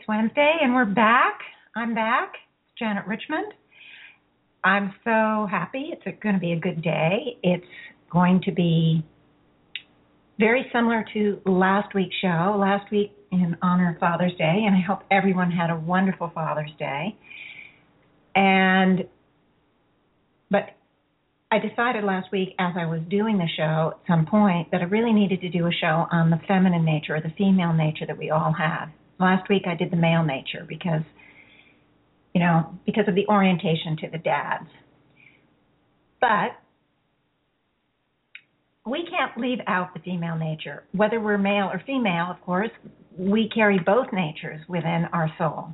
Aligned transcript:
It's 0.00 0.08
Wednesday 0.08 0.56
and 0.62 0.74
we're 0.74 0.86
back. 0.86 1.40
I'm 1.76 1.94
back. 1.94 2.32
It's 2.32 2.78
Janet 2.78 3.06
Richmond. 3.06 3.52
I'm 4.64 4.94
so 5.04 5.46
happy. 5.50 5.92
It's 5.92 6.02
going 6.22 6.34
to 6.34 6.40
be 6.40 6.52
a 6.52 6.58
good 6.58 6.82
day. 6.82 7.36
It's 7.42 7.66
going 8.10 8.40
to 8.46 8.52
be 8.52 9.04
very 10.38 10.64
similar 10.72 11.04
to 11.12 11.40
last 11.44 11.94
week's 11.94 12.14
show, 12.22 12.56
last 12.58 12.90
week 12.90 13.12
in 13.30 13.56
honor 13.62 13.92
of 13.92 13.98
Father's 13.98 14.32
Day, 14.38 14.64
and 14.66 14.74
I 14.74 14.80
hope 14.80 15.00
everyone 15.10 15.50
had 15.50 15.70
a 15.70 15.76
wonderful 15.76 16.30
Father's 16.34 16.72
Day. 16.78 17.16
And 18.34 19.04
but 20.50 20.76
I 21.52 21.58
decided 21.58 22.04
last 22.04 22.28
week 22.32 22.50
as 22.58 22.74
I 22.78 22.86
was 22.86 23.00
doing 23.10 23.36
the 23.36 23.48
show 23.54 23.92
at 23.94 24.06
some 24.06 24.24
point 24.24 24.70
that 24.72 24.80
I 24.80 24.84
really 24.84 25.12
needed 25.12 25.42
to 25.42 25.50
do 25.50 25.66
a 25.66 25.72
show 25.72 26.06
on 26.10 26.30
the 26.30 26.40
feminine 26.48 26.84
nature 26.86 27.16
or 27.16 27.20
the 27.20 27.32
female 27.36 27.74
nature 27.74 28.06
that 28.06 28.16
we 28.16 28.30
all 28.30 28.54
have 28.58 28.88
last 29.20 29.48
week 29.48 29.62
I 29.66 29.74
did 29.74 29.90
the 29.90 29.96
male 29.96 30.24
nature 30.24 30.64
because 30.68 31.02
you 32.34 32.40
know, 32.40 32.78
because 32.86 33.04
of 33.08 33.14
the 33.14 33.26
orientation 33.26 33.96
to 34.00 34.10
the 34.10 34.18
dads. 34.18 34.68
But 36.20 36.52
we 38.86 39.06
can't 39.10 39.36
leave 39.36 39.58
out 39.66 39.94
the 39.94 40.00
female 40.00 40.36
nature. 40.36 40.84
Whether 40.92 41.20
we're 41.20 41.38
male 41.38 41.66
or 41.66 41.82
female, 41.86 42.26
of 42.30 42.40
course, 42.42 42.70
we 43.18 43.48
carry 43.54 43.78
both 43.78 44.06
natures 44.12 44.60
within 44.68 45.06
our 45.12 45.30
soul. 45.38 45.68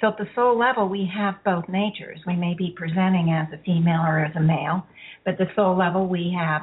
So 0.00 0.08
at 0.08 0.18
the 0.18 0.26
soul 0.34 0.58
level, 0.58 0.88
we 0.88 1.08
have 1.14 1.34
both 1.44 1.64
natures. 1.68 2.18
We 2.26 2.36
may 2.36 2.54
be 2.54 2.74
presenting 2.76 3.30
as 3.30 3.46
a 3.52 3.62
female 3.62 4.00
or 4.00 4.24
as 4.24 4.34
a 4.36 4.40
male, 4.40 4.84
but 5.24 5.32
at 5.32 5.38
the 5.38 5.46
soul 5.54 5.76
level, 5.76 6.08
we 6.08 6.34
have 6.38 6.62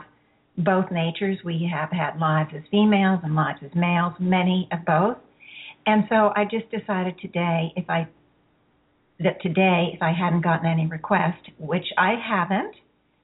both 0.57 0.91
natures. 0.91 1.37
We 1.43 1.69
have 1.73 1.89
had 1.89 2.19
lives 2.19 2.51
as 2.55 2.63
females 2.69 3.21
and 3.23 3.35
lives 3.35 3.59
as 3.63 3.71
males, 3.75 4.13
many 4.19 4.67
of 4.71 4.85
both. 4.85 5.17
And 5.89 6.03
so 6.07 6.31
I 6.35 6.43
just 6.43 6.69
decided 6.69 7.15
today 7.19 7.73
if 7.75 7.89
I 7.89 8.07
that 9.19 9.41
today 9.41 9.89
if 9.91 10.03
I 10.03 10.13
hadn't 10.13 10.41
gotten 10.41 10.67
any 10.67 10.85
requests, 10.85 11.41
which 11.57 11.85
I 11.97 12.13
haven't, 12.13 12.75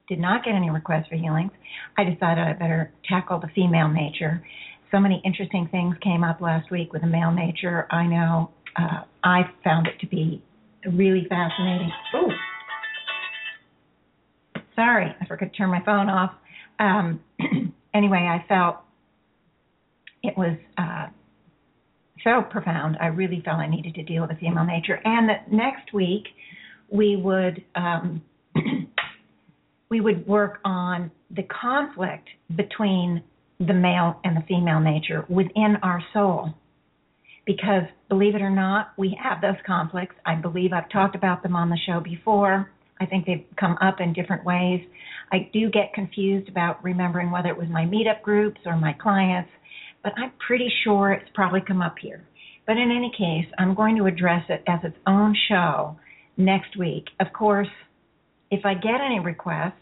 did 0.10 0.18
not 0.18 0.44
get 0.44 0.56
any 0.56 0.72
requests 0.72 1.08
for 1.08 1.16
healings, 1.16 1.52
I 1.96 2.06
decided 2.06 2.44
I 2.44 2.54
better 2.54 2.92
tackle 3.08 3.40
the 3.40 3.50
female 3.54 3.88
nature. 3.88 4.44
So 4.90 5.00
many 5.00 5.22
interesting 5.24 5.68
things 5.70 5.96
came 6.02 6.24
up 6.24 6.42
last 6.42 6.72
week 6.72 6.92
with 6.92 7.04
the 7.04 7.08
male 7.08 7.32
nature. 7.32 7.86
I 7.92 8.08
know 8.08 8.50
uh, 8.76 9.04
I 9.24 9.42
found 9.64 9.86
it 9.86 10.00
to 10.00 10.08
be 10.08 10.42
really 10.92 11.28
fascinating. 11.30 11.92
Ooh. 12.16 12.32
Sorry, 14.76 15.16
I 15.22 15.26
forgot 15.28 15.52
to 15.52 15.58
turn 15.58 15.70
my 15.70 15.84
phone 15.86 16.10
off. 16.10 16.32
Um, 16.80 17.20
anyway, 17.94 18.28
I 18.28 18.44
felt 18.50 18.78
it 20.24 20.36
was 20.36 20.58
uh, 20.80 21.08
so 22.26 22.42
profound. 22.42 22.98
I 23.00 23.08
really 23.08 23.42
felt 23.46 23.60
I 23.60 23.68
needed 23.68 23.96
to 23.96 24.04
deal 24.04 24.24
with 24.24 24.32
the 24.32 24.38
female 24.38 24.66
nature, 24.66 25.00
and 25.06 25.30
that 25.30 25.50
next 25.52 25.94
week 25.94 26.26
we 26.90 27.16
would 27.16 27.64
um, 27.76 28.22
we 29.90 30.02
would 30.02 30.28
work 30.28 30.60
on 30.66 31.12
the 31.32 31.44
conflict 31.44 32.28
between 32.56 33.24
the 33.60 33.74
male 33.74 34.20
and 34.24 34.36
the 34.36 34.42
female 34.48 34.80
nature 34.80 35.26
within 35.30 35.78
our 35.82 36.04
soul. 36.12 36.54
Because 37.46 37.84
believe 38.10 38.36
it 38.36 38.42
or 38.42 38.50
not, 38.50 38.94
we 38.98 39.18
have 39.22 39.40
those 39.40 39.62
conflicts. 39.66 40.16
I 40.26 40.36
believe 40.36 40.74
I've 40.74 40.90
talked 40.90 41.16
about 41.16 41.44
them 41.44 41.56
on 41.56 41.70
the 41.70 41.78
show 41.86 42.00
before. 42.00 42.72
I 43.00 43.06
think 43.06 43.26
they've 43.26 43.46
come 43.60 43.78
up 43.82 44.00
in 44.00 44.14
different 44.14 44.44
ways. 44.44 44.82
I 45.32 45.50
do 45.54 45.70
get 45.70 45.94
confused 45.94 46.50
about 46.50 46.84
remembering 46.84 47.30
whether 47.30 47.50
it 47.50 47.58
was 47.58 47.68
my 47.70 47.84
meetup 47.84 48.22
groups 48.24 48.60
or 48.66 48.76
my 48.78 48.94
clients 48.94 49.50
but 50.06 50.14
I'm 50.18 50.32
pretty 50.48 50.72
sure 50.84 51.12
it's 51.12 51.30
probably 51.34 51.62
come 51.68 51.82
up 51.82 51.96
here. 52.00 52.24
But 52.68 52.78
in 52.78 52.92
any 52.92 53.12
case, 53.18 53.52
I'm 53.58 53.74
going 53.74 53.98
to 53.98 54.06
address 54.06 54.44
it 54.50 54.64
as 54.68 54.80
its 54.84 54.96
own 55.08 55.36
show 55.50 55.98
next 56.38 56.78
week. 56.78 57.06
Of 57.20 57.34
course, 57.34 57.68
if 58.52 58.64
I 58.66 58.76
get 58.76 59.02
any 59.04 59.20
requests, 59.20 59.74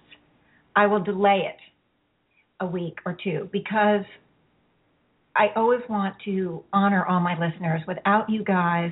I 0.78 0.88
will 0.88 1.04
delay 1.04 1.42
it 1.50 1.58
a 2.62 2.66
week 2.66 3.00
or 3.06 3.18
two 3.22 3.50
because 3.52 4.06
I 5.36 5.48
always 5.58 5.82
want 5.90 6.16
to 6.24 6.64
honor 6.72 7.06
all 7.06 7.20
my 7.20 7.34
listeners. 7.38 7.82
Without 7.86 8.30
you 8.30 8.46
guys, 8.46 8.92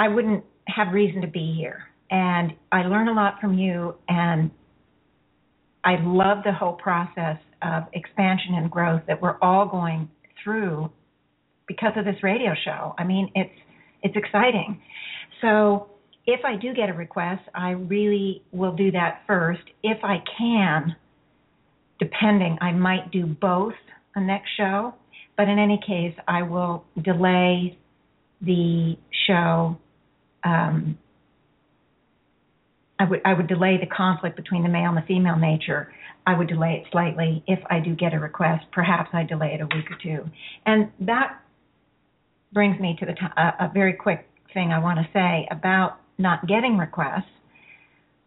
I 0.00 0.08
wouldn't 0.08 0.44
have 0.66 0.92
reason 0.92 1.22
to 1.22 1.28
be 1.28 1.54
here. 1.56 1.84
And 2.10 2.54
I 2.72 2.82
learn 2.82 3.06
a 3.06 3.12
lot 3.12 3.40
from 3.40 3.56
you, 3.56 3.94
and 4.08 4.50
I 5.84 5.96
love 6.00 6.38
the 6.44 6.52
whole 6.52 6.74
process 6.74 7.38
of 7.64 7.84
expansion 7.92 8.54
and 8.54 8.70
growth 8.70 9.02
that 9.06 9.20
we're 9.20 9.38
all 9.40 9.66
going 9.66 10.08
through 10.42 10.90
because 11.66 11.92
of 11.96 12.04
this 12.04 12.22
radio 12.22 12.52
show. 12.64 12.94
I 12.98 13.04
mean, 13.04 13.30
it's 13.34 13.54
it's 14.02 14.16
exciting. 14.16 14.80
So 15.40 15.88
if 16.26 16.44
I 16.44 16.56
do 16.56 16.72
get 16.74 16.88
a 16.88 16.92
request, 16.92 17.42
I 17.54 17.70
really 17.70 18.42
will 18.52 18.74
do 18.74 18.90
that 18.92 19.22
first. 19.26 19.62
If 19.82 19.98
I 20.02 20.22
can, 20.38 20.96
depending, 21.98 22.58
I 22.60 22.72
might 22.72 23.10
do 23.10 23.26
both 23.26 23.74
a 24.14 24.20
next 24.20 24.50
show. 24.56 24.94
But 25.36 25.48
in 25.48 25.58
any 25.58 25.80
case, 25.84 26.14
I 26.28 26.42
will 26.42 26.84
delay 27.02 27.78
the 28.40 28.96
show. 29.26 29.78
Um, 30.44 30.98
I 33.02 33.10
would 33.10 33.20
I 33.24 33.34
would 33.34 33.48
delay 33.48 33.78
the 33.78 33.86
conflict 33.86 34.36
between 34.36 34.62
the 34.62 34.68
male 34.68 34.90
and 34.90 34.96
the 34.96 35.06
female 35.06 35.36
nature 35.36 35.92
I 36.26 36.38
would 36.38 36.48
delay 36.48 36.82
it 36.84 36.90
slightly. 36.92 37.42
If 37.46 37.58
I 37.68 37.80
do 37.80 37.94
get 37.96 38.14
a 38.14 38.18
request, 38.18 38.66
perhaps 38.72 39.10
I 39.12 39.24
delay 39.24 39.54
it 39.54 39.60
a 39.60 39.66
week 39.66 39.90
or 39.90 39.98
two. 40.02 40.30
And 40.64 40.90
that 41.00 41.40
brings 42.52 42.78
me 42.80 42.96
to 43.00 43.06
the 43.06 43.12
t- 43.12 43.34
a, 43.36 43.66
a 43.66 43.70
very 43.74 43.94
quick 43.94 44.28
thing 44.54 44.70
I 44.70 44.78
want 44.78 44.98
to 45.00 45.08
say 45.12 45.48
about 45.50 45.98
not 46.18 46.46
getting 46.46 46.78
requests. 46.78 47.24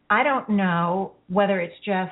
I 0.09 0.23
don't 0.23 0.49
know 0.49 1.13
whether 1.29 1.59
it's 1.61 1.75
just 1.85 2.11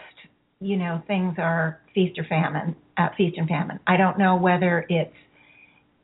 you 0.62 0.78
know 0.78 1.02
things 1.08 1.36
are 1.38 1.82
feast 1.94 2.18
or 2.18 2.24
famine, 2.24 2.76
uh, 2.98 3.10
feast 3.18 3.38
and 3.38 3.48
famine. 3.48 3.80
I 3.86 3.98
don't 3.98 4.18
know 4.18 4.38
whether 4.38 4.86
it's 4.88 5.14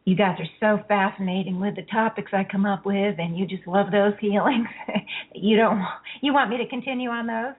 you 0.06 0.16
guys 0.16 0.38
are 0.40 0.78
so 0.80 0.84
fascinating 0.88 1.60
with 1.60 1.76
the 1.76 1.84
topics 1.84 2.32
I 2.34 2.46
come 2.50 2.66
up 2.66 2.86
with, 2.86 3.16
and 3.20 3.38
you 3.38 3.46
just 3.46 3.68
love 3.68 3.92
those 3.92 4.14
healings. 4.20 4.68
you 5.36 5.58
don't 5.58 5.82
you 6.22 6.34
want 6.34 6.50
me 6.50 6.58
to 6.58 6.68
continue 6.68 7.10
on 7.10 7.28
those. 7.28 7.56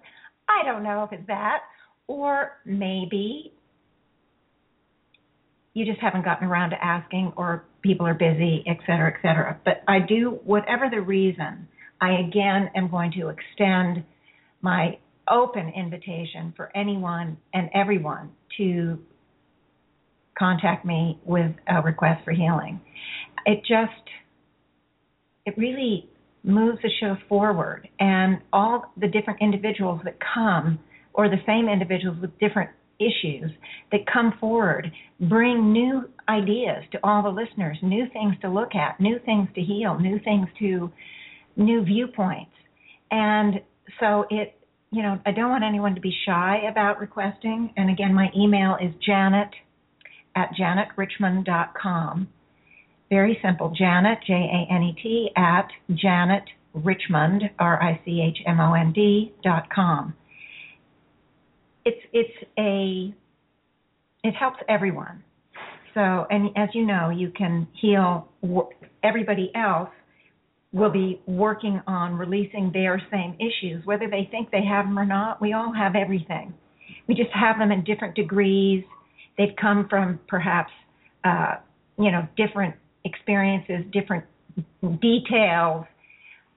I 0.48 0.64
don't 0.64 0.82
know 0.82 1.04
if 1.04 1.12
it's 1.12 1.26
that, 1.28 1.60
or 2.06 2.58
maybe 2.64 3.52
you 5.74 5.84
just 5.84 6.00
haven't 6.00 6.24
gotten 6.24 6.48
around 6.48 6.70
to 6.70 6.84
asking, 6.84 7.32
or 7.36 7.64
people 7.82 8.06
are 8.06 8.14
busy, 8.14 8.64
et 8.66 8.78
cetera, 8.86 9.12
et 9.14 9.22
cetera. 9.22 9.60
But 9.64 9.82
I 9.86 10.00
do, 10.00 10.40
whatever 10.44 10.90
the 10.90 11.00
reason, 11.00 11.68
I 12.00 12.14
again 12.26 12.70
am 12.74 12.90
going 12.90 13.12
to 13.12 13.28
extend 13.28 14.04
my 14.62 14.98
open 15.30 15.72
invitation 15.76 16.52
for 16.56 16.74
anyone 16.76 17.36
and 17.54 17.70
everyone 17.72 18.30
to 18.56 18.98
contact 20.38 20.84
me 20.84 21.18
with 21.24 21.52
a 21.68 21.82
request 21.82 22.24
for 22.24 22.32
healing. 22.32 22.80
It 23.46 23.60
just, 23.60 24.08
it 25.46 25.54
really 25.56 26.08
moves 26.42 26.78
the 26.82 26.90
show 27.00 27.16
forward, 27.28 27.88
and 27.98 28.38
all 28.52 28.92
the 28.96 29.08
different 29.08 29.40
individuals 29.42 30.00
that 30.04 30.16
come 30.34 30.78
or 31.12 31.28
the 31.28 31.36
same 31.46 31.68
individuals 31.68 32.16
with 32.20 32.36
different 32.38 32.70
issues 32.98 33.50
that 33.92 34.00
come 34.12 34.32
forward 34.38 34.90
bring 35.20 35.72
new 35.72 36.08
ideas 36.28 36.84
to 36.92 36.98
all 37.02 37.22
the 37.22 37.28
listeners, 37.28 37.76
new 37.82 38.06
things 38.12 38.34
to 38.42 38.48
look 38.48 38.74
at, 38.74 39.00
new 39.00 39.18
things 39.24 39.48
to 39.54 39.60
heal, 39.60 39.98
new 39.98 40.18
things 40.20 40.46
to 40.58 40.90
new 41.56 41.82
viewpoints. 41.84 42.52
And 43.10 43.60
so 43.98 44.24
it, 44.30 44.54
you 44.92 45.02
know, 45.02 45.18
I 45.26 45.32
don't 45.32 45.50
want 45.50 45.64
anyone 45.64 45.94
to 45.94 46.00
be 46.00 46.14
shy 46.26 46.60
about 46.70 47.00
requesting. 47.00 47.72
And 47.76 47.90
again, 47.90 48.14
my 48.14 48.28
email 48.36 48.76
is 48.80 48.92
janet 49.04 49.48
at 50.36 50.50
janetrichmond.com. 50.58 52.28
Very 53.08 53.38
simple, 53.42 53.74
Janet, 53.76 54.18
J 54.26 54.34
A 54.34 54.72
N 54.72 54.82
E 54.82 54.96
T, 55.02 55.30
at 55.36 55.68
Janet 55.94 56.44
Richmond, 56.74 57.42
R 57.58 57.82
I 57.82 58.00
C 58.04 58.22
H 58.22 58.38
M 58.46 58.60
O 58.60 58.74
N 58.74 58.92
D, 58.92 59.32
dot 59.42 59.68
com 59.74 60.14
it's 61.84 62.00
it's 62.12 62.50
a 62.58 63.14
it 64.22 64.34
helps 64.34 64.58
everyone 64.68 65.22
So, 65.94 66.26
and 66.30 66.50
as 66.56 66.68
you 66.74 66.86
know, 66.86 67.10
you 67.10 67.30
can 67.30 67.66
heal. 67.80 68.28
Everybody 69.02 69.50
else 69.54 69.90
will 70.72 70.90
be 70.90 71.20
working 71.26 71.80
on 71.86 72.14
releasing 72.14 72.70
their 72.72 73.02
same 73.10 73.36
issues, 73.40 73.84
whether 73.86 74.08
they 74.08 74.28
think 74.30 74.50
they 74.50 74.64
have 74.64 74.84
them 74.84 74.98
or 74.98 75.06
not. 75.06 75.40
We 75.40 75.52
all 75.52 75.72
have 75.72 75.96
everything. 75.96 76.54
We 77.08 77.14
just 77.14 77.30
have 77.34 77.58
them 77.58 77.72
in 77.72 77.82
different 77.82 78.14
degrees. 78.14 78.84
They've 79.40 79.56
come 79.58 79.86
from 79.88 80.20
perhaps, 80.28 80.70
uh, 81.24 81.54
you 81.98 82.10
know, 82.12 82.28
different 82.36 82.74
experiences, 83.06 83.90
different 83.90 84.26
details, 85.00 85.86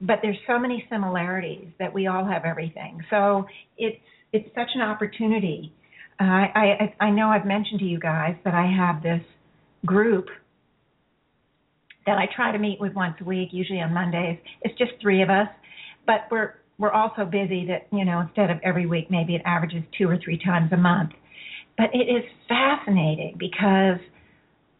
but 0.02 0.18
there's 0.20 0.36
so 0.46 0.58
many 0.58 0.84
similarities 0.90 1.68
that 1.78 1.94
we 1.94 2.08
all 2.08 2.26
have 2.26 2.44
everything. 2.44 3.00
So 3.08 3.46
it's 3.78 3.96
it's 4.34 4.54
such 4.54 4.68
an 4.74 4.82
opportunity. 4.82 5.72
Uh, 6.20 6.24
I, 6.24 6.92
I 7.00 7.06
I 7.06 7.10
know 7.10 7.28
I've 7.28 7.46
mentioned 7.46 7.80
to 7.80 7.86
you 7.86 7.98
guys 7.98 8.36
that 8.44 8.52
I 8.52 8.66
have 8.66 9.02
this 9.02 9.22
group 9.86 10.26
that 12.04 12.18
I 12.18 12.26
try 12.36 12.52
to 12.52 12.58
meet 12.58 12.78
with 12.82 12.92
once 12.92 13.14
a 13.22 13.24
week, 13.24 13.48
usually 13.52 13.80
on 13.80 13.94
Mondays. 13.94 14.38
It's 14.60 14.76
just 14.76 14.92
three 15.00 15.22
of 15.22 15.30
us, 15.30 15.48
but 16.04 16.26
we're 16.30 16.56
we're 16.76 16.92
also 16.92 17.24
busy 17.24 17.66
that 17.68 17.86
you 17.96 18.04
know 18.04 18.20
instead 18.20 18.50
of 18.50 18.58
every 18.62 18.84
week, 18.84 19.10
maybe 19.10 19.36
it 19.36 19.42
averages 19.46 19.84
two 19.96 20.06
or 20.06 20.18
three 20.22 20.38
times 20.44 20.70
a 20.70 20.76
month. 20.76 21.12
But 21.76 21.86
it 21.92 22.04
is 22.04 22.24
fascinating 22.48 23.36
because 23.38 23.98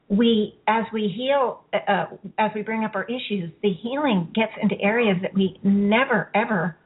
we 0.08 0.54
as 0.68 0.84
we 0.92 1.12
heal 1.16 1.62
uh, 1.72 2.06
as 2.38 2.50
we 2.54 2.62
bring 2.62 2.84
up 2.84 2.94
our 2.94 3.04
issues 3.04 3.50
the 3.62 3.72
healing 3.82 4.30
gets 4.34 4.52
into 4.62 4.78
areas 4.82 5.16
that 5.22 5.34
we 5.34 5.58
never 5.62 6.30
ever 6.34 6.76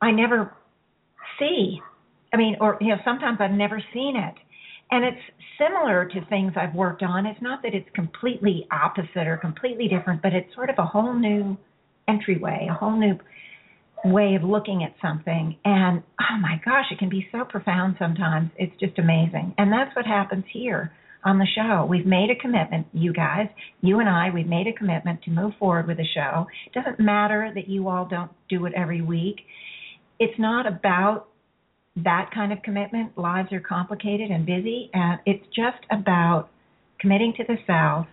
i 0.00 0.10
never 0.10 0.54
see. 1.38 1.80
I 2.32 2.36
mean 2.36 2.56
or 2.60 2.78
you 2.80 2.88
know 2.88 2.96
sometimes 3.04 3.38
i've 3.40 3.50
never 3.50 3.82
seen 3.92 4.16
it. 4.16 4.34
And 4.90 5.04
it's 5.04 5.20
similar 5.58 6.06
to 6.06 6.24
things 6.26 6.52
i've 6.56 6.74
worked 6.74 7.02
on. 7.02 7.26
It's 7.26 7.40
not 7.42 7.62
that 7.62 7.74
it's 7.74 7.88
completely 7.94 8.66
opposite 8.72 9.26
or 9.26 9.36
completely 9.36 9.88
different 9.88 10.22
but 10.22 10.32
it's 10.32 10.52
sort 10.54 10.70
of 10.70 10.76
a 10.78 10.84
whole 10.84 11.14
new 11.14 11.56
entryway 12.08 12.68
a 12.70 12.74
whole 12.74 12.98
new 12.98 13.18
way 14.04 14.34
of 14.34 14.42
looking 14.42 14.84
at 14.84 14.94
something 15.00 15.56
and 15.64 16.02
oh 16.20 16.38
my 16.40 16.60
gosh 16.64 16.84
it 16.90 16.98
can 16.98 17.08
be 17.08 17.26
so 17.32 17.44
profound 17.44 17.96
sometimes 17.98 18.50
it's 18.56 18.78
just 18.78 18.98
amazing 18.98 19.54
and 19.56 19.72
that's 19.72 19.94
what 19.96 20.04
happens 20.04 20.44
here 20.52 20.92
on 21.24 21.38
the 21.38 21.46
show. 21.54 21.86
We've 21.86 22.06
made 22.06 22.30
a 22.30 22.36
commitment, 22.40 22.86
you 22.92 23.12
guys, 23.12 23.48
you 23.80 24.00
and 24.00 24.08
I, 24.08 24.30
we've 24.30 24.46
made 24.46 24.66
a 24.66 24.72
commitment 24.72 25.22
to 25.22 25.30
move 25.30 25.52
forward 25.58 25.86
with 25.86 25.96
the 25.96 26.06
show. 26.14 26.46
It 26.66 26.72
doesn't 26.74 27.00
matter 27.00 27.50
that 27.54 27.68
you 27.68 27.88
all 27.88 28.06
don't 28.06 28.30
do 28.48 28.66
it 28.66 28.74
every 28.76 29.00
week. 29.00 29.36
It's 30.18 30.38
not 30.38 30.66
about 30.66 31.28
that 31.96 32.30
kind 32.34 32.52
of 32.52 32.62
commitment. 32.62 33.16
Lives 33.16 33.52
are 33.52 33.60
complicated 33.60 34.30
and 34.30 34.44
busy, 34.44 34.90
and 34.92 35.18
it's 35.24 35.44
just 35.46 35.84
about 35.90 36.50
committing 37.00 37.32
to 37.38 37.44
the 37.44 37.56
South, 37.66 38.06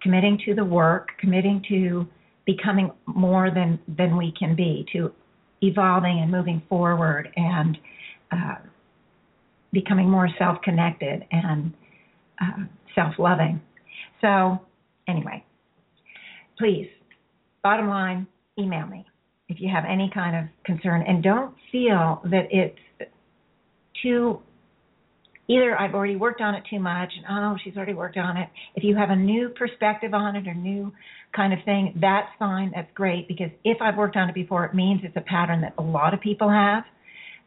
committing 0.00 0.38
to 0.46 0.54
the 0.54 0.64
work, 0.64 1.08
committing 1.20 1.62
to 1.68 2.06
becoming 2.46 2.90
more 3.06 3.50
than 3.52 3.78
than 3.88 4.16
we 4.16 4.32
can 4.38 4.54
be, 4.54 4.86
to 4.92 5.12
evolving 5.66 6.20
and 6.20 6.30
moving 6.30 6.62
forward, 6.68 7.28
and 7.36 7.78
uh, 8.32 8.56
becoming 9.72 10.08
more 10.08 10.28
self-connected 10.38 11.24
and 11.30 11.72
uh, 12.40 12.64
self 12.94 13.14
loving. 13.18 13.60
So, 14.20 14.60
anyway, 15.08 15.44
please, 16.58 16.88
bottom 17.62 17.88
line, 17.88 18.26
email 18.58 18.86
me 18.86 19.04
if 19.48 19.60
you 19.60 19.68
have 19.68 19.84
any 19.84 20.10
kind 20.12 20.36
of 20.36 20.44
concern 20.64 21.02
and 21.06 21.22
don't 21.22 21.54
feel 21.70 22.20
that 22.24 22.48
it's 22.50 22.78
too 24.02 24.40
either 25.48 25.78
I've 25.78 25.94
already 25.94 26.16
worked 26.16 26.40
on 26.40 26.54
it 26.54 26.64
too 26.68 26.80
much 26.80 27.12
and 27.16 27.24
oh 27.28 27.56
she's 27.62 27.76
already 27.76 27.94
worked 27.94 28.16
on 28.16 28.36
it. 28.36 28.48
If 28.74 28.84
you 28.84 28.96
have 28.96 29.10
a 29.10 29.16
new 29.16 29.50
perspective 29.50 30.14
on 30.14 30.36
it 30.36 30.46
or 30.46 30.54
new 30.54 30.92
kind 31.34 31.52
of 31.52 31.58
thing, 31.64 31.98
that's 32.00 32.28
fine, 32.38 32.72
that's 32.74 32.90
great 32.94 33.28
because 33.28 33.50
if 33.64 33.78
I've 33.80 33.96
worked 33.96 34.16
on 34.16 34.28
it 34.28 34.34
before 34.34 34.64
it 34.64 34.74
means 34.74 35.00
it's 35.04 35.16
a 35.16 35.20
pattern 35.20 35.60
that 35.62 35.74
a 35.78 35.82
lot 35.82 36.14
of 36.14 36.20
people 36.20 36.50
have 36.50 36.84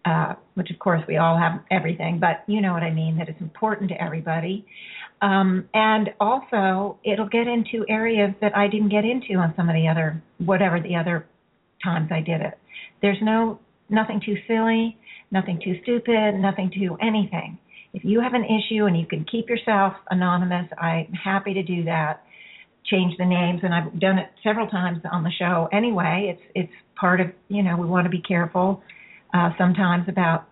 uh, 0.05 0.33
which 0.55 0.71
of 0.71 0.79
course 0.79 1.01
we 1.07 1.17
all 1.17 1.37
have 1.37 1.61
everything, 1.71 2.19
but 2.19 2.43
you 2.47 2.61
know 2.61 2.73
what 2.73 2.83
I 2.83 2.91
mean, 2.91 3.17
that 3.17 3.29
it's 3.29 3.41
important 3.41 3.89
to 3.89 4.01
everybody. 4.01 4.65
Um, 5.21 5.67
and 5.73 6.09
also, 6.19 6.97
it'll 7.03 7.27
get 7.27 7.47
into 7.47 7.85
areas 7.89 8.31
that 8.41 8.55
I 8.55 8.67
didn't 8.67 8.89
get 8.89 9.03
into 9.03 9.33
on 9.35 9.53
some 9.57 9.67
of 9.67 9.75
the 9.75 9.87
other, 9.87 10.21
whatever 10.37 10.79
the 10.79 10.95
other 10.95 11.25
times 11.83 12.09
I 12.11 12.21
did 12.21 12.41
it. 12.41 12.57
There's 13.01 13.17
no, 13.21 13.59
nothing 13.89 14.21
too 14.25 14.37
silly, 14.47 14.97
nothing 15.31 15.59
too 15.63 15.75
stupid, 15.83 16.35
nothing 16.35 16.71
too 16.73 16.97
anything. 17.01 17.57
If 17.93 18.03
you 18.03 18.21
have 18.21 18.33
an 18.33 18.43
issue 18.43 18.85
and 18.85 18.99
you 18.99 19.05
can 19.05 19.25
keep 19.29 19.49
yourself 19.49 19.93
anonymous, 20.09 20.69
I'm 20.79 21.11
happy 21.13 21.53
to 21.53 21.63
do 21.63 21.85
that. 21.85 22.23
Change 22.85 23.15
the 23.17 23.25
names, 23.25 23.61
and 23.63 23.73
I've 23.73 23.99
done 23.99 24.17
it 24.17 24.27
several 24.43 24.67
times 24.67 24.99
on 25.11 25.23
the 25.23 25.31
show. 25.37 25.67
Anyway, 25.71 26.33
it's 26.33 26.51
it's 26.55 26.73
part 26.99 27.19
of 27.21 27.27
you 27.47 27.61
know 27.61 27.77
we 27.77 27.85
want 27.85 28.05
to 28.05 28.09
be 28.09 28.21
careful 28.21 28.81
uh, 29.33 29.49
sometimes 29.57 30.05
about, 30.07 30.45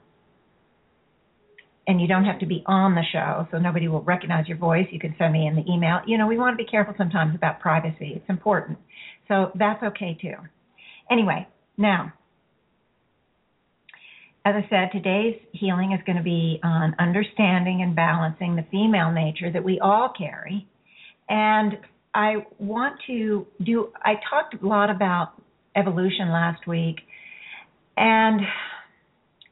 and 1.87 1.99
you 2.01 2.07
don't 2.07 2.25
have 2.25 2.39
to 2.39 2.45
be 2.45 2.63
on 2.67 2.95
the 2.95 3.03
show, 3.11 3.47
so 3.51 3.57
nobody 3.57 3.87
will 3.87 4.01
recognize 4.01 4.47
your 4.47 4.57
voice. 4.57 4.85
You 4.91 4.99
can 4.99 5.15
send 5.17 5.33
me 5.33 5.47
in 5.47 5.55
the 5.55 5.63
email. 5.71 6.01
You 6.05 6.17
know, 6.17 6.27
we 6.27 6.37
want 6.37 6.57
to 6.57 6.63
be 6.63 6.69
careful 6.69 6.93
sometimes 6.97 7.33
about 7.33 7.59
privacy. 7.59 8.13
It's 8.15 8.29
important. 8.29 8.77
So 9.27 9.51
that's 9.55 9.81
okay 9.81 10.17
too. 10.21 10.35
Anyway, 11.09 11.47
now, 11.77 12.13
as 14.47 14.55
I 14.55 14.69
said, 14.69 14.89
today's 14.93 15.35
healing 15.51 15.91
is 15.91 15.99
going 16.05 16.15
to 16.15 16.23
be 16.23 16.59
on 16.63 16.95
understanding 16.99 17.81
and 17.81 17.93
balancing 17.93 18.55
the 18.55 18.63
female 18.71 19.11
nature 19.11 19.51
that 19.51 19.61
we 19.61 19.77
all 19.81 20.13
carry. 20.17 20.65
And 21.27 21.73
I 22.15 22.45
want 22.57 22.95
to 23.07 23.45
do, 23.61 23.91
I 24.01 24.13
talked 24.29 24.63
a 24.63 24.65
lot 24.65 24.89
about 24.89 25.33
evolution 25.75 26.29
last 26.29 26.65
week 26.65 26.95
and, 27.97 28.39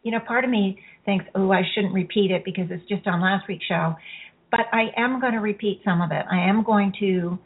you 0.03 0.11
know, 0.11 0.19
part 0.25 0.45
of 0.45 0.49
me 0.49 0.79
thinks, 1.03 1.25
oh, 1.35 1.51
I 1.51 1.63
shouldn't 1.73 1.93
repeat 1.93 2.31
it 2.31 2.43
because 2.45 2.67
it's 2.69 2.87
just 2.87 3.05
on 3.05 3.21
last 3.21 3.49
week's 3.49 3.65
show. 3.65 3.95
But 4.49 4.61
I 4.71 4.91
am 4.95 5.19
going 5.19 5.33
to 5.33 5.39
repeat 5.39 5.81
some 5.83 6.01
of 6.01 6.11
it. 6.11 6.23
I 6.31 6.47
am 6.47 6.63
going 6.63 6.93
to, 7.01 7.37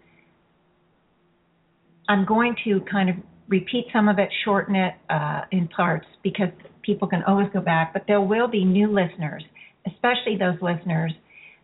I'm 2.08 2.26
going 2.26 2.56
to 2.66 2.82
kind 2.82 3.10
of 3.10 3.16
repeat 3.48 3.88
some 3.92 4.08
of 4.08 4.20
it, 4.20 4.30
shorten 4.46 4.76
it 4.76 4.94
uh, 5.10 5.42
in 5.52 5.68
parts 5.70 6.06
because 6.22 6.50
people 6.90 7.08
can 7.08 7.24
always 7.24 7.48
go 7.54 7.62
back. 7.62 7.94
But 7.94 8.06
there 8.08 8.22
will 8.22 8.48
be 8.48 8.66
new 8.66 8.88
listeners, 8.88 9.44
especially 9.86 10.38
those 10.38 10.60
listeners 10.62 11.14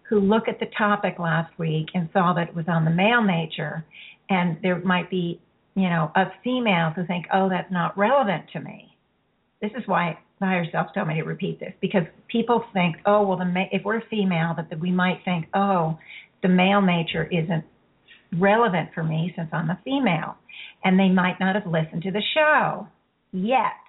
who 0.07 0.19
look 0.19 0.47
at 0.47 0.59
the 0.59 0.67
topic 0.77 1.15
last 1.17 1.51
week 1.57 1.87
and 1.95 2.07
saw 2.13 2.33
that 2.33 2.49
it 2.49 2.55
was 2.55 2.65
on 2.67 2.85
the 2.85 2.91
male 2.91 3.23
nature, 3.23 3.83
and 4.29 4.57
there 4.61 4.79
might 4.79 5.09
be, 5.09 5.41
you 5.75 5.89
know, 5.89 6.11
us 6.15 6.27
females 6.43 6.93
who 6.95 7.05
think, 7.07 7.25
oh, 7.33 7.49
that's 7.49 7.71
not 7.71 7.97
relevant 7.97 8.43
to 8.53 8.59
me. 8.59 8.95
This 9.63 9.71
is 9.75 9.83
why 9.87 10.19
the 10.39 10.45
higher 10.45 10.65
self 10.71 10.87
told 10.93 11.07
me 11.07 11.15
to 11.15 11.23
repeat 11.23 11.59
this 11.59 11.73
because 11.81 12.03
people 12.27 12.63
think, 12.71 12.97
oh, 13.07 13.25
well, 13.25 13.37
the 13.37 13.45
ma- 13.45 13.71
if 13.71 13.83
we're 13.83 14.03
female, 14.11 14.53
that, 14.57 14.69
that 14.69 14.79
we 14.79 14.91
might 14.91 15.21
think, 15.25 15.47
oh, 15.55 15.97
the 16.43 16.49
male 16.49 16.81
nature 16.81 17.27
isn't 17.31 17.63
relevant 18.39 18.89
for 18.93 19.03
me 19.03 19.33
since 19.35 19.49
I'm 19.51 19.71
a 19.71 19.79
female, 19.83 20.35
and 20.83 20.99
they 20.99 21.09
might 21.09 21.39
not 21.39 21.55
have 21.55 21.65
listened 21.65 22.03
to 22.03 22.11
the 22.11 22.21
show 22.35 22.87
yet. 23.31 23.84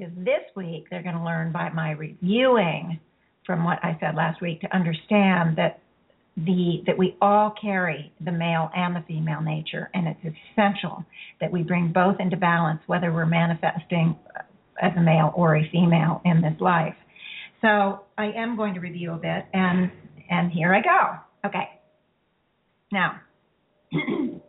Because 0.00 0.14
this 0.16 0.40
week 0.56 0.86
they're 0.90 1.02
going 1.02 1.16
to 1.16 1.22
learn 1.22 1.52
by 1.52 1.68
my 1.68 1.90
reviewing 1.90 2.98
from 3.44 3.64
what 3.64 3.78
I 3.82 3.98
said 4.00 4.14
last 4.14 4.40
week 4.40 4.62
to 4.62 4.74
understand 4.74 5.58
that 5.58 5.80
the 6.38 6.82
that 6.86 6.96
we 6.96 7.16
all 7.20 7.52
carry 7.60 8.10
the 8.24 8.32
male 8.32 8.70
and 8.74 8.96
the 8.96 9.04
female 9.06 9.42
nature, 9.42 9.90
and 9.92 10.08
it's 10.08 10.20
essential 10.24 11.04
that 11.40 11.52
we 11.52 11.62
bring 11.62 11.92
both 11.92 12.16
into 12.18 12.38
balance, 12.38 12.80
whether 12.86 13.12
we're 13.12 13.26
manifesting 13.26 14.16
as 14.80 14.92
a 14.96 15.00
male 15.02 15.32
or 15.34 15.56
a 15.56 15.68
female 15.70 16.22
in 16.24 16.40
this 16.40 16.58
life. 16.60 16.94
So 17.60 18.04
I 18.16 18.32
am 18.36 18.56
going 18.56 18.72
to 18.74 18.80
review 18.80 19.12
a 19.12 19.18
bit, 19.18 19.44
and 19.52 19.90
and 20.30 20.50
here 20.50 20.74
I 20.74 20.80
go. 20.80 21.16
Okay. 21.48 21.68
Now, 22.90 23.20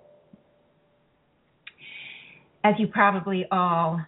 as 2.63 2.75
you 2.77 2.88
probably 2.88 3.46
all 3.51 4.00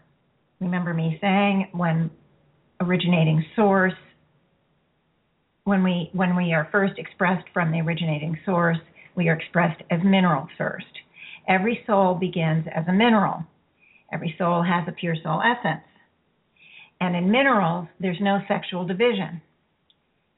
remember 0.63 0.93
me 0.93 1.17
saying, 1.22 1.70
when 1.74 2.10
originating 2.79 3.43
source, 3.55 3.93
when 5.65 5.84
we 5.84 6.10
when 6.13 6.36
we 6.36 6.53
are 6.53 6.67
first 6.72 6.93
expressed 6.98 7.48
from 7.53 7.72
the 7.72 7.79
originating 7.79 8.38
source, 8.46 8.77
we 9.15 9.29
are 9.29 9.34
expressed 9.34 9.82
as 9.91 10.00
mineral 10.03 10.48
first. 10.58 10.86
Every 11.48 11.84
soul 11.86 12.15
begins 12.15 12.65
as 12.74 12.86
a 12.88 12.93
mineral. 12.93 13.43
Every 14.12 14.36
soul 14.38 14.63
has 14.63 14.88
a 14.88 14.91
pure 14.91 15.15
soul 15.24 15.41
essence. 15.41 15.84
And 17.00 17.15
in 17.15 17.32
minerals, 17.32 17.88
there's 18.00 18.22
no 18.22 18.39
sexual 18.48 18.86
division. 18.86 19.41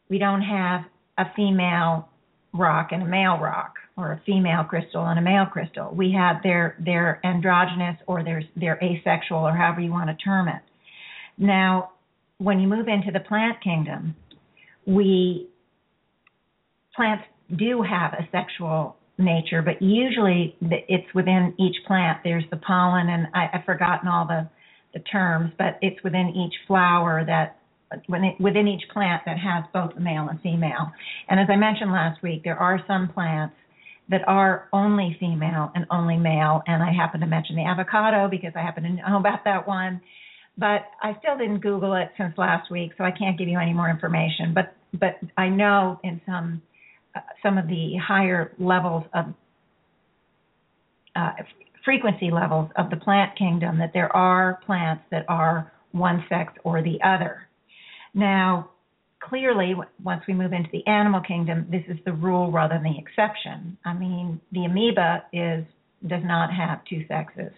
We 0.09 0.17
don't 0.17 0.41
have 0.41 0.81
a 1.17 1.25
female 1.35 2.09
rock 2.53 2.89
and 2.91 3.03
a 3.03 3.05
male 3.05 3.37
rock, 3.37 3.73
or 3.97 4.11
a 4.11 4.21
female 4.25 4.63
crystal 4.63 5.05
and 5.05 5.17
a 5.17 5.21
male 5.21 5.45
crystal. 5.45 5.93
We 5.93 6.11
have 6.11 6.43
their 6.43 6.75
their 6.79 7.21
androgynous 7.25 7.97
or 8.07 8.23
their 8.23 8.43
their 8.55 8.77
asexual, 8.83 9.39
or 9.39 9.55
however 9.55 9.81
you 9.81 9.91
want 9.91 10.09
to 10.09 10.15
term 10.15 10.47
it. 10.47 10.61
Now, 11.37 11.91
when 12.37 12.59
you 12.59 12.67
move 12.67 12.87
into 12.87 13.11
the 13.11 13.21
plant 13.21 13.61
kingdom, 13.63 14.15
we 14.85 15.47
plants 16.95 17.23
do 17.55 17.81
have 17.81 18.13
a 18.13 18.27
sexual 18.31 18.97
nature, 19.17 19.61
but 19.61 19.81
usually 19.81 20.55
it's 20.61 21.13
within 21.13 21.53
each 21.57 21.75
plant. 21.87 22.19
There's 22.23 22.43
the 22.51 22.57
pollen, 22.57 23.07
and 23.09 23.27
I, 23.33 23.49
I've 23.53 23.65
forgotten 23.65 24.07
all 24.07 24.27
the 24.27 24.49
the 24.93 24.99
terms, 24.99 25.51
but 25.57 25.77
it's 25.81 26.01
within 26.03 26.29
each 26.29 26.53
flower 26.67 27.23
that 27.25 27.59
within 28.09 28.67
each 28.67 28.83
plant 28.91 29.21
that 29.25 29.37
has 29.37 29.63
both 29.71 29.95
male 29.97 30.27
and 30.29 30.41
female. 30.41 30.91
And 31.29 31.39
as 31.39 31.47
I 31.49 31.55
mentioned 31.55 31.91
last 31.91 32.21
week, 32.23 32.43
there 32.43 32.57
are 32.57 32.83
some 32.87 33.09
plants 33.09 33.55
that 34.09 34.27
are 34.27 34.69
only 34.71 35.17
female 35.19 35.71
and 35.75 35.85
only 35.89 36.17
male. 36.17 36.61
And 36.67 36.83
I 36.83 36.91
happen 36.91 37.21
to 37.21 37.27
mention 37.27 37.55
the 37.55 37.65
avocado 37.65 38.27
because 38.29 38.53
I 38.55 38.61
happen 38.61 38.83
to 38.83 38.89
know 38.89 39.17
about 39.19 39.43
that 39.45 39.67
one. 39.67 40.01
But 40.57 40.85
I 41.01 41.17
still 41.19 41.37
didn't 41.37 41.59
Google 41.59 41.95
it 41.95 42.11
since 42.17 42.37
last 42.37 42.71
week, 42.71 42.91
so 42.97 43.03
I 43.03 43.11
can't 43.11 43.37
give 43.37 43.47
you 43.47 43.59
any 43.59 43.73
more 43.73 43.89
information. 43.89 44.53
But 44.53 44.73
but 44.97 45.19
I 45.37 45.49
know 45.49 45.99
in 46.03 46.21
some 46.25 46.61
uh, 47.13 47.19
some 47.43 47.57
of 47.57 47.67
the 47.67 47.97
higher 47.97 48.53
levels 48.57 49.03
of 49.13 49.25
uh, 51.15 51.31
frequency 51.83 52.31
levels 52.31 52.69
of 52.77 52.89
the 52.89 52.95
plant 52.95 53.37
kingdom 53.37 53.77
that 53.79 53.91
there 53.93 54.13
are 54.15 54.59
plants 54.65 55.03
that 55.11 55.25
are 55.27 55.71
one 55.91 56.25
sex 56.29 56.53
or 56.63 56.81
the 56.81 56.99
other. 57.03 57.47
Now, 58.13 58.71
clearly, 59.29 59.75
once 60.03 60.23
we 60.27 60.33
move 60.33 60.53
into 60.53 60.69
the 60.71 60.85
animal 60.87 61.21
kingdom, 61.21 61.67
this 61.69 61.83
is 61.87 61.97
the 62.05 62.13
rule 62.13 62.51
rather 62.51 62.75
than 62.75 62.83
the 62.83 62.97
exception. 62.97 63.77
I 63.85 63.93
mean, 63.93 64.39
the 64.51 64.65
amoeba 64.65 65.23
is 65.33 65.65
does 66.07 66.21
not 66.23 66.53
have 66.53 66.79
two 66.85 67.03
sexes, 67.07 67.51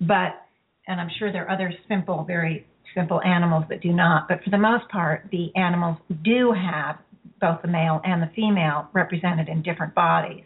but 0.00 0.46
and 0.86 1.00
I'm 1.00 1.10
sure 1.18 1.32
there 1.32 1.46
are 1.46 1.50
other 1.50 1.72
simple, 1.88 2.24
very 2.24 2.66
simple 2.94 3.20
animals 3.22 3.64
that 3.68 3.82
do 3.82 3.92
not. 3.92 4.28
But 4.28 4.42
for 4.44 4.50
the 4.50 4.58
most 4.58 4.88
part, 4.88 5.28
the 5.30 5.54
animals 5.56 5.98
do 6.24 6.52
have 6.52 6.96
both 7.40 7.60
the 7.62 7.68
male 7.68 8.00
and 8.04 8.22
the 8.22 8.30
female 8.34 8.88
represented 8.92 9.48
in 9.48 9.62
different 9.62 9.94
bodies. 9.94 10.44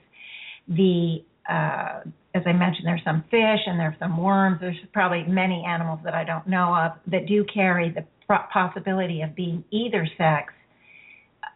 The 0.68 1.24
uh, 1.48 2.00
as 2.34 2.42
I 2.46 2.52
mentioned, 2.52 2.86
there's 2.86 3.04
some 3.04 3.24
fish 3.30 3.60
and 3.66 3.78
there's 3.78 3.98
some 3.98 4.16
worms. 4.16 4.58
There's 4.60 4.76
probably 4.92 5.24
many 5.24 5.64
animals 5.66 6.00
that 6.04 6.14
I 6.14 6.24
don't 6.24 6.46
know 6.46 6.74
of 6.74 6.92
that 7.08 7.26
do 7.26 7.44
carry 7.52 7.90
the 7.90 8.06
possibility 8.52 9.20
of 9.20 9.34
being 9.34 9.64
either 9.70 10.08
sex 10.16 10.54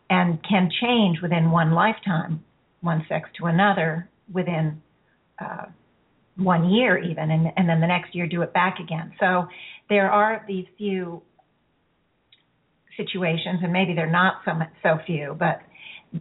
and 0.09 0.39
can 0.49 0.71
change 0.81 1.21
within 1.21 1.51
one 1.51 1.73
lifetime, 1.73 2.45
one 2.81 3.05
sex 3.09 3.29
to 3.39 3.47
another 3.47 4.09
within 4.33 4.81
uh, 5.39 5.67
one 6.37 6.71
year 6.71 6.99
even, 6.99 7.31
and, 7.31 7.53
and 7.57 7.69
then 7.69 7.81
the 7.81 7.87
next 7.87 8.15
year 8.15 8.27
do 8.27 8.43
it 8.43 8.53
back 8.53 8.79
again. 8.79 9.13
So 9.19 9.47
there 9.89 10.11
are 10.11 10.45
these 10.47 10.67
few 10.77 11.23
situations, 12.97 13.61
and 13.63 13.73
maybe 13.73 13.95
they're 13.95 14.11
not 14.11 14.43
so 14.45 14.53
so 14.83 14.99
few, 15.07 15.37
but 15.39 15.61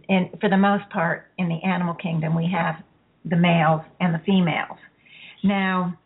in, 0.08 0.30
for 0.40 0.48
the 0.48 0.56
most 0.56 0.88
part, 0.90 1.30
in 1.38 1.48
the 1.48 1.58
animal 1.66 1.94
kingdom, 1.94 2.34
we 2.34 2.50
have 2.52 2.76
the 3.24 3.36
males 3.36 3.82
and 4.00 4.14
the 4.14 4.20
females. 4.24 4.78
Now, 5.42 5.98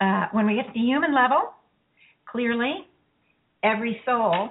uh, 0.00 0.26
when 0.32 0.46
we 0.46 0.56
get 0.56 0.66
to 0.66 0.72
the 0.72 0.80
human 0.80 1.14
level, 1.14 1.52
clearly, 2.30 2.86
every 3.62 4.00
soul 4.04 4.50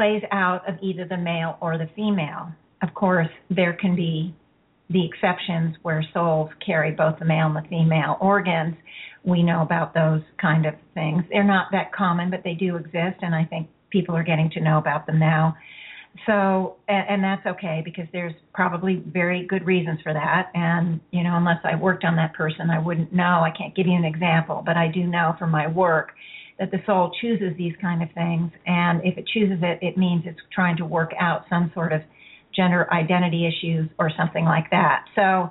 plays 0.00 0.22
out 0.32 0.66
of 0.66 0.76
either 0.80 1.04
the 1.04 1.16
male 1.18 1.58
or 1.60 1.76
the 1.76 1.86
female. 1.94 2.50
Of 2.82 2.94
course, 2.94 3.28
there 3.50 3.74
can 3.74 3.94
be 3.94 4.34
the 4.88 5.04
exceptions 5.04 5.76
where 5.82 6.02
souls 6.14 6.48
carry 6.64 6.90
both 6.90 7.18
the 7.18 7.26
male 7.26 7.48
and 7.48 7.54
the 7.54 7.68
female 7.68 8.16
organs. 8.18 8.76
We 9.24 9.42
know 9.42 9.60
about 9.60 9.92
those 9.92 10.22
kind 10.40 10.64
of 10.64 10.72
things. 10.94 11.24
They're 11.28 11.44
not 11.44 11.66
that 11.72 11.92
common, 11.92 12.30
but 12.30 12.40
they 12.42 12.54
do 12.54 12.76
exist, 12.76 13.18
and 13.20 13.34
I 13.34 13.44
think 13.44 13.68
people 13.90 14.16
are 14.16 14.22
getting 14.22 14.48
to 14.52 14.60
know 14.60 14.78
about 14.78 15.06
them 15.06 15.18
now. 15.18 15.54
So, 16.26 16.76
and, 16.88 17.04
and 17.10 17.22
that's 17.22 17.44
okay 17.58 17.82
because 17.84 18.06
there's 18.10 18.32
probably 18.54 19.02
very 19.06 19.46
good 19.46 19.66
reasons 19.66 20.00
for 20.02 20.14
that. 20.14 20.50
And, 20.54 21.00
you 21.10 21.22
know, 21.22 21.36
unless 21.36 21.60
I 21.62 21.76
worked 21.76 22.06
on 22.06 22.16
that 22.16 22.32
person, 22.32 22.70
I 22.70 22.78
wouldn't 22.78 23.12
know. 23.12 23.42
I 23.44 23.52
can't 23.56 23.76
give 23.76 23.86
you 23.86 23.96
an 23.96 24.06
example, 24.06 24.62
but 24.64 24.78
I 24.78 24.88
do 24.88 25.02
know 25.04 25.34
from 25.38 25.50
my 25.50 25.66
work 25.68 26.12
that 26.60 26.70
the 26.70 26.78
soul 26.86 27.10
chooses 27.20 27.56
these 27.56 27.72
kind 27.80 28.02
of 28.02 28.08
things. 28.12 28.52
And 28.66 29.00
if 29.02 29.16
it 29.16 29.26
chooses 29.26 29.58
it, 29.62 29.78
it 29.80 29.96
means 29.96 30.24
it's 30.26 30.38
trying 30.54 30.76
to 30.76 30.84
work 30.84 31.12
out 31.18 31.46
some 31.48 31.72
sort 31.74 31.92
of 31.92 32.02
gender 32.54 32.86
identity 32.92 33.48
issues 33.48 33.88
or 33.98 34.10
something 34.16 34.44
like 34.44 34.70
that. 34.70 35.06
So, 35.16 35.50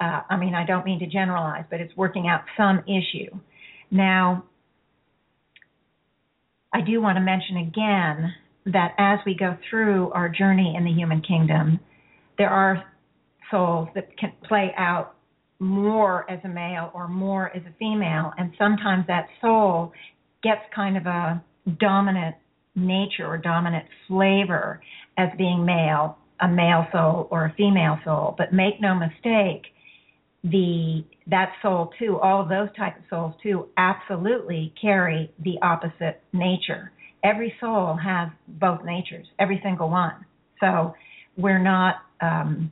uh, 0.00 0.22
I 0.28 0.36
mean, 0.36 0.54
I 0.54 0.66
don't 0.66 0.84
mean 0.84 0.98
to 0.98 1.06
generalize, 1.06 1.64
but 1.70 1.80
it's 1.80 1.96
working 1.96 2.26
out 2.26 2.42
some 2.56 2.80
issue. 2.80 3.30
Now, 3.90 4.44
I 6.74 6.80
do 6.80 7.00
want 7.00 7.16
to 7.16 7.22
mention 7.22 7.58
again 7.58 8.34
that 8.66 8.94
as 8.98 9.20
we 9.24 9.36
go 9.38 9.56
through 9.70 10.10
our 10.10 10.28
journey 10.28 10.74
in 10.76 10.84
the 10.84 10.92
human 10.92 11.22
kingdom, 11.22 11.78
there 12.36 12.50
are 12.50 12.84
souls 13.50 13.88
that 13.94 14.16
can 14.18 14.32
play 14.46 14.74
out 14.76 15.14
more 15.60 16.30
as 16.30 16.40
a 16.44 16.48
male 16.48 16.90
or 16.94 17.08
more 17.08 17.54
as 17.56 17.62
a 17.62 17.72
female, 17.78 18.32
and 18.36 18.52
sometimes 18.58 19.06
that 19.06 19.28
soul 19.40 19.92
gets 20.42 20.60
kind 20.74 20.96
of 20.96 21.06
a 21.06 21.42
dominant 21.80 22.36
nature 22.74 23.26
or 23.26 23.38
dominant 23.38 23.86
flavor 24.06 24.80
as 25.16 25.28
being 25.36 25.64
male, 25.64 26.18
a 26.40 26.48
male 26.48 26.86
soul 26.92 27.28
or 27.30 27.46
a 27.46 27.54
female 27.56 27.98
soul. 28.04 28.34
But 28.38 28.52
make 28.52 28.80
no 28.80 28.94
mistake, 28.94 29.66
the 30.44 31.04
that 31.26 31.52
soul 31.60 31.90
too, 31.98 32.18
all 32.20 32.42
of 32.42 32.48
those 32.48 32.68
type 32.76 32.96
of 32.96 33.02
souls 33.10 33.34
too, 33.42 33.66
absolutely 33.76 34.72
carry 34.80 35.30
the 35.42 35.58
opposite 35.62 36.22
nature 36.32 36.92
every 37.22 37.54
soul 37.60 37.98
has 38.02 38.28
both 38.46 38.84
natures, 38.84 39.26
every 39.38 39.60
single 39.62 39.90
one. 39.90 40.24
So 40.60 40.94
we're 41.36 41.62
not 41.62 41.96
um, 42.20 42.70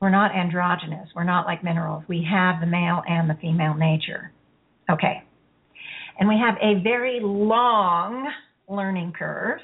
we're 0.00 0.10
not 0.10 0.34
androgynous. 0.34 1.08
We're 1.14 1.24
not 1.24 1.46
like 1.46 1.62
minerals. 1.62 2.04
We 2.08 2.26
have 2.30 2.60
the 2.60 2.66
male 2.66 3.02
and 3.06 3.28
the 3.28 3.34
female 3.34 3.74
nature. 3.74 4.32
Okay. 4.90 5.22
And 6.20 6.28
we 6.28 6.36
have 6.38 6.56
a 6.62 6.80
very 6.82 7.18
long 7.20 8.28
learning 8.68 9.12
curve 9.18 9.58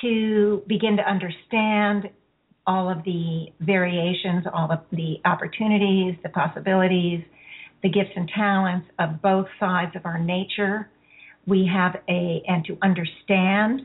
to 0.00 0.62
begin 0.66 0.96
to 0.96 1.02
understand 1.02 2.08
all 2.66 2.88
of 2.90 3.04
the 3.04 3.46
variations, 3.60 4.44
all 4.52 4.72
of 4.72 4.80
the 4.92 5.16
opportunities, 5.24 6.14
the 6.22 6.30
possibilities, 6.30 7.22
the 7.82 7.90
gifts 7.90 8.10
and 8.16 8.30
talents 8.34 8.88
of 8.98 9.20
both 9.20 9.46
sides 9.60 9.94
of 9.94 10.06
our 10.06 10.18
nature. 10.18 10.88
We 11.46 11.68
have 11.72 11.96
a 12.08 12.42
and 12.48 12.64
to 12.66 12.78
understand 12.82 13.82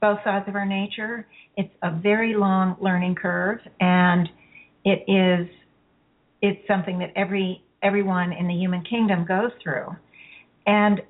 both 0.00 0.18
sides 0.24 0.48
of 0.48 0.56
our 0.56 0.66
nature 0.66 1.26
it's 1.56 1.72
a 1.82 1.90
very 1.90 2.34
long 2.34 2.76
learning 2.80 3.14
curve 3.14 3.58
and 3.80 4.28
it 4.84 5.04
is 5.06 5.48
it's 6.40 6.66
something 6.66 6.98
that 6.98 7.12
every 7.14 7.62
everyone 7.82 8.32
in 8.32 8.46
the 8.46 8.54
human 8.54 8.82
kingdom 8.84 9.24
goes 9.24 9.50
through. 9.62 9.86
And 10.66 11.02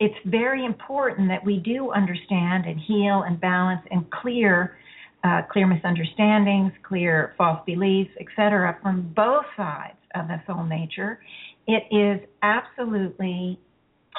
it's 0.00 0.16
very 0.24 0.64
important 0.64 1.28
that 1.28 1.44
we 1.44 1.58
do 1.58 1.92
understand 1.92 2.64
and 2.64 2.80
heal 2.80 3.22
and 3.26 3.40
balance 3.40 3.82
and 3.90 4.10
clear 4.10 4.76
uh, 5.22 5.42
clear 5.52 5.66
misunderstandings, 5.66 6.72
clear 6.82 7.34
false 7.36 7.60
beliefs, 7.66 8.10
etc., 8.18 8.78
from 8.82 9.12
both 9.14 9.44
sides 9.54 9.98
of 10.14 10.28
the 10.28 10.40
soul 10.46 10.64
nature. 10.64 11.20
It 11.66 11.82
is 11.94 12.26
absolutely 12.42 13.60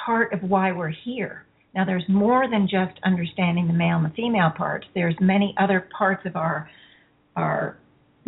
part 0.04 0.32
of 0.32 0.42
why 0.44 0.70
we're 0.70 0.94
here. 1.04 1.44
Now, 1.74 1.84
there's 1.84 2.04
more 2.08 2.48
than 2.48 2.68
just 2.70 3.00
understanding 3.02 3.66
the 3.66 3.72
male 3.72 3.96
and 3.96 4.06
the 4.06 4.14
female 4.14 4.50
parts. 4.56 4.86
There's 4.94 5.16
many 5.20 5.54
other 5.58 5.88
parts 5.96 6.24
of 6.24 6.36
our 6.36 6.70
our 7.34 7.78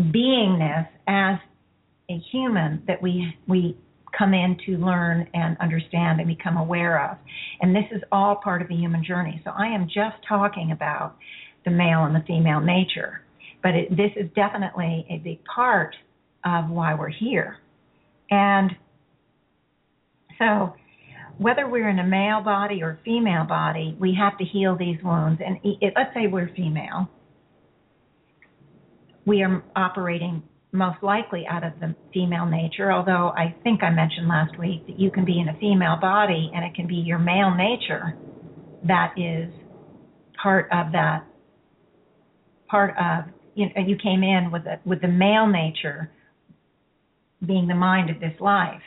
beingness 0.00 0.88
as 1.06 1.38
a 2.10 2.18
human 2.32 2.82
that 2.88 3.00
we 3.00 3.36
we 3.46 3.76
come 4.16 4.34
in 4.34 4.56
to 4.66 4.72
learn 4.78 5.28
and 5.34 5.56
understand 5.60 6.20
and 6.20 6.28
become 6.28 6.56
aware 6.56 7.10
of. 7.10 7.18
And 7.60 7.74
this 7.74 7.84
is 7.92 8.02
all 8.12 8.36
part 8.36 8.62
of 8.62 8.68
the 8.68 8.76
human 8.76 9.04
journey. 9.04 9.40
So 9.44 9.50
I 9.50 9.66
am 9.66 9.86
just 9.86 10.16
talking 10.28 10.72
about 10.72 11.16
the 11.64 11.70
male 11.70 12.04
and 12.04 12.14
the 12.14 12.22
female 12.26 12.60
nature, 12.60 13.22
but 13.62 13.74
it, 13.74 13.90
this 13.90 14.10
is 14.16 14.30
definitely 14.34 15.06
a 15.10 15.18
big 15.18 15.38
part 15.44 15.94
of 16.44 16.68
why 16.68 16.94
we're 16.94 17.08
here. 17.08 17.58
And 18.30 18.70
so 20.38 20.74
whether 21.38 21.68
we're 21.68 21.88
in 21.88 21.98
a 21.98 22.06
male 22.06 22.40
body 22.42 22.82
or 22.82 22.98
female 23.04 23.44
body, 23.44 23.96
we 23.98 24.14
have 24.18 24.38
to 24.38 24.44
heal 24.44 24.76
these 24.76 24.98
wounds. 25.02 25.40
And 25.44 25.58
it, 25.64 25.92
let's 25.96 26.14
say 26.14 26.26
we're 26.26 26.50
female, 26.54 27.08
we 29.26 29.42
are 29.42 29.64
operating 29.74 30.42
most 30.74 31.02
likely 31.02 31.46
out 31.48 31.64
of 31.64 31.72
the 31.80 31.94
female 32.12 32.46
nature, 32.46 32.92
although 32.92 33.32
I 33.36 33.54
think 33.62 33.82
I 33.82 33.90
mentioned 33.90 34.28
last 34.28 34.58
week 34.58 34.86
that 34.86 34.98
you 34.98 35.10
can 35.10 35.24
be 35.24 35.40
in 35.40 35.48
a 35.48 35.56
female 35.58 35.96
body 36.00 36.50
and 36.54 36.64
it 36.64 36.74
can 36.74 36.86
be 36.86 36.96
your 36.96 37.18
male 37.18 37.54
nature 37.54 38.16
that 38.86 39.14
is 39.16 39.50
part 40.42 40.66
of 40.72 40.92
that 40.92 41.24
part 42.68 42.90
of 42.98 43.32
you 43.54 43.66
know 43.66 43.86
you 43.86 43.96
came 43.96 44.22
in 44.22 44.50
with 44.52 44.66
a, 44.66 44.80
with 44.84 45.00
the 45.00 45.08
male 45.08 45.46
nature 45.46 46.10
being 47.46 47.66
the 47.66 47.74
mind 47.74 48.10
of 48.10 48.20
this 48.20 48.34
life 48.40 48.82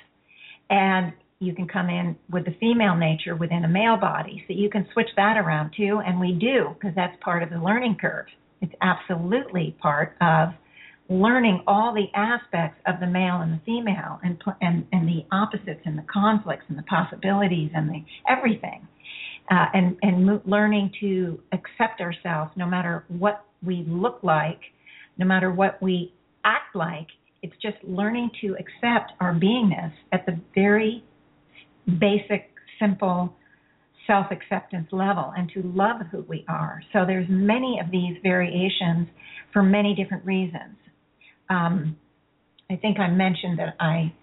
and 0.70 1.14
you 1.40 1.54
can 1.54 1.68
come 1.68 1.90
in 1.90 2.16
with 2.32 2.46
the 2.46 2.56
female 2.60 2.96
nature 2.96 3.36
within 3.36 3.64
a 3.64 3.68
male 3.68 3.96
body. 3.96 4.44
So 4.48 4.54
you 4.54 4.70
can 4.70 4.88
switch 4.92 5.10
that 5.18 5.38
around 5.38 5.72
too, 5.78 6.02
and 6.04 6.20
we 6.20 6.34
do 6.34 6.70
because 6.74 6.96
that's 6.96 7.16
part 7.22 7.44
of 7.44 7.52
the 7.52 7.60
learning 7.60 7.98
curve. 8.02 8.26
It's 8.62 8.74
absolutely 8.82 9.78
part 9.80 10.16
of 10.20 10.50
learning 11.10 11.64
all 11.68 11.94
the 11.94 12.08
aspects 12.18 12.80
of 12.86 13.00
the 13.00 13.08
male 13.08 13.42
and 13.42 13.54
the 13.54 13.62
female, 13.66 14.20
and 14.24 14.42
and 14.62 14.86
and 14.92 15.08
the 15.08 15.26
opposites 15.32 15.82
and 15.86 15.98
the 15.98 16.06
conflicts 16.12 16.66
and 16.70 16.78
the 16.78 16.84
possibilities 16.84 17.72
and 17.74 17.90
the 17.90 18.04
everything, 18.30 18.88
uh, 19.50 19.66
and 19.74 19.98
and 20.02 20.42
learning 20.46 20.92
to 21.00 21.40
accept 21.54 22.02
ourselves 22.02 22.52
no 22.56 22.66
matter 22.66 23.06
what 23.08 23.46
we 23.66 23.86
look 23.88 24.20
like, 24.24 24.60
no 25.18 25.26
matter 25.26 25.52
what 25.52 25.82
we 25.82 26.14
act 26.46 26.76
like. 26.76 27.08
It's 27.42 27.56
just 27.62 27.78
learning 27.84 28.32
to 28.42 28.56
accept 28.56 29.14
our 29.20 29.34
beingness 29.34 29.94
at 30.12 30.26
the 30.26 30.40
very 30.56 31.04
basic, 32.00 32.50
simple 32.80 33.34
self 34.08 34.28
acceptance 34.32 34.88
level 34.92 35.34
and 35.38 35.52
to 35.54 35.62
love 35.64 36.02
who 36.12 36.26
we 36.28 36.46
are. 36.48 36.82
So 36.94 37.06
there's 37.06 37.28
many 37.30 37.80
of 37.84 37.92
these 37.92 38.18
variations 38.24 39.08
for 39.54 39.62
many 39.62 39.94
different 39.94 40.26
reasons. 40.26 40.78
Um, 41.50 41.98
I 42.70 42.76
think 42.76 43.00
I 43.00 43.10
mentioned 43.10 43.60
that 43.60 43.76
I 43.80 44.14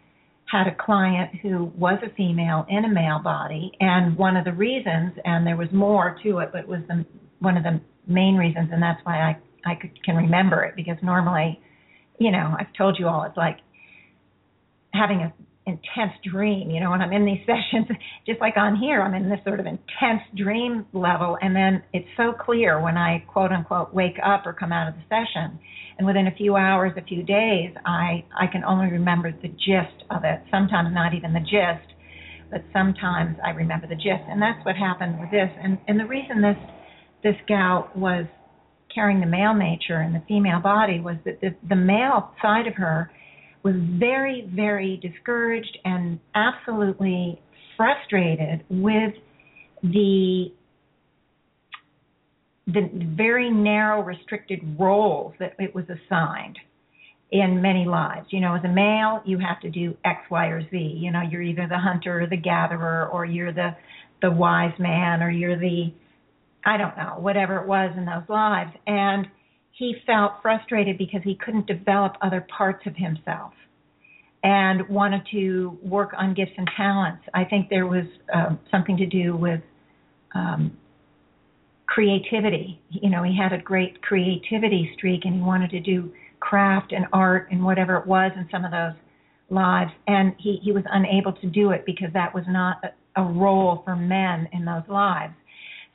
had 0.51 0.67
a 0.67 0.75
client 0.75 1.31
who 1.43 1.73
was 1.77 1.99
a 2.05 2.15
female 2.15 2.67
in 2.69 2.85
a 2.85 2.89
male 2.89 3.21
body, 3.23 3.73
and 3.81 4.17
one 4.17 4.37
of 4.37 4.45
the 4.45 4.53
reasons, 4.53 5.15
and 5.25 5.47
there 5.47 5.57
was 5.57 5.69
more 5.73 6.19
to 6.23 6.39
it, 6.39 6.51
but 6.53 6.63
it 6.63 6.69
was 6.69 6.81
the, 6.89 7.05
one 7.39 7.57
of 7.57 7.63
the 7.63 7.81
main 8.07 8.37
reasons, 8.37 8.69
and 8.73 8.83
that's 8.83 9.01
why 9.05 9.31
I 9.31 9.37
I 9.67 9.75
could, 9.75 10.03
can 10.05 10.17
remember 10.17 10.63
it 10.65 10.77
because 10.77 10.97
normally, 11.03 11.59
you 12.19 12.31
know, 12.31 12.55
I've 12.59 12.73
told 12.77 12.99
you 12.99 13.09
all 13.09 13.23
it's 13.25 13.37
like 13.37 13.59
having 14.93 15.21
a 15.21 15.33
intense 15.67 16.13
dream. 16.31 16.71
You 16.71 16.81
know, 16.81 16.91
when 16.91 17.01
I'm 17.01 17.13
in 17.13 17.25
these 17.25 17.41
sessions, 17.47 17.87
just 18.27 18.41
like 18.41 18.57
on 18.57 18.77
here, 18.77 19.03
I'm 19.03 19.15
in 19.15 19.29
this 19.29 19.41
sort 19.45 19.61
of 19.61 19.67
intense 19.67 20.23
dream 20.37 20.87
level, 20.93 21.39
and 21.41 21.55
then 21.55 21.83
it's 21.93 22.09
so 22.17 22.33
clear 22.33 22.81
when 22.81 22.97
I 22.97 23.25
quote 23.29 23.53
unquote 23.53 23.95
wake 23.95 24.19
up 24.25 24.47
or 24.47 24.53
come 24.53 24.73
out 24.73 24.89
of 24.89 24.95
the 24.95 25.03
session. 25.09 25.59
And 25.97 26.07
within 26.07 26.27
a 26.27 26.35
few 26.35 26.57
hours, 26.57 26.93
a 26.97 27.05
few 27.05 27.23
days, 27.23 27.73
I 27.87 28.25
I 28.39 28.47
can 28.51 28.65
only 28.65 28.91
remember 28.91 29.33
the 29.33 29.49
gist 29.49 30.05
of 30.11 30.25
it. 30.25 30.43
Sometimes 30.51 30.93
not 30.93 31.15
even 31.15 31.33
the 31.33 31.41
gist, 31.41 31.95
but 32.51 32.63
sometimes 32.73 33.37
I 33.45 33.51
remember 33.51 33.87
the 33.87 33.95
gist. 33.95 34.25
And 34.29 34.43
that's 34.43 34.65
what 34.65 34.77
happened 34.77 35.21
with 35.21 35.31
this. 35.31 35.51
And 35.63 35.79
and 35.89 35.99
the 35.99 36.07
reason 36.07 36.43
this 36.43 36.59
this 37.23 37.37
gal 37.49 37.91
was 37.95 38.27
carrying 38.95 39.21
the 39.21 39.27
male 39.27 39.55
nature 39.55 40.03
in 40.03 40.13
the 40.13 40.23
female 40.29 40.61
body 40.61 41.01
was 41.01 41.17
that 41.25 41.41
the, 41.41 41.55
the 41.69 41.77
male 41.77 42.31
side 42.41 42.67
of 42.67 42.75
her 42.75 43.11
was 43.65 43.75
very, 43.99 44.49
very 44.55 44.99
discouraged 45.03 45.79
and 45.85 46.21
absolutely 46.35 47.41
frustrated 47.77 48.63
with 48.69 49.15
the 49.83 50.53
the 52.67 52.89
very 53.15 53.51
narrow, 53.51 54.03
restricted 54.03 54.61
roles 54.81 55.35
that 55.39 55.55
it 55.59 55.75
was 55.75 55.85
assigned 55.85 56.59
in 57.31 57.61
many 57.61 57.85
lives. 57.85 58.27
You 58.31 58.41
know, 58.41 58.55
as 58.55 58.65
a 58.65 58.69
male, 58.69 59.21
you 59.27 59.39
have 59.39 59.61
to 59.61 59.71
do 59.71 59.95
X, 60.05 60.21
Y, 60.31 60.47
or 60.47 60.63
Z. 60.71 60.77
You 60.77 61.13
know, 61.13 61.21
you're 61.21 61.43
either 61.43 61.67
the 61.69 61.79
hunter 61.79 62.23
or 62.23 62.27
the 62.27 62.39
gatherer, 62.39 63.09
or 63.09 63.25
you're 63.27 63.53
the 63.53 63.71
the 64.23 64.31
wise 64.31 64.73
man, 64.79 65.23
or 65.23 65.31
you're 65.31 65.59
the 65.59 65.93
I 66.65 66.77
don't 66.79 66.97
know, 66.97 67.17
whatever 67.19 67.59
it 67.59 67.67
was 67.67 67.93
in 67.97 68.07
those 68.07 68.29
lives. 68.29 68.71
And 68.87 69.27
he 69.79 69.97
felt 70.07 70.35
frustrated 70.41 70.97
because 70.99 71.21
he 71.25 71.35
couldn't 71.35 71.67
develop 71.67 72.15
other 72.23 72.47
parts 72.57 72.87
of 72.87 72.95
himself 72.97 73.53
and 74.45 74.89
wanted 74.89 75.23
to 75.33 75.79
work 75.83 76.13
on 76.17 76.35
gifts 76.35 76.53
and 76.57 76.69
talents. 76.77 77.23
I 77.33 77.45
think 77.45 77.71
there 77.71 77.87
was 77.87 78.05
uh, 78.33 78.51
something 78.71 78.97
to 78.99 79.07
do 79.07 79.37
with 79.37 79.61
um, 80.35 80.77
creativity. 81.87 82.81
You 82.91 83.11
know, 83.11 83.23
he 83.23 83.37
had 83.37 83.53
a 83.53 83.63
great 83.63 84.01
creativity 84.03 84.91
streak 84.97 85.25
and 85.25 85.35
he 85.35 85.41
wanted 85.41 85.71
to 85.71 85.81
do 85.81 86.13
craft 86.41 86.93
and 86.93 87.07
art 87.13 87.49
and 87.51 87.65
whatever 87.65 87.97
it 87.97 88.07
was 88.07 88.31
in 88.37 88.47
some 88.53 88.65
of 88.65 88.71
those 88.71 88.95
lives. 89.51 89.91
And 90.07 90.35
he, 90.39 90.61
he 90.63 90.73
was 90.73 90.85
unable 90.91 91.33
to 91.33 91.47
do 91.49 91.71
it 91.71 91.85
because 91.87 92.09
that 92.13 92.35
was 92.35 92.45
not 92.47 92.77
a, 93.17 93.23
a 93.23 93.25
role 93.25 93.83
for 93.85 93.97
men 93.97 94.49
in 94.53 94.65
those 94.65 94.83
lives. 94.89 95.35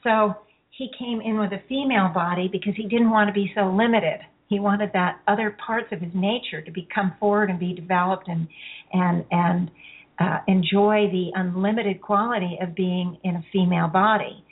So 0.04 0.36
he 0.80 0.90
came 0.98 1.20
in 1.20 1.38
with 1.38 1.52
a 1.52 1.62
female 1.68 2.08
body 2.14 2.48
because 2.50 2.74
he 2.78 2.84
didn't 2.84 3.10
want 3.10 3.28
to 3.28 3.34
be 3.34 3.52
so 3.54 3.70
limited. 3.70 4.22
He 4.48 4.62
wanted 4.62 4.92
that 4.94 5.20
other 5.28 5.58
parts 5.64 5.88
of 5.92 6.00
his 6.00 6.12
nature 6.16 6.62
to 6.62 6.72
be 6.72 6.88
come 6.96 7.14
forward 7.20 7.50
and 7.50 7.60
be 7.60 7.74
developed 7.74 8.30
and 8.30 8.48
and 8.94 9.26
and 9.30 9.72
uh, 10.20 10.38
enjoy 10.48 11.10
the 11.12 11.32
unlimited 11.36 12.02
quality 12.02 12.58
of 12.62 12.76
being 12.76 13.18
in 13.26 13.36
a 13.36 13.44
female 13.52 13.90
body. 13.90 14.44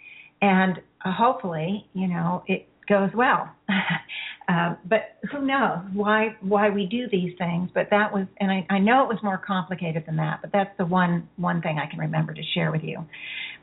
And 0.41 0.79
uh, 1.05 1.13
hopefully, 1.13 1.87
you 1.93 2.09
know, 2.09 2.43
it 2.45 2.67
goes 2.89 3.09
well. 3.15 3.49
uh, 4.49 4.75
but 4.85 5.17
who 5.31 5.45
knows 5.45 5.79
why 5.93 6.35
why 6.41 6.69
we 6.69 6.87
do 6.87 7.07
these 7.09 7.31
things? 7.37 7.69
But 7.73 7.87
that 7.91 8.13
was, 8.13 8.27
and 8.41 8.51
I, 8.51 8.67
I 8.69 8.79
know 8.79 9.01
it 9.03 9.07
was 9.07 9.19
more 9.23 9.37
complicated 9.37 10.03
than 10.05 10.17
that. 10.17 10.39
But 10.41 10.51
that's 10.51 10.77
the 10.77 10.85
one 10.85 11.29
one 11.37 11.61
thing 11.61 11.79
I 11.79 11.89
can 11.89 11.99
remember 11.99 12.33
to 12.33 12.43
share 12.53 12.69
with 12.69 12.83
you. 12.83 13.05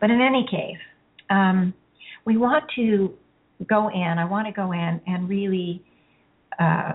But 0.00 0.10
in 0.10 0.22
any 0.22 0.46
case. 0.50 0.80
Um, 1.28 1.74
we 2.24 2.36
want 2.36 2.64
to 2.76 3.14
go 3.68 3.88
in, 3.88 4.16
I 4.18 4.24
want 4.24 4.46
to 4.46 4.52
go 4.52 4.72
in 4.72 5.00
and 5.06 5.28
really 5.28 5.82
uh, 6.58 6.92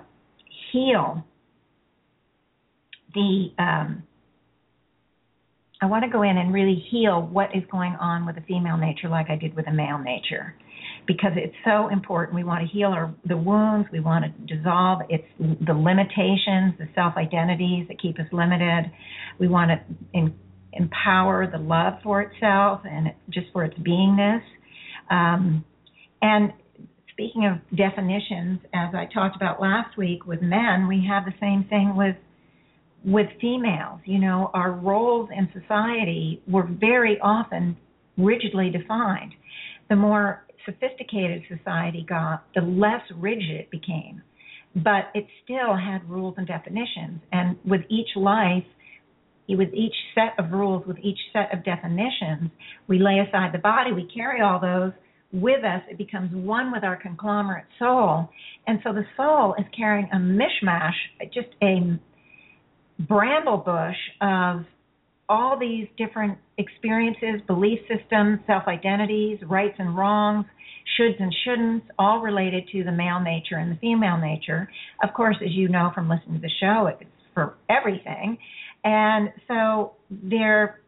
heal 0.72 1.24
the, 3.14 3.48
um, 3.58 4.04
I 5.82 5.86
want 5.86 6.04
to 6.04 6.10
go 6.10 6.24
in 6.24 6.38
and 6.38 6.54
really 6.54 6.84
heal 6.92 7.22
what 7.22 7.50
is 7.56 7.64
going 7.72 7.96
on 8.00 8.26
with 8.26 8.36
the 8.36 8.42
female 8.42 8.78
nature 8.78 9.10
like 9.10 9.30
I 9.30 9.36
did 9.36 9.56
with 9.56 9.66
the 9.66 9.72
male 9.72 9.98
nature 9.98 10.56
because 11.08 11.32
it's 11.36 11.56
so 11.66 11.90
important. 11.90 12.36
We 12.36 12.44
want 12.44 12.62
to 12.62 12.72
heal 12.72 12.90
our 12.90 13.14
the 13.26 13.38
wounds. 13.38 13.88
We 13.92 14.00
want 14.00 14.26
to 14.26 14.56
dissolve 14.56 15.02
its 15.10 15.24
the 15.40 15.74
limitations, 15.74 16.76
the 16.78 16.88
self 16.94 17.16
identities 17.18 17.88
that 17.88 18.00
keep 18.00 18.20
us 18.20 18.28
limited. 18.32 18.92
We 19.40 19.48
want 19.48 19.72
to 19.72 19.96
in, 20.14 20.36
empower 20.74 21.50
the 21.52 21.58
love 21.58 21.94
for 22.04 22.22
itself 22.22 22.82
and 22.84 23.08
just 23.30 23.48
for 23.54 23.64
its 23.64 23.76
beingness. 23.80 24.42
Um, 25.10 25.64
and 26.22 26.54
speaking 27.12 27.46
of 27.46 27.78
definitions, 27.78 28.60
as 28.74 28.94
I 28.94 29.08
talked 29.14 29.36
about 29.36 29.62
last 29.62 29.98
week 29.98 30.26
with 30.26 30.42
men, 30.42 30.88
we 30.88 31.06
have 31.08 31.26
the 31.26 31.34
same 31.40 31.66
thing 31.70 31.96
with 31.96 32.16
with 33.04 33.28
females. 33.40 34.02
You 34.06 34.20
know, 34.20 34.52
our 34.54 34.72
roles 34.72 35.30
in 35.36 35.50
society 35.60 36.42
were 36.48 36.68
very 36.68 37.18
often 37.22 37.78
rigidly 38.18 38.70
defined. 38.70 39.34
The 39.90 39.96
more 39.96 40.46
sophisticated 40.66 41.44
society 41.48 42.06
got, 42.08 42.44
the 42.56 42.62
less 42.62 43.02
rigid 43.16 43.52
it 43.52 43.72
became. 43.72 44.22
But 44.76 45.10
it 45.16 45.26
still 45.44 45.76
had 45.76 46.08
rules 46.10 46.36
and 46.38 46.46
definitions. 46.46 47.22
And 47.32 47.58
with 47.66 47.82
each 47.90 48.10
life, 48.16 48.66
with 49.56 49.74
each 49.74 49.96
set 50.16 50.34
of 50.44 50.52
rules, 50.52 50.86
with 50.86 50.98
each 51.00 51.20
set 51.34 51.54
of 51.54 51.64
definitions, 51.64 52.52
we 52.88 53.00
lay 53.00 53.20
aside 53.20 53.52
the 53.54 53.60
body, 53.60 53.92
we 53.92 54.10
carry 54.14 54.42
all 54.42 54.60
those 54.60 54.92
with 55.32 55.64
us, 55.64 55.82
it 55.90 55.98
becomes 55.98 56.32
one 56.34 56.72
with 56.72 56.84
our 56.84 56.96
conglomerate 56.96 57.66
soul. 57.78 58.30
And 58.66 58.80
so 58.84 58.94
the 58.94 59.06
soul 59.16 59.56
is 59.60 59.66
carrying 59.76 60.10
a 60.12 60.18
mishmash, 60.18 60.94
just 61.34 61.50
a 61.62 62.00
bramble 63.08 63.58
bush 63.58 63.96
of 64.22 64.66
all 65.30 65.58
these 65.60 65.88
different 65.98 66.38
experiences, 66.58 67.42
belief 67.46 67.80
systems, 67.88 68.40
self 68.48 68.64
identities, 68.68 69.38
rights 69.48 69.76
and 69.78 69.96
wrongs, 69.96 70.46
shoulds 71.00 71.22
and 71.22 71.34
shouldn'ts, 71.46 71.84
all 72.00 72.20
related 72.20 72.68
to 72.72 72.84
the 72.84 72.92
male 72.92 73.20
nature 73.20 73.58
and 73.58 73.72
the 73.72 73.80
female 73.80 74.18
nature. 74.18 74.68
Of 75.04 75.14
course, 75.14 75.38
as 75.46 75.52
you 75.52 75.70
know 75.70 75.92
from 75.94 76.10
listening 76.10 76.36
to 76.36 76.42
the 76.42 76.52
show, 76.60 76.88
it's 76.88 77.10
for 77.36 77.56
everything. 77.70 78.38
And 78.84 79.30
so 79.48 79.94
they're 80.10 80.82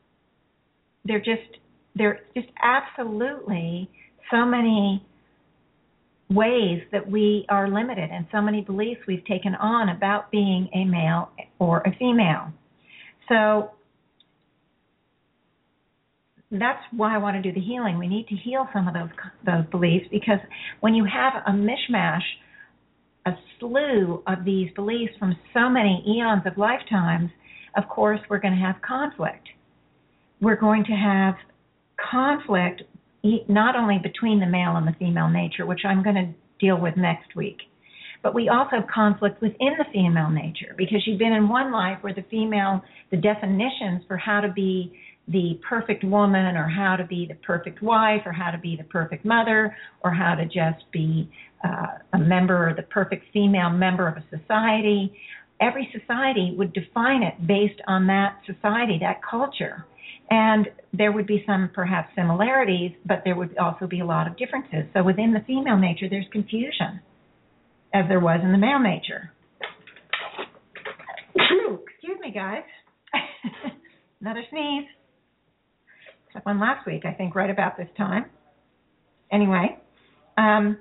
they're 1.06 1.20
just 1.20 1.58
they're 1.96 2.22
just 2.36 2.48
absolutely 2.64 3.90
so 4.30 4.46
many 4.46 5.06
ways 6.30 6.82
that 6.92 7.10
we 7.10 7.46
are 7.50 7.70
limited 7.70 8.10
and 8.12 8.26
so 8.32 8.42
many 8.42 8.62
beliefs 8.62 9.02
we've 9.08 9.26
taken 9.26 9.54
on 9.56 9.90
about 9.90 10.32
being 10.32 10.70
a 10.74 10.86
male 10.86 11.30
or 11.60 11.80
a 11.82 11.94
female. 11.98 12.54
So 13.28 13.72
that's 16.52 16.82
why 16.96 17.16
I 17.16 17.18
want 17.18 17.36
to 17.36 17.42
do 17.42 17.54
the 17.54 17.66
healing. 17.66 17.98
We 17.98 18.08
need 18.08 18.28
to 18.28 18.36
heal 18.36 18.68
some 18.74 18.88
of 18.88 18.94
those 18.94 19.10
those 19.46 19.66
beliefs 19.72 20.06
because 20.12 20.40
when 20.80 20.94
you 20.94 21.06
have 21.06 21.34
a 21.48 21.52
mishmash, 21.52 22.24
a 23.26 23.32
slew 23.60 24.24
of 24.28 24.44
these 24.46 24.70
beliefs 24.76 25.14
from 25.20 25.36
so 25.54 25.70
many 25.70 26.04
eons 26.08 26.44
of 26.46 26.58
lifetimes, 26.58 27.30
of 27.76 27.88
course, 27.88 28.20
we're 28.30 28.40
going 28.40 28.56
to 28.56 28.60
have 28.60 28.82
conflict. 28.82 29.48
We're 30.42 30.60
going 30.60 30.84
to 30.86 30.94
have 30.94 31.36
conflict 32.12 32.84
not 33.48 33.76
only 33.76 34.00
between 34.02 34.40
the 34.40 34.48
male 34.48 34.76
and 34.76 34.88
the 34.88 34.96
female 34.98 35.30
nature, 35.30 35.66
which 35.66 35.82
I'm 35.86 36.04
going 36.04 36.16
to 36.16 36.34
deal 36.60 36.80
with 36.80 36.98
next 36.98 37.36
week, 37.36 37.58
but 38.24 38.34
we 38.34 38.50
also 38.50 38.78
have 38.78 38.88
conflict 38.88 39.42
within 39.42 39.74
the 39.78 39.86
female 39.92 40.30
nature 40.30 40.76
because 40.78 41.04
you've 41.06 41.20
been 41.20 41.34
in 41.34 41.50
one 41.50 41.72
life 41.72 41.98
where 42.02 42.14
the 42.14 42.26
female, 42.30 42.82
the 43.10 43.18
definitions 43.18 44.04
for 44.08 44.18
how 44.18 44.42
to 44.42 44.52
be 44.52 44.92
the 45.28 45.60
perfect 45.68 46.04
woman 46.04 46.56
or 46.56 46.68
how 46.68 46.96
to 46.96 47.06
be 47.06 47.26
the 47.28 47.36
perfect 47.36 47.82
wife 47.82 48.22
or 48.26 48.32
how 48.32 48.52
to 48.52 48.58
be 48.58 48.76
the 48.76 48.84
perfect 48.86 49.24
mother 49.24 49.76
or 50.04 50.12
how 50.12 50.36
to 50.36 50.46
just 50.46 50.84
be 50.92 51.30
uh, 51.64 51.98
a 52.14 52.18
member 52.18 52.70
or 52.70 52.74
the 52.74 52.84
perfect 52.84 53.26
female 53.32 53.70
member 53.70 54.08
of 54.08 54.18
a 54.18 54.24
society. 54.36 55.14
Every 55.62 55.88
society 55.98 56.56
would 56.58 56.74
define 56.74 57.22
it 57.24 57.46
based 57.46 57.80
on 57.88 58.08
that 58.08 58.40
society, 58.48 58.98
that 59.02 59.22
culture. 59.24 59.86
And 60.30 60.68
there 60.94 61.12
would 61.12 61.28
be 61.28 61.44
some 61.46 61.70
perhaps 61.74 62.10
similarities, 62.16 62.92
but 63.06 63.22
there 63.24 63.36
would 63.36 63.58
also 63.58 63.86
be 63.86 64.00
a 64.00 64.06
lot 64.06 64.28
of 64.28 64.38
differences. 64.38 64.86
So 64.94 65.04
within 65.04 65.34
the 65.34 65.42
female 65.46 65.78
nature, 65.78 66.08
there's 66.10 66.26
confusion, 66.32 67.02
as 67.94 68.06
there 68.08 68.20
was 68.20 68.40
in 68.42 68.52
the 68.52 68.58
male 68.58 68.80
nature. 68.80 69.32
Excuse 71.36 72.18
me, 72.22 72.32
guys. 72.32 72.64
Another 74.22 74.44
sneeze. 74.50 74.88
Except 76.28 76.46
one 76.46 76.60
last 76.60 76.88
week, 76.88 77.04
I 77.06 77.14
think, 77.14 77.36
right 77.36 77.50
about 77.50 77.78
this 77.78 77.90
time. 77.98 78.26
Anyway, 79.32 79.78
um, 80.38 80.78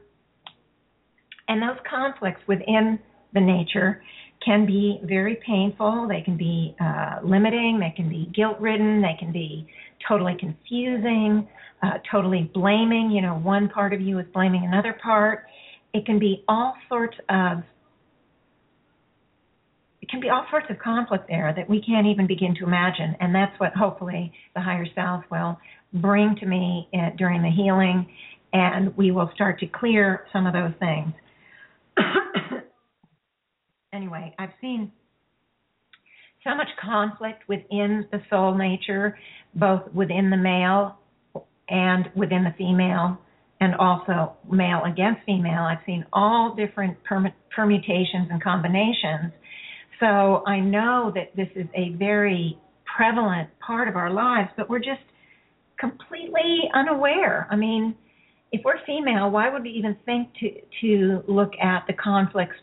and 1.49 1.61
those 1.61 1.79
conflicts 1.89 2.41
within 2.47 2.99
the 3.35 3.41
nature 3.41 4.03
can 4.45 4.65
be 4.67 5.01
very 5.05 5.37
painful. 5.47 6.07
They 6.09 6.23
can 6.23 6.37
be 6.37 6.75
uh, 6.81 7.17
limiting. 7.23 7.79
They 7.79 7.93
can 7.95 8.09
be 8.09 8.31
guilt 8.35 8.59
ridden. 8.59 9.03
They 9.03 9.17
can 9.19 9.33
be 9.33 9.67
totally 10.07 10.37
confusing, 10.39 11.47
uh, 11.83 11.99
totally 12.11 12.51
blaming. 12.55 13.11
You 13.11 13.23
know, 13.23 13.35
one 13.35 13.69
part 13.69 13.93
of 13.93 14.01
you 14.01 14.19
is 14.19 14.27
blaming 14.33 14.65
another 14.65 14.99
part. 15.03 15.45
It 15.93 16.07
can 16.07 16.19
be 16.19 16.45
all 16.49 16.75
sorts 16.89 17.17
of 17.29 17.63
it 20.01 20.09
can 20.09 20.21
be 20.21 20.31
all 20.31 20.47
sorts 20.51 20.67
of 20.71 20.79
conflict 20.79 21.29
there 21.29 21.53
that 21.55 21.69
we 21.69 21.81
can't 21.83 22.07
even 22.07 22.27
begin 22.27 22.55
to 22.57 22.65
imagine. 22.65 23.15
And 23.21 23.35
that's 23.35 23.59
what 23.61 23.75
hopefully 23.75 24.33
the 24.55 24.61
higher 24.61 24.87
self 24.95 25.25
will 25.31 25.59
bring 25.93 26.35
to 26.37 26.47
me 26.47 26.89
uh, 26.95 27.11
during 27.17 27.43
the 27.43 27.51
healing, 27.51 28.09
and 28.53 28.97
we 28.97 29.11
will 29.11 29.31
start 29.35 29.61
to 29.61 29.67
clear 29.67 30.27
some 30.33 30.47
of 30.47 30.53
those 30.53 30.73
things. 30.81 31.13
Anyway, 33.93 34.35
I've 34.39 34.53
seen 34.61 34.93
so 36.45 36.55
much 36.55 36.69
conflict 36.83 37.43
within 37.49 38.07
the 38.11 38.21
soul 38.31 38.57
nature, 38.57 39.19
both 39.55 39.83
within 39.93 40.31
the 40.31 40.37
male 40.37 40.99
and 41.69 42.11
within 42.17 42.45
the 42.45 42.55
female, 42.57 43.19
and 43.61 43.75
also 43.77 44.33
male 44.51 44.83
against 44.85 45.21
female. 45.27 45.63
I've 45.63 45.85
seen 45.85 46.05
all 46.13 46.55
different 46.55 46.97
permutations 47.05 48.29
and 48.31 48.43
combinations. 48.43 49.33
So 50.01 50.43
I 50.47 50.61
know 50.61 51.13
that 51.15 51.37
this 51.37 51.49
is 51.55 51.67
a 51.75 51.91
very 51.91 52.59
prevalent 52.97 53.51
part 53.61 53.87
of 53.87 53.97
our 53.97 54.11
lives, 54.11 54.49
but 54.57 54.71
we're 54.71 54.79
just 54.79 55.03
completely 55.79 56.71
unaware. 56.75 57.47
I 57.51 57.57
mean, 57.57 57.95
if 58.51 58.63
we're 58.65 58.83
female, 58.87 59.31
why 59.31 59.51
would 59.51 59.63
we 59.63 59.71
even 59.71 59.97
think 60.07 60.29
to 60.41 60.51
to 60.81 61.23
look 61.29 61.53
at 61.63 61.85
the 61.87 61.93
conflicts 61.93 62.57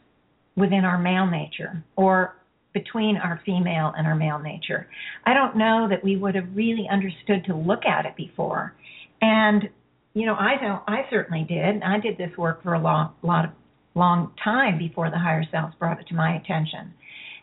within 0.58 0.84
our 0.84 0.98
male 0.98 1.28
nature 1.28 1.84
or 1.96 2.36
between 2.74 3.16
our 3.18 3.42
female 3.46 3.94
and 3.98 4.06
our 4.06 4.16
male 4.16 4.40
nature. 4.40 4.88
I 5.26 5.34
don't 5.34 5.56
know 5.56 5.88
that 5.90 6.04
we 6.04 6.18
would 6.18 6.36
have 6.36 6.48
really 6.54 6.88
understood 6.92 7.46
to 7.46 7.56
look 7.56 7.86
at 7.86 8.06
it 8.06 8.16
before. 8.18 8.76
And 9.22 9.70
you 10.14 10.26
know, 10.26 10.36
I 10.36 10.56
don't 10.60 10.82
I 10.88 11.06
certainly 11.10 11.46
did. 11.48 11.84
I 11.84 12.00
did 12.00 12.18
this 12.18 12.36
work 12.38 12.64
for 12.64 12.74
a 12.74 12.80
long 12.80 13.14
lot 13.22 13.46
of 13.46 13.52
long 13.96 14.32
time 14.44 14.78
before 14.78 15.10
the 15.10 15.18
higher 15.18 15.44
selves 15.52 15.74
brought 15.80 16.00
it 16.00 16.08
to 16.08 16.16
my 16.16 16.36
attention. 16.36 16.94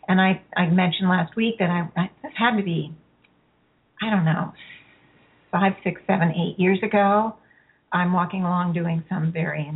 And 0.09 0.21
I 0.21 0.43
I 0.57 0.67
mentioned 0.67 1.09
last 1.09 1.37
week 1.37 1.57
that 1.61 1.71
I, 1.71 1.89
I 2.01 2.11
this 2.23 2.33
had 2.37 2.57
to 2.57 2.63
be 2.63 2.93
I 4.03 4.11
don't 4.11 4.25
know, 4.25 4.53
five, 5.51 5.73
six, 5.85 6.01
seven, 6.07 6.31
eight 6.31 6.59
years 6.59 6.81
ago. 6.83 7.37
I'm 7.93 8.13
walking 8.13 8.43
along 8.43 8.73
doing 8.73 9.05
some 9.09 9.33
very 9.33 9.67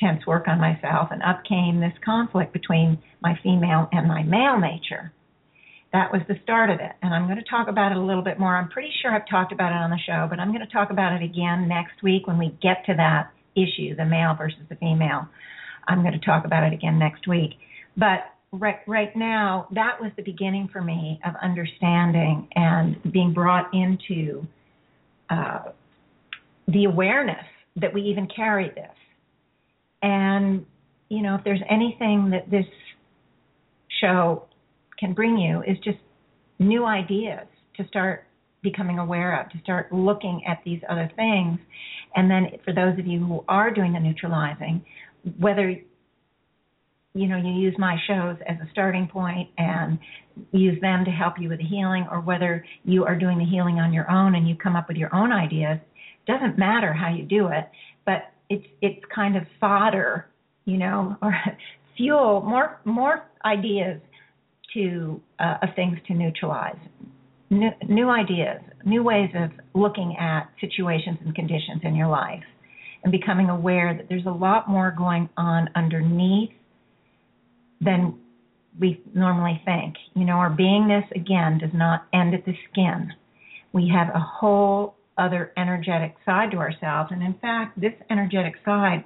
intense 0.00 0.26
work 0.26 0.48
on 0.48 0.60
myself, 0.60 1.08
and 1.10 1.22
up 1.22 1.42
came 1.48 1.80
this 1.80 1.92
conflict 2.04 2.52
between 2.52 2.98
my 3.20 3.38
female 3.42 3.88
and 3.92 4.06
my 4.06 4.22
male 4.22 4.58
nature. 4.58 5.12
That 5.92 6.12
was 6.12 6.20
the 6.28 6.36
start 6.42 6.70
of 6.70 6.80
it, 6.80 6.92
and 7.02 7.14
I'm 7.14 7.26
going 7.26 7.38
to 7.38 7.50
talk 7.50 7.68
about 7.68 7.92
it 7.92 7.98
a 7.98 8.02
little 8.02 8.22
bit 8.22 8.38
more. 8.38 8.56
I'm 8.56 8.68
pretty 8.68 8.92
sure 9.00 9.10
I've 9.10 9.28
talked 9.28 9.52
about 9.52 9.72
it 9.72 9.76
on 9.76 9.90
the 9.90 9.98
show, 10.06 10.26
but 10.28 10.38
I'm 10.38 10.48
going 10.48 10.66
to 10.66 10.72
talk 10.72 10.90
about 10.90 11.14
it 11.14 11.24
again 11.24 11.66
next 11.66 12.02
week 12.02 12.26
when 12.26 12.38
we 12.38 12.56
get 12.62 12.84
to 12.86 12.94
that 12.96 13.32
issue, 13.56 13.96
the 13.96 14.04
male 14.04 14.34
versus 14.36 14.60
the 14.68 14.76
female. 14.76 15.26
I'm 15.88 16.02
going 16.02 16.12
to 16.12 16.24
talk 16.24 16.44
about 16.44 16.64
it 16.64 16.74
again 16.74 16.98
next 16.98 17.26
week. 17.26 17.52
But 17.96 18.20
right 18.52 18.80
right 18.86 19.16
now, 19.16 19.66
that 19.72 19.98
was 20.00 20.12
the 20.16 20.22
beginning 20.22 20.68
for 20.70 20.82
me 20.82 21.20
of 21.26 21.34
understanding 21.42 22.48
and 22.54 22.96
being 23.10 23.32
brought 23.32 23.72
into 23.72 24.46
uh, 25.30 25.70
the 26.68 26.84
awareness 26.84 27.44
that 27.76 27.94
we 27.94 28.02
even 28.02 28.28
carry 28.34 28.68
this 28.74 28.90
and, 30.02 30.64
you 31.08 31.22
know, 31.22 31.34
if 31.34 31.44
there's 31.44 31.62
anything 31.68 32.30
that 32.30 32.50
this 32.50 32.66
show 34.00 34.44
can 34.98 35.12
bring 35.12 35.36
you, 35.36 35.62
is 35.62 35.78
just 35.84 35.98
new 36.58 36.84
ideas 36.84 37.46
to 37.76 37.86
start 37.88 38.24
becoming 38.62 38.98
aware 38.98 39.40
of, 39.40 39.50
to 39.50 39.58
start 39.60 39.92
looking 39.92 40.42
at 40.46 40.60
these 40.64 40.80
other 40.88 41.10
things. 41.16 41.58
And 42.16 42.30
then 42.30 42.46
for 42.64 42.72
those 42.72 42.98
of 42.98 43.06
you 43.06 43.24
who 43.24 43.44
are 43.48 43.72
doing 43.72 43.92
the 43.92 44.00
neutralizing, 44.00 44.84
whether 45.38 45.76
you 47.14 47.26
know 47.26 47.36
you 47.36 47.52
use 47.52 47.74
my 47.78 47.96
shows 48.06 48.36
as 48.46 48.56
a 48.58 48.70
starting 48.70 49.08
point 49.08 49.48
and 49.58 49.98
use 50.52 50.80
them 50.80 51.04
to 51.04 51.10
help 51.10 51.34
you 51.38 51.48
with 51.48 51.58
the 51.58 51.64
healing 51.64 52.06
or 52.10 52.20
whether 52.20 52.64
you 52.84 53.04
are 53.04 53.16
doing 53.16 53.38
the 53.38 53.44
healing 53.44 53.80
on 53.80 53.92
your 53.92 54.08
own 54.10 54.34
and 54.34 54.48
you 54.48 54.54
come 54.54 54.76
up 54.76 54.88
with 54.88 54.96
your 54.96 55.12
own 55.14 55.32
ideas 55.32 55.78
doesn't 56.26 56.58
matter 56.58 56.92
how 56.92 57.08
you 57.12 57.24
do 57.24 57.48
it 57.48 57.68
but 58.04 58.32
it's 58.50 58.66
it's 58.80 59.00
kind 59.14 59.36
of 59.36 59.44
fodder, 59.60 60.26
you 60.64 60.76
know, 60.76 61.16
or 61.22 61.34
fuel, 61.96 62.42
more 62.42 62.80
more 62.84 63.24
ideas 63.44 64.00
to 64.74 65.20
uh, 65.38 65.58
of 65.62 65.70
things 65.74 65.98
to 66.06 66.14
neutralize, 66.14 66.76
new, 67.50 67.70
new 67.88 68.08
ideas, 68.10 68.60
new 68.84 69.02
ways 69.02 69.30
of 69.34 69.50
looking 69.74 70.16
at 70.18 70.50
situations 70.60 71.18
and 71.24 71.34
conditions 71.34 71.80
in 71.82 71.94
your 71.94 72.08
life, 72.08 72.44
and 73.02 73.12
becoming 73.12 73.48
aware 73.48 73.94
that 73.94 74.08
there's 74.08 74.26
a 74.26 74.30
lot 74.30 74.68
more 74.68 74.94
going 74.96 75.28
on 75.36 75.68
underneath 75.74 76.50
than 77.80 78.18
we 78.78 79.00
normally 79.14 79.60
think. 79.64 79.94
You 80.14 80.24
know, 80.24 80.34
our 80.34 80.50
beingness 80.50 81.10
again 81.14 81.58
does 81.58 81.70
not 81.72 82.06
end 82.12 82.34
at 82.34 82.44
the 82.44 82.54
skin. 82.70 83.12
We 83.72 83.90
have 83.94 84.08
a 84.14 84.20
whole 84.20 84.97
other 85.18 85.52
energetic 85.56 86.14
side 86.24 86.50
to 86.52 86.58
ourselves. 86.58 87.10
And 87.12 87.22
in 87.22 87.34
fact, 87.34 87.80
this 87.80 87.92
energetic 88.10 88.54
side 88.64 89.04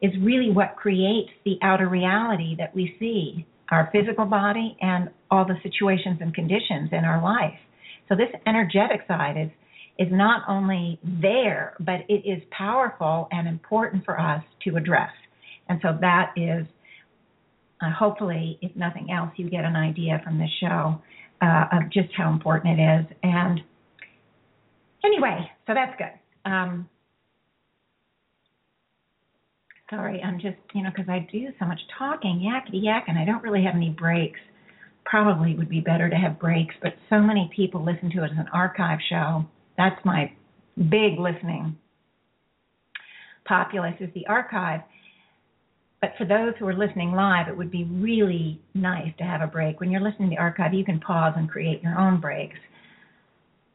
is 0.00 0.12
really 0.20 0.50
what 0.50 0.76
creates 0.76 1.30
the 1.44 1.58
outer 1.62 1.88
reality 1.88 2.54
that 2.58 2.74
we 2.74 2.94
see 2.98 3.46
our 3.70 3.90
physical 3.92 4.24
body 4.24 4.76
and 4.80 5.10
all 5.30 5.44
the 5.44 5.56
situations 5.62 6.18
and 6.20 6.34
conditions 6.34 6.90
in 6.92 7.04
our 7.04 7.22
life. 7.22 7.58
So 8.08 8.14
this 8.14 8.30
energetic 8.46 9.02
side 9.06 9.36
is 9.36 9.50
is 9.98 10.06
not 10.12 10.42
only 10.48 10.96
there, 11.02 11.74
but 11.80 12.02
it 12.08 12.22
is 12.24 12.40
powerful 12.52 13.26
and 13.32 13.48
important 13.48 14.04
for 14.04 14.18
us 14.18 14.44
to 14.62 14.76
address. 14.76 15.10
And 15.68 15.80
so 15.82 15.98
that 16.00 16.32
is 16.36 16.64
uh, 17.80 17.90
hopefully, 17.92 18.58
if 18.62 18.74
nothing 18.76 19.10
else, 19.10 19.30
you 19.36 19.50
get 19.50 19.64
an 19.64 19.74
idea 19.74 20.20
from 20.24 20.38
this 20.38 20.50
show 20.60 21.02
uh, 21.42 21.64
of 21.72 21.90
just 21.92 22.08
how 22.16 22.32
important 22.32 22.78
it 22.78 23.00
is. 23.00 23.16
And 23.24 23.60
Anyway, 25.04 25.50
so 25.66 25.74
that's 25.74 25.96
good. 25.98 26.50
Um, 26.50 26.88
sorry, 29.90 30.22
I'm 30.22 30.40
just, 30.40 30.56
you 30.74 30.82
know, 30.82 30.90
because 30.94 31.08
I 31.08 31.26
do 31.30 31.48
so 31.58 31.66
much 31.66 31.80
talking, 31.98 32.40
yakety 32.40 32.82
yak, 32.82 33.04
and 33.08 33.18
I 33.18 33.24
don't 33.24 33.42
really 33.42 33.64
have 33.64 33.74
any 33.74 33.90
breaks. 33.90 34.40
Probably 35.04 35.54
would 35.54 35.68
be 35.68 35.80
better 35.80 36.10
to 36.10 36.16
have 36.16 36.38
breaks, 36.38 36.74
but 36.82 36.94
so 37.08 37.20
many 37.20 37.50
people 37.54 37.84
listen 37.84 38.10
to 38.12 38.24
it 38.24 38.32
as 38.32 38.38
an 38.38 38.48
archive 38.52 38.98
show. 39.08 39.44
That's 39.76 40.04
my 40.04 40.32
big 40.76 41.18
listening 41.18 41.76
populace 43.48 43.96
is 43.98 44.10
the 44.14 44.26
archive. 44.26 44.82
But 46.00 46.12
for 46.16 46.24
those 46.24 46.52
who 46.58 46.68
are 46.68 46.76
listening 46.76 47.12
live, 47.12 47.48
it 47.48 47.56
would 47.56 47.72
be 47.72 47.84
really 47.84 48.60
nice 48.74 49.12
to 49.18 49.24
have 49.24 49.40
a 49.40 49.48
break. 49.48 49.80
When 49.80 49.90
you're 49.90 50.02
listening 50.02 50.30
to 50.30 50.36
the 50.36 50.40
archive, 50.40 50.72
you 50.72 50.84
can 50.84 51.00
pause 51.00 51.32
and 51.36 51.50
create 51.50 51.82
your 51.82 51.98
own 51.98 52.20
breaks 52.20 52.58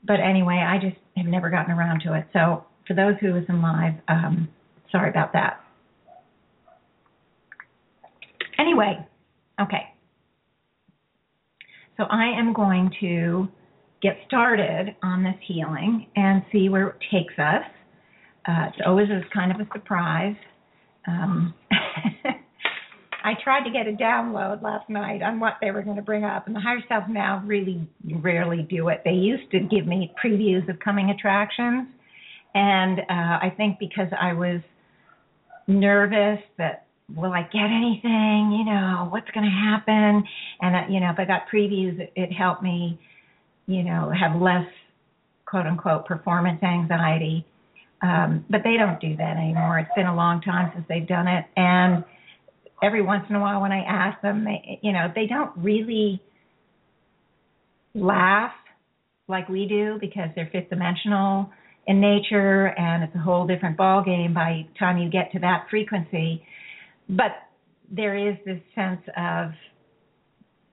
but 0.06 0.20
anyway, 0.20 0.56
I 0.56 0.78
just 0.78 0.98
have 1.18 1.26
never 1.26 1.50
gotten 1.50 1.74
around 1.74 2.02
to 2.02 2.14
it. 2.14 2.26
So 2.34 2.66
for 2.88 2.94
those 2.94 3.16
who 3.22 3.34
listen 3.34 3.62
live, 3.62 3.94
um, 4.08 4.50
sorry 4.92 5.10
about 5.10 5.34
that. 5.34 5.62
Anyway, 8.60 9.06
okay. 9.62 9.94
So 11.98 12.04
I 12.04 12.26
am 12.38 12.54
going 12.54 12.92
to 13.02 13.48
get 14.02 14.18
started 14.28 14.96
on 15.04 15.24
this 15.24 15.36
healing 15.48 16.08
and 16.16 16.44
see 16.52 16.70
where 16.70 16.90
it 16.90 16.96
takes 17.12 17.34
us. 17.38 17.64
Uh, 18.48 18.68
it's 18.68 18.78
always 18.86 19.08
kind 19.34 19.52
of 19.52 19.60
a 19.66 19.70
surprise. 19.74 20.36
Um, 21.08 21.54
I 23.24 23.34
tried 23.42 23.64
to 23.64 23.72
get 23.72 23.88
a 23.88 23.92
download 23.92 24.62
last 24.62 24.90
night 24.90 25.22
on 25.22 25.40
what 25.40 25.54
they 25.62 25.72
were 25.72 25.82
going 25.82 25.96
to 25.96 26.02
bring 26.02 26.26
up, 26.26 26.48
and 26.48 26.56
the 26.56 26.60
higher 26.60 26.84
self 26.90 27.06
now 27.08 27.42
really 27.46 27.88
rarely 28.22 28.68
do 28.70 28.90
it. 28.90 29.02
They 29.06 29.12
used 29.12 29.50
to 29.52 29.62
give 29.62 29.88
me 29.88 30.14
previews 30.24 30.68
of 30.70 30.80
coming 30.80 31.10
attractions, 31.10 31.88
and 32.54 33.00
uh, 33.00 33.04
I 33.10 33.54
think 33.56 33.80
because 33.80 34.08
I 34.20 34.34
was 34.34 34.62
nervous 35.68 36.40
that 36.58 36.86
will 37.16 37.32
I 37.32 37.44
get 37.44 37.66
anything, 37.66 38.52
you 38.58 38.66
know, 38.66 39.08
what's 39.10 39.30
going 39.32 39.46
to 39.46 39.52
happen, 39.52 40.24
and 40.62 40.76
uh, 40.76 40.82
you 40.90 41.00
know, 41.00 41.10
if 41.12 41.20
I 41.20 41.26
got 41.26 41.44
previews, 41.54 42.00
it, 42.00 42.12
it 42.16 42.32
helped 42.34 42.62
me, 42.62 43.00
you 43.68 43.84
know, 43.84 44.12
have 44.12 44.42
less 44.42 44.68
quote 45.46 45.66
unquote 45.66 46.06
performance 46.06 46.62
anxiety. 46.62 47.46
Um, 48.02 48.44
but 48.50 48.62
they 48.66 48.76
don't 48.76 49.00
do 49.00 49.16
that 49.16 49.38
anymore. 49.38 49.80
It's 49.80 49.92
been 49.96 50.08
a 50.08 50.16
long 50.16 50.42
time 50.42 50.72
since 50.74 50.86
they've 50.90 51.08
done 51.08 51.30
it, 51.30 51.46
and 51.56 52.04
every 52.84 53.02
once 53.02 53.26
in 53.30 53.36
a 53.36 53.40
while 53.40 53.62
when 53.62 53.72
I 53.72 53.84
ask 53.84 54.22
them, 54.22 54.44
they, 54.44 54.80
you 54.82 54.92
know, 54.92 55.08
they 55.16 55.26
don't 55.26 55.52
really 55.56 56.22
laugh 57.96 58.52
like 59.28 59.48
we 59.48 59.66
do 59.68 59.98
because 60.02 60.30
they're 60.36 60.50
fifth 60.52 60.70
dimensional 60.70 61.50
in 61.88 62.02
nature 62.02 62.68
and 62.78 63.04
it's 63.04 63.16
a 63.16 63.20
whole 63.20 63.48
different 63.48 63.78
ball 63.78 64.04
game 64.04 64.34
by 64.34 64.66
the 64.68 64.80
time 64.80 64.98
you 64.98 65.10
get 65.10 65.32
to 65.32 65.40
that 65.40 65.68
frequency. 65.70 66.44
But 67.10 67.32
there 67.90 68.30
is 68.30 68.36
this 68.46 68.60
sense 68.76 69.02
of 69.18 69.52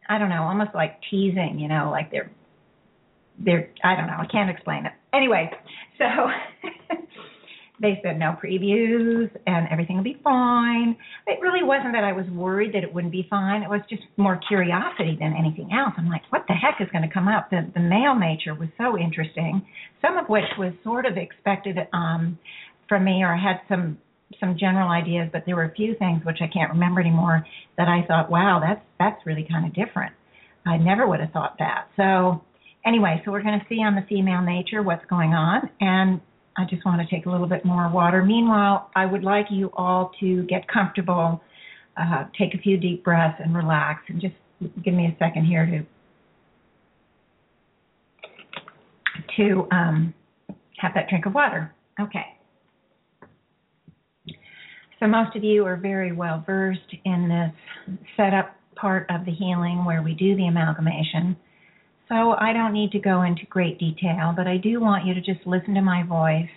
I 0.08 0.18
don't 0.18 0.28
know, 0.28 0.42
almost 0.42 0.70
like 0.74 0.98
teasing, 1.08 1.58
you 1.60 1.68
know, 1.68 1.88
like 1.90 2.10
they're 2.10 2.30
they're 3.38 3.70
I 3.84 3.94
don't 3.94 4.06
know, 4.06 4.18
I 4.18 4.26
can't 4.26 4.50
explain 4.50 4.86
it. 4.86 4.92
Anyway, 5.12 5.50
so 5.98 6.04
they 7.80 7.98
said 8.04 8.18
no 8.18 8.36
previews 8.42 9.30
and 9.46 9.66
everything 9.70 9.96
will 9.96 10.04
be 10.04 10.20
fine. 10.22 10.96
It 11.26 11.40
really 11.40 11.62
wasn't 11.62 11.92
that 11.94 12.04
I 12.04 12.12
was 12.12 12.26
worried 12.30 12.74
that 12.74 12.84
it 12.84 12.92
wouldn't 12.92 13.12
be 13.12 13.26
fine. 13.30 13.62
It 13.62 13.70
was 13.70 13.80
just 13.88 14.02
more 14.18 14.38
curiosity 14.48 15.16
than 15.18 15.34
anything 15.36 15.70
else. 15.72 15.94
I'm 15.96 16.08
like, 16.08 16.22
what 16.30 16.44
the 16.46 16.54
heck 16.54 16.80
is 16.80 16.88
going 16.92 17.06
to 17.08 17.12
come 17.12 17.26
up? 17.26 17.48
The 17.50 17.70
the 17.74 17.80
male 17.80 18.14
nature 18.14 18.54
was 18.54 18.68
so 18.76 18.98
interesting, 18.98 19.66
some 20.02 20.18
of 20.18 20.28
which 20.28 20.44
was 20.58 20.72
sort 20.84 21.06
of 21.06 21.16
expected 21.16 21.78
um 21.92 22.38
from 22.88 23.04
me 23.04 23.22
or 23.22 23.34
I 23.34 23.40
had 23.40 23.60
some 23.68 23.98
some 24.38 24.56
general 24.58 24.88
ideas, 24.90 25.28
but 25.32 25.42
there 25.46 25.56
were 25.56 25.64
a 25.64 25.74
few 25.74 25.96
things 25.96 26.24
which 26.24 26.38
I 26.40 26.46
can't 26.52 26.70
remember 26.70 27.00
anymore 27.00 27.44
that 27.76 27.88
I 27.88 28.06
thought, 28.06 28.30
wow, 28.30 28.60
that's 28.62 28.84
that's 28.98 29.24
really 29.26 29.46
kind 29.50 29.66
of 29.66 29.74
different. 29.74 30.12
I 30.66 30.76
never 30.76 31.08
would 31.08 31.20
have 31.20 31.32
thought 31.32 31.56
that. 31.58 31.88
So 31.96 32.44
anyway, 32.84 33.22
so 33.24 33.32
we're 33.32 33.42
going 33.42 33.58
to 33.58 33.66
see 33.68 33.76
on 33.76 33.94
the 33.94 34.04
female 34.08 34.42
nature 34.42 34.82
what's 34.82 35.04
going 35.06 35.32
on 35.32 35.70
and 35.80 36.20
I 36.56 36.64
just 36.68 36.84
want 36.84 37.00
to 37.00 37.14
take 37.14 37.26
a 37.26 37.30
little 37.30 37.46
bit 37.46 37.64
more 37.64 37.88
water. 37.88 38.24
Meanwhile, 38.24 38.90
I 38.94 39.06
would 39.06 39.22
like 39.22 39.46
you 39.50 39.70
all 39.74 40.12
to 40.20 40.42
get 40.44 40.66
comfortable, 40.68 41.42
uh, 41.96 42.24
take 42.38 42.54
a 42.54 42.58
few 42.58 42.76
deep 42.76 43.04
breaths, 43.04 43.40
and 43.42 43.54
relax. 43.54 44.02
And 44.08 44.20
just 44.20 44.34
give 44.84 44.94
me 44.94 45.06
a 45.06 45.16
second 45.18 45.44
here 45.46 45.66
to 45.66 45.86
to 49.36 49.68
um, 49.70 50.12
have 50.78 50.92
that 50.94 51.08
drink 51.08 51.26
of 51.26 51.34
water. 51.34 51.72
Okay. 52.00 52.26
So 54.98 55.06
most 55.06 55.34
of 55.36 55.44
you 55.44 55.64
are 55.64 55.76
very 55.76 56.12
well 56.12 56.42
versed 56.46 56.94
in 57.04 57.28
this 57.28 57.96
setup 58.16 58.54
part 58.76 59.06
of 59.10 59.24
the 59.24 59.32
healing 59.32 59.84
where 59.84 60.02
we 60.02 60.14
do 60.14 60.36
the 60.36 60.46
amalgamation. 60.46 61.36
So 62.10 62.34
I 62.40 62.52
don't 62.52 62.72
need 62.72 62.90
to 62.90 62.98
go 62.98 63.22
into 63.22 63.46
great 63.46 63.78
detail, 63.78 64.34
but 64.36 64.48
I 64.48 64.56
do 64.56 64.80
want 64.80 65.06
you 65.06 65.14
to 65.14 65.20
just 65.20 65.46
listen 65.46 65.74
to 65.74 65.80
my 65.80 66.02
voice 66.02 66.50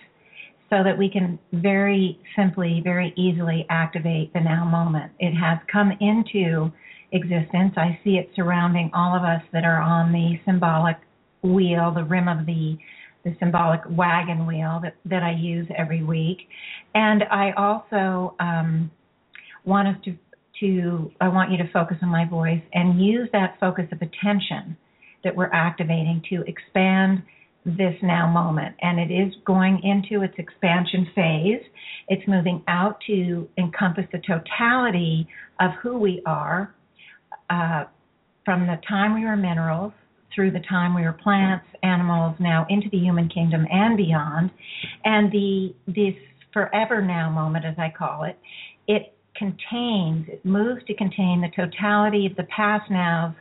so 0.68 0.82
that 0.82 0.98
we 0.98 1.08
can 1.08 1.38
very 1.52 2.18
simply, 2.34 2.80
very 2.82 3.14
easily 3.16 3.64
activate 3.70 4.32
the 4.32 4.40
now 4.40 4.64
moment. 4.64 5.12
It 5.20 5.32
has 5.32 5.58
come 5.70 5.92
into 6.00 6.72
existence. 7.12 7.74
I 7.76 7.96
see 8.02 8.16
it 8.16 8.30
surrounding 8.34 8.90
all 8.92 9.16
of 9.16 9.22
us 9.22 9.42
that 9.52 9.64
are 9.64 9.80
on 9.80 10.10
the 10.10 10.40
symbolic 10.44 10.96
wheel, 11.42 11.92
the 11.94 12.04
rim 12.04 12.26
of 12.26 12.46
the 12.46 12.76
the 13.24 13.34
symbolic 13.38 13.80
wagon 13.88 14.46
wheel 14.46 14.80
that, 14.82 14.96
that 15.06 15.22
I 15.22 15.32
use 15.32 15.66
every 15.78 16.02
week. 16.02 16.40
And 16.94 17.22
I 17.30 17.52
also 17.52 18.36
um, 18.38 18.90
want 19.64 19.88
us 19.88 19.96
to, 20.04 20.14
to, 20.60 21.10
I 21.22 21.28
want 21.28 21.50
you 21.50 21.56
to 21.56 21.70
focus 21.72 21.96
on 22.02 22.10
my 22.10 22.28
voice 22.28 22.60
and 22.74 23.00
use 23.00 23.30
that 23.32 23.56
focus 23.58 23.86
of 23.92 24.02
attention 24.02 24.76
that 25.24 25.34
we're 25.34 25.52
activating 25.52 26.22
to 26.30 26.42
expand 26.46 27.22
this 27.64 27.94
now 28.02 28.30
moment. 28.30 28.74
And 28.82 29.00
it 29.00 29.12
is 29.12 29.32
going 29.46 29.80
into 29.82 30.22
its 30.22 30.34
expansion 30.38 31.06
phase. 31.14 31.62
It's 32.08 32.26
moving 32.28 32.62
out 32.68 32.98
to 33.06 33.48
encompass 33.58 34.04
the 34.12 34.18
totality 34.18 35.26
of 35.60 35.70
who 35.82 35.98
we 35.98 36.22
are 36.26 36.74
uh, 37.48 37.84
from 38.44 38.66
the 38.66 38.76
time 38.86 39.14
we 39.14 39.24
were 39.24 39.36
minerals 39.36 39.92
through 40.34 40.50
the 40.50 40.60
time 40.68 40.94
we 40.94 41.02
were 41.02 41.12
plants, 41.12 41.64
animals, 41.82 42.36
now 42.40 42.66
into 42.68 42.88
the 42.90 42.98
human 42.98 43.28
kingdom 43.28 43.66
and 43.70 43.96
beyond. 43.96 44.50
And 45.04 45.30
the 45.32 45.74
this 45.86 46.14
forever 46.52 47.00
now 47.00 47.30
moment, 47.30 47.64
as 47.64 47.74
I 47.78 47.92
call 47.96 48.24
it, 48.24 48.38
it 48.86 49.14
contains, 49.36 50.26
it 50.28 50.44
moves 50.44 50.84
to 50.86 50.94
contain 50.94 51.40
the 51.40 51.50
totality 51.54 52.26
of 52.26 52.36
the 52.36 52.44
past 52.44 52.90
nows 52.90 53.34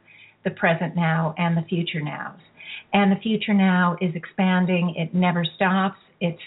the 0.44 0.52
present 0.52 0.96
now 0.96 1.34
and 1.38 1.58
the 1.58 1.64
future 1.64 2.02
nows. 2.02 2.40
And 2.94 3.12
the 3.12 3.20
future 3.22 3.54
now 3.54 3.98
is 4.02 4.12
expanding, 4.16 4.96
it 4.98 5.14
never 5.14 5.44
stops. 5.56 5.98
It's 6.20 6.42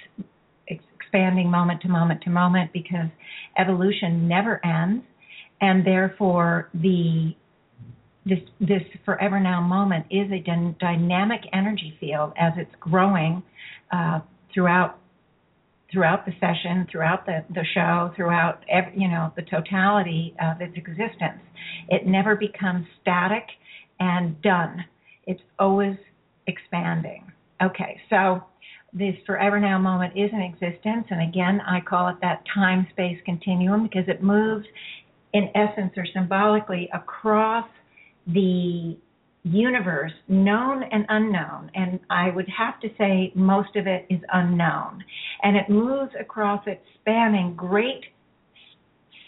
expanding 0.68 1.50
moment 1.50 1.80
to 1.82 1.88
moment 1.88 2.22
to 2.22 2.30
moment 2.30 2.72
because 2.72 3.08
evolution 3.58 4.28
never 4.28 4.64
ends 4.64 5.04
and 5.60 5.86
therefore 5.86 6.68
the 6.74 7.34
this 8.24 8.40
this 8.60 8.82
forever 9.04 9.38
now 9.38 9.60
moment 9.60 10.04
is 10.10 10.28
a 10.32 10.42
dynamic 10.80 11.40
energy 11.52 11.96
field 12.00 12.32
as 12.38 12.52
it's 12.56 12.74
growing 12.80 13.42
uh, 13.92 14.20
throughout 14.52 14.98
throughout 15.92 16.26
the 16.26 16.32
session, 16.40 16.84
throughout 16.90 17.24
the, 17.26 17.44
the 17.54 17.64
show, 17.72 18.12
throughout 18.16 18.64
every, 18.68 19.00
you 19.00 19.08
know 19.08 19.32
the 19.36 19.42
totality 19.42 20.34
of 20.42 20.60
its 20.60 20.76
existence. 20.76 21.40
It 21.88 22.06
never 22.06 22.34
becomes 22.34 22.86
static 23.00 23.44
and 24.00 24.40
done. 24.42 24.84
It's 25.26 25.42
always 25.58 25.96
expanding. 26.46 27.30
Okay, 27.62 28.00
so 28.10 28.42
this 28.92 29.14
forever 29.26 29.58
now 29.58 29.78
moment 29.78 30.16
is 30.16 30.30
in 30.32 30.40
existence, 30.40 31.06
and 31.10 31.22
again, 31.22 31.60
I 31.66 31.80
call 31.80 32.08
it 32.08 32.16
that 32.22 32.42
time 32.54 32.86
space 32.90 33.18
continuum 33.24 33.82
because 33.82 34.08
it 34.08 34.22
moves 34.22 34.66
in 35.32 35.50
essence 35.54 35.92
or 35.96 36.06
symbolically 36.14 36.88
across 36.94 37.68
the 38.26 38.96
universe, 39.42 40.12
known 40.28 40.82
and 40.82 41.06
unknown, 41.08 41.70
and 41.74 42.00
I 42.10 42.30
would 42.30 42.48
have 42.48 42.80
to 42.80 42.88
say 42.98 43.32
most 43.34 43.76
of 43.76 43.86
it 43.86 44.06
is 44.10 44.20
unknown. 44.32 45.04
And 45.42 45.56
it 45.56 45.68
moves 45.68 46.12
across 46.18 46.62
it, 46.66 46.82
spanning 47.00 47.54
great 47.54 48.04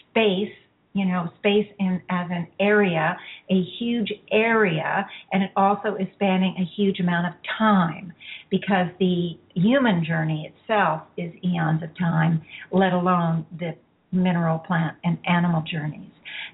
space 0.09 0.53
you 0.93 1.05
know, 1.05 1.29
space 1.37 1.67
in 1.79 2.01
as 2.09 2.27
an 2.31 2.47
area, 2.59 3.15
a 3.49 3.61
huge 3.79 4.11
area, 4.31 5.07
and 5.31 5.43
it 5.43 5.51
also 5.55 5.95
is 5.95 6.07
spanning 6.15 6.55
a 6.59 6.65
huge 6.75 6.99
amount 6.99 7.27
of 7.27 7.33
time 7.57 8.11
because 8.49 8.87
the 8.99 9.37
human 9.53 10.03
journey 10.03 10.51
itself 10.51 11.03
is 11.15 11.31
eons 11.43 11.83
of 11.83 11.95
time, 11.97 12.41
let 12.71 12.93
alone 12.93 13.45
the 13.59 13.75
mineral, 14.11 14.57
plant, 14.59 14.97
and 15.03 15.17
animal 15.27 15.63
journeys. 15.71 16.09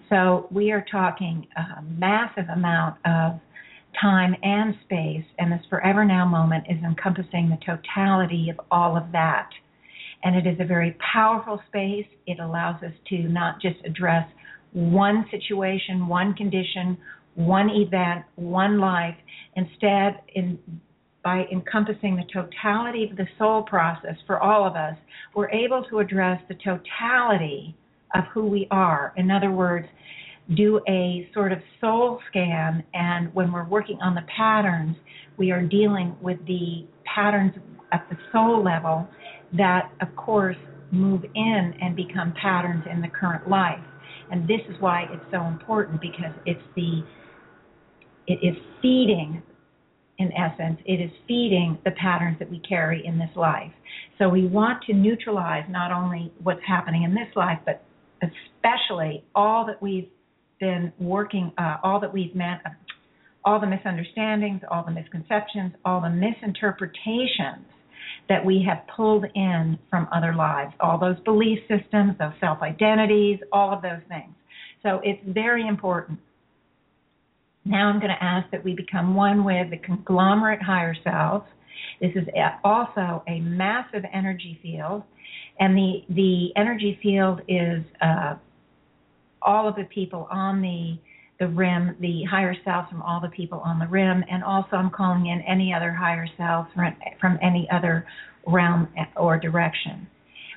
So 0.10 0.48
we 0.52 0.71
are 0.71 0.86
talking 0.91 1.48
a 1.56 1.82
massive 1.82 2.50
amount 2.50 2.98
of 3.06 3.39
time 4.02 4.36
and 4.43 4.76
space, 4.84 5.26
and 5.39 5.52
this 5.52 5.65
forever 5.69 6.04
now 6.04 6.26
moment 6.26 6.65
is 6.69 6.78
encompassing 6.84 7.50
the 7.50 7.58
totality 7.65 8.50
of 8.50 8.60
all 8.69 8.98
of 8.98 9.12
that 9.13 9.50
and 10.26 10.36
it 10.36 10.48
is 10.48 10.58
a 10.60 10.66
very 10.66 10.98
powerful 11.14 11.62
space. 11.68 12.08
It 12.26 12.40
allows 12.40 12.82
us 12.84 12.92
to 13.10 13.20
not 13.30 13.62
just 13.62 13.78
address 13.86 14.28
one 14.74 15.26
situation, 15.32 16.08
one 16.08 16.34
condition, 16.34 16.98
one 17.36 17.70
event, 17.70 18.26
one 18.36 18.80
life. 18.80 19.16
Instead, 19.56 20.20
in 20.34 20.60
by 21.24 21.44
encompassing 21.52 22.16
the 22.16 22.24
totality 22.32 23.08
of 23.10 23.18
the 23.18 23.26
soul 23.40 23.64
process 23.64 24.16
for 24.28 24.40
all 24.40 24.68
of 24.68 24.76
us, 24.76 24.96
we're 25.34 25.50
able 25.50 25.84
to 25.90 25.98
address 25.98 26.40
the 26.48 26.54
totality 26.56 27.76
of 28.14 28.26
who 28.32 28.46
we 28.46 28.68
are. 28.70 29.12
In 29.18 29.32
other 29.32 29.52
words, 29.52 29.88
do 30.56 30.80
a 30.88 31.28
sort 31.34 31.52
of 31.52 31.58
soul 31.82 32.20
scan, 32.30 32.84
and 32.94 33.34
when 33.34 33.52
we're 33.52 33.68
working 33.68 33.98
on 34.04 34.14
the 34.14 34.22
patterns, 34.36 34.96
we 35.38 35.50
are 35.50 35.64
dealing 35.64 36.16
with 36.22 36.38
the 36.46 36.86
patterns 37.12 37.54
at 37.92 38.06
the 38.12 38.18
soul 38.32 38.64
level 38.64 39.08
that, 39.53 39.91
of 40.01 40.15
course, 40.15 40.58
move 40.91 41.23
in 41.36 41.73
and 41.81 41.95
become 41.95 42.34
patterns 42.41 42.84
in 42.91 43.01
the 43.01 43.08
current 43.08 43.49
life. 43.49 43.84
And 44.31 44.47
this 44.47 44.62
is 44.69 44.75
why 44.79 45.05
it's 45.12 45.25
so 45.31 45.43
important 45.45 46.01
because 46.01 46.34
it's 46.45 46.62
the 46.75 47.03
it 48.27 48.39
is 48.41 48.55
feeding 48.81 49.43
in 50.17 50.31
essence, 50.31 50.79
it 50.86 51.01
is 51.01 51.12
feeding 51.27 51.77
the 51.84 51.91
patterns 51.91 52.39
that 52.39 52.49
we 52.49 52.60
carry 52.60 53.05
in 53.05 53.19
this 53.19 53.29
life. 53.36 53.71
So 54.17 54.29
we 54.29 54.47
want 54.47 54.81
to 54.84 54.93
neutralize 54.93 55.65
not 55.69 55.91
only 55.91 56.31
what's 56.41 56.62
happening 56.65 57.03
in 57.03 57.13
this 57.13 57.27
life, 57.36 57.60
but 57.65 57.84
especially 58.23 59.25
all 59.36 59.65
that 59.65 59.81
we've 59.81 60.08
been 60.60 60.91
working, 60.99 61.51
uh, 61.58 61.77
all 61.84 61.99
that 61.99 62.13
we've 62.13 62.34
met, 62.34 62.62
all 63.43 63.60
the 63.60 63.67
misunderstandings, 63.67 64.62
all 64.71 64.84
the 64.86 64.91
misconceptions, 64.91 65.73
all 65.84 66.01
the 66.01 66.10
misinterpretations 66.10 67.65
that 68.30 68.44
we 68.44 68.64
have 68.68 68.84
pulled 68.96 69.26
in 69.36 69.78
from 69.90 70.08
other 70.12 70.34
lives, 70.34 70.74
all 70.80 70.98
those 70.98 71.20
belief 71.22 71.60
systems, 71.68 72.18
those 72.20 72.34
self 72.40 72.62
identities, 72.62 73.40
all 73.52 73.74
of 73.74 73.82
those 73.82 74.02
things. 74.08 74.34
So 74.84 75.02
it's 75.04 75.22
very 75.28 75.68
important. 75.68 76.20
Now 77.66 77.90
I'm 77.90 78.00
going 78.00 78.12
to 78.12 78.24
ask 78.24 78.50
that 78.52 78.64
we 78.64 78.74
become 78.76 79.16
one 79.16 79.44
with 79.44 79.72
the 79.72 79.78
conglomerate 79.78 80.62
higher 80.62 80.96
self. 81.04 81.44
This 82.00 82.12
is 82.16 82.28
also 82.64 83.24
a 83.28 83.40
massive 83.40 84.04
energy 84.14 84.60
field, 84.62 85.04
and 85.60 85.76
the 85.76 86.04
the 86.10 86.50
energy 86.56 87.00
field 87.02 87.42
is 87.48 87.84
uh, 88.02 88.36
all 89.42 89.68
of 89.68 89.76
the 89.76 89.86
people 89.86 90.28
on 90.32 90.62
the 90.62 90.98
the 91.39 91.48
rim, 91.48 91.95
the 92.00 92.24
higher 92.24 92.56
self 92.63 92.89
from 92.89 93.02
all 93.02 93.19
the 93.19 93.30
people 93.30 93.60
on 93.60 93.80
the 93.80 93.88
rim, 93.88 94.24
and 94.30 94.43
also 94.43 94.76
I'm 94.78 94.89
calling 94.89 95.28
in 95.28 95.41
any 95.41 95.74
other 95.74 95.91
higher 95.91 96.28
selves 96.38 96.69
from, 96.74 96.95
from 97.19 97.38
any 97.41 97.67
other 97.71 98.06
realm 98.48 98.88
or 99.17 99.38
direction. 99.38 100.08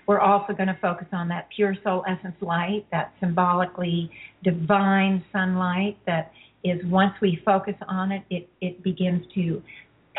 We're 0.06 0.20
also 0.20 0.52
going 0.52 0.68
to 0.68 0.78
focus 0.80 1.06
on 1.12 1.28
that 1.28 1.48
pure 1.54 1.76
soul 1.84 2.04
essence 2.08 2.36
light, 2.40 2.86
that 2.92 3.12
symbolically 3.20 4.10
divine 4.42 5.24
sunlight 5.32 5.98
that 6.06 6.32
is 6.64 6.80
once 6.86 7.12
we 7.20 7.40
focus 7.44 7.74
on 7.86 8.12
it, 8.12 8.22
it, 8.30 8.48
it 8.60 8.82
begins 8.82 9.24
to 9.34 9.62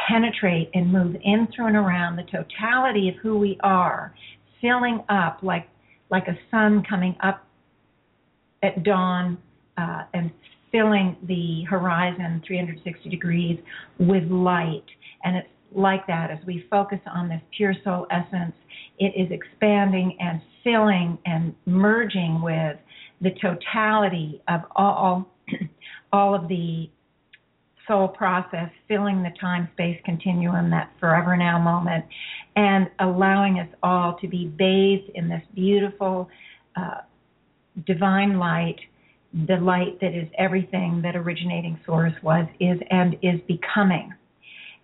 penetrate 0.07 0.69
and 0.73 0.91
move 0.91 1.15
in 1.23 1.47
through 1.55 1.67
and 1.67 1.75
around 1.75 2.15
the 2.15 2.23
totality 2.23 3.09
of 3.09 3.15
who 3.15 3.37
we 3.37 3.57
are, 3.61 4.13
filling 4.61 5.03
up 5.09 5.39
like 5.41 5.67
like 6.11 6.27
a 6.27 6.37
sun 6.49 6.83
coming 6.89 7.15
up 7.21 7.45
at 8.63 8.83
dawn 8.83 9.37
uh, 9.79 10.03
and 10.13 10.31
filling 10.71 11.15
the 11.27 11.63
horizon 11.69 12.41
360 12.45 13.09
degrees 13.09 13.59
with 13.97 14.23
light. 14.29 14.83
And 15.23 15.35
it's 15.37 15.47
like 15.75 16.05
that 16.07 16.31
as 16.31 16.39
we 16.45 16.65
focus 16.69 16.99
on 17.11 17.29
this 17.29 17.41
pure 17.55 17.73
soul 17.83 18.07
essence, 18.11 18.53
it 18.97 19.13
is 19.15 19.31
expanding 19.31 20.17
and 20.19 20.41
filling 20.63 21.17
and 21.25 21.55
merging 21.65 22.41
with 22.41 22.77
the 23.21 23.31
totality 23.41 24.41
of 24.47 24.61
all 24.75 25.27
all 26.13 26.35
of 26.35 26.47
the 26.47 26.89
soul 27.87 28.07
process, 28.07 28.69
filling 28.87 29.23
the 29.23 29.31
time 29.41 29.67
space 29.73 29.99
continuum, 30.05 30.69
that 30.69 30.91
forever 30.99 31.35
now 31.35 31.57
moment, 31.57 32.05
and 32.55 32.87
allowing 32.99 33.59
us 33.59 33.67
all 33.81 34.15
to 34.21 34.27
be 34.27 34.45
bathed 34.45 35.09
in 35.15 35.27
this 35.27 35.41
beautiful 35.55 36.29
uh, 36.75 37.01
divine 37.87 38.37
light 38.37 38.79
the 39.47 39.57
light 39.57 39.99
that 40.01 40.13
is 40.13 40.27
everything 40.37 41.01
that 41.03 41.15
originating 41.15 41.79
source 41.85 42.13
was, 42.23 42.47
is, 42.59 42.79
and 42.89 43.15
is 43.21 43.39
becoming. 43.47 44.13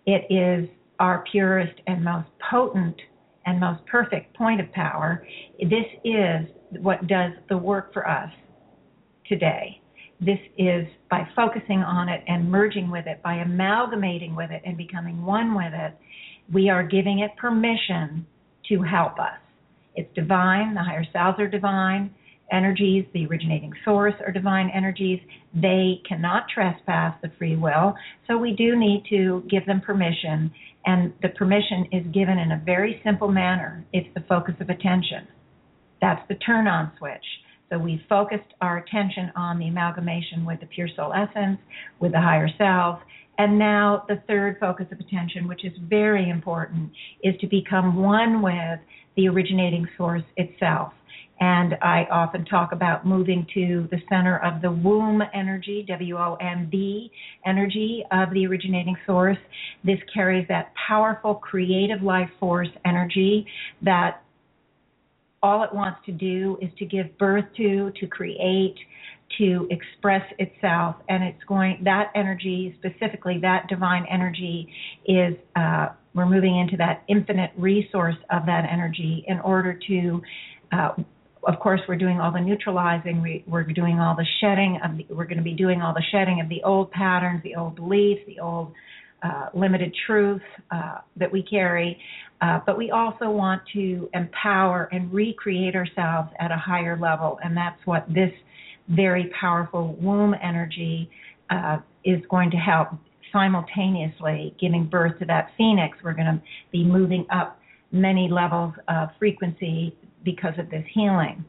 It 0.06 0.26
is 0.30 0.68
our 0.98 1.24
purest 1.30 1.80
and 1.86 2.04
most 2.04 2.28
potent 2.50 2.96
and 3.44 3.60
most 3.60 3.84
perfect 3.86 4.36
point 4.36 4.60
of 4.60 4.70
power. 4.72 5.26
This 5.60 5.86
is 6.04 6.46
what 6.80 7.06
does 7.06 7.32
the 7.48 7.56
work 7.56 7.92
for 7.92 8.08
us 8.08 8.30
today. 9.28 9.80
This 10.20 10.38
is 10.56 10.86
by 11.10 11.28
focusing 11.36 11.82
on 11.82 12.08
it 12.08 12.22
and 12.26 12.50
merging 12.50 12.90
with 12.90 13.06
it, 13.06 13.22
by 13.22 13.34
amalgamating 13.34 14.34
with 14.34 14.50
it 14.50 14.62
and 14.64 14.76
becoming 14.76 15.24
one 15.24 15.54
with 15.54 15.72
it, 15.74 15.94
we 16.52 16.70
are 16.70 16.82
giving 16.82 17.18
it 17.18 17.36
permission 17.36 18.26
to 18.68 18.82
help 18.82 19.18
us. 19.18 19.38
It's 19.94 20.12
divine, 20.14 20.74
the 20.74 20.82
higher 20.82 21.04
selves 21.12 21.38
are 21.38 21.48
divine, 21.48 22.14
energies, 22.52 23.04
the 23.12 23.26
originating 23.26 23.72
source 23.84 24.14
or 24.24 24.32
divine 24.32 24.70
energies. 24.74 25.20
They 25.54 26.00
cannot 26.08 26.48
trespass 26.52 27.16
the 27.22 27.30
free 27.38 27.56
will, 27.56 27.94
so 28.26 28.36
we 28.36 28.52
do 28.52 28.76
need 28.76 29.04
to 29.10 29.44
give 29.50 29.66
them 29.66 29.80
permission, 29.80 30.50
and 30.84 31.12
the 31.22 31.30
permission 31.30 31.86
is 31.92 32.04
given 32.12 32.38
in 32.38 32.52
a 32.52 32.62
very 32.64 33.00
simple 33.04 33.28
manner. 33.28 33.84
It's 33.92 34.08
the 34.14 34.24
focus 34.28 34.54
of 34.60 34.70
attention. 34.70 35.26
That's 36.00 36.26
the 36.28 36.36
turn 36.36 36.68
on 36.68 36.92
switch. 36.98 37.24
So 37.70 37.78
we 37.78 38.04
focused 38.08 38.54
our 38.60 38.78
attention 38.78 39.32
on 39.34 39.58
the 39.58 39.66
amalgamation 39.66 40.44
with 40.44 40.60
the 40.60 40.66
pure 40.66 40.88
soul 40.94 41.12
essence, 41.12 41.58
with 41.98 42.12
the 42.12 42.20
higher 42.20 42.48
self, 42.56 43.00
and 43.38 43.58
now 43.58 44.04
the 44.08 44.22
third 44.28 44.58
focus 44.60 44.86
of 44.92 45.00
attention, 45.00 45.48
which 45.48 45.64
is 45.64 45.72
very 45.88 46.30
important, 46.30 46.90
is 47.22 47.34
to 47.40 47.46
become 47.46 47.96
one 47.96 48.40
with 48.40 48.78
the 49.16 49.28
originating 49.28 49.86
source 49.96 50.22
itself. 50.36 50.92
And 51.38 51.74
I 51.82 52.06
often 52.10 52.44
talk 52.46 52.72
about 52.72 53.06
moving 53.06 53.46
to 53.52 53.88
the 53.90 53.98
center 54.08 54.38
of 54.38 54.62
the 54.62 54.70
womb 54.70 55.22
energy, 55.34 55.84
W 55.86 56.16
O 56.16 56.36
M 56.40 56.68
B 56.70 57.10
energy 57.44 58.04
of 58.10 58.30
the 58.32 58.46
originating 58.46 58.96
source. 59.06 59.38
This 59.84 59.98
carries 60.12 60.48
that 60.48 60.72
powerful 60.88 61.34
creative 61.34 62.02
life 62.02 62.30
force 62.40 62.68
energy 62.84 63.46
that 63.82 64.22
all 65.42 65.62
it 65.62 65.72
wants 65.74 66.00
to 66.06 66.12
do 66.12 66.58
is 66.62 66.70
to 66.78 66.86
give 66.86 67.16
birth 67.18 67.44
to, 67.58 67.92
to 68.00 68.06
create, 68.06 68.74
to 69.36 69.68
express 69.70 70.24
itself. 70.38 70.96
And 71.08 71.22
it's 71.22 71.44
going, 71.46 71.82
that 71.84 72.10
energy, 72.14 72.74
specifically 72.78 73.38
that 73.42 73.68
divine 73.68 74.06
energy, 74.10 74.68
is, 75.04 75.34
uh, 75.54 75.88
we're 76.14 76.26
moving 76.26 76.58
into 76.58 76.78
that 76.78 77.04
infinite 77.08 77.50
resource 77.58 78.16
of 78.30 78.46
that 78.46 78.64
energy 78.72 79.24
in 79.28 79.38
order 79.40 79.78
to 79.86 80.22
uh, 80.72 80.94
of 81.46 81.60
course, 81.60 81.80
we're 81.88 81.96
doing 81.96 82.20
all 82.20 82.32
the 82.32 82.40
neutralizing. 82.40 83.22
We, 83.22 83.44
are 83.52 83.62
doing 83.62 84.00
all 84.00 84.16
the 84.16 84.26
shedding 84.40 84.80
of. 84.84 84.96
The, 84.96 85.06
we're 85.14 85.26
going 85.26 85.38
to 85.38 85.44
be 85.44 85.54
doing 85.54 85.80
all 85.80 85.94
the 85.94 86.02
shedding 86.10 86.40
of 86.40 86.48
the 86.48 86.62
old 86.64 86.90
patterns, 86.90 87.42
the 87.44 87.54
old 87.54 87.76
beliefs, 87.76 88.22
the 88.26 88.40
old 88.40 88.72
uh, 89.22 89.46
limited 89.54 89.94
truth 90.06 90.42
uh, 90.70 90.98
that 91.16 91.30
we 91.30 91.42
carry. 91.42 91.98
Uh, 92.40 92.60
but 92.66 92.76
we 92.76 92.90
also 92.90 93.30
want 93.30 93.62
to 93.72 94.08
empower 94.12 94.88
and 94.92 95.12
recreate 95.12 95.74
ourselves 95.74 96.28
at 96.38 96.50
a 96.50 96.56
higher 96.56 96.98
level, 96.98 97.38
and 97.42 97.56
that's 97.56 97.80
what 97.86 98.06
this 98.08 98.30
very 98.88 99.30
powerful 99.40 99.96
womb 100.00 100.34
energy 100.42 101.08
uh, 101.50 101.78
is 102.04 102.20
going 102.28 102.50
to 102.50 102.56
help 102.56 102.88
simultaneously 103.32 104.54
giving 104.60 104.84
birth 104.84 105.18
to 105.18 105.24
that 105.24 105.50
phoenix. 105.56 105.96
We're 106.04 106.12
going 106.12 106.26
to 106.26 106.42
be 106.72 106.84
moving 106.84 107.26
up 107.32 107.58
many 107.92 108.28
levels 108.30 108.74
of 108.88 109.08
frequency 109.18 109.96
because 110.26 110.52
of 110.58 110.68
this 110.68 110.84
healing. 110.92 111.42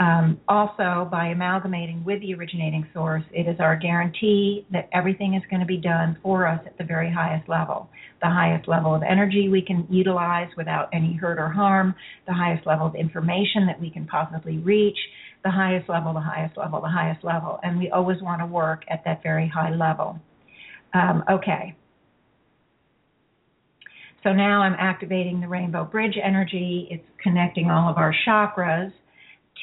Um, 0.00 0.40
also, 0.48 1.06
by 1.10 1.26
amalgamating 1.26 2.02
with 2.04 2.22
the 2.22 2.32
originating 2.34 2.88
source, 2.94 3.22
it 3.32 3.46
is 3.46 3.60
our 3.60 3.76
guarantee 3.76 4.64
that 4.72 4.88
everything 4.94 5.34
is 5.34 5.42
going 5.50 5.60
to 5.60 5.66
be 5.66 5.76
done 5.76 6.16
for 6.22 6.46
us 6.46 6.58
at 6.64 6.78
the 6.78 6.84
very 6.84 7.12
highest 7.12 7.50
level. 7.50 7.90
The 8.22 8.30
highest 8.30 8.66
level 8.66 8.94
of 8.94 9.02
energy 9.02 9.50
we 9.50 9.60
can 9.60 9.86
utilize 9.90 10.48
without 10.56 10.88
any 10.94 11.12
hurt 11.12 11.38
or 11.38 11.50
harm, 11.50 11.94
the 12.26 12.32
highest 12.32 12.66
level 12.66 12.86
of 12.86 12.94
information 12.94 13.66
that 13.66 13.78
we 13.78 13.90
can 13.90 14.06
possibly 14.06 14.56
reach, 14.56 14.96
the 15.44 15.50
highest 15.50 15.90
level, 15.90 16.14
the 16.14 16.20
highest 16.20 16.56
level, 16.56 16.80
the 16.80 16.88
highest 16.88 17.22
level. 17.22 17.60
And 17.62 17.78
we 17.78 17.90
always 17.90 18.22
want 18.22 18.40
to 18.40 18.46
work 18.46 18.84
at 18.88 19.04
that 19.04 19.22
very 19.22 19.48
high 19.48 19.74
level. 19.74 20.18
Um, 20.94 21.24
okay, 21.30 21.76
so 24.22 24.32
now 24.32 24.62
I'm 24.62 24.76
activating 24.78 25.40
the 25.40 25.48
rainbow 25.48 25.84
bridge 25.84 26.16
energy. 26.22 26.88
It's 26.90 27.04
connecting 27.22 27.70
all 27.70 27.90
of 27.90 27.96
our 27.96 28.14
chakras 28.26 28.92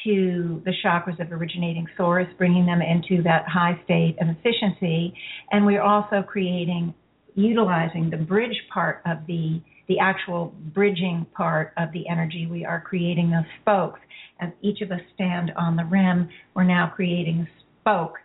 to 0.04 0.62
the 0.65 0.72
chakras 0.84 1.20
of 1.20 1.32
originating 1.32 1.86
source, 1.96 2.28
bringing 2.38 2.65
them 2.65 2.82
into 2.82 3.22
that 3.24 3.46
high 3.48 3.80
state 3.84 4.15
of 4.22 4.28
efficiency. 4.30 5.13
And 5.52 5.65
we're 5.65 5.82
also 5.82 6.22
creating, 6.22 6.93
utilizing 7.36 8.10
the 8.10 8.17
bridge 8.17 8.58
part 8.74 9.02
of 9.06 9.20
the 9.28 9.62
the 9.88 10.00
actual 10.00 10.54
bridging 10.74 11.26
part 11.34 11.72
of 11.78 11.89
the 11.93 12.10
energy. 12.10 12.46
We 12.46 12.65
are 12.65 12.82
creating 12.82 13.32
those 13.32 13.46
spokes. 13.62 14.02
As 14.41 14.50
each 14.62 14.82
of 14.82 14.91
us 14.91 15.00
stand 15.15 15.52
on 15.56 15.78
the 15.78 15.86
rim, 15.86 16.28
we're 16.54 16.65
now 16.65 16.91
creating 16.93 17.48
a 17.48 17.48
spoke, 17.80 18.15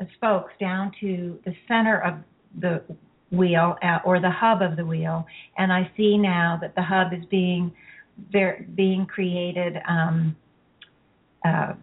a 0.00 0.06
spokes 0.14 0.52
down 0.60 0.92
to 1.00 1.40
the 1.44 1.52
center 1.66 2.00
of 2.00 2.14
the 2.60 2.82
wheel 3.30 3.76
uh, 3.82 3.98
or 4.04 4.20
the 4.20 4.30
hub 4.30 4.62
of 4.62 4.76
the 4.76 4.84
wheel, 4.84 5.26
and 5.56 5.72
I 5.72 5.90
see 5.96 6.16
now 6.16 6.58
that 6.60 6.74
the 6.74 6.82
hub 6.82 7.12
is 7.12 7.24
being 7.30 7.72
being 8.74 9.06
created, 9.06 9.76
um, 9.88 10.34
uh, 11.44 11.74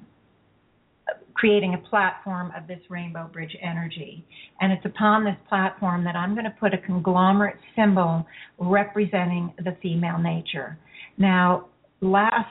creating 1.33 1.73
a 1.75 1.89
platform 1.89 2.51
of 2.57 2.67
this 2.67 2.79
rainbow 2.89 3.29
bridge 3.31 3.55
energy, 3.61 4.25
and 4.59 4.73
it's 4.73 4.85
upon 4.85 5.23
this 5.23 5.37
platform 5.47 6.03
that 6.03 6.15
I'm 6.15 6.33
going 6.33 6.45
to 6.45 6.55
put 6.59 6.73
a 6.73 6.77
conglomerate 6.77 7.57
symbol 7.75 8.25
representing 8.57 9.53
the 9.63 9.77
female 9.81 10.17
nature. 10.17 10.77
Now, 11.17 11.67
last 12.01 12.49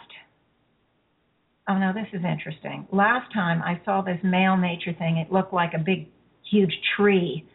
Oh 1.67 1.79
no, 1.79 1.95
this 1.95 2.07
is 2.13 2.23
interesting. 2.25 2.87
Last 2.93 3.33
time 3.33 3.63
I 3.63 3.81
saw 3.87 4.03
this 4.03 4.19
male 4.23 4.57
nature 4.57 4.93
thing, 4.99 5.17
it 5.17 5.33
looked 5.33 5.55
like 5.55 5.73
a 5.75 5.79
big, 5.79 6.09
huge 6.51 6.73
tree 6.95 7.49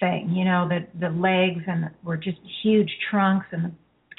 thing. 0.00 0.30
You 0.30 0.44
know, 0.44 0.68
the 0.68 0.86
the 0.98 1.10
legs 1.10 1.62
and 1.66 1.90
were 2.04 2.16
just 2.16 2.38
huge 2.62 2.90
trunks, 3.10 3.46
and 3.52 3.64
the 3.64 3.72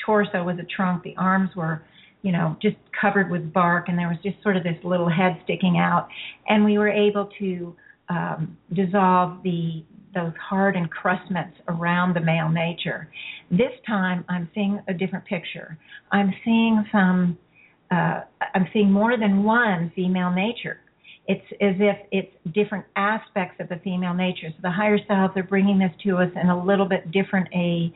torso 0.05 0.43
was 0.43 0.57
a 0.59 0.65
trunk. 0.75 1.03
The 1.03 1.15
arms 1.17 1.49
were 1.55 1.83
you 2.23 2.31
know, 2.31 2.57
just 2.61 2.75
covered 2.99 3.29
with 3.29 3.53
bark, 3.53 3.87
and 3.87 3.97
there 3.97 4.07
was 4.07 4.17
just 4.23 4.41
sort 4.41 4.57
of 4.57 4.63
this 4.63 4.77
little 4.83 5.09
head 5.09 5.39
sticking 5.43 5.77
out, 5.77 6.09
and 6.47 6.65
we 6.65 6.77
were 6.77 6.89
able 6.89 7.29
to 7.39 7.75
um, 8.09 8.57
dissolve 8.73 9.41
the 9.43 9.83
those 10.15 10.33
hard 10.49 10.75
encrustments 10.75 11.55
around 11.67 12.15
the 12.15 12.19
male 12.19 12.49
nature. 12.49 13.07
This 13.51 13.71
time, 13.85 14.25
I'm 14.29 14.49
seeing 14.55 14.81
a 14.87 14.93
different 14.93 15.25
picture. 15.25 15.77
I'm 16.11 16.33
seeing 16.43 16.85
some. 16.91 17.37
Uh, 17.91 18.21
I'm 18.53 18.67
seeing 18.73 18.91
more 18.91 19.17
than 19.17 19.43
one 19.43 19.91
female 19.95 20.31
nature. 20.31 20.79
It's 21.27 21.45
as 21.61 21.75
if 21.79 21.97
it's 22.11 22.31
different 22.53 22.85
aspects 22.95 23.57
of 23.59 23.69
the 23.69 23.77
female 23.83 24.13
nature. 24.13 24.47
So 24.49 24.57
the 24.61 24.71
higher 24.71 24.97
selves 25.07 25.35
are 25.35 25.43
bringing 25.43 25.77
this 25.77 25.91
to 26.03 26.17
us 26.17 26.31
in 26.41 26.49
a 26.49 26.65
little 26.65 26.85
bit 26.87 27.11
different 27.11 27.47
a 27.53 27.93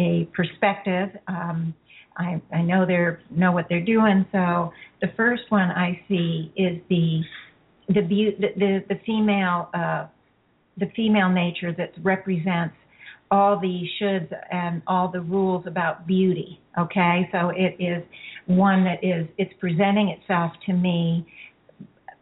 a 0.00 0.28
perspective. 0.32 1.08
Um, 1.26 1.74
I, 2.16 2.40
I 2.52 2.62
know 2.62 2.86
they're 2.86 3.20
know 3.30 3.52
what 3.52 3.66
they're 3.68 3.84
doing. 3.84 4.26
So 4.32 4.72
the 5.00 5.08
first 5.16 5.42
one 5.50 5.70
I 5.70 6.00
see 6.08 6.52
is 6.56 6.78
the 6.88 7.22
the 7.88 8.02
the 8.02 8.48
the, 8.56 8.84
the 8.88 9.00
female 9.04 9.70
uh, 9.74 10.06
the 10.76 10.86
female 10.94 11.28
nature 11.28 11.74
that 11.76 11.92
represents 12.02 12.74
all 13.30 13.58
the 13.60 13.82
shoulds 14.00 14.32
and 14.50 14.82
all 14.86 15.08
the 15.08 15.20
rules 15.20 15.64
about 15.66 16.06
beauty. 16.06 16.60
Okay, 16.78 17.28
so 17.32 17.50
it 17.50 17.76
is 17.78 18.02
one 18.46 18.84
that 18.84 19.02
is 19.02 19.26
it's 19.36 19.52
presenting 19.60 20.08
itself 20.08 20.52
to 20.66 20.72
me 20.72 21.26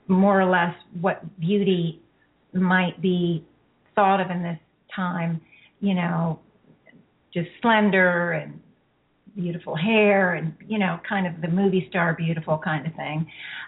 more 0.08 0.40
or 0.40 0.46
less 0.46 0.74
what 1.00 1.22
beauty 1.40 2.00
might 2.52 3.00
be 3.02 3.44
thought 3.94 4.20
of 4.20 4.30
in 4.30 4.42
this 4.42 4.58
time. 4.94 5.40
You 5.80 5.94
know, 5.94 6.40
just 7.32 7.48
slender 7.60 8.32
and 8.32 8.60
beautiful 9.36 9.76
hair 9.76 10.34
and 10.34 10.54
you 10.66 10.78
know 10.78 10.98
kind 11.06 11.26
of 11.26 11.40
the 11.42 11.48
movie 11.48 11.86
star 11.90 12.14
beautiful 12.14 12.58
kind 12.58 12.86
of 12.86 12.94
thing 12.94 13.26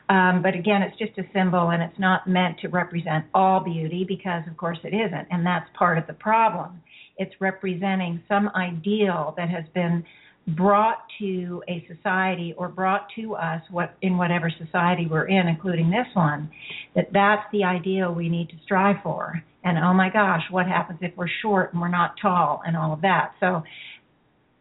um, 0.08 0.40
but 0.42 0.54
again 0.54 0.80
it's 0.80 0.96
just 0.98 1.16
a 1.18 1.30
symbol 1.34 1.70
and 1.70 1.82
it's 1.82 1.98
not 1.98 2.26
meant 2.26 2.58
to 2.58 2.68
represent 2.68 3.24
all 3.34 3.60
beauty 3.60 4.04
because 4.08 4.42
of 4.50 4.56
course 4.56 4.78
it 4.82 4.94
isn't 4.94 5.28
and 5.30 5.44
that's 5.44 5.68
part 5.78 5.98
of 5.98 6.06
the 6.06 6.14
problem 6.14 6.80
it's 7.18 7.34
representing 7.38 8.22
some 8.26 8.48
ideal 8.56 9.34
that 9.36 9.50
has 9.50 9.64
been 9.74 10.02
brought 10.48 10.98
to 11.18 11.62
a 11.68 11.86
society 11.94 12.54
or 12.56 12.68
brought 12.68 13.06
to 13.16 13.34
us 13.34 13.60
what 13.70 13.96
in 14.00 14.16
whatever 14.16 14.50
society 14.64 15.06
we're 15.06 15.28
in 15.28 15.46
including 15.46 15.90
this 15.90 16.06
one 16.14 16.50
that 16.94 17.08
that's 17.12 17.42
the 17.52 17.64
ideal 17.64 18.14
we 18.14 18.28
need 18.28 18.48
to 18.48 18.54
strive 18.64 18.96
for. 19.02 19.42
And 19.64 19.76
oh 19.78 19.92
my 19.92 20.08
gosh 20.10 20.42
what 20.50 20.66
happens 20.66 21.00
if 21.02 21.14
we're 21.16 21.28
short 21.42 21.72
and 21.72 21.82
we're 21.82 21.88
not 21.88 22.14
tall 22.20 22.62
and 22.66 22.76
all 22.76 22.92
of 22.94 23.02
that? 23.02 23.32
So 23.40 23.62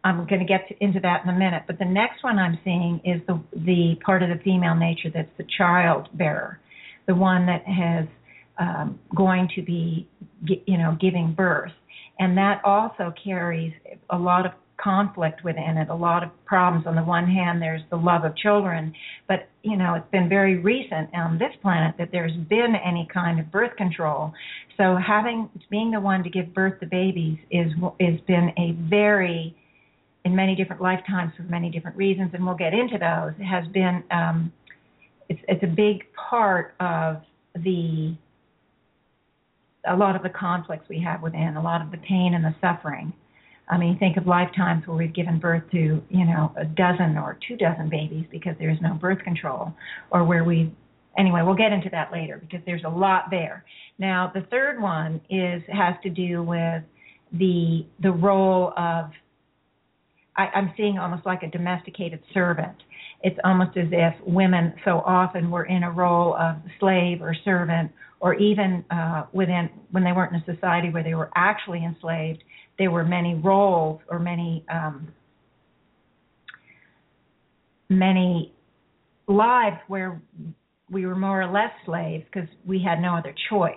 I'm 0.04 0.26
going 0.26 0.40
to 0.40 0.46
get 0.46 0.68
to, 0.68 0.74
into 0.82 1.00
that 1.00 1.24
in 1.24 1.30
a 1.30 1.38
minute. 1.38 1.64
But 1.66 1.78
the 1.78 1.84
next 1.84 2.22
one 2.22 2.38
I'm 2.38 2.58
seeing 2.64 3.00
is 3.04 3.20
the 3.26 3.40
the 3.52 3.96
part 4.04 4.22
of 4.22 4.28
the 4.28 4.42
female 4.44 4.74
nature 4.74 5.10
that's 5.12 5.30
the 5.38 5.44
child 5.56 6.08
bearer, 6.14 6.60
the 7.06 7.14
one 7.14 7.46
that 7.46 7.64
has 7.64 8.06
um, 8.58 8.98
going 9.14 9.48
to 9.54 9.62
be, 9.62 10.08
you 10.66 10.78
know, 10.78 10.96
giving 11.00 11.32
birth, 11.32 11.72
and 12.18 12.36
that 12.36 12.60
also 12.64 13.12
carries 13.22 13.72
a 14.10 14.18
lot 14.18 14.46
of 14.46 14.52
conflict 14.82 15.44
within 15.44 15.76
it, 15.76 15.88
a 15.88 15.94
lot 15.94 16.22
of 16.22 16.30
problems. 16.44 16.86
On 16.86 16.94
the 16.94 17.02
one 17.02 17.26
hand, 17.26 17.60
there's 17.60 17.82
the 17.90 17.96
love 17.96 18.24
of 18.24 18.36
children, 18.36 18.94
but 19.26 19.48
you 19.62 19.76
know, 19.76 19.94
it's 19.94 20.10
been 20.10 20.28
very 20.28 20.58
recent 20.58 21.10
on 21.14 21.38
this 21.38 21.52
planet 21.60 21.94
that 21.98 22.10
there's 22.12 22.36
been 22.48 22.74
any 22.84 23.06
kind 23.12 23.40
of 23.40 23.50
birth 23.50 23.76
control. 23.76 24.32
So 24.76 24.96
having 24.96 25.50
being 25.70 25.90
the 25.90 26.00
one 26.00 26.22
to 26.22 26.30
give 26.30 26.54
birth 26.54 26.80
to 26.80 26.86
babies 26.86 27.38
is 27.50 27.72
has 28.00 28.20
been 28.26 28.52
a 28.56 28.72
very 28.88 29.56
in 30.24 30.34
many 30.34 30.54
different 30.54 30.82
lifetimes 30.82 31.32
for 31.36 31.42
many 31.44 31.70
different 31.70 31.96
reasons, 31.96 32.30
and 32.34 32.44
we'll 32.44 32.54
get 32.54 32.74
into 32.74 32.98
those, 32.98 33.32
has 33.44 33.66
been 33.72 34.02
um, 34.10 34.52
it's, 35.28 35.40
it's 35.48 35.62
a 35.62 35.66
big 35.66 36.04
part 36.30 36.74
of 36.80 37.22
the 37.54 38.16
a 39.88 39.96
lot 39.96 40.16
of 40.16 40.22
the 40.22 40.28
conflicts 40.28 40.86
we 40.88 41.00
have 41.00 41.22
within, 41.22 41.56
a 41.56 41.62
lot 41.62 41.80
of 41.80 41.90
the 41.90 41.96
pain 41.98 42.34
and 42.34 42.44
the 42.44 42.54
suffering. 42.60 43.12
I 43.70 43.76
mean, 43.76 43.98
think 43.98 44.16
of 44.16 44.26
lifetimes 44.26 44.86
where 44.86 44.96
we've 44.96 45.14
given 45.14 45.38
birth 45.38 45.62
to, 45.72 46.02
you 46.08 46.24
know, 46.24 46.52
a 46.56 46.64
dozen 46.64 47.18
or 47.18 47.38
two 47.46 47.56
dozen 47.56 47.88
babies 47.88 48.26
because 48.30 48.54
there's 48.58 48.80
no 48.80 48.94
birth 48.94 49.18
control, 49.20 49.74
or 50.10 50.24
where 50.24 50.44
we, 50.44 50.72
anyway, 51.18 51.42
we'll 51.44 51.54
get 51.54 51.72
into 51.72 51.90
that 51.90 52.10
later 52.12 52.38
because 52.38 52.60
there's 52.66 52.84
a 52.84 52.88
lot 52.88 53.24
there. 53.30 53.64
Now, 53.98 54.30
the 54.32 54.42
third 54.50 54.80
one 54.80 55.20
is 55.28 55.62
has 55.72 55.94
to 56.02 56.10
do 56.10 56.42
with 56.42 56.82
the 57.32 57.84
the 58.00 58.10
role 58.10 58.72
of 58.76 59.10
I, 60.36 60.46
I'm 60.54 60.72
seeing 60.76 60.98
almost 60.98 61.26
like 61.26 61.42
a 61.42 61.48
domesticated 61.48 62.20
servant. 62.32 62.76
It's 63.22 63.38
almost 63.44 63.76
as 63.76 63.88
if 63.90 64.14
women 64.24 64.72
so 64.84 65.02
often 65.04 65.50
were 65.50 65.64
in 65.64 65.82
a 65.82 65.90
role 65.90 66.36
of 66.36 66.56
slave 66.78 67.20
or 67.20 67.34
servant, 67.44 67.90
or 68.20 68.34
even 68.34 68.84
uh, 68.90 69.24
within 69.32 69.68
when 69.90 70.04
they 70.04 70.12
weren't 70.12 70.32
in 70.32 70.40
a 70.40 70.54
society 70.54 70.90
where 70.90 71.02
they 71.02 71.14
were 71.14 71.30
actually 71.34 71.84
enslaved, 71.84 72.42
there 72.78 72.90
were 72.90 73.04
many 73.04 73.34
roles 73.34 74.00
or 74.08 74.18
many 74.18 74.64
um, 74.72 75.08
many 77.88 78.52
lives 79.26 79.76
where 79.88 80.20
we 80.90 81.06
were 81.06 81.16
more 81.16 81.42
or 81.42 81.52
less 81.52 81.70
slaves 81.84 82.24
because 82.32 82.48
we 82.66 82.82
had 82.82 83.00
no 83.00 83.14
other 83.16 83.34
choice. 83.50 83.72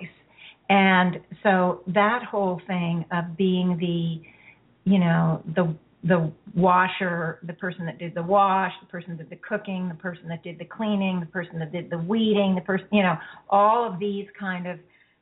And 0.69 1.17
so 1.43 1.81
that 1.87 2.23
whole 2.29 2.61
thing 2.65 3.05
of 3.11 3.35
being 3.37 3.77
the, 3.77 4.89
you 4.89 4.99
know, 4.99 5.43
the 5.55 5.75
the 6.03 6.31
washer, 6.55 7.39
the 7.45 7.53
person 7.53 7.85
that 7.85 7.99
did 7.99 8.15
the 8.15 8.23
wash, 8.23 8.71
the 8.81 8.87
person 8.87 9.17
that 9.17 9.29
did 9.29 9.29
the 9.29 9.41
cooking, 9.47 9.87
the 9.87 9.95
person 9.95 10.27
that 10.29 10.41
did 10.41 10.57
the 10.57 10.65
cleaning, 10.65 11.19
the 11.19 11.27
person 11.27 11.59
that 11.59 11.71
did 11.71 11.91
the 11.91 11.97
weeding, 11.97 12.55
the 12.55 12.61
person, 12.61 12.87
you 12.91 13.03
know, 13.03 13.15
all 13.49 13.87
of 13.87 13.99
these 13.99 14.25
kind 14.39 14.65
of 14.65 14.79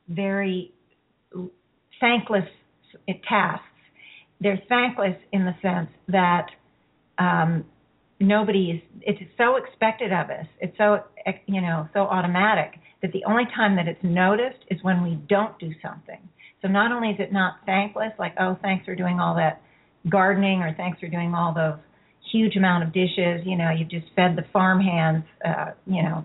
very 0.08 0.72
thankless 2.00 2.44
tasks. 3.28 3.64
They're 4.40 4.60
thankless 4.68 5.16
in 5.32 5.44
the 5.44 5.54
sense 5.62 5.90
that 6.08 6.46
um, 7.18 7.64
is. 8.20 8.80
It's 9.02 9.20
so 9.38 9.56
expected 9.56 10.12
of 10.12 10.30
us. 10.30 10.46
It's 10.60 10.76
so 10.76 11.04
you 11.46 11.60
know 11.60 11.88
so 11.92 12.00
automatic 12.00 12.78
that 13.02 13.12
the 13.12 13.24
only 13.26 13.44
time 13.56 13.76
that 13.76 13.88
it's 13.88 14.02
noticed 14.02 14.62
is 14.70 14.78
when 14.82 15.02
we 15.02 15.18
don't 15.28 15.58
do 15.58 15.72
something. 15.82 16.20
So 16.62 16.68
not 16.68 16.92
only 16.92 17.08
is 17.08 17.16
it 17.18 17.32
not 17.32 17.54
thankless, 17.66 18.12
like 18.18 18.34
oh 18.38 18.58
thanks 18.62 18.84
for 18.84 18.94
doing 18.94 19.18
all 19.20 19.34
that 19.36 19.62
gardening 20.08 20.60
or 20.60 20.74
thanks 20.76 20.98
for 21.00 21.08
doing 21.08 21.34
all 21.34 21.54
those 21.54 21.78
huge 22.32 22.56
amount 22.56 22.84
of 22.84 22.92
dishes. 22.92 23.42
You 23.44 23.56
know, 23.56 23.70
you've 23.70 23.90
just 23.90 24.06
fed 24.14 24.36
the 24.36 24.44
farm 24.52 24.80
hands, 24.80 25.24
uh, 25.44 25.72
you 25.86 26.02
know, 26.02 26.24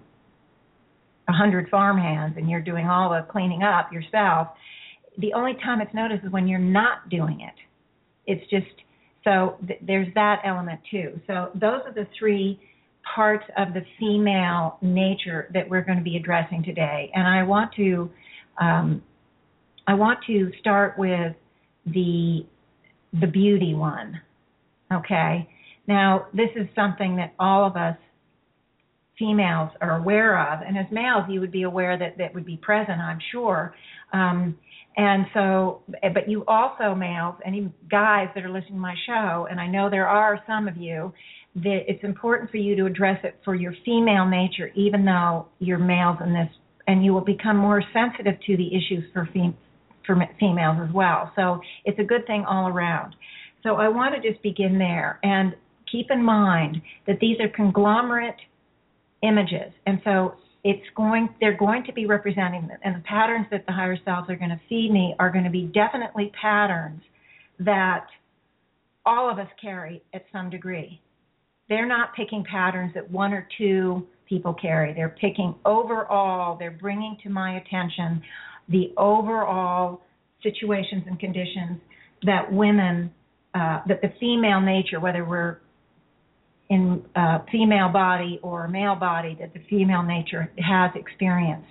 a 1.27 1.33
hundred 1.33 1.69
farm 1.69 1.97
hands, 1.97 2.35
and 2.37 2.49
you're 2.49 2.61
doing 2.61 2.85
all 2.85 3.09
the 3.09 3.25
cleaning 3.31 3.63
up 3.63 3.91
yourself. 3.91 4.49
The 5.17 5.33
only 5.33 5.53
time 5.55 5.81
it's 5.81 5.93
noticed 5.93 6.25
is 6.25 6.31
when 6.31 6.47
you're 6.47 6.59
not 6.59 7.09
doing 7.09 7.41
it. 7.41 7.55
It's 8.27 8.47
just 8.49 8.65
so 9.23 9.57
th- 9.67 9.79
there's 9.85 10.13
that 10.15 10.41
element 10.45 10.79
too. 10.89 11.19
So 11.27 11.49
those 11.53 11.81
are 11.85 11.93
the 11.93 12.07
three 12.17 12.59
parts 13.15 13.45
of 13.57 13.73
the 13.73 13.81
female 13.99 14.77
nature 14.81 15.49
that 15.53 15.69
we're 15.69 15.83
going 15.83 15.97
to 15.97 16.03
be 16.03 16.17
addressing 16.17 16.63
today, 16.63 17.11
and 17.13 17.27
I 17.27 17.43
want 17.43 17.71
to 17.75 18.09
um, 18.59 19.01
I 19.87 19.93
want 19.93 20.19
to 20.27 20.51
start 20.59 20.97
with 20.97 21.35
the 21.85 22.45
the 23.19 23.27
beauty 23.27 23.73
one. 23.73 24.19
Okay? 24.91 25.49
Now, 25.87 26.27
this 26.33 26.49
is 26.55 26.67
something 26.75 27.15
that 27.17 27.33
all 27.39 27.65
of 27.65 27.75
us 27.75 27.97
females 29.17 29.69
are 29.81 29.97
aware 29.97 30.39
of, 30.53 30.61
and 30.61 30.77
as 30.77 30.85
males, 30.91 31.23
you 31.29 31.39
would 31.39 31.51
be 31.51 31.63
aware 31.63 31.97
that 31.97 32.17
that 32.17 32.33
would 32.33 32.45
be 32.45 32.57
present, 32.57 32.99
I'm 32.99 33.19
sure. 33.31 33.73
Um, 34.11 34.57
and 34.97 35.25
so, 35.33 35.81
eh, 36.03 36.09
but 36.13 36.29
you 36.29 36.45
also, 36.47 36.95
males, 36.95 37.35
any 37.45 37.71
guys 37.91 38.29
that 38.33 38.45
are 38.45 38.49
listening 38.49 38.75
to 38.75 38.79
my 38.79 38.95
show, 39.05 39.47
and 39.49 39.59
I 39.59 39.67
know 39.67 39.89
there 39.89 40.07
are 40.07 40.39
some 40.47 40.67
of 40.67 40.77
you, 40.77 41.13
that 41.55 41.79
it's 41.87 42.03
important 42.03 42.51
for 42.51 42.57
you 42.57 42.75
to 42.75 42.85
address 42.85 43.19
it 43.23 43.35
for 43.43 43.55
your 43.55 43.73
female 43.83 44.25
nature, 44.25 44.71
even 44.75 45.05
though 45.05 45.47
you're 45.59 45.79
males 45.79 46.17
in 46.25 46.33
this, 46.33 46.49
and 46.87 47.03
you 47.03 47.13
will 47.13 47.23
become 47.23 47.57
more 47.57 47.83
sensitive 47.93 48.35
to 48.45 48.57
the 48.57 48.67
issues 48.67 49.03
for 49.13 49.27
fem- 49.33 49.57
for 50.05 50.15
females 50.39 50.77
as 50.87 50.93
well. 50.93 51.31
So 51.35 51.59
it's 51.83 51.97
a 51.99 52.03
good 52.03 52.27
thing 52.27 52.45
all 52.45 52.67
around. 52.67 53.15
So 53.63 53.75
I 53.75 53.87
want 53.87 54.13
to 54.15 54.29
just 54.29 54.41
begin 54.43 54.77
there 54.77 55.19
and 55.23 55.55
keep 55.91 56.11
in 56.11 56.23
mind 56.23 56.81
that 57.07 57.19
these 57.19 57.37
are 57.39 57.49
conglomerate 57.49 58.35
images, 59.23 59.73
and 59.85 59.99
so 60.03 60.35
it's 60.65 60.85
going 60.95 61.29
they're 61.39 61.55
going 61.55 61.83
to 61.83 61.93
be 61.93 62.07
representing 62.07 62.67
and 62.83 62.95
the 62.95 62.99
patterns 63.01 63.45
that 63.51 63.63
the 63.67 63.71
higher 63.71 63.97
selves 64.03 64.27
are 64.31 64.35
going 64.35 64.49
to 64.49 64.59
feed 64.67 64.91
me 64.91 65.13
are 65.19 65.29
going 65.29 65.43
to 65.43 65.49
be 65.51 65.71
definitely 65.75 66.31
patterns 66.41 67.01
that 67.59 68.07
all 69.05 69.29
of 69.29 69.37
us 69.37 69.47
carry 69.61 70.01
at 70.15 70.25
some 70.33 70.49
degree. 70.49 70.99
They're 71.69 71.87
not 71.87 72.15
picking 72.15 72.43
patterns 72.43 72.93
that 72.95 73.09
one 73.09 73.31
or 73.31 73.47
two 73.59 74.07
people 74.27 74.55
carry. 74.55 74.91
They're 74.91 75.15
picking 75.21 75.53
overall, 75.65 76.57
they're 76.57 76.71
bringing 76.71 77.15
to 77.21 77.29
my 77.29 77.57
attention 77.57 78.23
the 78.67 78.91
overall 78.97 80.01
situations 80.41 81.03
and 81.05 81.19
conditions 81.19 81.79
that 82.23 82.51
women, 82.51 83.13
uh, 83.53 83.81
that 83.87 84.01
the 84.01 84.11
female 84.19 84.61
nature, 84.61 84.99
whether 84.99 85.23
we're 85.23 85.59
in 86.69 87.03
uh, 87.15 87.39
female 87.51 87.89
body 87.89 88.39
or 88.41 88.67
male 88.67 88.95
body 88.95 89.37
that 89.39 89.53
the 89.53 89.59
female 89.69 90.01
nature 90.01 90.51
has 90.57 90.91
experienced 90.95 91.67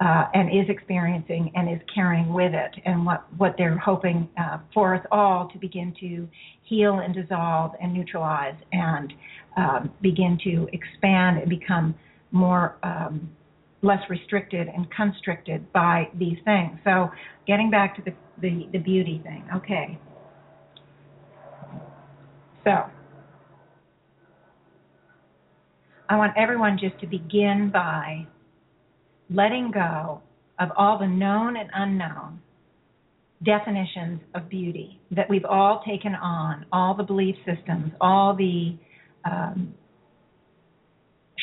uh, 0.00 0.24
and 0.34 0.48
is 0.48 0.68
experiencing 0.68 1.52
and 1.54 1.70
is 1.70 1.80
carrying 1.94 2.32
with 2.32 2.52
it, 2.54 2.74
and 2.84 3.04
what 3.04 3.24
what 3.36 3.54
they're 3.56 3.78
hoping 3.78 4.28
uh, 4.40 4.58
for 4.74 4.94
us 4.94 5.06
all 5.12 5.48
to 5.52 5.58
begin 5.58 5.94
to 6.00 6.28
heal 6.64 7.00
and 7.00 7.14
dissolve 7.14 7.72
and 7.80 7.92
neutralize 7.92 8.56
and 8.72 9.12
um, 9.56 9.90
begin 10.00 10.38
to 10.42 10.66
expand 10.72 11.38
and 11.38 11.48
become 11.48 11.94
more 12.32 12.78
um, 12.82 13.30
less 13.82 14.00
restricted 14.08 14.66
and 14.68 14.90
constricted 14.90 15.70
by 15.72 16.08
these 16.18 16.38
things. 16.44 16.78
So, 16.84 17.10
getting 17.46 17.70
back 17.70 17.94
to 17.96 18.02
the 18.02 18.14
the, 18.40 18.66
the 18.72 18.78
beauty 18.78 19.20
thing, 19.22 19.44
okay. 19.54 19.98
So, 22.64 22.84
I 26.12 26.16
want 26.16 26.34
everyone 26.36 26.78
just 26.78 27.00
to 27.00 27.06
begin 27.06 27.70
by 27.72 28.26
letting 29.30 29.70
go 29.70 30.20
of 30.58 30.68
all 30.76 30.98
the 30.98 31.06
known 31.06 31.56
and 31.56 31.70
unknown 31.72 32.38
definitions 33.42 34.20
of 34.34 34.46
beauty 34.50 35.00
that 35.10 35.30
we've 35.30 35.46
all 35.46 35.82
taken 35.88 36.14
on, 36.14 36.66
all 36.70 36.94
the 36.94 37.02
belief 37.02 37.34
systems, 37.46 37.92
all 37.98 38.36
the 38.36 38.76
um, 39.24 39.72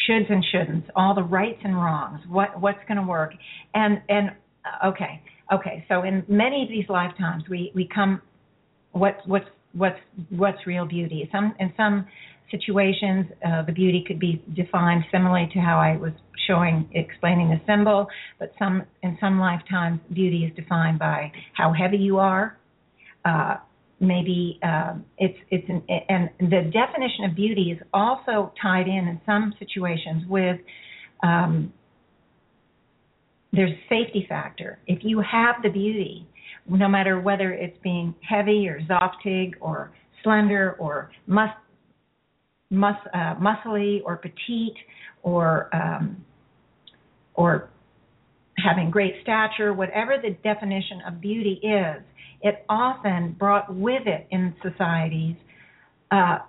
shoulds 0.08 0.32
and 0.32 0.46
shouldn'ts, 0.54 0.88
all 0.96 1.16
the 1.16 1.24
rights 1.24 1.62
and 1.64 1.76
wrongs, 1.76 2.22
what 2.28 2.62
what's 2.62 2.78
going 2.88 3.00
to 3.00 3.08
work, 3.08 3.32
and 3.74 4.00
and 4.08 4.30
uh, 4.64 4.90
okay, 4.90 5.20
okay. 5.52 5.84
So 5.88 6.04
in 6.04 6.24
many 6.28 6.62
of 6.62 6.70
these 6.70 6.86
lifetimes, 6.90 7.42
we 7.50 7.72
we 7.74 7.90
come, 7.92 8.22
what's 8.92 9.18
what's 9.26 9.48
what's 9.74 9.98
what's 10.30 10.60
real 10.68 10.86
beauty? 10.86 11.28
Some 11.32 11.56
in 11.60 11.74
some 11.76 12.06
situations, 12.52 13.26
uh, 13.46 13.64
the 13.64 13.72
beauty 13.72 14.04
could 14.08 14.20
be 14.20 14.44
defined 14.56 15.04
similarly 15.12 15.50
to 15.54 15.60
how 15.60 15.80
I 15.80 15.98
was 15.98 16.14
showing, 16.48 16.90
explaining 16.94 17.50
the 17.50 17.62
symbol. 17.68 18.08
But 18.40 18.54
some, 18.58 18.84
in 19.04 19.18
some 19.20 19.40
lifetimes, 19.40 20.00
beauty 20.14 20.46
is 20.46 20.56
defined 20.56 21.00
by 21.00 21.32
how 21.54 21.74
heavy 21.74 21.98
you 21.98 22.18
are. 22.18 22.58
Uh, 23.26 23.58
maybe 24.00 24.60
um, 24.64 25.06
it's 25.18 25.38
it's 25.50 25.68
an, 25.68 25.84
and 26.08 26.30
the 26.40 26.72
definition 26.72 27.26
of 27.30 27.36
beauty 27.36 27.72
is 27.72 27.80
also 27.94 28.54
tied 28.62 28.88
in 28.88 29.08
in 29.08 29.20
some 29.26 29.54
situations 29.60 30.24
with 30.28 30.58
um, 31.22 31.74
there's 33.52 33.72
a 33.72 33.84
safety 33.90 34.26
factor. 34.30 34.80
If 34.88 35.00
you 35.04 35.20
have 35.20 35.56
the 35.64 35.70
beauty, 35.70 36.28
no 36.70 36.88
matter 36.88 37.20
whether 37.20 37.52
it's 37.52 37.78
being 37.84 38.14
heavy 38.28 38.68
or 38.68 38.80
zoftig 38.82 39.56
or 39.60 39.92
slender 40.24 40.76
or 40.80 41.12
mus- 41.28 41.50
mus- 42.70 43.08
uh, 43.14 43.36
muscly 43.36 44.02
or 44.06 44.18
petite 44.18 44.78
or 45.24 45.70
um, 45.74 46.24
or 47.34 47.70
having 48.58 48.92
great 48.92 49.16
stature, 49.22 49.74
whatever 49.74 50.18
the 50.22 50.32
definition 50.44 51.02
of 51.08 51.22
beauty 51.22 51.60
is, 51.64 52.04
it 52.42 52.66
often 52.68 53.36
brought 53.40 53.74
with 53.74 54.06
it 54.06 54.28
in 54.32 54.54
societies 54.62 55.36
uh, 56.12 56.40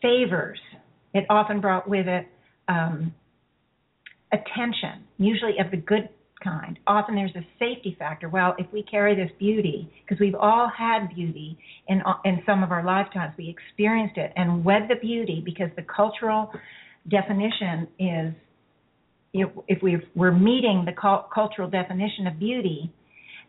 favors. 0.00 0.60
It 1.14 1.24
often 1.28 1.60
brought 1.60 1.88
with 1.88 2.06
it 2.06 2.26
um, 2.68 3.12
attention, 4.32 5.04
usually 5.18 5.58
of 5.58 5.70
the 5.70 5.76
good 5.78 6.08
kind. 6.42 6.78
Often 6.86 7.14
there's 7.14 7.34
a 7.36 7.46
safety 7.58 7.96
factor. 7.98 8.28
Well, 8.28 8.54
if 8.58 8.66
we 8.72 8.82
carry 8.82 9.14
this 9.14 9.30
beauty, 9.38 9.90
because 10.04 10.20
we've 10.20 10.34
all 10.34 10.70
had 10.76 11.08
beauty 11.14 11.58
in 11.88 12.02
in 12.24 12.42
some 12.46 12.62
of 12.62 12.70
our 12.70 12.84
lifetimes, 12.84 13.34
we 13.38 13.48
experienced 13.48 14.16
it 14.16 14.32
and 14.36 14.64
wed 14.64 14.82
the 14.88 14.96
beauty 14.96 15.42
because 15.44 15.68
the 15.76 15.82
cultural 15.82 16.50
definition 17.08 17.88
is 17.98 18.34
if, 19.32 19.48
if 19.68 19.82
we 19.82 19.98
we're 20.14 20.32
meeting 20.32 20.84
the 20.86 20.92
cultural 21.34 21.68
definition 21.68 22.26
of 22.26 22.38
beauty, 22.38 22.92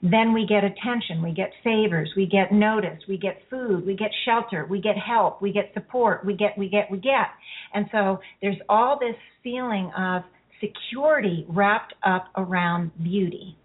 then 0.02 0.34
we 0.34 0.46
get 0.48 0.64
attention, 0.64 1.22
we 1.22 1.34
get 1.34 1.52
favors, 1.64 2.10
we 2.16 2.26
get 2.26 2.54
notice, 2.54 3.00
we 3.08 3.18
get 3.18 3.38
food, 3.50 3.86
we 3.86 3.96
get 3.96 4.12
shelter, 4.26 4.66
we 4.66 4.80
get 4.80 4.96
help, 4.98 5.42
we 5.42 5.52
get 5.52 5.72
support, 5.74 6.26
we 6.26 6.36
get, 6.36 6.58
we 6.58 6.70
get, 6.70 6.90
we 6.90 6.98
get. 6.98 7.28
And 7.74 7.86
so 7.92 8.20
there's 8.42 8.58
all 8.70 8.98
this 8.98 9.16
feeling 9.44 9.92
of 9.98 10.24
security 10.60 11.46
wrapped 11.48 11.94
up 12.04 12.28
around 12.36 12.92
beauty. 13.04 13.58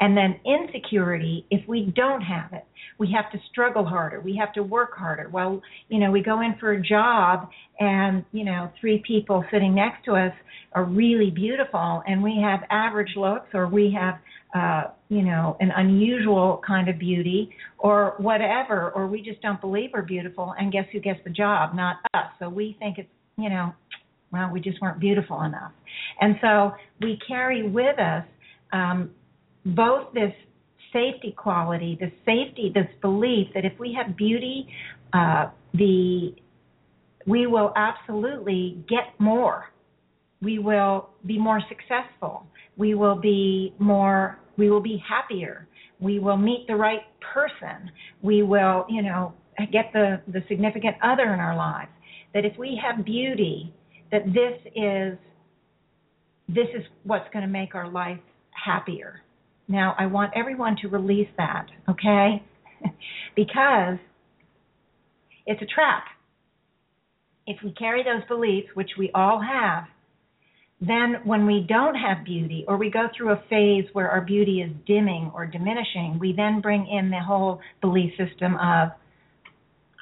And 0.00 0.16
then 0.16 0.40
insecurity, 0.46 1.46
if 1.50 1.68
we 1.68 1.92
don't 1.94 2.22
have 2.22 2.54
it, 2.54 2.64
we 2.98 3.12
have 3.14 3.30
to 3.32 3.38
struggle 3.50 3.84
harder. 3.84 4.20
We 4.20 4.34
have 4.40 4.52
to 4.54 4.62
work 4.62 4.96
harder. 4.96 5.28
Well, 5.30 5.60
you 5.88 5.98
know, 5.98 6.10
we 6.10 6.22
go 6.22 6.40
in 6.40 6.54
for 6.58 6.72
a 6.72 6.82
job 6.82 7.50
and, 7.78 8.24
you 8.32 8.44
know, 8.44 8.70
three 8.80 9.02
people 9.06 9.44
sitting 9.52 9.74
next 9.74 10.04
to 10.06 10.12
us 10.12 10.32
are 10.72 10.84
really 10.84 11.30
beautiful 11.30 12.02
and 12.06 12.22
we 12.22 12.40
have 12.42 12.60
average 12.70 13.14
looks 13.16 13.48
or 13.52 13.68
we 13.68 13.94
have, 13.98 14.14
uh, 14.54 14.90
you 15.10 15.22
know, 15.22 15.56
an 15.60 15.70
unusual 15.76 16.62
kind 16.66 16.88
of 16.88 16.98
beauty 16.98 17.50
or 17.78 18.14
whatever, 18.18 18.90
or 18.92 19.06
we 19.06 19.20
just 19.20 19.42
don't 19.42 19.60
believe 19.60 19.90
we're 19.92 20.02
beautiful 20.02 20.54
and 20.58 20.72
guess 20.72 20.86
who 20.92 21.00
gets 21.00 21.20
the 21.24 21.30
job? 21.30 21.74
Not 21.74 21.96
us. 22.14 22.26
So 22.38 22.48
we 22.48 22.76
think 22.78 22.96
it's, 22.98 23.08
you 23.36 23.50
know, 23.50 23.72
well, 24.32 24.50
we 24.52 24.60
just 24.60 24.80
weren't 24.80 25.00
beautiful 25.00 25.42
enough. 25.42 25.72
And 26.20 26.36
so 26.40 26.72
we 27.00 27.18
carry 27.26 27.68
with 27.68 27.98
us 27.98 28.24
um, 28.72 29.10
both 29.64 30.12
this 30.14 30.32
safety 30.92 31.34
quality, 31.36 31.96
this 32.00 32.12
safety, 32.24 32.70
this 32.74 32.86
belief 33.00 33.48
that 33.54 33.64
if 33.64 33.72
we 33.78 33.92
have 33.94 34.16
beauty, 34.16 34.66
uh, 35.12 35.46
the 35.74 36.34
we 37.26 37.46
will 37.46 37.72
absolutely 37.76 38.82
get 38.88 39.18
more. 39.18 39.66
We 40.40 40.58
will 40.58 41.10
be 41.26 41.38
more 41.38 41.60
successful. 41.68 42.46
We 42.76 42.94
will 42.94 43.16
be 43.16 43.74
more. 43.78 44.38
We 44.56 44.70
will 44.70 44.80
be 44.80 45.02
happier. 45.06 45.68
We 46.00 46.18
will 46.18 46.38
meet 46.38 46.66
the 46.66 46.76
right 46.76 47.02
person. 47.20 47.90
We 48.22 48.42
will, 48.42 48.86
you 48.88 49.02
know, 49.02 49.34
get 49.70 49.92
the 49.92 50.20
the 50.28 50.42
significant 50.48 50.96
other 51.02 51.34
in 51.34 51.40
our 51.40 51.56
lives. 51.56 51.90
That 52.32 52.44
if 52.44 52.56
we 52.56 52.80
have 52.82 53.04
beauty, 53.04 53.74
that 54.12 54.24
this 54.26 54.72
is 54.74 55.18
this 56.48 56.66
is 56.74 56.84
what's 57.04 57.28
going 57.32 57.44
to 57.44 57.50
make 57.50 57.74
our 57.74 57.88
life 57.88 58.18
happier 58.50 59.22
now, 59.70 59.94
I 59.96 60.06
want 60.06 60.32
everyone 60.34 60.74
to 60.82 60.88
release 60.88 61.28
that, 61.36 61.66
okay? 61.88 62.42
because 63.36 63.98
it's 65.46 65.62
a 65.62 65.66
trap. 65.66 66.02
If 67.46 67.58
we 67.62 67.70
carry 67.72 68.02
those 68.02 68.26
beliefs, 68.26 68.66
which 68.74 68.90
we 68.98 69.12
all 69.14 69.40
have, 69.40 69.84
then 70.80 71.18
when 71.24 71.46
we 71.46 71.64
don't 71.68 71.94
have 71.94 72.24
beauty 72.24 72.64
or 72.66 72.78
we 72.78 72.90
go 72.90 73.06
through 73.16 73.30
a 73.30 73.44
phase 73.48 73.84
where 73.92 74.10
our 74.10 74.22
beauty 74.22 74.60
is 74.60 74.72
dimming 74.88 75.30
or 75.32 75.46
diminishing, 75.46 76.18
we 76.18 76.34
then 76.36 76.60
bring 76.60 76.88
in 76.88 77.10
the 77.10 77.20
whole 77.20 77.60
belief 77.80 78.10
system 78.18 78.56
of, 78.56 78.88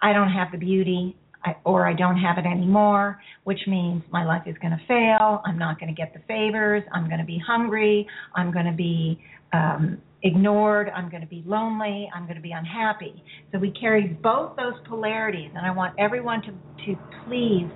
I 0.03 0.15
don't 0.15 0.33
have 0.33 0.51
the 0.51 0.59
beauty, 0.59 1.15
I, 1.45 1.55
or 1.64 1.86
I 1.86 1.95
don't 1.95 2.18
have 2.18 2.39
it 2.39 2.47
anymore, 2.47 3.20
which 3.45 3.61
means 3.66 4.03
my 4.11 4.24
life 4.24 4.43
is 4.47 4.57
going 4.61 4.72
to 4.72 4.80
fail. 4.89 5.41
I'm 5.45 5.59
not 5.59 5.78
going 5.78 5.95
to 5.95 5.95
get 5.95 6.12
the 6.12 6.20
favors. 6.26 6.82
I'm 6.93 7.07
going 7.07 7.20
to 7.20 7.26
be 7.26 7.41
hungry. 7.45 8.07
I'm 8.34 8.53
going 8.53 8.66
to 8.66 8.72
be 8.72 9.20
um, 9.53 9.99
ignored. 10.22 10.91
I'm 10.95 11.09
going 11.09 11.22
to 11.22 11.28
be 11.28 11.45
lonely. 11.47 12.11
I'm 12.14 12.24
going 12.24 12.36
to 12.36 12.43
be 12.43 12.53
unhappy. 12.53 13.22
So 13.53 13.59
we 13.59 13.70
carry 13.70 14.18
both 14.22 14.57
those 14.57 14.74
polarities, 14.89 15.51
and 15.55 15.64
I 15.64 15.70
want 15.70 15.95
everyone 15.99 16.43
to, 16.43 16.49
to 16.86 17.01
please 17.24 17.68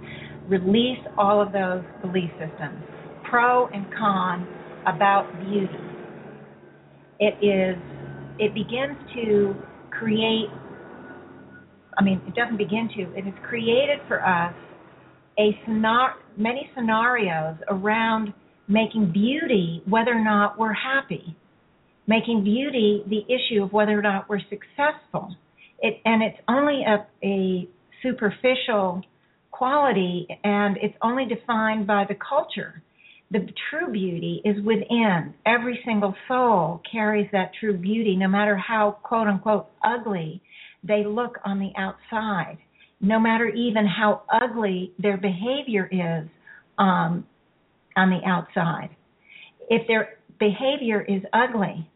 release 0.48 0.98
all 1.16 1.40
of 1.40 1.52
those 1.52 1.84
belief 2.02 2.30
systems, 2.32 2.82
pro 3.30 3.68
and 3.68 3.86
con, 3.96 4.46
about 4.86 5.30
beauty. 5.38 5.68
It 7.20 7.34
is. 7.44 7.80
It 8.38 8.54
begins 8.54 8.96
to 9.14 9.54
create 9.90 10.48
I 11.98 12.02
mean, 12.02 12.20
it 12.26 12.34
doesn't 12.34 12.56
begin 12.56 12.88
to. 12.96 13.02
It 13.16 13.24
has 13.24 13.34
created 13.48 13.98
for 14.08 14.24
us 14.26 14.54
a 15.38 15.58
scenar- 15.66 16.14
many 16.36 16.70
scenarios 16.74 17.56
around 17.68 18.32
making 18.68 19.12
beauty 19.12 19.82
whether 19.88 20.12
or 20.12 20.24
not 20.24 20.58
we're 20.58 20.72
happy, 20.72 21.36
making 22.06 22.44
beauty 22.44 23.02
the 23.08 23.24
issue 23.32 23.62
of 23.62 23.72
whether 23.72 23.98
or 23.98 24.02
not 24.02 24.28
we're 24.28 24.40
successful. 24.40 25.34
It, 25.80 26.00
and 26.04 26.22
it's 26.22 26.38
only 26.48 26.84
a, 26.84 27.06
a 27.26 27.68
superficial 28.02 29.02
quality, 29.50 30.26
and 30.44 30.76
it's 30.78 30.96
only 31.02 31.26
defined 31.26 31.86
by 31.86 32.04
the 32.08 32.14
culture. 32.16 32.82
The 33.30 33.46
true 33.70 33.90
beauty 33.90 34.42
is 34.44 34.56
within. 34.64 35.34
Every 35.46 35.80
single 35.84 36.14
soul 36.28 36.82
carries 36.90 37.28
that 37.32 37.52
true 37.58 37.76
beauty, 37.76 38.16
no 38.16 38.28
matter 38.28 38.56
how 38.56 38.98
quote 39.02 39.26
unquote 39.26 39.68
ugly 39.84 40.42
they 40.82 41.04
look 41.04 41.38
on 41.44 41.58
the 41.58 41.70
outside, 41.76 42.58
no 43.00 43.18
matter 43.18 43.48
even 43.48 43.86
how 43.86 44.22
ugly 44.32 44.92
their 44.98 45.16
behavior 45.16 45.88
is 45.90 46.28
um, 46.78 47.26
on 47.96 48.10
the 48.10 48.20
outside. 48.26 48.90
If 49.68 49.86
their 49.86 50.18
behavior 50.38 51.02
is 51.02 51.22
ugly, 51.32 51.88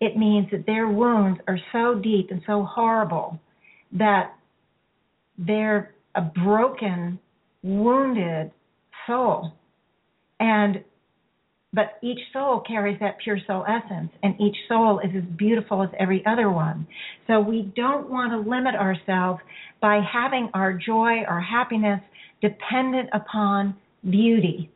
it 0.00 0.16
means 0.16 0.48
that 0.50 0.66
their 0.66 0.88
wounds 0.88 1.40
are 1.46 1.58
so 1.72 2.00
deep 2.02 2.30
and 2.30 2.42
so 2.46 2.64
horrible 2.64 3.38
that 3.92 4.34
they're 5.38 5.94
a 6.14 6.22
broken, 6.22 7.18
wounded 7.62 8.50
soul. 9.06 9.52
And 10.38 10.82
but 11.72 11.98
each 12.02 12.18
soul 12.32 12.62
carries 12.66 12.98
that 13.00 13.18
pure 13.22 13.38
soul 13.46 13.64
essence, 13.68 14.10
and 14.22 14.34
each 14.40 14.56
soul 14.68 14.98
is 14.98 15.10
as 15.16 15.22
beautiful 15.36 15.82
as 15.82 15.88
every 15.98 16.24
other 16.26 16.50
one. 16.50 16.86
So 17.26 17.38
we 17.38 17.72
don't 17.76 18.10
want 18.10 18.32
to 18.32 18.50
limit 18.50 18.74
ourselves 18.74 19.40
by 19.80 20.00
having 20.00 20.50
our 20.52 20.72
joy, 20.72 21.22
our 21.28 21.40
happiness 21.40 22.00
dependent 22.42 23.08
upon 23.12 23.76
beauty. 24.08 24.70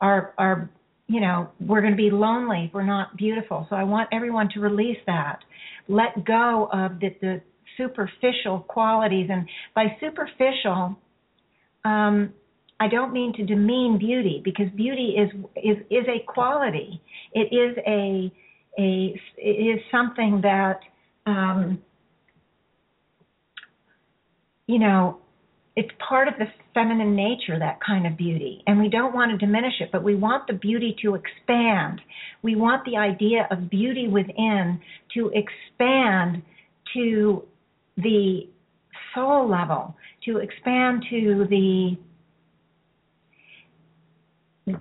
Our, 0.00 0.32
our, 0.38 0.70
you 1.08 1.20
know, 1.20 1.48
we're 1.58 1.80
going 1.80 1.92
to 1.92 1.96
be 1.96 2.10
lonely 2.10 2.66
if 2.68 2.74
we're 2.74 2.84
not 2.84 3.16
beautiful. 3.16 3.66
So 3.68 3.74
I 3.74 3.82
want 3.82 4.08
everyone 4.12 4.48
to 4.54 4.60
release 4.60 4.98
that. 5.06 5.40
Let 5.88 6.24
go 6.24 6.68
of 6.72 7.00
the, 7.00 7.08
the 7.20 7.40
superficial 7.76 8.60
qualities. 8.60 9.28
And 9.30 9.48
by 9.74 9.96
superficial, 10.00 10.96
um, 11.84 12.32
I 12.80 12.88
don't 12.88 13.12
mean 13.12 13.32
to 13.34 13.44
demean 13.44 13.98
beauty 13.98 14.40
because 14.44 14.66
beauty 14.76 15.16
is 15.16 15.30
is 15.56 15.78
is 15.90 16.06
a 16.08 16.24
quality. 16.26 17.00
It 17.32 17.52
is 17.52 17.76
a 17.86 18.32
a 18.78 19.20
it 19.36 19.76
is 19.76 19.80
something 19.90 20.40
that 20.42 20.80
um, 21.26 21.82
you 24.66 24.78
know 24.78 25.18
it's 25.74 25.90
part 26.08 26.26
of 26.26 26.34
the 26.38 26.46
feminine 26.74 27.14
nature 27.14 27.58
that 27.58 27.78
kind 27.84 28.06
of 28.06 28.16
beauty 28.16 28.62
and 28.66 28.80
we 28.80 28.88
don't 28.88 29.14
want 29.14 29.30
to 29.30 29.36
diminish 29.36 29.74
it 29.80 29.90
but 29.92 30.02
we 30.02 30.14
want 30.14 30.46
the 30.46 30.52
beauty 30.52 30.96
to 31.00 31.14
expand 31.14 32.00
we 32.42 32.56
want 32.56 32.84
the 32.84 32.96
idea 32.96 33.46
of 33.50 33.70
beauty 33.70 34.08
within 34.08 34.80
to 35.14 35.30
expand 35.34 36.42
to 36.94 37.44
the 37.96 38.48
soul 39.14 39.48
level 39.48 39.96
to 40.24 40.38
expand 40.38 41.04
to 41.08 41.46
the 41.48 41.96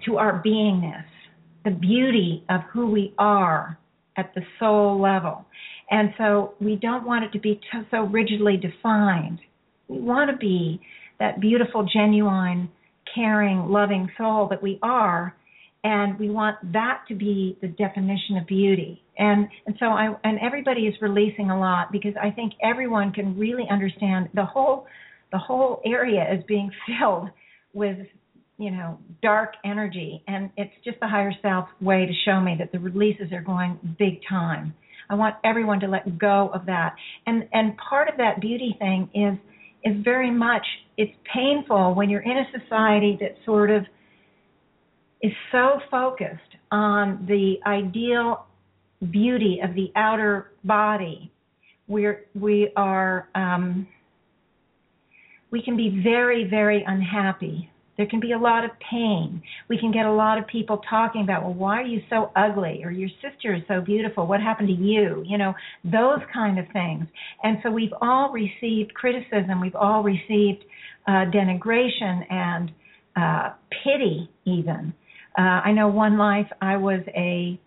to 0.06 0.18
our 0.18 0.42
beingness, 0.46 1.06
the 1.64 1.72
beauty 1.72 2.44
of 2.50 2.62
who 2.72 2.88
we 2.88 3.14
are 3.18 3.78
at 4.18 4.34
the 4.34 4.42
soul 4.60 5.00
level. 5.02 5.46
And 5.90 6.14
so 6.18 6.54
we 6.60 6.76
don't 6.76 7.06
want 7.06 7.24
it 7.26 7.32
to 7.34 7.40
be 7.40 7.60
so 7.92 8.04
rigidly 8.04 8.58
defined. 8.58 9.40
We 9.88 10.00
want 10.00 10.30
to 10.32 10.38
be 10.38 10.82
that 11.20 11.40
beautiful, 11.40 11.88
genuine, 11.92 12.70
caring, 13.14 13.70
loving 13.70 14.10
soul 14.18 14.48
that 14.50 14.62
we 14.62 14.80
are, 14.84 15.36
and 15.84 16.20
we 16.20 16.30
want 16.30 16.58
that 16.74 17.04
to 17.08 17.16
be 17.16 17.58
the 17.62 17.68
definition 17.68 18.38
of 18.38 18.48
beauty. 18.48 19.02
And 19.18 19.48
and 19.66 19.76
so 19.80 19.88
I 19.88 20.14
and 20.24 20.38
everybody 20.40 20.82
is 20.82 20.96
releasing 21.02 21.50
a 21.50 21.58
lot 21.58 21.92
because 21.92 22.14
I 22.22 22.32
think 22.32 22.54
everyone 22.62 23.14
can 23.14 23.38
really 23.38 23.66
understand 23.70 24.30
the 24.34 24.46
whole 24.46 24.86
the 25.32 25.38
whole 25.38 25.82
area 25.86 26.26
is 26.34 26.44
being 26.48 26.70
filled 27.00 27.30
with 27.74 27.98
you 28.58 28.72
know, 28.72 29.00
dark 29.22 29.54
energy. 29.64 30.24
And 30.28 30.50
it's 30.58 30.74
just 30.84 31.00
the 31.00 31.08
higher 31.08 31.32
self 31.42 31.68
way 31.80 32.06
to 32.06 32.14
show 32.26 32.40
me 32.42 32.56
that 32.60 32.72
the 32.72 32.80
releases 32.80 33.32
are 33.32 33.42
going 33.42 33.80
big 34.00 34.20
time. 34.28 34.74
I 35.10 35.16
want 35.16 35.36
everyone 35.44 35.80
to 35.82 35.88
let 35.88 36.18
go 36.18 36.50
of 36.54 36.66
that. 36.66 36.96
And 37.26 37.48
and 37.54 37.78
part 37.78 38.10
of 38.10 38.18
that 38.18 38.42
beauty 38.42 38.76
thing 38.80 39.10
is 39.14 39.38
is 39.84 40.04
very 40.04 40.32
much 40.32 40.66
it's 40.98 41.14
painful 41.34 41.94
when 41.94 42.10
you're 42.10 42.22
in 42.22 42.38
a 42.38 42.60
society 42.60 43.18
that 43.22 43.36
sort 43.46 43.70
of 43.70 43.84
is 45.22 45.32
so 45.52 45.80
focused 45.90 46.42
on 46.72 47.26
the 47.28 47.56
ideal 47.66 48.46
beauty 49.12 49.60
of 49.64 49.76
the 49.76 49.92
outer 49.96 50.52
body. 50.64 51.32
We're 51.88 52.26
we 52.34 52.72
are 52.76 53.30
um, 53.36 53.88
we 55.52 55.62
can 55.62 55.78
be 55.78 56.02
very 56.04 56.50
very 56.50 56.84
unhappy 56.86 57.70
there 57.98 58.06
can 58.06 58.20
be 58.20 58.32
a 58.34 58.38
lot 58.38 58.64
of 58.64 58.72
pain. 58.92 59.42
We 59.70 59.78
can 59.78 59.92
get 59.92 60.06
a 60.06 60.12
lot 60.12 60.38
of 60.38 60.48
people 60.48 60.82
talking 60.90 61.24
about, 61.24 61.44
well, 61.44 61.54
why 61.54 61.82
are 61.82 61.86
you 61.86 62.02
so 62.10 62.32
ugly? 62.36 62.82
Or 62.84 62.92
your 62.92 63.10
sister 63.22 63.56
is 63.56 63.64
so 63.68 63.82
beautiful. 63.82 64.28
What 64.28 64.40
happened 64.40 64.68
to 64.68 64.74
you? 64.74 65.24
You 65.26 65.38
know, 65.38 65.54
those 65.84 66.20
kind 66.34 66.60
of 66.60 66.66
things. 66.72 67.06
And 67.44 67.58
so 67.64 67.72
we've 67.72 67.94
all 68.02 68.32
received 68.32 68.94
criticism. 68.94 69.60
We've 69.60 69.76
all 69.76 70.04
received 70.04 70.64
uh, 71.08 71.26
denigration 71.34 72.32
and 72.32 72.72
uh, 73.16 73.54
pity, 73.84 74.30
even. 74.46 74.94
Uh, 75.38 75.42
I 75.42 75.72
know 75.72 75.88
one 75.88 76.18
life 76.18 76.48
I 76.62 76.78
was 76.78 77.02
a 77.16 77.60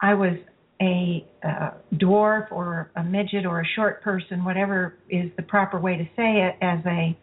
I 0.00 0.14
was 0.14 0.36
a 0.82 1.26
uh, 1.42 1.70
dwarf 1.94 2.52
or 2.52 2.90
a 2.96 3.02
midget 3.02 3.46
or 3.46 3.60
a 3.60 3.64
short 3.74 4.02
person, 4.02 4.44
whatever 4.44 4.98
is 5.08 5.30
the 5.36 5.42
proper 5.42 5.80
way 5.80 5.96
to 5.96 6.04
say 6.16 6.42
it, 6.42 6.56
as 6.60 6.80
a 6.84 7.16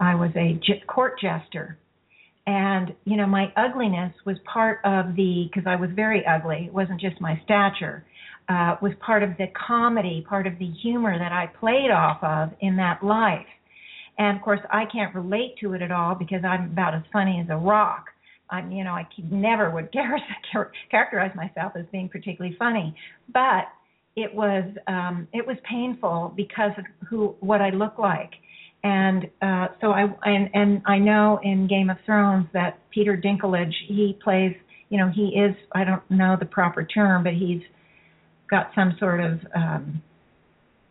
I 0.00 0.14
was 0.14 0.30
a 0.36 0.60
court 0.86 1.20
jester. 1.20 1.78
And, 2.46 2.94
you 3.04 3.16
know, 3.16 3.26
my 3.26 3.52
ugliness 3.56 4.12
was 4.26 4.36
part 4.52 4.80
of 4.84 5.16
the, 5.16 5.48
because 5.48 5.66
I 5.66 5.76
was 5.76 5.90
very 5.94 6.24
ugly, 6.26 6.66
it 6.66 6.74
wasn't 6.74 7.00
just 7.00 7.18
my 7.20 7.40
stature, 7.44 8.04
uh, 8.48 8.76
was 8.82 8.92
part 9.00 9.22
of 9.22 9.30
the 9.38 9.46
comedy, 9.66 10.24
part 10.28 10.46
of 10.46 10.58
the 10.58 10.70
humor 10.82 11.18
that 11.18 11.32
I 11.32 11.46
played 11.58 11.90
off 11.90 12.22
of 12.22 12.50
in 12.60 12.76
that 12.76 13.02
life. 13.02 13.46
And 14.18 14.36
of 14.36 14.42
course, 14.42 14.60
I 14.70 14.84
can't 14.92 15.14
relate 15.14 15.54
to 15.60 15.72
it 15.72 15.80
at 15.80 15.90
all 15.90 16.14
because 16.14 16.44
I'm 16.44 16.70
about 16.72 16.94
as 16.94 17.02
funny 17.12 17.40
as 17.42 17.48
a 17.50 17.56
rock. 17.56 18.06
I'm, 18.50 18.70
you 18.70 18.84
know, 18.84 18.92
I 18.92 19.06
never 19.30 19.70
would 19.70 19.88
characterize 20.90 21.34
myself 21.34 21.72
as 21.76 21.86
being 21.90 22.10
particularly 22.10 22.54
funny, 22.58 22.94
but 23.32 23.64
it 24.16 24.32
was 24.32 24.64
um, 24.86 25.26
it 25.32 25.44
was 25.44 25.56
painful 25.68 26.32
because 26.36 26.70
of 26.78 26.84
who 27.08 27.34
what 27.40 27.60
I 27.60 27.70
look 27.70 27.98
like 27.98 28.30
and 28.84 29.28
uh, 29.42 29.68
so 29.80 29.90
I 29.90 30.06
and 30.24 30.50
and 30.54 30.82
I 30.86 30.98
know 30.98 31.40
in 31.42 31.66
Game 31.66 31.90
of 31.90 31.96
Thrones 32.06 32.46
that 32.52 32.78
Peter 32.90 33.16
Dinklage 33.16 33.72
he 33.88 34.16
plays 34.22 34.54
you 34.90 34.98
know 34.98 35.10
he 35.12 35.28
is 35.30 35.56
I 35.74 35.82
don't 35.82 36.08
know 36.10 36.36
the 36.38 36.46
proper 36.46 36.84
term 36.84 37.24
but 37.24 37.32
he's 37.32 37.62
got 38.48 38.70
some 38.76 38.94
sort 39.00 39.20
of 39.20 39.40
um, 39.56 40.02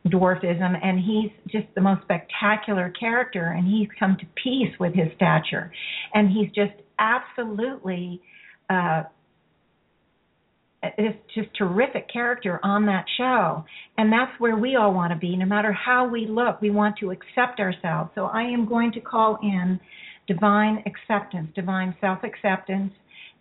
dwarfism 0.07 0.77
and 0.83 0.99
he's 0.99 1.31
just 1.49 1.67
the 1.75 1.81
most 1.81 2.01
spectacular 2.01 2.89
character 2.99 3.53
and 3.57 3.65
he's 3.65 3.87
come 3.97 4.17
to 4.19 4.25
peace 4.41 4.73
with 4.79 4.93
his 4.93 5.07
stature. 5.15 5.71
And 6.13 6.29
he's 6.29 6.49
just 6.53 6.73
absolutely 6.99 8.21
uh, 8.69 9.03
this 10.97 11.13
just 11.33 11.49
terrific 11.57 12.11
character 12.11 12.59
on 12.63 12.85
that 12.85 13.05
show. 13.17 13.63
And 13.97 14.11
that's 14.11 14.31
where 14.39 14.55
we 14.57 14.75
all 14.75 14.93
want 14.93 15.13
to 15.13 15.17
be. 15.17 15.35
No 15.35 15.45
matter 15.45 15.71
how 15.71 16.07
we 16.07 16.27
look, 16.27 16.61
we 16.61 16.69
want 16.69 16.97
to 16.99 17.11
accept 17.11 17.59
ourselves. 17.59 18.11
So 18.15 18.25
I 18.25 18.43
am 18.43 18.67
going 18.67 18.91
to 18.93 18.99
call 18.99 19.37
in 19.41 19.79
divine 20.27 20.83
acceptance, 20.85 21.49
divine 21.55 21.95
self 22.01 22.19
acceptance, 22.23 22.91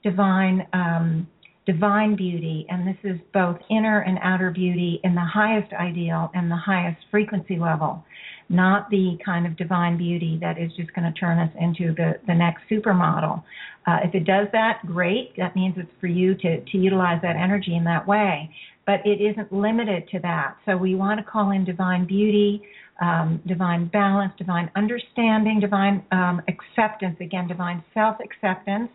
divine 0.03 0.67
um, 0.73 1.27
divine 1.67 2.17
beauty, 2.17 2.67
and 2.69 2.87
this 2.87 2.97
is 3.05 3.19
both 3.33 3.57
inner 3.71 4.01
and 4.01 4.19
outer 4.23 4.51
beauty 4.51 5.01
in 5.05 5.15
the 5.15 5.25
highest 5.25 5.73
ideal 5.73 6.31
and 6.35 6.51
the 6.51 6.57
highest 6.57 6.99
frequency 7.11 7.57
level 7.57 8.05
not 8.53 8.91
the 8.91 9.19
kind 9.25 9.47
of 9.47 9.57
divine 9.57 9.97
beauty 9.97 10.39
that 10.41 10.59
is 10.59 10.71
just 10.77 10.93
going 10.95 11.11
to 11.11 11.19
turn 11.19 11.39
us 11.39 11.51
into 11.59 11.95
the, 11.95 12.21
the 12.27 12.35
next 12.35 12.63
supermodel. 12.71 13.43
Uh, 13.87 13.99
if 14.05 14.15
it 14.15 14.25
does 14.25 14.47
that, 14.53 14.81
great. 14.87 15.35
That 15.39 15.57
means 15.57 15.75
it's 15.79 15.91
for 16.01 16.07
you 16.07 16.35
to, 16.37 16.61
to 16.61 16.79
utilize 16.79 17.21
that 17.23 17.35
energy 17.35 17.75
in 17.75 17.85
that 17.85 18.07
way. 18.07 18.55
But 18.87 19.05
it 19.07 19.21
isn't 19.21 19.53
limited 19.53 20.09
to 20.11 20.19
that. 20.21 20.57
So 20.67 20.77
we 20.77 20.95
want 20.95 21.19
to 21.19 21.25
call 21.25 21.51
in 21.53 21.65
divine 21.65 22.07
beauty, 22.07 22.63
um, 23.01 23.41
divine 23.47 23.87
balance, 23.87 24.33
divine 24.37 24.71
understanding, 24.77 25.59
divine 25.59 26.05
um, 26.13 26.43
acceptance, 26.47 27.17
again, 27.21 27.49
divine 27.49 27.83
self 27.95 28.17
acceptance 28.23 28.91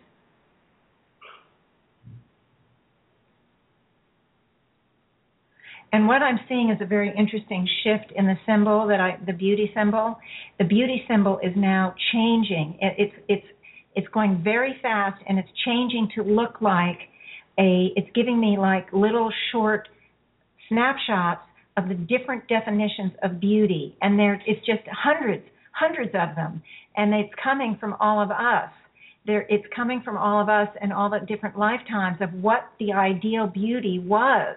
And 5.92 6.06
what 6.06 6.22
I'm 6.22 6.38
seeing 6.48 6.70
is 6.70 6.78
a 6.82 6.86
very 6.86 7.12
interesting 7.16 7.66
shift 7.82 8.12
in 8.14 8.26
the 8.26 8.36
symbol 8.46 8.86
that 8.88 9.00
I, 9.00 9.18
the 9.24 9.32
beauty 9.32 9.70
symbol. 9.74 10.18
The 10.58 10.64
beauty 10.64 11.04
symbol 11.08 11.38
is 11.42 11.52
now 11.56 11.94
changing. 12.12 12.78
It, 12.80 12.94
it's 12.98 13.14
it's 13.28 13.46
it's 13.94 14.08
going 14.08 14.42
very 14.44 14.76
fast, 14.82 15.20
and 15.26 15.38
it's 15.38 15.48
changing 15.64 16.10
to 16.16 16.22
look 16.22 16.60
like 16.60 16.98
a. 17.58 17.92
It's 17.96 18.08
giving 18.14 18.38
me 18.38 18.58
like 18.58 18.92
little 18.92 19.32
short 19.50 19.88
snapshots 20.68 21.40
of 21.78 21.88
the 21.88 21.94
different 21.94 22.46
definitions 22.48 23.12
of 23.22 23.40
beauty, 23.40 23.96
and 24.02 24.18
there 24.18 24.42
it's 24.46 24.64
just 24.66 24.82
hundreds, 24.92 25.44
hundreds 25.72 26.10
of 26.10 26.36
them, 26.36 26.62
and 26.96 27.14
it's 27.14 27.32
coming 27.42 27.78
from 27.80 27.94
all 27.98 28.22
of 28.22 28.30
us. 28.30 28.70
There, 29.26 29.46
it's 29.48 29.66
coming 29.74 30.02
from 30.04 30.16
all 30.16 30.40
of 30.40 30.48
us 30.48 30.68
and 30.80 30.92
all 30.92 31.10
the 31.10 31.20
different 31.26 31.58
lifetimes 31.58 32.18
of 32.20 32.32
what 32.34 32.68
the 32.78 32.92
ideal 32.92 33.46
beauty 33.46 33.98
was 33.98 34.56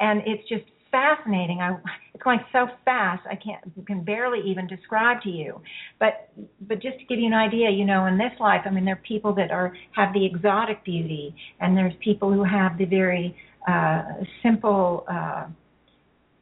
and 0.00 0.22
it's 0.26 0.48
just 0.48 0.64
fascinating. 0.94 1.60
I, 1.60 1.76
it's 2.14 2.22
going 2.22 2.38
so 2.52 2.68
fast 2.84 3.26
I 3.28 3.34
can't 3.34 3.60
can 3.86 4.04
barely 4.04 4.40
even 4.48 4.66
describe 4.68 5.20
to 5.22 5.28
you. 5.28 5.60
But 5.98 6.30
but 6.68 6.80
just 6.80 6.98
to 7.00 7.04
give 7.06 7.18
you 7.18 7.26
an 7.26 7.34
idea, 7.34 7.68
you 7.70 7.84
know, 7.84 8.06
in 8.06 8.16
this 8.16 8.32
life, 8.38 8.62
I 8.64 8.70
mean, 8.70 8.84
there 8.84 8.94
are 8.94 9.02
people 9.08 9.34
that 9.34 9.50
are 9.50 9.76
have 9.92 10.14
the 10.14 10.24
exotic 10.24 10.84
beauty, 10.84 11.34
and 11.60 11.76
there's 11.76 11.94
people 12.02 12.32
who 12.32 12.44
have 12.44 12.78
the 12.78 12.84
very 12.84 13.36
uh, 13.68 14.02
simple. 14.42 15.04
Uh, 15.10 15.46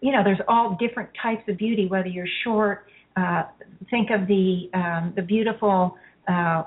you 0.01 0.13
know, 0.13 0.23
there's 0.23 0.41
all 0.49 0.77
different 0.79 1.09
types 1.23 1.43
of 1.49 1.57
beauty, 1.57 1.87
whether 1.87 2.09
you're 2.09 2.27
short. 2.45 2.87
Uh, 3.17 3.45
think 3.91 4.11
of 4.11 4.27
the 4.27 4.69
um, 4.75 5.13
the 5.17 5.23
beautiful 5.23 5.97
uh, 6.29 6.65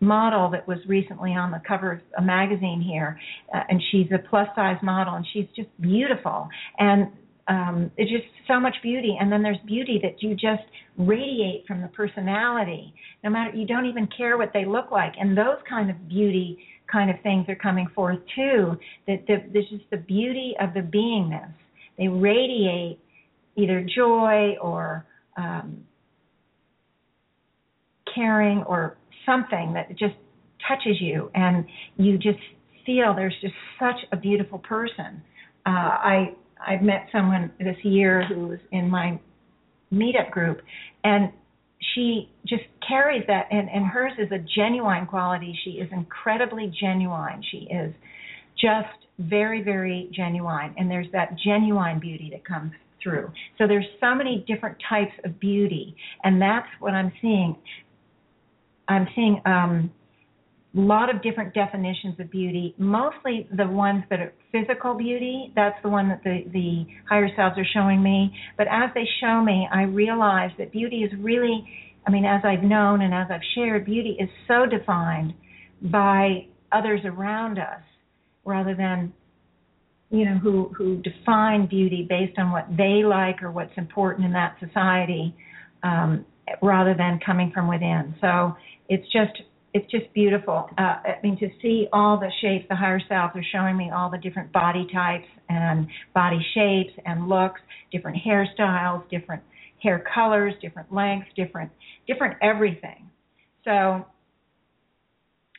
model 0.00 0.50
that 0.50 0.66
was 0.68 0.78
recently 0.86 1.32
on 1.32 1.50
the 1.50 1.60
cover 1.66 1.92
of 1.92 2.00
a 2.18 2.22
magazine 2.22 2.80
here, 2.80 3.18
uh, 3.54 3.62
and 3.68 3.82
she's 3.90 4.06
a 4.12 4.18
plus 4.28 4.48
size 4.54 4.78
model, 4.82 5.14
and 5.14 5.26
she's 5.32 5.46
just 5.56 5.68
beautiful. 5.80 6.48
And 6.78 7.08
um, 7.48 7.90
it's 7.96 8.10
just 8.10 8.24
so 8.46 8.60
much 8.60 8.76
beauty. 8.82 9.16
And 9.18 9.32
then 9.32 9.42
there's 9.42 9.58
beauty 9.66 9.98
that 10.02 10.22
you 10.22 10.34
just 10.34 10.62
radiate 10.96 11.66
from 11.66 11.80
the 11.80 11.88
personality. 11.88 12.92
No 13.24 13.30
matter 13.30 13.56
you 13.56 13.66
don't 13.66 13.86
even 13.86 14.08
care 14.16 14.36
what 14.36 14.50
they 14.52 14.64
look 14.64 14.90
like, 14.90 15.14
and 15.18 15.36
those 15.36 15.58
kind 15.68 15.90
of 15.90 16.08
beauty 16.08 16.58
kind 16.90 17.10
of 17.10 17.16
things 17.22 17.46
are 17.48 17.56
coming 17.56 17.88
forth 17.94 18.18
too. 18.36 18.76
That 19.06 19.26
the, 19.26 19.42
this 19.52 19.64
is 19.72 19.80
the 19.90 19.96
beauty 19.96 20.54
of 20.60 20.74
the 20.74 20.80
beingness. 20.80 21.52
They 21.96 22.08
radiate 22.08 23.00
either 23.56 23.84
joy 23.96 24.56
or 24.60 25.04
um, 25.36 25.84
caring 28.14 28.62
or 28.64 28.97
something 29.28 29.74
that 29.74 29.90
just 29.90 30.14
touches 30.66 31.00
you, 31.00 31.30
and 31.34 31.64
you 31.96 32.16
just 32.16 32.38
feel 32.86 33.14
there's 33.14 33.36
just 33.40 33.54
such 33.78 33.96
a 34.12 34.16
beautiful 34.16 34.58
person. 34.58 35.22
Uh, 35.66 35.70
I 35.70 36.34
I've 36.66 36.82
met 36.82 37.06
someone 37.12 37.52
this 37.58 37.76
year 37.84 38.24
who 38.26 38.48
was 38.48 38.58
in 38.72 38.88
my 38.90 39.20
meetup 39.92 40.30
group, 40.30 40.60
and 41.04 41.32
she 41.94 42.30
just 42.46 42.64
carries 42.86 43.22
that 43.28 43.46
and, 43.50 43.68
and 43.68 43.86
hers 43.86 44.12
is 44.18 44.30
a 44.32 44.44
genuine 44.56 45.06
quality. 45.06 45.56
She 45.64 45.72
is 45.72 45.88
incredibly 45.92 46.72
genuine. 46.80 47.42
She 47.50 47.68
is 47.70 47.94
just 48.60 48.88
very 49.18 49.62
very 49.62 50.08
genuine 50.14 50.74
and 50.76 50.90
there's 50.90 51.06
that 51.12 51.36
genuine 51.44 51.98
beauty 51.98 52.28
that 52.32 52.44
comes 52.44 52.72
through. 53.02 53.30
So 53.58 53.66
there's 53.66 53.84
so 54.00 54.14
many 54.14 54.44
different 54.46 54.76
types 54.88 55.12
of 55.24 55.38
beauty 55.40 55.96
and 56.24 56.40
that's 56.40 56.68
what 56.80 56.94
i'm 56.94 57.12
seeing 57.20 57.56
i'm 58.88 59.06
seeing 59.14 59.40
um 59.46 59.90
a 60.76 60.80
lot 60.80 61.12
of 61.14 61.22
different 61.22 61.54
definitions 61.54 62.14
of 62.20 62.30
beauty 62.30 62.74
mostly 62.78 63.48
the 63.56 63.66
ones 63.66 64.04
that 64.10 64.20
are 64.20 64.32
physical 64.52 64.94
beauty 64.94 65.52
that's 65.56 65.76
the 65.82 65.88
one 65.88 66.08
that 66.08 66.22
the 66.24 66.44
the 66.52 66.84
higher 67.08 67.28
selves 67.36 67.56
are 67.58 67.66
showing 67.72 68.02
me. 68.02 68.30
But 68.58 68.66
as 68.70 68.90
they 68.94 69.04
show 69.20 69.42
me 69.42 69.68
i 69.72 69.82
realize 69.82 70.50
that 70.58 70.70
beauty 70.72 70.98
is 70.98 71.12
really 71.18 71.66
i 72.06 72.10
mean 72.10 72.24
as 72.24 72.42
i've 72.44 72.62
known 72.62 73.02
and 73.02 73.14
as 73.14 73.28
i've 73.30 73.46
shared 73.54 73.84
beauty 73.84 74.16
is 74.20 74.28
so 74.46 74.66
defined 74.66 75.32
by 75.82 76.46
others 76.72 77.00
around 77.04 77.58
us 77.58 77.82
rather 78.44 78.74
than 78.74 79.12
you 80.10 80.24
know 80.24 80.38
who 80.38 80.72
who 80.76 81.02
define 81.02 81.66
beauty 81.66 82.06
based 82.08 82.38
on 82.38 82.50
what 82.50 82.66
they 82.76 83.02
like 83.04 83.42
or 83.42 83.50
what's 83.50 83.76
important 83.76 84.24
in 84.24 84.32
that 84.32 84.56
society 84.58 85.34
um, 85.82 86.24
rather 86.62 86.94
than 86.94 87.20
coming 87.24 87.50
from 87.52 87.68
within. 87.68 88.14
So 88.20 88.56
it's 88.88 89.04
just 89.12 89.32
it's 89.74 89.90
just 89.90 90.12
beautiful. 90.14 90.68
Uh, 90.78 90.82
I 90.82 91.18
mean, 91.22 91.38
to 91.38 91.48
see 91.60 91.88
all 91.92 92.18
the 92.18 92.30
shapes, 92.40 92.64
the 92.70 92.76
higher 92.76 93.00
self 93.08 93.32
are 93.34 93.44
showing 93.52 93.76
me 93.76 93.90
all 93.94 94.10
the 94.10 94.18
different 94.18 94.50
body 94.52 94.86
types 94.92 95.26
and 95.48 95.86
body 96.14 96.40
shapes 96.54 96.98
and 97.04 97.28
looks, 97.28 97.60
different 97.92 98.18
hairstyles, 98.26 99.08
different 99.10 99.42
hair 99.82 100.04
colors, 100.14 100.54
different 100.62 100.92
lengths, 100.92 101.28
different 101.36 101.70
different 102.06 102.36
everything. 102.40 103.10
So, 103.64 104.06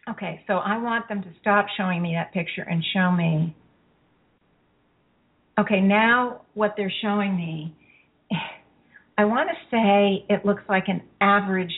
okay, 0.09 0.41
so 0.47 0.53
I 0.53 0.82
want 0.82 1.07
them 1.07 1.21
to 1.21 1.30
stop 1.39 1.67
showing 1.77 2.01
me 2.01 2.15
that 2.15 2.34
picture 2.34 2.63
and 2.63 2.84
show 2.93 3.11
me. 3.11 3.55
Okay, 5.59 5.82
now 5.82 6.41
what 6.55 6.73
they're 6.77 6.93
showing 7.01 7.36
me, 7.36 7.75
I 9.17 9.25
want 9.25 9.49
to 9.49 9.55
say 9.69 10.25
it 10.34 10.45
looks 10.45 10.63
like 10.67 10.86
an 10.88 11.03
average 11.21 11.73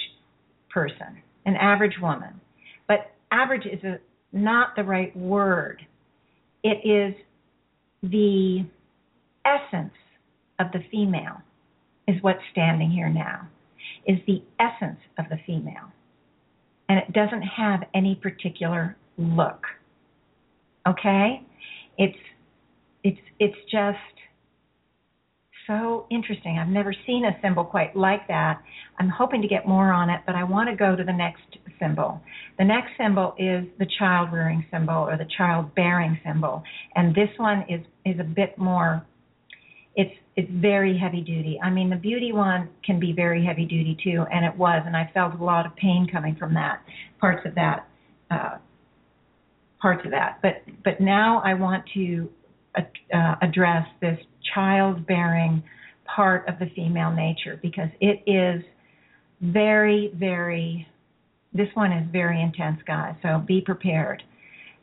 person 0.70 1.22
an 1.46 1.56
average 1.56 1.96
woman. 2.02 2.40
But 2.88 3.12
average 3.32 3.66
is 3.66 3.84
a, 3.84 4.00
not 4.32 4.76
the 4.76 4.84
right 4.84 5.16
word. 5.16 5.82
It 6.64 6.88
is 6.88 7.16
the 8.04 8.66
essence 9.46 9.94
of 10.60 10.68
the 10.74 10.80
female, 10.92 11.42
is 12.08 12.16
what's 12.22 12.42
standing 12.52 12.92
here 12.92 13.10
now, 13.10 13.48
is 14.06 14.18
the 14.28 14.44
essence 14.60 15.00
of 15.18 15.26
the 15.30 15.38
female. 15.46 15.92
And 16.90 17.00
it 17.00 17.14
doesn't 17.14 17.44
have 17.44 17.82
any 17.94 18.16
particular 18.16 18.98
look. 19.18 19.64
Okay? 20.88 21.42
It's 21.98 22.18
it's 23.04 23.20
it's 23.40 23.58
just 23.72 23.98
so 25.68 26.06
interesting. 26.10 26.58
I've 26.60 26.68
never 26.68 26.94
seen 27.06 27.26
a 27.26 27.38
symbol 27.42 27.64
quite 27.64 27.96
like 27.96 28.28
that. 28.28 28.62
I'm 29.00 29.10
hoping 29.10 29.42
to 29.42 29.48
get 29.48 29.68
more 29.68 29.92
on 29.92 30.10
it, 30.10 30.22
but 30.26 30.36
I 30.36 30.44
want 30.44 30.70
to 30.70 30.76
go 30.76 30.96
to 30.96 31.04
the 31.04 31.14
next 31.14 31.44
symbol. 31.80 32.22
The 32.58 32.66
next 32.66 32.92
symbol 32.98 33.34
is 33.38 33.66
the 33.80 33.88
child 33.98 34.32
rearing 34.32 34.66
symbol 34.72 34.96
or 34.96 35.18
the 35.18 35.28
child 35.38 35.74
bearing 35.76 36.20
symbol. 36.26 36.64
And 36.96 37.16
this 37.16 37.30
one 37.38 37.66
is 37.70 37.82
is 38.06 38.20
a 38.20 38.24
bit 38.24 38.58
more 38.58 39.06
it's 39.96 40.14
it's 40.36 40.50
very 40.52 40.98
heavy 40.98 41.22
duty. 41.22 41.60
I 41.62 41.70
mean 41.70 41.90
the 41.90 41.96
beauty 41.96 42.32
one 42.32 42.70
can 42.86 43.00
be 43.00 43.12
very 43.14 43.46
heavy 43.46 43.66
duty 43.66 43.98
too, 44.04 44.26
and 44.32 44.46
it 44.46 44.56
was, 44.56 44.84
and 44.86 44.96
I 44.96 45.10
felt 45.14 45.40
a 45.40 45.44
lot 45.44 45.66
of 45.66 45.76
pain 45.76 46.08
coming 46.12 46.36
from 46.36 46.54
that, 46.54 46.82
parts 47.20 47.46
of 47.46 47.56
that. 47.56 47.88
Uh, 48.30 48.58
parts 49.82 50.06
of 50.06 50.12
that. 50.12 50.40
But 50.42 50.64
but 50.84 51.02
now 51.02 51.42
I 51.44 51.54
want 51.56 51.84
to 51.96 52.30
uh, 52.78 53.36
address 53.42 53.86
this 54.00 54.18
childbearing 54.54 55.64
part 56.06 56.48
of 56.48 56.60
the 56.60 56.68
female 56.76 57.12
nature 57.12 57.60
because 57.62 57.90
it 58.00 58.22
is 58.28 58.64
very, 59.42 60.12
very, 60.16 60.88
this 61.54 61.68
one 61.74 61.92
is 61.92 62.08
very 62.12 62.42
intense, 62.42 62.80
guys. 62.86 63.16
So 63.22 63.44
be 63.46 63.62
prepared. 63.62 64.24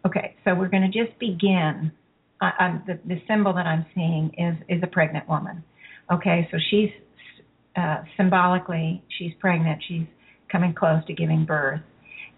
Okay, 0.06 0.36
so 0.44 0.54
we're 0.54 0.68
going 0.68 0.90
to 0.90 1.04
just 1.04 1.18
begin. 1.18 1.92
Uh, 2.40 2.78
the, 2.86 2.98
the 3.06 3.20
symbol 3.26 3.52
that 3.52 3.66
I'm 3.66 3.84
seeing 3.94 4.32
is 4.38 4.56
is 4.68 4.80
a 4.84 4.86
pregnant 4.86 5.28
woman. 5.28 5.64
Okay, 6.12 6.48
so 6.52 6.58
she's 6.70 6.90
uh, 7.76 8.02
symbolically 8.16 9.02
she's 9.18 9.32
pregnant. 9.40 9.82
She's 9.88 10.06
coming 10.50 10.72
close 10.72 11.04
to 11.06 11.14
giving 11.14 11.44
birth. 11.44 11.80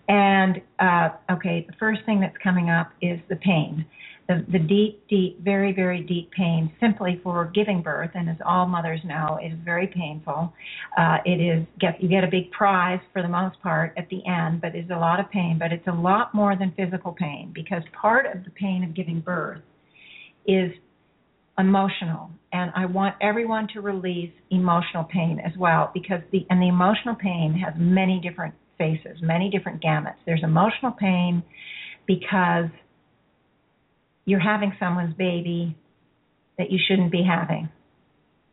And 0.09 0.61
uh, 0.81 1.11
okay, 1.31 1.65
the 1.69 1.75
first 1.79 2.01
thing 2.07 2.21
that's 2.21 2.37
coming 2.43 2.71
up 2.71 2.91
is 3.01 3.21
the 3.29 3.37
pain 3.37 3.85
the, 4.31 4.47
the 4.53 4.59
deep, 4.61 5.09
deep, 5.09 5.41
very, 5.43 5.73
very 5.73 6.03
deep 6.03 6.31
pain 6.31 6.71
simply 6.79 7.21
for 7.25 7.51
giving 7.53 7.83
birth, 7.83 8.11
and 8.15 8.31
as 8.31 8.37
all 8.47 8.65
mothers 8.65 9.01
know, 9.05 9.41
it 9.43 9.49
is 9.49 9.59
very 9.65 9.89
painful. 9.89 10.53
Uh, 10.97 11.17
it 11.25 11.41
is 11.41 11.67
get 11.81 12.01
you 12.01 12.09
get 12.09 12.23
a 12.23 12.29
big 12.29 12.49
prize 12.53 13.01
for 13.13 13.23
the 13.23 13.29
most 13.29 13.61
part 13.61 13.93
at 13.97 14.09
the 14.09 14.25
end, 14.27 14.61
but 14.61 14.77
it's 14.77 14.91
a 14.91 14.97
lot 14.97 15.19
of 15.19 15.29
pain. 15.33 15.57
But 15.59 15.73
it's 15.73 15.87
a 15.89 15.93
lot 15.93 16.33
more 16.33 16.55
than 16.57 16.73
physical 16.77 17.11
pain 17.13 17.51
because 17.53 17.83
part 18.01 18.27
of 18.27 18.45
the 18.45 18.51
pain 18.51 18.85
of 18.85 18.95
giving 18.95 19.19
birth 19.19 19.63
is 20.47 20.71
emotional, 21.59 22.31
and 22.53 22.71
I 22.77 22.87
want 22.87 23.17
everyone 23.21 23.67
to 23.75 23.81
release 23.81 24.33
emotional 24.51 25.03
pain 25.03 25.41
as 25.45 25.59
well 25.59 25.91
because 25.93 26.21
the 26.31 26.47
and 26.51 26.63
the 26.63 26.69
emotional 26.69 27.17
pain 27.17 27.61
has 27.65 27.75
many 27.77 28.21
different 28.21 28.55
faces, 28.79 29.19
many 29.23 29.51
different 29.51 29.83
gamuts. 29.83 30.23
There's 30.25 30.45
emotional 30.45 30.93
pain 30.93 31.43
because 32.07 32.71
you're 34.31 34.39
having 34.39 34.73
someone's 34.79 35.15
baby 35.15 35.77
that 36.57 36.71
you 36.71 36.79
shouldn't 36.87 37.11
be 37.11 37.25
having. 37.25 37.69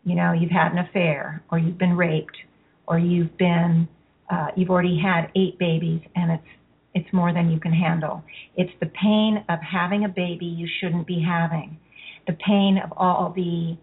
You 0.03 0.15
know, 0.15 0.31
you've 0.31 0.51
had 0.51 0.71
an 0.71 0.79
affair, 0.79 1.43
or 1.51 1.59
you've 1.59 1.77
been 1.77 1.95
raped, 1.95 2.35
or 2.87 2.97
you've 2.97 3.37
been 3.37 3.87
uh, 4.31 4.47
you've 4.55 4.69
already 4.69 4.99
had 4.99 5.29
eight 5.35 5.59
babies, 5.59 6.01
and 6.15 6.31
it's 6.31 6.47
it's 6.95 7.13
more 7.13 7.31
than 7.31 7.51
you 7.51 7.59
can 7.59 7.71
handle. 7.71 8.23
It's 8.55 8.71
the 8.79 8.87
pain 8.87 9.43
of 9.49 9.59
having 9.59 10.03
a 10.05 10.09
baby 10.09 10.45
you 10.45 10.67
shouldn't 10.79 11.05
be 11.05 11.23
having, 11.23 11.77
the 12.25 12.33
pain 12.33 12.79
of 12.83 12.91
all 12.97 13.33
the 13.35 13.77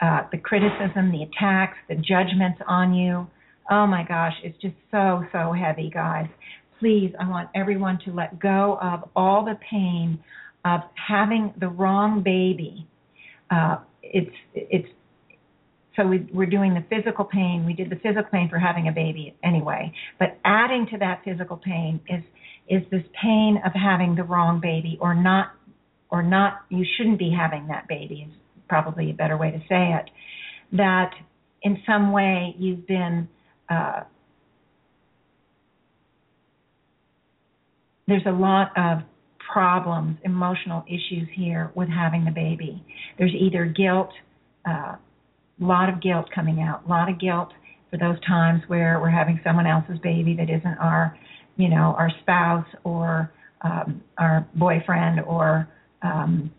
uh, 0.00 0.22
the 0.32 0.38
criticism, 0.38 1.12
the 1.12 1.24
attacks, 1.24 1.76
the 1.88 1.96
judgments 1.96 2.60
on 2.66 2.94
you. 2.94 3.26
Oh 3.70 3.86
my 3.86 4.04
gosh, 4.08 4.34
it's 4.42 4.56
just 4.62 4.76
so 4.90 5.22
so 5.32 5.52
heavy, 5.52 5.90
guys. 5.92 6.28
Please, 6.78 7.12
I 7.20 7.28
want 7.28 7.50
everyone 7.54 7.98
to 8.06 8.12
let 8.12 8.38
go 8.38 8.78
of 8.80 9.08
all 9.14 9.44
the 9.44 9.58
pain 9.70 10.18
of 10.66 10.80
having 10.94 11.54
the 11.60 11.68
wrong 11.68 12.22
baby. 12.22 12.88
Uh, 13.50 13.76
it's 14.02 14.34
it's 14.52 14.88
so 15.94 16.06
we, 16.06 16.28
we're 16.32 16.46
doing 16.46 16.74
the 16.74 16.84
physical 16.90 17.24
pain. 17.24 17.64
We 17.64 17.72
did 17.72 17.88
the 17.88 17.96
physical 17.96 18.28
pain 18.30 18.48
for 18.50 18.58
having 18.58 18.88
a 18.88 18.92
baby 18.92 19.34
anyway, 19.44 19.92
but 20.18 20.38
adding 20.44 20.86
to 20.90 20.98
that 20.98 21.22
physical 21.24 21.56
pain 21.56 22.00
is 22.08 22.22
is 22.68 22.82
this 22.90 23.04
pain 23.22 23.60
of 23.64 23.72
having 23.72 24.16
the 24.16 24.24
wrong 24.24 24.60
baby 24.60 24.98
or 25.00 25.14
not 25.14 25.52
or 26.10 26.22
not 26.22 26.62
you 26.68 26.84
shouldn't 26.96 27.18
be 27.18 27.30
having 27.30 27.68
that 27.68 27.86
baby 27.86 28.26
is 28.28 28.34
probably 28.68 29.10
a 29.10 29.14
better 29.14 29.36
way 29.36 29.52
to 29.52 29.58
say 29.68 29.94
it. 29.94 30.10
That 30.72 31.12
in 31.62 31.80
some 31.86 32.10
way 32.10 32.56
you've 32.58 32.86
been 32.88 33.28
uh, 33.68 34.00
there's 38.08 38.26
a 38.26 38.32
lot 38.32 38.72
of 38.76 39.02
problems, 39.52 40.18
emotional 40.24 40.84
issues 40.86 41.28
here 41.34 41.70
with 41.74 41.88
having 41.88 42.24
the 42.24 42.30
baby. 42.30 42.84
There's 43.18 43.34
either 43.34 43.64
guilt 43.66 44.10
a 44.66 44.70
uh, 44.70 44.96
lot 45.60 45.88
of 45.88 46.02
guilt 46.02 46.26
coming 46.34 46.60
out, 46.60 46.84
a 46.86 46.88
lot 46.88 47.08
of 47.08 47.20
guilt 47.20 47.52
for 47.90 47.98
those 47.98 48.20
times 48.26 48.62
where 48.66 48.98
we're 49.00 49.10
having 49.10 49.40
someone 49.44 49.66
else's 49.66 49.98
baby 50.02 50.34
that 50.36 50.50
isn't 50.50 50.78
our, 50.78 51.16
you 51.56 51.68
know, 51.68 51.94
our 51.98 52.10
spouse 52.22 52.66
or 52.84 53.32
um, 53.62 54.02
our 54.18 54.46
boyfriend 54.54 55.20
or, 55.20 55.68
um, 56.02 56.50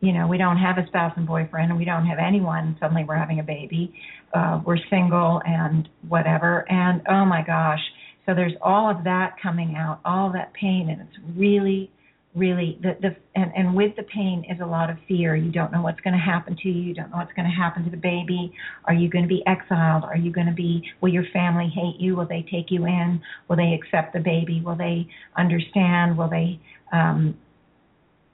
you 0.00 0.12
know, 0.12 0.28
we 0.28 0.38
don't 0.38 0.56
have 0.56 0.78
a 0.78 0.86
spouse 0.86 1.12
and 1.16 1.26
boyfriend 1.26 1.70
and 1.70 1.78
we 1.78 1.84
don't 1.84 2.06
have 2.06 2.18
anyone. 2.18 2.76
Suddenly 2.80 3.04
we're 3.04 3.16
having 3.16 3.40
a 3.40 3.42
baby. 3.42 3.92
Uh, 4.32 4.60
we're 4.64 4.78
single 4.88 5.42
and 5.44 5.88
whatever. 6.08 6.64
And 6.70 7.02
oh 7.08 7.24
my 7.24 7.42
gosh. 7.44 7.80
So 8.24 8.34
there's 8.34 8.52
all 8.62 8.90
of 8.90 9.04
that 9.04 9.34
coming 9.42 9.74
out, 9.76 10.00
all 10.04 10.30
that 10.32 10.52
pain, 10.52 10.90
and 10.90 11.00
it's 11.00 11.18
really 11.36 11.90
really 12.38 12.78
the 12.82 12.96
the 13.00 13.16
and 13.34 13.52
and 13.56 13.74
with 13.74 13.94
the 13.96 14.04
pain 14.04 14.44
is 14.48 14.60
a 14.60 14.66
lot 14.66 14.90
of 14.90 14.96
fear. 15.06 15.36
You 15.36 15.50
don't 15.50 15.72
know 15.72 15.82
what's 15.82 16.00
going 16.00 16.14
to 16.14 16.20
happen 16.20 16.56
to 16.62 16.68
you. 16.68 16.80
You 16.80 16.94
don't 16.94 17.10
know 17.10 17.16
what's 17.16 17.32
going 17.32 17.48
to 17.48 17.54
happen 17.54 17.84
to 17.84 17.90
the 17.90 17.96
baby. 17.96 18.52
Are 18.84 18.94
you 18.94 19.10
going 19.10 19.24
to 19.24 19.28
be 19.28 19.42
exiled? 19.46 20.04
Are 20.04 20.16
you 20.16 20.32
going 20.32 20.46
to 20.46 20.52
be 20.52 20.82
will 21.00 21.12
your 21.12 21.24
family 21.32 21.68
hate 21.74 22.00
you? 22.00 22.16
Will 22.16 22.26
they 22.26 22.46
take 22.50 22.70
you 22.70 22.86
in? 22.86 23.20
Will 23.48 23.56
they 23.56 23.74
accept 23.74 24.12
the 24.12 24.20
baby? 24.20 24.62
Will 24.64 24.76
they 24.76 25.08
understand? 25.36 26.16
Will 26.16 26.30
they 26.30 26.60
um 26.92 27.36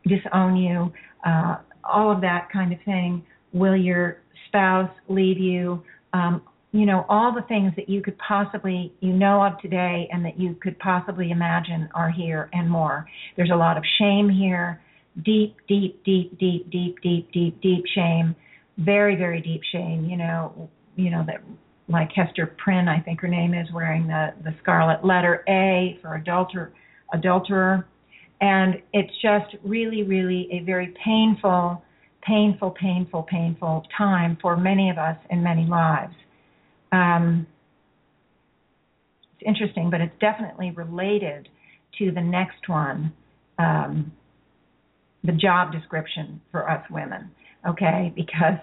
disown 0.07 0.57
you? 0.57 0.93
Uh 1.25 1.57
all 1.83 2.11
of 2.11 2.21
that 2.21 2.49
kind 2.53 2.73
of 2.73 2.79
thing. 2.85 3.25
Will 3.53 3.77
your 3.77 4.19
spouse 4.49 4.91
leave 5.09 5.39
you? 5.39 5.83
Um 6.13 6.43
you 6.75 6.87
know 6.87 7.07
all 7.09 7.33
the 7.33 7.43
things 7.43 7.73
that 7.77 7.89
you 7.89 8.03
could 8.03 8.19
possibly 8.19 8.93
you 8.99 9.13
know 9.13 9.41
of 9.45 9.57
today 9.61 10.09
and 10.11 10.25
that 10.25 10.41
you 10.41 10.57
could 10.61 10.77
possibly 10.81 11.31
imagine 11.31 11.89
are 11.95 12.11
here 12.11 12.51
and 12.53 12.69
more. 12.69 13.07
There's 13.37 13.53
a 13.53 13.57
lot 13.57 13.79
of 13.79 13.85
shame 13.99 14.29
here. 14.29 14.83
Deep 15.25 15.57
deep 15.69 16.03
deep 16.05 16.37
deep 16.37 16.69
deep 16.73 17.01
deep 17.01 17.31
deep 17.33 17.61
deep 17.63 17.85
shame. 17.95 18.35
Very 18.79 19.15
very 19.15 19.41
deep 19.41 19.61
shame 19.71 20.05
you 20.11 20.17
know 20.17 20.69
you 20.97 21.11
know 21.11 21.25
that 21.29 21.45
like 21.89 22.11
Hester 22.13 22.57
Prynne 22.59 22.89
I 22.89 22.99
think 22.99 23.21
her 23.21 23.29
name 23.29 23.55
is 23.55 23.69
wearing 23.73 24.09
the 24.09 24.35
the 24.43 24.53
scarlet 24.61 25.05
letter 25.05 25.45
A 25.49 25.97
for 26.03 26.17
adulterer 26.17 26.73
adulterer. 27.13 27.87
And 28.41 28.83
it's 28.93 29.15
just 29.23 29.55
really 29.63 30.03
really 30.03 30.49
a 30.51 30.65
very 30.65 30.93
painful 31.05 31.85
painful 32.27 32.73
painful 32.73 33.23
painful 33.31 33.85
time 33.97 34.37
for 34.43 34.57
many 34.57 34.91
of 34.91 34.99
us 34.99 35.17
in 35.31 35.41
many 35.41 35.67
lives 35.67 36.15
um, 36.95 37.47
it's 39.35 39.43
interesting, 39.47 39.91
but 39.91 40.01
it's 40.01 40.15
definitely 40.21 40.71
related 40.71 41.49
to 41.99 42.13
the 42.13 42.21
next 42.21 42.69
one, 42.69 43.13
um, 43.59 44.13
the 45.25 45.33
job 45.33 45.73
description 45.73 46.41
for 46.51 46.69
us 46.71 46.85
women. 46.91 47.31
Okay, 47.69 48.13
because 48.15 48.59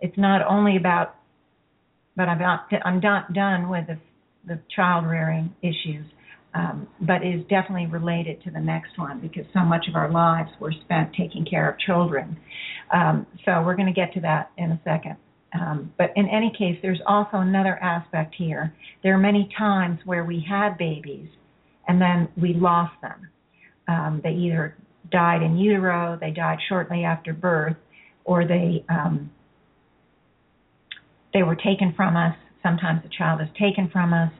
it's 0.00 0.16
not 0.16 0.46
only 0.48 0.76
about, 0.76 1.16
but 2.16 2.28
I'm 2.28 2.38
not 2.38 2.68
I'm 2.84 3.00
not 3.00 3.32
done 3.32 3.68
with 3.68 3.86
the, 3.88 3.98
the 4.46 4.60
child 4.74 5.06
rearing 5.06 5.52
issues, 5.60 6.06
um, 6.54 6.86
but 7.00 7.16
is 7.26 7.40
definitely 7.50 7.86
related 7.86 8.42
to 8.44 8.50
the 8.50 8.60
next 8.60 8.96
one 8.96 9.20
because 9.20 9.44
so 9.52 9.60
much 9.60 9.86
of 9.88 9.96
our 9.96 10.10
lives 10.10 10.50
were 10.60 10.72
spent 10.84 11.12
taking 11.18 11.44
care 11.44 11.68
of 11.68 11.78
children. 11.80 12.36
Um, 12.92 13.26
so 13.44 13.62
we're 13.64 13.74
going 13.76 13.92
to 13.92 14.00
get 14.00 14.14
to 14.14 14.20
that 14.20 14.50
in 14.56 14.70
a 14.70 14.80
second. 14.84 15.16
Um, 15.54 15.92
but 15.98 16.10
in 16.16 16.28
any 16.28 16.52
case, 16.56 16.78
there's 16.82 17.00
also 17.06 17.36
another 17.38 17.76
aspect 17.76 18.34
here. 18.36 18.74
There 19.02 19.14
are 19.14 19.18
many 19.18 19.48
times 19.56 20.00
where 20.04 20.24
we 20.24 20.44
had 20.48 20.76
babies 20.76 21.28
and 21.86 22.00
then 22.00 22.28
we 22.36 22.54
lost 22.54 22.94
them. 23.02 23.28
Um, 23.86 24.20
they 24.24 24.30
either 24.30 24.76
died 25.10 25.42
in 25.42 25.56
utero, 25.56 26.18
they 26.20 26.30
died 26.30 26.58
shortly 26.68 27.04
after 27.04 27.32
birth, 27.32 27.76
or 28.24 28.46
they 28.46 28.84
um, 28.88 29.30
they 31.34 31.42
were 31.42 31.56
taken 31.56 31.92
from 31.94 32.16
us. 32.16 32.34
Sometimes 32.62 33.02
the 33.02 33.10
child 33.10 33.40
is 33.42 33.48
taken 33.60 33.90
from 33.92 34.14
us. 34.14 34.32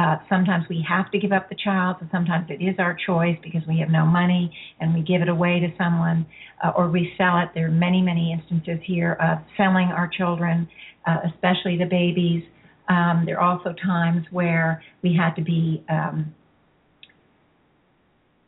Uh, 0.00 0.16
sometimes 0.30 0.64
we 0.70 0.82
have 0.88 1.10
to 1.10 1.18
give 1.18 1.30
up 1.30 1.50
the 1.50 1.56
child, 1.62 1.96
so 2.00 2.06
sometimes 2.10 2.46
it 2.48 2.64
is 2.64 2.74
our 2.78 2.96
choice 3.06 3.36
because 3.42 3.60
we 3.68 3.78
have 3.78 3.90
no 3.90 4.06
money 4.06 4.50
and 4.80 4.94
we 4.94 5.02
give 5.02 5.20
it 5.20 5.28
away 5.28 5.60
to 5.60 5.68
someone 5.76 6.24
uh, 6.64 6.70
or 6.74 6.88
we 6.88 7.12
sell 7.18 7.38
it. 7.38 7.50
There 7.54 7.66
are 7.66 7.70
many, 7.70 8.00
many 8.00 8.32
instances 8.32 8.78
here 8.82 9.18
of 9.20 9.40
selling 9.58 9.88
our 9.88 10.08
children, 10.08 10.66
uh, 11.06 11.18
especially 11.30 11.76
the 11.76 11.84
babies. 11.84 12.42
Um, 12.88 13.24
there 13.26 13.38
are 13.38 13.58
also 13.58 13.74
times 13.84 14.24
where 14.30 14.82
we 15.02 15.14
had 15.14 15.34
to 15.34 15.42
be, 15.42 15.84
um, 15.90 16.34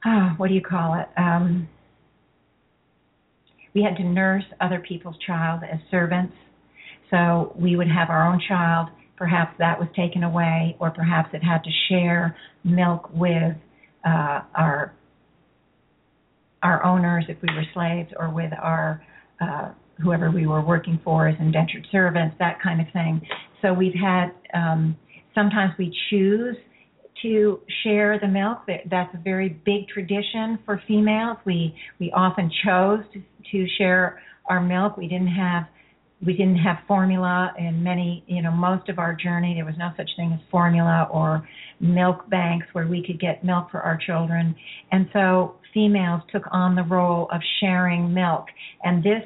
oh, 0.06 0.30
what 0.38 0.48
do 0.48 0.54
you 0.54 0.62
call 0.62 0.94
it? 0.94 1.08
Um, 1.18 1.68
we 3.74 3.82
had 3.82 3.96
to 3.96 4.04
nurse 4.04 4.44
other 4.58 4.82
people's 4.88 5.16
child 5.26 5.60
as 5.70 5.80
servants. 5.90 6.34
So 7.10 7.52
we 7.54 7.76
would 7.76 7.88
have 7.88 8.08
our 8.08 8.26
own 8.26 8.40
child 8.48 8.88
perhaps 9.16 9.54
that 9.58 9.78
was 9.78 9.88
taken 9.94 10.22
away, 10.22 10.76
or 10.78 10.90
perhaps 10.90 11.30
it 11.32 11.42
had 11.42 11.62
to 11.64 11.70
share 11.88 12.36
milk 12.64 13.10
with 13.14 13.54
uh, 14.04 14.40
our 14.54 14.94
our 16.62 16.84
owners 16.84 17.24
if 17.28 17.36
we 17.42 17.48
were 17.54 17.64
slaves, 17.74 18.12
or 18.16 18.30
with 18.30 18.52
our 18.60 19.02
uh, 19.40 19.70
whoever 20.02 20.30
we 20.30 20.46
were 20.46 20.64
working 20.64 21.00
for 21.04 21.28
as 21.28 21.36
indentured 21.40 21.86
servants, 21.90 22.36
that 22.38 22.60
kind 22.62 22.80
of 22.80 22.86
thing. 22.92 23.20
So 23.60 23.72
we've 23.72 23.94
had 23.94 24.32
um, 24.54 24.96
sometimes 25.34 25.72
we 25.78 25.94
choose 26.10 26.56
to 27.22 27.60
share 27.84 28.18
the 28.18 28.28
milk. 28.28 28.58
That's 28.90 29.14
a 29.14 29.18
very 29.18 29.50
big 29.64 29.88
tradition 29.88 30.58
for 30.64 30.82
females. 30.88 31.38
We 31.44 31.74
we 32.00 32.10
often 32.12 32.50
chose 32.64 33.00
to, 33.12 33.22
to 33.52 33.66
share 33.78 34.20
our 34.46 34.60
milk. 34.60 34.96
We 34.96 35.06
didn't 35.08 35.28
have 35.28 35.64
we 36.24 36.34
didn't 36.34 36.58
have 36.58 36.78
formula 36.86 37.52
and 37.58 37.82
many, 37.82 38.24
you 38.26 38.42
know, 38.42 38.52
most 38.52 38.88
of 38.88 38.98
our 38.98 39.14
journey. 39.14 39.54
There 39.54 39.64
was 39.64 39.74
no 39.76 39.90
such 39.96 40.10
thing 40.16 40.32
as 40.32 40.40
formula 40.50 41.08
or 41.10 41.46
milk 41.80 42.28
banks 42.30 42.66
where 42.72 42.86
we 42.86 43.04
could 43.04 43.20
get 43.20 43.44
milk 43.44 43.70
for 43.70 43.80
our 43.80 43.98
children. 43.98 44.54
And 44.92 45.08
so 45.12 45.56
females 45.74 46.22
took 46.30 46.44
on 46.52 46.76
the 46.76 46.84
role 46.84 47.28
of 47.32 47.40
sharing 47.60 48.14
milk. 48.14 48.46
And 48.84 49.02
this 49.02 49.24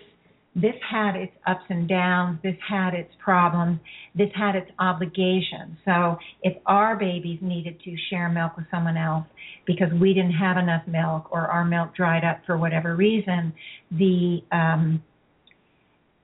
this 0.56 0.74
had 0.90 1.16
its 1.16 1.32
ups 1.46 1.64
and 1.68 1.86
downs, 1.86 2.38
this 2.42 2.56
had 2.66 2.94
its 2.94 3.12
problems, 3.22 3.78
this 4.14 4.30
had 4.34 4.56
its 4.56 4.70
obligations. 4.78 5.76
So 5.84 6.16
if 6.42 6.56
our 6.64 6.96
babies 6.96 7.38
needed 7.42 7.78
to 7.84 7.94
share 8.08 8.30
milk 8.30 8.56
with 8.56 8.64
someone 8.70 8.96
else 8.96 9.26
because 9.66 9.92
we 10.00 10.14
didn't 10.14 10.32
have 10.32 10.56
enough 10.56 10.80
milk 10.86 11.28
or 11.30 11.42
our 11.42 11.66
milk 11.66 11.94
dried 11.94 12.24
up 12.24 12.40
for 12.46 12.56
whatever 12.56 12.96
reason, 12.96 13.52
the 13.90 14.38
um, 14.50 15.02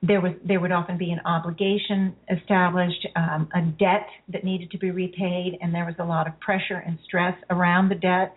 there 0.05 0.19
was 0.19 0.33
there 0.45 0.59
would 0.59 0.73
often 0.73 0.97
be 0.97 1.11
an 1.11 1.21
obligation 1.25 2.13
established, 2.29 3.07
um, 3.15 3.47
a 3.55 3.61
debt 3.61 4.05
that 4.27 4.43
needed 4.43 4.69
to 4.71 4.77
be 4.77 4.91
repaid, 4.91 5.57
and 5.61 5.73
there 5.73 5.85
was 5.85 5.95
a 5.99 6.03
lot 6.03 6.27
of 6.27 6.37
pressure 6.41 6.83
and 6.85 6.99
stress 7.05 7.35
around 7.49 7.87
the 7.87 7.95
debt. 7.95 8.35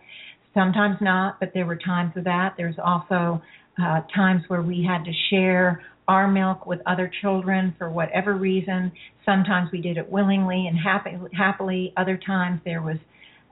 Sometimes 0.54 0.96
not, 1.00 1.40
but 1.40 1.50
there 1.54 1.66
were 1.66 1.76
times 1.76 2.12
of 2.16 2.24
that. 2.24 2.54
There's 2.56 2.76
also 2.82 3.42
uh, 3.82 4.02
times 4.14 4.42
where 4.46 4.62
we 4.62 4.86
had 4.88 5.04
to 5.04 5.12
share 5.28 5.82
our 6.06 6.28
milk 6.28 6.66
with 6.66 6.78
other 6.86 7.10
children 7.20 7.74
for 7.76 7.90
whatever 7.90 8.36
reason. 8.36 8.92
Sometimes 9.24 9.68
we 9.72 9.80
did 9.80 9.96
it 9.96 10.08
willingly 10.08 10.68
and 10.68 10.78
happy, 10.78 11.16
happily. 11.36 11.92
Other 11.96 12.16
times 12.16 12.60
there 12.64 12.80
was 12.80 12.96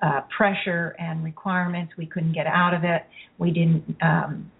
uh, 0.02 0.20
pressure 0.36 0.94
and 1.00 1.24
requirements. 1.24 1.92
We 1.98 2.06
couldn't 2.06 2.32
get 2.32 2.46
out 2.46 2.74
of 2.74 2.84
it. 2.84 3.02
We 3.38 3.50
didn't. 3.50 3.96
Um, 4.00 4.52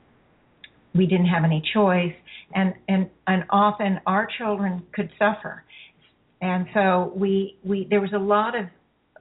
we 0.95 1.07
didn't 1.07 1.27
have 1.27 1.45
any 1.45 1.63
choice 1.73 2.15
and 2.55 2.75
and 2.89 3.09
and 3.27 3.45
often 3.51 4.01
our 4.07 4.29
children 4.39 4.83
could 4.93 5.11
suffer. 5.19 5.65
And 6.41 6.67
so 6.75 7.13
we 7.17 7.59
we 7.65 7.87
there 7.91 8.01
was 8.01 8.13
a 8.15 8.19
lot 8.19 8.59
of 8.59 8.67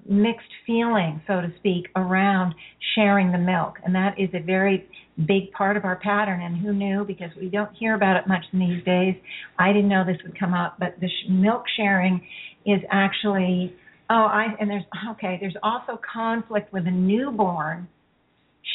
mixed 0.06 0.52
feeling 0.68 1.22
so 1.28 1.40
to 1.40 1.52
speak 1.58 1.88
around 1.96 2.54
sharing 2.96 3.32
the 3.32 3.38
milk. 3.38 3.78
And 3.84 3.96
that 3.96 4.20
is 4.20 4.30
a 4.34 4.40
very 4.40 4.88
big 5.26 5.52
part 5.52 5.78
of 5.78 5.86
our 5.86 5.96
pattern. 5.96 6.42
And 6.42 6.58
who 6.58 6.74
knew? 6.74 7.06
Because 7.06 7.30
we 7.40 7.48
don't 7.48 7.74
hear 7.76 7.96
about 7.96 8.18
it 8.18 8.28
much 8.28 8.44
in 8.52 8.60
these 8.60 8.84
days. 8.84 9.16
I 9.58 9.72
didn't 9.72 9.90
know 9.90 10.04
this 10.06 10.18
would 10.24 10.38
come 10.38 10.54
up 10.54 10.78
but 10.80 11.00
the 11.00 11.08
sh- 11.08 11.30
milk 11.30 11.64
sharing 11.78 12.22
is 12.66 12.80
actually 12.92 13.76
oh 14.10 14.26
i 14.26 14.48
and 14.60 14.70
there's 14.70 14.84
okay 15.12 15.38
there's 15.40 15.56
also 15.64 16.00
conflict 16.14 16.72
with 16.72 16.88
a 16.88 16.92
newborn 16.92 17.88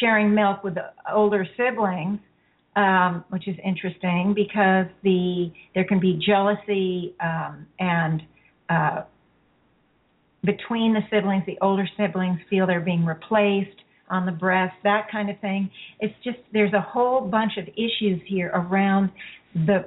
sharing 0.01 0.35
milk 0.35 0.63
with 0.63 0.75
the 0.75 0.91
older 1.13 1.47
siblings 1.57 2.19
um, 2.77 3.25
which 3.31 3.49
is 3.49 3.57
interesting 3.65 4.33
because 4.35 4.87
the 5.03 5.51
there 5.75 5.85
can 5.85 6.01
be 6.01 6.21
jealousy 6.25 7.15
um, 7.21 7.67
and 7.79 8.23
uh, 8.69 9.03
between 10.45 10.95
the 10.95 11.01
siblings. 11.11 11.45
The 11.47 11.59
older 11.61 11.89
siblings 11.97 12.39
feel 12.49 12.67
they're 12.67 12.81
being 12.81 13.05
replaced 13.05 13.83
on 14.11 14.27
the 14.27 14.33
breast, 14.33 14.75
that 14.85 15.07
kind 15.11 15.31
of 15.31 15.39
thing. 15.41 15.71
It's 16.01 16.15
just 16.25 16.39
there's 16.53 16.73
a 16.73 16.81
whole 16.81 17.21
bunch 17.21 17.53
of 17.59 17.69
issues 17.69 18.21
here 18.27 18.51
around 18.55 19.11
the 19.55 19.87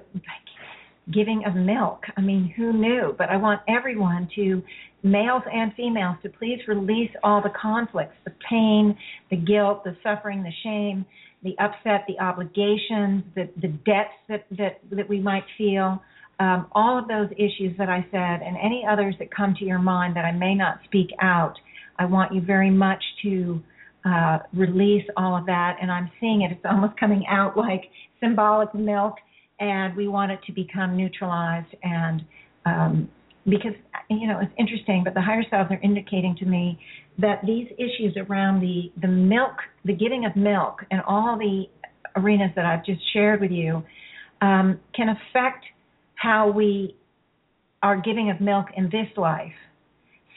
giving 1.12 1.44
of 1.46 1.56
milk. 1.56 2.04
I 2.18 2.22
mean, 2.22 2.54
who 2.56 2.74
knew? 2.74 3.16
But 3.18 3.30
I 3.30 3.38
want 3.38 3.62
everyone 3.68 4.30
to, 4.36 4.62
males 5.04 5.44
and 5.52 5.74
females, 5.74 6.18
to 6.24 6.30
please 6.30 6.60
release 6.68 7.10
all 7.24 7.42
the 7.42 7.52
conflicts, 7.60 8.16
the 8.24 8.34
pain, 8.50 8.96
the 9.30 9.38
guilt, 9.38 9.84
the 9.84 9.96
suffering, 10.04 10.44
the 10.44 10.52
shame, 10.64 11.06
the 11.44 11.56
upset, 11.60 12.06
the 12.08 12.20
obligations, 12.20 13.24
the, 13.36 13.50
the 13.62 13.70
debts 13.70 14.14
that, 14.30 14.46
that, 14.58 14.80
that 14.92 15.10
we 15.10 15.20
might 15.20 15.44
feel 15.58 16.02
um, 16.42 16.68
all 16.72 16.98
of 16.98 17.08
those 17.08 17.30
issues 17.38 17.78
that 17.78 17.88
I 17.88 18.04
said 18.10 18.42
and 18.42 18.58
any 18.58 18.84
others 18.90 19.14
that 19.20 19.34
come 19.34 19.54
to 19.60 19.66
your 19.66 19.78
mind 19.78 20.16
that 20.16 20.26
I 20.26 20.32
may 20.32 20.56
not 20.56 20.80
speak 20.86 21.10
out, 21.22 21.54
I 22.00 22.06
want 22.06 22.34
you 22.34 22.42
very 22.42 22.72
much 22.72 23.04
to 23.22 23.62
uh, 24.06 24.40
release 24.52 25.06
all 25.18 25.38
of 25.38 25.46
that. 25.46 25.78
And 25.80 25.92
I'm 25.92 26.10
seeing 26.20 26.42
it, 26.42 26.52
it's 26.52 26.66
almost 26.66 27.00
coming 27.00 27.24
out 27.30 27.56
like 27.56 27.84
symbolic 28.20 28.74
milk, 28.74 29.16
and 29.60 29.96
we 29.96 30.08
want 30.08 30.32
it 30.32 30.40
to 30.48 30.52
become 30.52 30.98
neutralized. 30.98 31.76
And 31.84 32.26
um, 32.66 33.10
because, 33.48 33.74
you 34.10 34.28
know, 34.28 34.40
it's 34.40 34.54
interesting, 34.58 35.04
but 35.04 35.14
the 35.14 35.22
higher 35.22 35.44
selves 35.52 35.70
are 35.70 35.80
indicating 35.84 36.36
to 36.38 36.46
me 36.46 36.80
that 37.22 37.42
these 37.46 37.68
issues 37.78 38.18
around 38.18 38.62
the, 38.62 38.92
the 39.02 39.08
milk, 39.08 39.56
the 39.86 39.94
giving 39.94 40.26
of 40.26 40.36
milk, 40.36 40.82
and 40.92 41.02
all 41.08 41.38
the 41.38 41.66
arenas 42.16 42.52
that 42.56 42.66
I've 42.66 42.86
just 42.86 43.02
shared 43.14 43.42
with 43.42 43.52
you 43.52 43.84
um, 44.42 44.80
can 44.96 45.10
affect 45.10 45.66
how 46.16 46.52
we 46.52 46.96
are 47.82 48.00
giving 48.00 48.30
of 48.30 48.42
milk 48.42 48.68
in 48.76 48.86
this 48.86 49.08
life. 49.18 49.54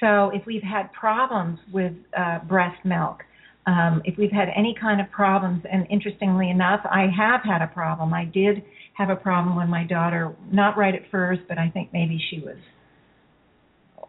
So 0.01 0.31
if 0.35 0.45
we've 0.47 0.63
had 0.63 0.93
problems 0.93 1.59
with 1.73 1.93
uh, 2.17 2.41
breast 2.41 2.85
milk, 2.85 3.23
um, 3.67 4.03
if 4.05 4.19
we've 4.19 4.33
had 4.33 4.49
any 4.55 4.75
kind 4.79 5.01
of 5.01 5.11
problems, 5.11 5.63
and 5.71 5.87
interestingly 5.91 6.51
enough, 6.51 6.81
I 6.85 7.07
have 7.17 7.41
had 7.45 7.63
a 7.63 7.67
problem. 7.67 8.13
I 8.13 8.27
did 8.27 8.63
have 8.95 9.09
a 9.09 9.17
problem 9.17 9.57
when 9.57 9.69
my 9.69 9.85
daughter, 9.85 10.35
not 10.51 10.77
right 10.77 10.95
at 10.95 11.11
first, 11.11 11.43
but 11.49 11.59
I 11.59 11.71
think 11.71 11.91
maybe 11.93 12.21
she 12.31 12.41
was, 12.41 12.57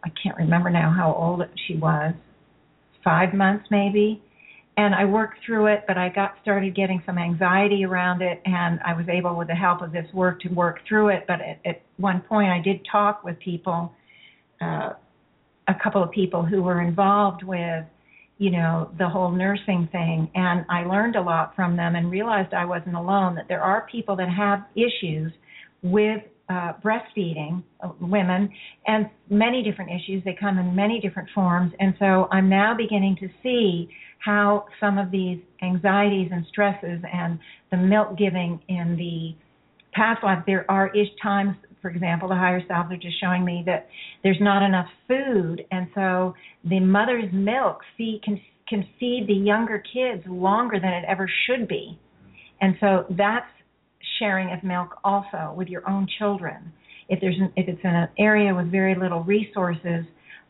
I 0.04 0.10
can't 0.22 0.36
remember 0.36 0.68
now 0.70 0.94
how 0.94 1.14
old 1.14 1.42
she 1.66 1.76
was, 1.76 2.14
five 3.06 3.32
months 3.32 3.64
maybe 3.70 4.20
and 4.78 4.94
I 4.94 5.04
worked 5.06 5.38
through 5.44 5.66
it, 5.66 5.84
but 5.88 5.96
I 5.96 6.10
got 6.10 6.34
started 6.42 6.74
getting 6.74 7.02
some 7.06 7.16
anxiety 7.16 7.84
around 7.84 8.20
it, 8.20 8.42
and 8.44 8.78
I 8.84 8.92
was 8.92 9.06
able, 9.08 9.34
with 9.34 9.48
the 9.48 9.54
help 9.54 9.80
of 9.80 9.90
this 9.90 10.06
work, 10.12 10.40
to 10.40 10.48
work 10.48 10.80
through 10.86 11.08
it. 11.08 11.24
But 11.26 11.40
at, 11.40 11.60
at 11.64 11.82
one 11.96 12.20
point, 12.20 12.50
I 12.50 12.60
did 12.60 12.86
talk 12.90 13.24
with 13.24 13.38
people, 13.38 13.92
uh, 14.60 14.90
a 15.68 15.74
couple 15.82 16.02
of 16.02 16.10
people 16.10 16.44
who 16.44 16.62
were 16.62 16.82
involved 16.82 17.42
with, 17.42 17.86
you 18.36 18.50
know, 18.50 18.90
the 18.98 19.08
whole 19.08 19.30
nursing 19.30 19.88
thing, 19.90 20.30
and 20.34 20.66
I 20.68 20.84
learned 20.84 21.16
a 21.16 21.22
lot 21.22 21.56
from 21.56 21.74
them 21.74 21.96
and 21.96 22.10
realized 22.10 22.52
I 22.52 22.66
wasn't 22.66 22.96
alone. 22.96 23.34
That 23.34 23.48
there 23.48 23.62
are 23.62 23.88
people 23.90 24.14
that 24.16 24.28
have 24.28 24.66
issues 24.74 25.32
with 25.82 26.22
uh, 26.48 26.72
breastfeeding 26.84 27.62
uh, 27.82 27.88
women 28.00 28.48
and 28.86 29.10
many 29.30 29.62
different 29.62 29.90
issues. 29.90 30.22
They 30.24 30.36
come 30.38 30.58
in 30.58 30.74
many 30.74 31.00
different 31.00 31.28
forms. 31.34 31.72
And 31.80 31.94
so 31.98 32.28
I'm 32.30 32.48
now 32.48 32.74
beginning 32.76 33.16
to 33.20 33.28
see 33.42 33.88
how 34.18 34.66
some 34.80 34.98
of 34.98 35.10
these 35.10 35.38
anxieties 35.62 36.30
and 36.32 36.44
stresses 36.48 37.00
and 37.12 37.38
the 37.70 37.76
milk 37.76 38.16
giving 38.18 38.60
in 38.68 38.96
the 38.96 39.36
past 39.92 40.22
life, 40.22 40.38
there 40.46 40.70
are 40.70 40.94
ish 40.94 41.08
times, 41.22 41.56
for 41.80 41.90
example, 41.90 42.28
the 42.28 42.34
higher 42.34 42.62
selves 42.68 42.92
are 42.92 42.96
just 42.96 43.20
showing 43.20 43.44
me 43.44 43.62
that 43.66 43.88
there's 44.22 44.40
not 44.40 44.62
enough 44.62 44.86
food. 45.08 45.64
And 45.70 45.88
so 45.94 46.34
the 46.64 46.80
mother's 46.80 47.32
milk 47.32 47.80
feed, 47.96 48.20
can, 48.24 48.40
can 48.68 48.86
feed 49.00 49.26
the 49.26 49.34
younger 49.34 49.82
kids 49.92 50.22
longer 50.28 50.78
than 50.80 50.92
it 50.92 51.04
ever 51.08 51.28
should 51.46 51.66
be. 51.66 51.98
And 52.60 52.76
so 52.80 53.06
that's 53.10 53.46
sharing 54.18 54.52
of 54.52 54.62
milk 54.62 54.98
also 55.04 55.54
with 55.56 55.68
your 55.68 55.88
own 55.88 56.06
children. 56.18 56.72
If 57.08 57.20
there's 57.20 57.36
an, 57.38 57.52
if 57.56 57.68
it's 57.68 57.80
in 57.82 57.90
an 57.90 58.08
area 58.18 58.54
with 58.54 58.70
very 58.70 58.94
little 58.94 59.22
resources, 59.22 60.04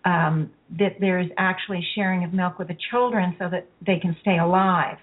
um, 0.05 0.51
that 0.79 0.97
there's 1.01 1.29
actually 1.37 1.85
sharing 1.95 2.25
of 2.25 2.33
milk 2.33 2.59
with 2.59 2.69
the 2.69 2.77
children 2.91 3.35
so 3.39 3.49
that 3.51 3.67
they 3.85 3.99
can 3.99 4.17
stay 4.21 4.39
alive. 4.39 4.97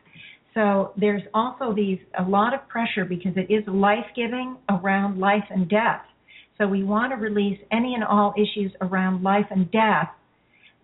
So 0.54 0.94
there's 0.98 1.24
also 1.34 1.74
these 1.74 2.00
a 2.18 2.24
lot 2.24 2.54
of 2.54 2.68
pressure 2.68 3.06
because 3.06 3.34
it 3.36 3.52
is 3.52 3.64
life 3.68 4.06
giving 4.16 4.58
around 4.70 5.20
life 5.20 5.44
and 5.50 5.68
death. 5.70 6.04
So 6.58 6.68
we 6.68 6.84
want 6.84 7.12
to 7.12 7.18
release 7.18 7.60
any 7.72 7.96
and 7.96 8.04
all 8.04 8.34
issues 8.38 8.72
around 8.82 9.24
life 9.24 9.48
and 9.50 9.70
death 9.72 10.10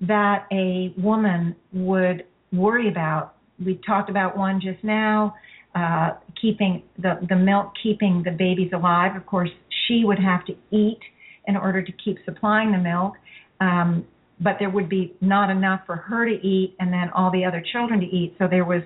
that 0.02 0.48
a 0.52 0.94
woman 1.00 1.56
would 1.72 2.26
worry 2.52 2.90
about. 2.90 3.36
We 3.64 3.80
talked 3.86 4.10
about 4.10 4.38
one 4.38 4.60
just 4.60 4.84
now 4.84 5.36
uh, 5.80 6.10
keeping 6.42 6.84
the 6.98 7.14
the 7.30 7.36
milk 7.36 7.68
keeping 7.82 8.24
the 8.24 8.32
babies 8.32 8.72
alive. 8.74 9.16
Of 9.16 9.26
course, 9.26 9.52
she 9.88 10.04
would 10.08 10.20
have 10.20 10.44
to 10.46 10.54
eat 10.72 11.00
in 11.48 11.56
order 11.56 11.82
to 11.82 11.92
keep 12.04 12.18
supplying 12.26 12.72
the 12.72 12.78
milk. 12.78 13.14
Um, 13.60 14.06
but 14.40 14.56
there 14.60 14.70
would 14.70 14.90
be 14.90 15.16
not 15.22 15.50
enough 15.50 15.82
for 15.86 15.96
her 15.96 16.26
to 16.26 16.36
eat 16.46 16.76
and 16.80 16.94
then 16.94 17.10
all 17.16 17.32
the 17.32 17.44
other 17.44 17.62
children 17.74 18.00
to 18.00 18.06
eat. 18.06 18.36
So 18.40 18.48
there 18.50 18.64
was, 18.64 18.84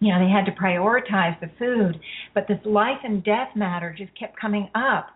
you 0.00 0.12
know, 0.12 0.18
they 0.24 0.30
had 0.30 0.44
to 0.46 0.52
prioritize 0.52 1.38
the 1.40 1.50
food. 1.58 1.98
But 2.34 2.46
this 2.46 2.58
life 2.66 3.00
and 3.04 3.24
death 3.24 3.48
matter 3.56 3.94
just 3.96 4.12
kept 4.18 4.38
coming 4.38 4.68
up 4.74 5.08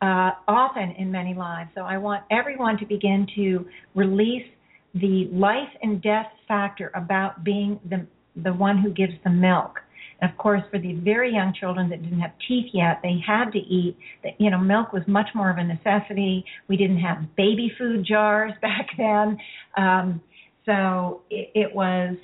uh, 0.00 0.30
often 0.46 0.92
in 0.92 1.10
many 1.10 1.34
lives. 1.34 1.70
So 1.74 1.80
I 1.82 1.98
want 1.98 2.22
everyone 2.30 2.78
to 2.78 2.86
begin 2.86 3.26
to 3.34 3.66
release 3.96 4.46
the 4.94 5.28
life 5.32 5.72
and 5.82 6.00
death 6.00 6.28
factor 6.46 6.92
about 6.94 7.42
being 7.42 7.80
the 7.90 8.06
the 8.42 8.52
one 8.52 8.78
who 8.78 8.90
gives 8.90 9.14
the 9.24 9.30
milk. 9.30 9.80
And 10.20 10.30
of 10.30 10.36
course, 10.36 10.62
for 10.70 10.78
the 10.78 10.94
very 10.94 11.32
young 11.32 11.52
children 11.58 11.88
that 11.90 12.02
didn't 12.02 12.20
have 12.20 12.32
teeth 12.46 12.70
yet, 12.72 13.00
they 13.02 13.18
had 13.24 13.50
to 13.52 13.58
eat. 13.58 13.96
You 14.38 14.50
know, 14.50 14.58
milk 14.58 14.92
was 14.92 15.02
much 15.06 15.28
more 15.34 15.50
of 15.50 15.58
a 15.58 15.64
necessity. 15.64 16.44
We 16.68 16.76
didn't 16.76 16.98
have 16.98 17.36
baby 17.36 17.72
food 17.78 18.04
jars 18.04 18.52
back 18.62 18.88
then, 18.96 19.38
um, 19.76 20.20
so 20.66 21.22
it, 21.30 21.50
it 21.54 21.74
was 21.74 22.16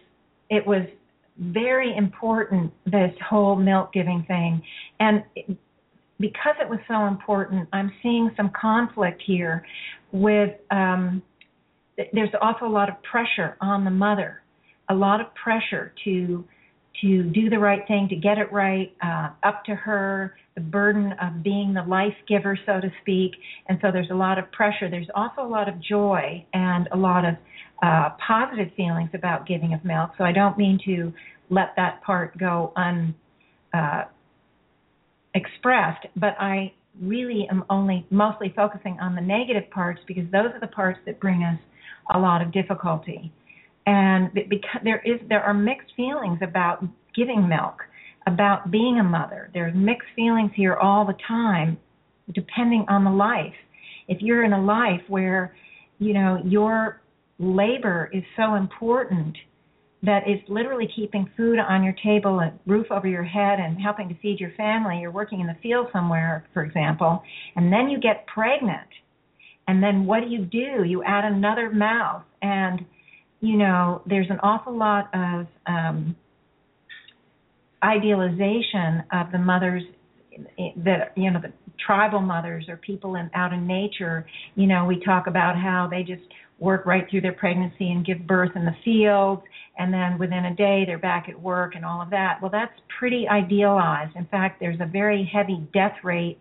it 0.51 0.67
was 0.67 0.83
very 1.39 1.97
important 1.97 2.73
this 2.85 3.13
whole 3.29 3.57
milk 3.57 3.93
giving 3.93 4.25
thing, 4.27 4.63
and 5.01 5.23
because 6.21 6.55
it 6.61 6.69
was 6.69 6.79
so 6.87 7.07
important, 7.07 7.69
I'm 7.73 7.93
seeing 8.03 8.31
some 8.37 8.51
conflict 8.61 9.23
here 9.25 9.65
with. 10.13 10.51
Um, 10.71 11.23
there's 12.13 12.31
also 12.43 12.65
a 12.65 12.69
lot 12.69 12.89
of 12.89 12.97
pressure 13.05 13.57
on 13.61 13.85
the 13.85 13.91
mother 13.91 14.43
a 14.89 14.95
lot 14.95 15.21
of 15.21 15.27
pressure 15.35 15.93
to 16.05 16.45
to 17.01 17.25
do 17.25 17.51
the 17.51 17.59
right 17.59 17.81
thing, 17.89 18.07
to 18.09 18.17
get 18.17 18.39
it 18.39 18.53
right, 18.53 18.95
uh, 19.03 19.31
up 19.43 19.65
to 19.65 19.75
her, 19.75 20.37
the 20.55 20.61
burden 20.61 21.13
of 21.21 21.43
being 21.43 21.75
the 21.75 21.83
life 21.83 22.15
giver, 22.29 22.57
so 22.67 22.81
to 22.81 22.89
speak. 23.03 23.33
And 23.69 23.79
so 23.83 23.91
there's 23.93 24.11
a 24.11 24.15
lot 24.15 24.39
of 24.39 24.51
pressure. 24.53 24.89
There's 24.89 25.09
also 25.15 25.43
a 25.43 25.49
lot 25.49 25.69
of 25.69 25.81
joy 25.81 26.47
and 26.55 26.89
a 26.93 26.97
lot 26.97 27.25
of 27.25 27.35
uh, 27.83 28.11
positive 28.25 28.69
feelings 28.77 29.11
about 29.13 29.47
giving 29.47 29.75
of 29.75 29.85
milk. 29.85 30.11
So 30.17 30.25
I 30.25 30.33
don't 30.33 30.57
mean 30.57 30.79
to 30.87 31.13
let 31.51 31.75
that 31.77 32.03
part 32.03 32.39
go 32.39 32.73
un 32.77 33.15
uh, 33.73 34.05
but 36.17 36.37
I 36.39 36.73
really 37.03 37.49
am 37.51 37.65
only 37.69 38.07
mostly 38.11 38.53
focusing 38.55 38.99
on 39.01 39.17
the 39.17 39.21
negative 39.21 39.69
parts 39.71 40.01
because 40.07 40.25
those 40.31 40.53
are 40.55 40.61
the 40.61 40.69
parts 40.69 41.01
that 41.07 41.19
bring 41.19 41.43
us 41.43 41.59
a 42.15 42.19
lot 42.19 42.41
of 42.41 42.53
difficulty 42.53 43.33
and 43.87 44.33
because 44.35 44.81
there 44.83 45.03
is 45.05 45.21
there 45.29 45.43
are 45.43 45.55
mixed 45.55 45.93
feelings 45.97 46.39
about 46.43 46.85
giving 47.15 47.49
milk, 47.49 47.83
about 48.27 48.71
being 48.71 48.99
a 48.99 49.05
mother. 49.05 49.51
There's 49.53 49.75
mixed 49.75 50.09
feelings 50.17 50.51
here 50.55 50.75
all 50.75 51.07
the 51.07 51.17
time, 51.29 51.79
depending 52.35 52.85
on 52.89 53.05
the 53.05 53.11
life. 53.11 53.55
If 54.09 54.21
you're 54.21 54.45
in 54.45 54.53
a 54.53 54.63
life 54.63 55.03
where, 55.09 55.55
you 55.99 56.15
know, 56.15 56.39
your 56.45 57.01
labor 57.39 58.11
is 58.13 58.23
so 58.37 58.55
important 58.55 59.37
that 60.03 60.23
it's 60.27 60.47
literally 60.49 60.89
keeping 60.95 61.31
food 61.37 61.59
on 61.59 61.83
your 61.83 61.95
table, 62.05 62.39
a 62.41 62.53
roof 62.67 62.87
over 62.91 63.09
your 63.09 63.25
head, 63.25 63.59
and 63.59 63.81
helping 63.81 64.09
to 64.09 64.15
feed 64.19 64.39
your 64.39 64.53
family. 64.57 64.99
You're 65.01 65.11
working 65.11 65.41
in 65.41 65.47
the 65.47 65.57
field 65.63 65.87
somewhere, 65.93 66.47
for 66.53 66.63
example, 66.63 67.23
and 67.57 67.73
then 67.73 67.89
you 67.89 67.99
get 67.99 68.27
pregnant. 68.27 68.89
And 69.67 69.83
then 69.83 70.05
what 70.05 70.21
do 70.21 70.27
you 70.27 70.45
do? 70.45 70.85
You 70.85 71.03
add 71.05 71.25
another 71.25 71.71
mouth 71.71 72.23
and 72.43 72.85
you 73.45 73.59
know, 73.59 74.01
there's 74.07 74.31
an 74.31 74.41
awful 74.43 74.77
lot 74.77 75.11
of 75.15 75.47
um, 75.67 76.17
idealization 77.83 79.03
of 79.13 79.31
the 79.33 79.39
mothers 79.39 79.83
that 80.79 81.13
you 81.17 81.31
know 81.31 81.41
the 81.41 81.53
tribal 81.87 82.21
mothers 82.21 82.65
or 82.69 82.79
people 82.79 83.17
in 83.17 83.31
out 83.35 83.53
in 83.53 83.67
nature. 83.67 84.27
You 84.55 84.67
know 84.67 84.87
we 84.87 84.99
talk 85.05 85.27
about 85.27 85.57
how 85.57 85.87
they 85.91 86.03
just 86.03 86.23
work 86.59 86.87
right 86.87 87.05
through 87.11 87.21
their 87.21 87.35
pregnancy 87.35 87.91
and 87.91 88.05
give 88.05 88.27
birth 88.27 88.51
in 88.57 88.65
the 88.65 88.75
fields 88.85 89.43
and 89.79 89.93
then 89.93 90.19
within 90.19 90.47
a 90.47 90.55
day 90.55 90.85
they're 90.87 90.99
back 90.99 91.29
at 91.29 91.39
work 91.41 91.75
and 91.75 91.85
all 91.85 92.01
of 92.01 92.11
that. 92.11 92.39
Well 92.41 92.51
that's 92.51 92.73
pretty 92.99 93.29
idealized. 93.29 94.17
In 94.17 94.27
fact 94.27 94.59
there's 94.59 94.81
a 94.81 94.87
very 94.87 95.29
heavy 95.33 95.67
death 95.75 95.97
rate 96.03 96.39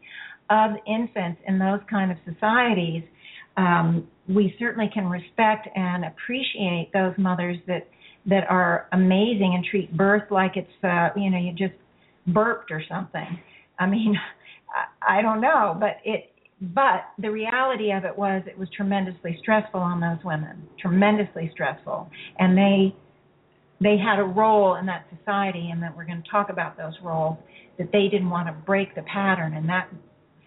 of 0.50 0.72
infants 0.88 1.42
in 1.48 1.60
those 1.60 1.82
kind 1.90 2.12
of 2.12 2.18
societies 2.26 3.04
um, 3.58 4.08
we 4.28 4.56
certainly 4.58 4.90
can 4.94 5.06
respect 5.08 5.68
and 5.76 6.06
appreciate 6.06 6.90
those 6.94 7.14
mothers 7.18 7.58
that 7.68 7.88
that 8.26 8.46
are 8.50 8.88
amazing 8.94 9.54
and 9.56 9.66
treat 9.66 9.96
birth 9.98 10.24
like 10.32 10.56
it's 10.56 10.84
uh, 10.84 11.10
you 11.16 11.30
know 11.30 11.38
you 11.38 11.52
just 11.52 11.74
burped 12.28 12.72
or 12.72 12.82
something. 12.90 13.40
I 13.80 13.86
mean, 13.86 14.16
I, 15.02 15.20
I 15.20 15.22
don't 15.22 15.42
know, 15.42 15.76
but 15.80 15.98
it 16.06 16.30
but 16.62 17.06
the 17.20 17.30
reality 17.30 17.92
of 17.92 18.06
it 18.06 18.18
was 18.18 18.44
it 18.48 18.58
was 18.58 18.70
tremendously 18.76 19.38
stressful 19.42 19.80
on 19.80 20.00
those 20.00 20.24
women, 20.24 20.64
tremendously 20.80 21.50
stressful, 21.54 22.10
and 22.40 22.58
they 22.58 22.96
they 23.82 23.98
had 23.98 24.20
a 24.20 24.24
role 24.24 24.76
in 24.76 24.86
that 24.86 25.06
society, 25.18 25.70
and 25.72 25.84
that 25.84 25.96
we're 25.96 26.06
going 26.06 26.24
to 26.24 26.30
talk 26.30 26.50
about 26.50 26.78
those 26.78 26.94
roles 27.04 27.38
that 27.78 27.92
they 27.92 28.08
didn't 28.08 28.30
want 28.30 28.48
to 28.48 28.54
break 28.66 28.96
the 28.96 29.02
pattern, 29.02 29.54
and 29.56 29.68
that 29.68 29.90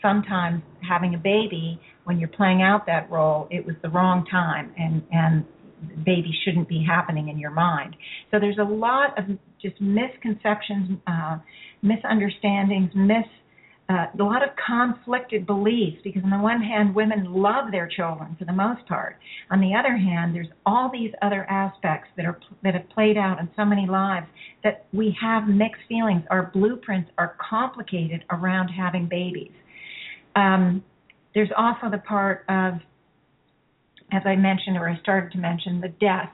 sometimes 0.02 0.62
having 0.88 1.14
a 1.14 1.18
baby 1.18 1.80
when 2.04 2.18
you're 2.18 2.28
playing 2.28 2.62
out 2.62 2.86
that 2.86 3.10
role, 3.10 3.48
it 3.50 3.66
was 3.66 3.74
the 3.82 3.88
wrong 3.88 4.24
time 4.30 4.72
and 4.78 5.02
and 5.10 5.44
baby 6.04 6.32
shouldn't 6.44 6.68
be 6.68 6.84
happening 6.86 7.28
in 7.28 7.38
your 7.38 7.50
mind. 7.50 7.96
So 8.30 8.38
there's 8.40 8.58
a 8.58 8.64
lot 8.64 9.18
of 9.18 9.24
just 9.60 9.80
misconceptions, 9.80 10.98
uh, 11.06 11.38
misunderstandings, 11.82 12.90
mis 12.94 13.24
uh, 13.88 14.06
a 14.18 14.22
lot 14.22 14.42
of 14.42 14.48
conflicted 14.66 15.46
beliefs 15.46 15.98
because 16.02 16.20
on 16.24 16.30
the 16.30 16.38
one 16.38 16.60
hand 16.60 16.92
women 16.92 17.32
love 17.32 17.70
their 17.70 17.86
children 17.88 18.34
for 18.36 18.44
the 18.44 18.52
most 18.52 18.84
part. 18.88 19.16
On 19.50 19.60
the 19.60 19.74
other 19.74 19.96
hand 19.96 20.34
there's 20.34 20.48
all 20.64 20.90
these 20.92 21.12
other 21.22 21.44
aspects 21.44 22.08
that 22.16 22.26
are 22.26 22.38
that 22.64 22.74
have 22.74 22.88
played 22.90 23.16
out 23.16 23.38
in 23.38 23.48
so 23.54 23.64
many 23.64 23.86
lives 23.86 24.26
that 24.64 24.86
we 24.92 25.16
have 25.20 25.46
mixed 25.46 25.82
feelings. 25.88 26.22
Our 26.30 26.50
blueprints 26.52 27.10
are 27.16 27.36
complicated 27.48 28.24
around 28.30 28.68
having 28.68 29.06
babies 29.06 29.52
um, 30.36 30.84
there's 31.34 31.50
also 31.56 31.90
the 31.90 31.98
part 31.98 32.44
of 32.48 32.74
as 34.12 34.22
i 34.24 34.36
mentioned 34.36 34.76
or 34.76 34.88
i 34.88 34.98
started 35.00 35.32
to 35.32 35.38
mention 35.38 35.80
the 35.80 35.88
death. 36.00 36.30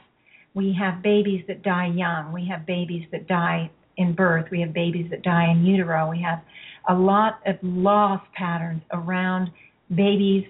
We 0.55 0.77
have 0.79 1.03
babies 1.03 1.43
that 1.49 1.63
die 1.63 1.87
young. 1.95 2.33
We 2.33 2.47
have 2.51 2.67
babies 2.67 3.07
that 3.11 3.27
die 3.27 3.71
in 3.97 4.15
birth. 4.15 4.47
We 4.51 4.61
have 4.61 4.73
babies 4.75 5.07
that 5.11 5.23
die 5.23 5.51
in 5.51 5.65
utero. 5.65 6.11
We 6.11 6.21
have 6.23 6.43
a 6.89 6.95
lot 6.95 7.41
of 7.47 7.57
loss 7.63 8.21
patterns 8.35 8.83
around 8.93 9.51
babies, 9.95 10.45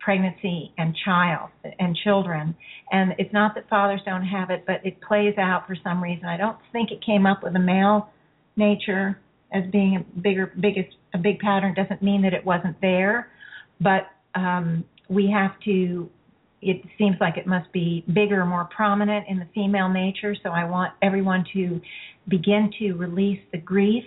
pregnancy, 0.00 0.72
and 0.78 0.94
child 1.04 1.50
and 1.78 1.96
children. 2.04 2.56
And 2.90 3.14
it's 3.18 3.32
not 3.32 3.54
that 3.54 3.68
fathers 3.68 4.00
don't 4.06 4.24
have 4.24 4.50
it, 4.50 4.64
but 4.66 4.84
it 4.84 5.00
plays 5.00 5.34
out 5.38 5.66
for 5.66 5.76
some 5.82 6.02
reason. 6.02 6.26
I 6.26 6.36
don't 6.36 6.58
think 6.72 6.90
it 6.90 7.04
came 7.04 7.26
up 7.26 7.42
with 7.42 7.54
a 7.56 7.60
male 7.60 8.08
nature 8.56 9.18
as 9.52 9.64
being 9.70 9.96
a 9.96 10.20
bigger, 10.20 10.52
biggest, 10.60 10.96
a 11.14 11.18
big 11.18 11.38
pattern. 11.38 11.74
Doesn't 11.74 12.02
mean 12.02 12.22
that 12.22 12.32
it 12.32 12.44
wasn't 12.44 12.80
there, 12.80 13.30
but 13.80 14.08
um, 14.34 14.84
we 15.08 15.30
have 15.30 15.52
to. 15.64 16.10
It 16.60 16.82
seems 16.98 17.16
like 17.20 17.36
it 17.36 17.46
must 17.46 17.72
be 17.72 18.04
bigger, 18.12 18.44
more 18.44 18.68
prominent 18.74 19.26
in 19.28 19.38
the 19.38 19.46
female 19.54 19.88
nature. 19.88 20.34
So 20.42 20.50
I 20.50 20.64
want 20.64 20.92
everyone 21.02 21.44
to 21.54 21.80
begin 22.28 22.72
to 22.80 22.94
release 22.94 23.38
the 23.52 23.58
grief 23.58 24.04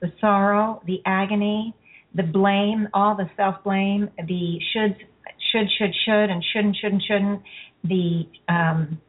the 0.00 0.12
sorrow, 0.20 0.82
the 0.86 1.00
agony, 1.06 1.74
the 2.14 2.22
blame, 2.22 2.88
all 2.94 3.16
the 3.16 3.28
self 3.36 3.56
blame, 3.64 4.08
the 4.16 4.58
should, 4.72 4.96
should, 5.52 5.68
should, 5.78 5.94
should, 6.04 6.30
and 6.30 6.44
shouldn't, 6.52 6.76
shouldn't, 6.80 7.02
shouldn't, 7.02 7.42
the 7.84 8.22
um, 8.48 9.00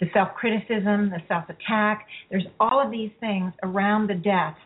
the 0.00 0.06
self 0.12 0.28
criticism, 0.34 1.10
the 1.10 1.20
self 1.26 1.44
attack. 1.48 2.06
There's 2.30 2.46
all 2.60 2.84
of 2.84 2.90
these 2.90 3.10
things 3.20 3.52
around 3.62 4.08
the 4.08 4.14
deaths 4.14 4.58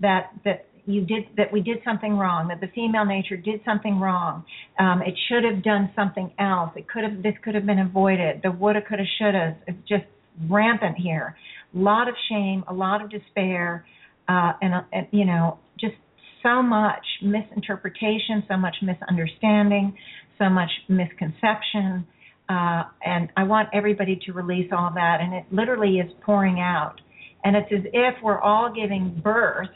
that 0.00 0.30
that 0.44 0.66
you 0.86 1.00
did 1.02 1.24
that 1.36 1.52
we 1.52 1.60
did 1.60 1.78
something 1.84 2.16
wrong, 2.16 2.48
that 2.48 2.60
the 2.60 2.68
female 2.74 3.04
nature 3.04 3.36
did 3.36 3.60
something 3.64 3.98
wrong. 3.98 4.44
Um, 4.78 5.02
it 5.02 5.14
should 5.28 5.44
have 5.44 5.62
done 5.62 5.90
something 5.96 6.32
else. 6.38 6.70
It 6.76 6.88
could 6.88 7.04
have 7.04 7.22
this 7.22 7.34
could 7.42 7.54
have 7.54 7.66
been 7.66 7.78
avoided. 7.78 8.40
The 8.42 8.50
woulda, 8.50 8.80
coulda, 8.86 9.04
shoulda. 9.18 9.56
It's 9.66 9.78
just 9.88 10.04
rampant 10.48 10.96
here. 10.98 11.36
A 11.74 11.78
lot 11.78 12.08
of 12.08 12.14
shame, 12.28 12.64
a 12.68 12.74
lot 12.74 13.02
of 13.02 13.10
despair, 13.10 13.86
uh, 14.28 14.52
and, 14.60 14.74
and 14.92 15.06
you 15.10 15.24
know 15.24 15.58
just 15.80 15.94
so 16.42 16.62
much 16.62 17.04
misinterpretation, 17.22 18.44
so 18.48 18.56
much 18.56 18.76
misunderstanding, 18.82 19.96
so 20.38 20.50
much 20.50 20.70
misconception. 20.88 22.06
Uh, 22.48 22.84
and 23.02 23.30
I 23.38 23.44
want 23.44 23.70
everybody 23.72 24.20
to 24.26 24.32
release 24.32 24.70
all 24.70 24.90
that. 24.94 25.18
And 25.22 25.32
it 25.32 25.44
literally 25.50 25.96
is 25.96 26.12
pouring 26.22 26.60
out. 26.60 27.00
And 27.42 27.56
it's 27.56 27.72
as 27.72 27.84
if 27.92 28.14
we're 28.22 28.38
all 28.40 28.70
giving 28.74 29.20
birth 29.24 29.68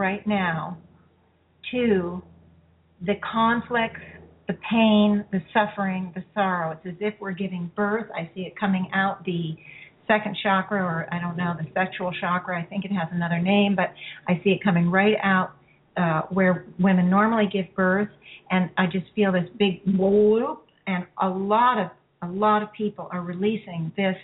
right 0.00 0.26
now 0.26 0.78
to 1.70 2.22
the 3.06 3.14
conflicts, 3.32 4.00
the 4.48 4.54
pain, 4.70 5.24
the 5.30 5.40
suffering, 5.52 6.10
the 6.14 6.24
sorrow. 6.34 6.72
It's 6.72 6.86
as 6.86 6.94
if 7.00 7.14
we're 7.20 7.32
giving 7.32 7.70
birth. 7.76 8.06
I 8.16 8.30
see 8.34 8.40
it 8.40 8.58
coming 8.58 8.88
out 8.94 9.24
the 9.24 9.54
second 10.08 10.36
chakra, 10.42 10.82
or 10.82 11.06
I 11.12 11.20
don't 11.20 11.36
know, 11.36 11.54
the 11.56 11.68
sexual 11.74 12.12
chakra. 12.20 12.60
I 12.60 12.64
think 12.64 12.84
it 12.84 12.90
has 12.90 13.08
another 13.12 13.38
name, 13.38 13.76
but 13.76 13.92
I 14.26 14.40
see 14.42 14.50
it 14.50 14.64
coming 14.64 14.90
right 14.90 15.16
out 15.22 15.52
uh, 15.96 16.22
where 16.30 16.64
women 16.80 17.10
normally 17.10 17.48
give 17.52 17.66
birth, 17.76 18.08
and 18.50 18.70
I 18.78 18.86
just 18.86 19.06
feel 19.14 19.32
this 19.32 19.48
big 19.58 19.82
whoop, 19.86 20.64
and 20.86 21.06
a 21.22 21.28
lot 21.28 21.78
of 21.78 21.90
a 22.22 22.28
lot 22.28 22.62
of 22.62 22.70
people 22.72 23.08
are 23.12 23.22
releasing 23.22 23.92
this 23.96 24.16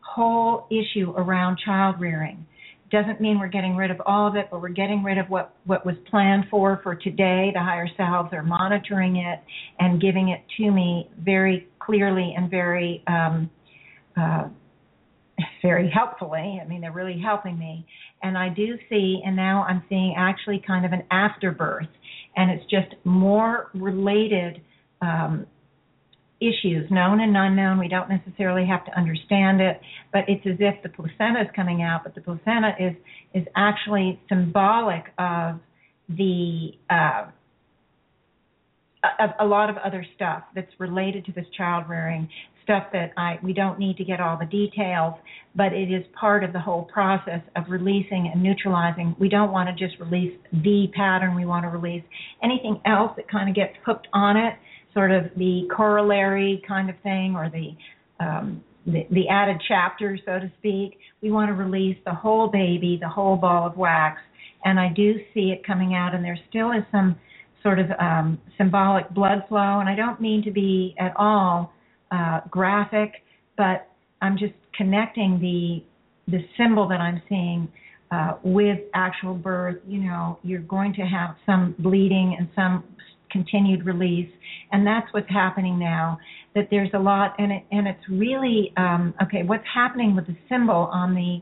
whole 0.00 0.66
issue 0.70 1.12
around 1.16 1.58
child 1.64 1.96
rearing. 2.00 2.46
Doesn't 2.90 3.20
mean 3.20 3.38
we're 3.38 3.48
getting 3.48 3.76
rid 3.76 3.90
of 3.90 4.00
all 4.06 4.26
of 4.26 4.36
it, 4.36 4.48
but 4.50 4.62
we're 4.62 4.68
getting 4.70 5.02
rid 5.02 5.18
of 5.18 5.28
what 5.28 5.54
what 5.64 5.84
was 5.84 5.96
planned 6.10 6.46
for 6.50 6.80
for 6.82 6.94
today. 6.94 7.50
The 7.52 7.60
higher 7.60 7.88
selves 7.96 8.32
are 8.32 8.42
monitoring 8.42 9.16
it 9.16 9.40
and 9.78 10.00
giving 10.00 10.30
it 10.30 10.40
to 10.56 10.70
me 10.70 11.10
very 11.18 11.68
clearly 11.78 12.34
and 12.36 12.50
very 12.50 13.02
um, 13.06 13.50
uh, 14.16 14.48
very 15.62 15.90
helpfully. 15.90 16.60
I 16.62 16.66
mean, 16.66 16.80
they're 16.80 16.92
really 16.92 17.18
helping 17.18 17.58
me. 17.58 17.86
And 18.22 18.36
I 18.36 18.48
do 18.48 18.76
see, 18.88 19.22
and 19.24 19.36
now 19.36 19.64
I'm 19.68 19.82
seeing 19.88 20.14
actually 20.16 20.62
kind 20.66 20.84
of 20.84 20.92
an 20.92 21.02
afterbirth, 21.10 21.88
and 22.36 22.50
it's 22.50 22.64
just 22.70 22.94
more 23.04 23.70
related 23.74 24.60
um, 25.00 25.46
issues, 26.40 26.90
known 26.90 27.20
and 27.20 27.36
unknown. 27.36 27.78
We 27.78 27.88
don't 27.88 28.08
necessarily 28.08 28.66
have 28.66 28.84
to 28.86 28.96
understand 28.96 29.60
it, 29.60 29.80
but 30.12 30.22
it's 30.28 30.46
as 30.46 30.56
if 30.60 30.82
the 30.82 30.88
placenta 30.88 31.40
is 31.40 31.48
coming 31.54 31.82
out, 31.82 32.02
but 32.04 32.14
the 32.14 32.20
placenta 32.20 32.72
is 32.78 32.94
is 33.34 33.46
actually 33.56 34.20
symbolic 34.28 35.04
of 35.18 35.60
the 36.08 36.70
uh, 36.90 37.26
a, 39.02 39.44
a 39.44 39.46
lot 39.46 39.70
of 39.70 39.76
other 39.78 40.04
stuff 40.14 40.44
that's 40.54 40.72
related 40.78 41.24
to 41.26 41.32
this 41.32 41.46
child 41.56 41.84
rearing 41.88 42.28
stuff 42.68 42.84
that 42.92 43.12
I 43.16 43.38
we 43.42 43.54
don't 43.54 43.78
need 43.78 43.96
to 43.96 44.04
get 44.04 44.20
all 44.20 44.36
the 44.38 44.46
details, 44.46 45.14
but 45.54 45.72
it 45.72 45.90
is 45.90 46.04
part 46.18 46.44
of 46.44 46.52
the 46.52 46.60
whole 46.60 46.84
process 46.84 47.40
of 47.56 47.64
releasing 47.68 48.30
and 48.32 48.42
neutralizing. 48.42 49.16
We 49.18 49.30
don't 49.30 49.52
want 49.52 49.70
to 49.70 49.86
just 49.86 49.98
release 49.98 50.36
the 50.52 50.88
pattern. 50.94 51.34
We 51.34 51.46
want 51.46 51.64
to 51.64 51.70
release 51.70 52.04
anything 52.42 52.80
else 52.84 53.12
that 53.16 53.30
kind 53.30 53.48
of 53.48 53.54
gets 53.54 53.72
hooked 53.86 54.06
on 54.12 54.36
it, 54.36 54.54
sort 54.98 55.12
of 55.12 55.26
the 55.36 55.62
corollary 55.70 56.60
kind 56.66 56.90
of 56.90 56.96
thing, 57.04 57.36
or 57.36 57.48
the 57.48 57.68
um, 58.24 58.64
the, 58.84 59.06
the 59.12 59.28
added 59.28 59.62
chapter, 59.68 60.18
so 60.26 60.40
to 60.40 60.50
speak. 60.58 60.98
We 61.22 61.30
want 61.30 61.50
to 61.50 61.54
release 61.54 61.96
the 62.04 62.12
whole 62.12 62.48
baby, 62.48 62.98
the 63.00 63.08
whole 63.08 63.36
ball 63.36 63.64
of 63.64 63.76
wax, 63.76 64.20
and 64.64 64.80
I 64.80 64.88
do 64.92 65.14
see 65.32 65.50
it 65.50 65.64
coming 65.64 65.94
out. 65.94 66.16
And 66.16 66.24
there 66.24 66.38
still 66.48 66.72
is 66.72 66.82
some 66.90 67.14
sort 67.62 67.78
of 67.78 67.86
um, 68.00 68.40
symbolic 68.56 69.08
blood 69.10 69.44
flow, 69.48 69.78
and 69.78 69.88
I 69.88 69.94
don't 69.94 70.20
mean 70.20 70.42
to 70.42 70.50
be 70.50 70.96
at 70.98 71.12
all 71.14 71.72
uh, 72.10 72.40
graphic, 72.50 73.12
but 73.56 73.88
I'm 74.20 74.36
just 74.36 74.54
connecting 74.76 75.38
the 75.40 75.84
the 76.32 76.44
symbol 76.56 76.88
that 76.88 77.00
I'm 77.00 77.22
seeing 77.28 77.68
uh, 78.10 78.32
with 78.42 78.80
actual 78.94 79.34
birth. 79.34 79.76
You 79.86 80.00
know, 80.00 80.40
you're 80.42 80.60
going 80.62 80.92
to 80.94 81.02
have 81.02 81.36
some 81.46 81.76
bleeding 81.78 82.34
and 82.36 82.48
some 82.56 82.82
continued 83.30 83.84
release, 83.86 84.30
and 84.72 84.86
that's 84.86 85.06
what's 85.12 85.28
happening 85.30 85.78
now. 85.78 86.18
That 86.54 86.68
there's 86.70 86.90
a 86.94 86.98
lot, 86.98 87.34
and 87.38 87.52
it 87.52 87.64
and 87.70 87.86
it's 87.86 88.08
really 88.10 88.72
um, 88.76 89.14
okay. 89.22 89.42
What's 89.42 89.66
happening 89.72 90.16
with 90.16 90.26
the 90.26 90.36
symbol 90.48 90.88
on 90.92 91.14
the 91.14 91.40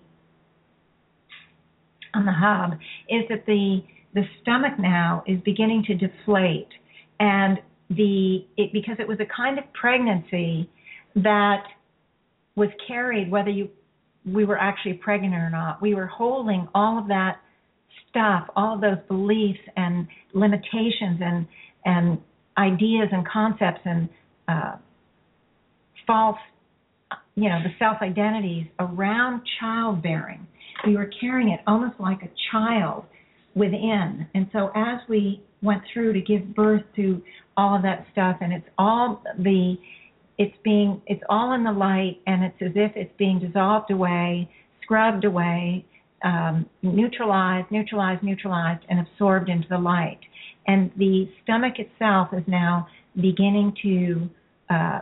on 2.15 2.27
the 2.27 2.33
hub 2.33 2.79
is 3.09 3.25
that 3.29 3.47
the 3.47 3.81
the 4.15 4.23
stomach 4.43 4.79
now 4.79 5.23
is 5.27 5.39
beginning 5.45 5.85
to 5.87 5.95
deflate, 5.95 6.69
and 7.21 7.59
the 7.91 8.47
it, 8.57 8.73
because 8.73 8.97
it 8.99 9.07
was 9.07 9.19
a 9.21 9.27
kind 9.37 9.59
of 9.59 9.65
pregnancy 9.73 10.69
that 11.15 11.65
was 12.57 12.69
carried 12.87 13.31
whether 13.31 13.51
you 13.51 13.69
we 14.25 14.45
were 14.45 14.59
actually 14.59 14.95
pregnant 14.95 15.35
or 15.35 15.51
not. 15.51 15.81
We 15.81 15.95
were 15.95 16.07
holding 16.07 16.67
all 16.75 16.99
of 16.99 17.07
that 17.09 17.41
stuff, 18.11 18.49
all 18.57 18.75
of 18.75 18.81
those 18.81 18.99
beliefs 19.09 19.61
and 19.77 20.07
limitations 20.35 21.21
and 21.21 21.47
and 21.87 22.19
ideas 22.59 23.09
and 23.13 23.27
concepts 23.27 23.81
and 23.85 24.09
uh, 24.49 24.77
false, 26.07 26.37
you 27.35 27.49
know, 27.49 27.61
the 27.63 27.71
self 27.79 27.99
identities 28.03 28.67
around 28.79 29.43
childbearing. 29.61 30.47
We 30.87 30.97
were 30.97 31.11
carrying 31.21 31.51
it 31.51 31.61
almost 31.67 31.99
like 31.99 32.23
a 32.23 32.31
child 32.53 33.05
within. 33.55 34.27
And 34.35 34.49
so 34.53 34.71
as 34.77 35.01
we 35.09 35.43
went 35.63 35.83
through 35.93 36.13
to 36.13 36.21
give 36.21 36.55
birth 36.55 36.83
to 36.97 37.23
all 37.57 37.75
of 37.75 37.83
that 37.83 38.07
stuff 38.13 38.37
and 38.41 38.53
it's 38.53 38.67
all 38.77 39.23
the 39.39 39.77
it's 40.39 40.55
being 40.63 41.01
it's 41.07 41.23
all 41.31 41.55
in 41.55 41.65
the 41.65 41.73
light 41.73 42.21
and 42.27 42.45
it's 42.45 42.57
as 42.61 42.73
if 42.75 42.93
it's 42.95 43.13
being 43.17 43.39
dissolved 43.39 43.91
away 43.91 44.49
scrubbed 44.83 45.25
away 45.25 45.83
um, 46.23 46.67
neutralized 46.83 47.71
neutralized 47.71 48.23
neutralized 48.23 48.85
and 48.91 49.01
absorbed 49.01 49.49
into 49.49 49.67
the 49.71 49.79
light 49.79 50.21
and 50.67 50.91
the 50.97 51.29
stomach 51.43 51.75
itself 51.79 52.29
is 52.33 52.43
now 52.47 52.89
beginning 53.15 53.75
to 53.83 54.29
uh, 54.69 54.99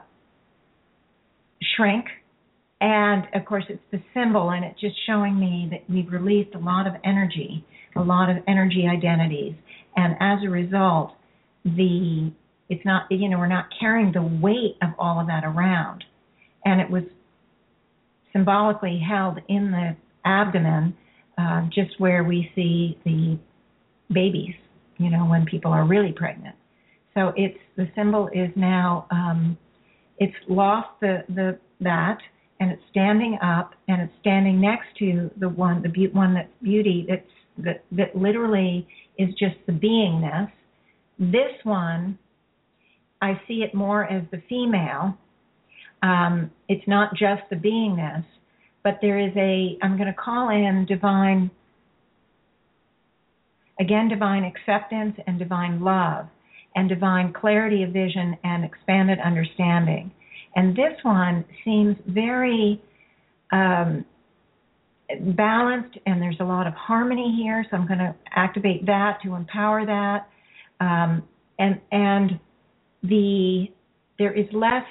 shrink. 1.77 2.07
And 2.81 3.25
of 3.35 3.45
course 3.47 3.65
it's 3.69 3.83
the 3.91 4.03
symbol 4.13 4.51
and 4.51 4.65
it's 4.65 4.81
just 4.81 4.95
showing 5.07 5.39
me 5.39 5.69
that 5.71 5.89
we've 5.93 6.13
released 6.13 6.55
a 6.55 6.59
lot 6.59 6.87
of 6.87 6.95
energy 7.05 7.65
a 7.97 8.03
lot 8.03 8.29
of 8.29 8.39
energy 8.49 8.87
identities. 8.91 9.55
And 9.97 10.15
as 10.21 10.45
a 10.45 10.51
result 10.51 11.13
the 11.65 12.33
it's 12.69 12.85
not 12.85 13.05
you 13.11 13.29
know 13.29 13.39
we're 13.39 13.47
not 13.47 13.67
carrying 13.79 14.13
the 14.13 14.23
weight 14.23 14.77
of 14.83 14.91
all 14.99 15.21
of 15.21 15.29
that 15.29 15.45
around. 15.45 16.05
And 16.65 16.81
it 16.81 16.91
was 16.91 17.05
symbolically 18.33 19.01
held 19.07 19.39
in 19.49 19.71
the 19.71 19.97
abdomen 20.25 20.97
uh, 21.39 21.63
just 21.73 21.99
where 21.99 22.25
we 22.25 22.51
see 22.55 22.99
the 23.05 23.39
babies 24.13 24.55
you 24.99 25.11
know 25.11 25.25
when 25.25 25.45
people 25.45 25.73
are 25.73 25.85
really 25.85 26.13
pregnant 26.13 26.55
so 27.15 27.33
it's 27.37 27.59
the 27.77 27.89
symbol 27.95 28.29
is 28.33 28.51
now 28.57 29.07
um, 29.11 29.57
it's 30.19 30.35
lost 30.49 30.89
the 31.01 31.25
the 31.29 31.59
that 31.81 32.19
and 32.61 32.71
it's 32.71 32.83
standing 32.91 33.39
up 33.43 33.73
and 33.89 34.01
it's 34.01 34.13
standing 34.21 34.61
next 34.61 34.87
to 34.99 35.31
the 35.39 35.49
one 35.49 35.83
the 35.83 35.89
be- 35.89 36.09
one 36.09 36.35
that's 36.35 36.53
beauty 36.63 37.07
that's 37.09 37.23
that 37.59 37.85
that 37.93 38.17
literally 38.17 38.87
is 39.19 39.29
just 39.35 39.57
the 39.67 39.73
beingness 39.73 40.51
this 41.19 41.53
one 41.65 42.19
I 43.25 43.41
see 43.49 43.63
it 43.63 43.75
more 43.75 44.05
as 44.05 44.23
the 44.31 44.43
female. 44.51 45.17
Um, 46.03 46.51
it's 46.69 46.87
not 46.87 47.15
just 47.15 47.43
the 47.49 47.57
beingness, 47.57 48.25
but 48.83 48.99
there 49.01 49.19
is 49.19 49.33
a, 49.37 49.79
I'm 49.83 49.97
going 49.97 50.09
to 50.09 50.21
call 50.21 50.51
in 50.51 50.85
divine, 50.87 51.51
again, 53.81 54.09
divine 54.09 54.45
acceptance 54.45 55.17
and 55.27 55.39
divine 55.39 55.81
love 55.81 56.27
and 56.77 56.89
divine 56.89 57.33
clarity 57.33 57.83
of 57.83 57.91
vision 57.91 58.37
and 58.45 58.65
expanded 58.65 59.19
understanding. 59.25 60.11
And 60.57 60.77
this 60.77 60.93
one 61.03 61.45
seems 61.65 61.97
very 62.07 62.81
um, 63.53 64.05
balanced, 65.37 65.99
and 66.07 66.21
there's 66.21 66.39
a 66.41 66.45
lot 66.45 66.67
of 66.67 66.75
harmony 66.75 67.35
here. 67.41 67.65
So 67.71 67.77
I'm 67.77 67.87
going 67.87 67.99
to 67.99 68.15
activate 68.33 68.87
that 68.87 69.19
to 69.25 69.35
empower 69.35 69.85
that, 69.87 70.29
um, 70.81 71.23
and 71.59 71.81
and 71.93 72.41
the 73.03 73.67
there 74.19 74.33
is 74.33 74.47
less 74.53 74.85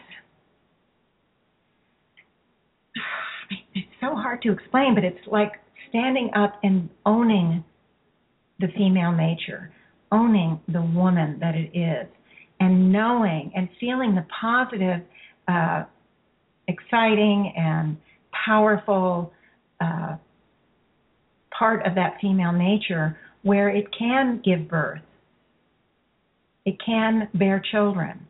it's 3.74 3.88
so 4.00 4.16
hard 4.16 4.42
to 4.44 4.52
explain 4.52 4.94
but 4.96 5.04
it's 5.04 5.26
like 5.28 5.54
standing 5.90 6.30
up 6.36 6.60
and 6.64 6.90
owning 7.06 7.64
the 8.64 8.74
female 8.78 9.12
nature 9.12 9.72
owning 10.12 10.60
the 10.68 10.82
woman 10.82 11.38
that 11.40 11.56
it 11.56 11.70
is 11.78 12.08
and 12.60 12.92
knowing 12.92 13.52
and 13.56 13.68
feeling 13.80 14.16
the 14.16 14.26
positive 14.42 15.02
uh, 15.48 15.84
exciting 16.68 17.54
and 17.58 17.98
powerful 18.46 19.32
uh, 19.82 20.16
part 21.58 21.86
of 21.86 21.96
that 21.96 22.18
female 22.22 22.52
nature 22.52 23.18
where 23.42 23.70
it 23.70 23.86
can 23.98 24.42
give 24.44 24.68
birth 24.70 25.02
it 26.66 26.78
can 26.86 27.28
bear 27.34 27.62
children. 27.72 28.26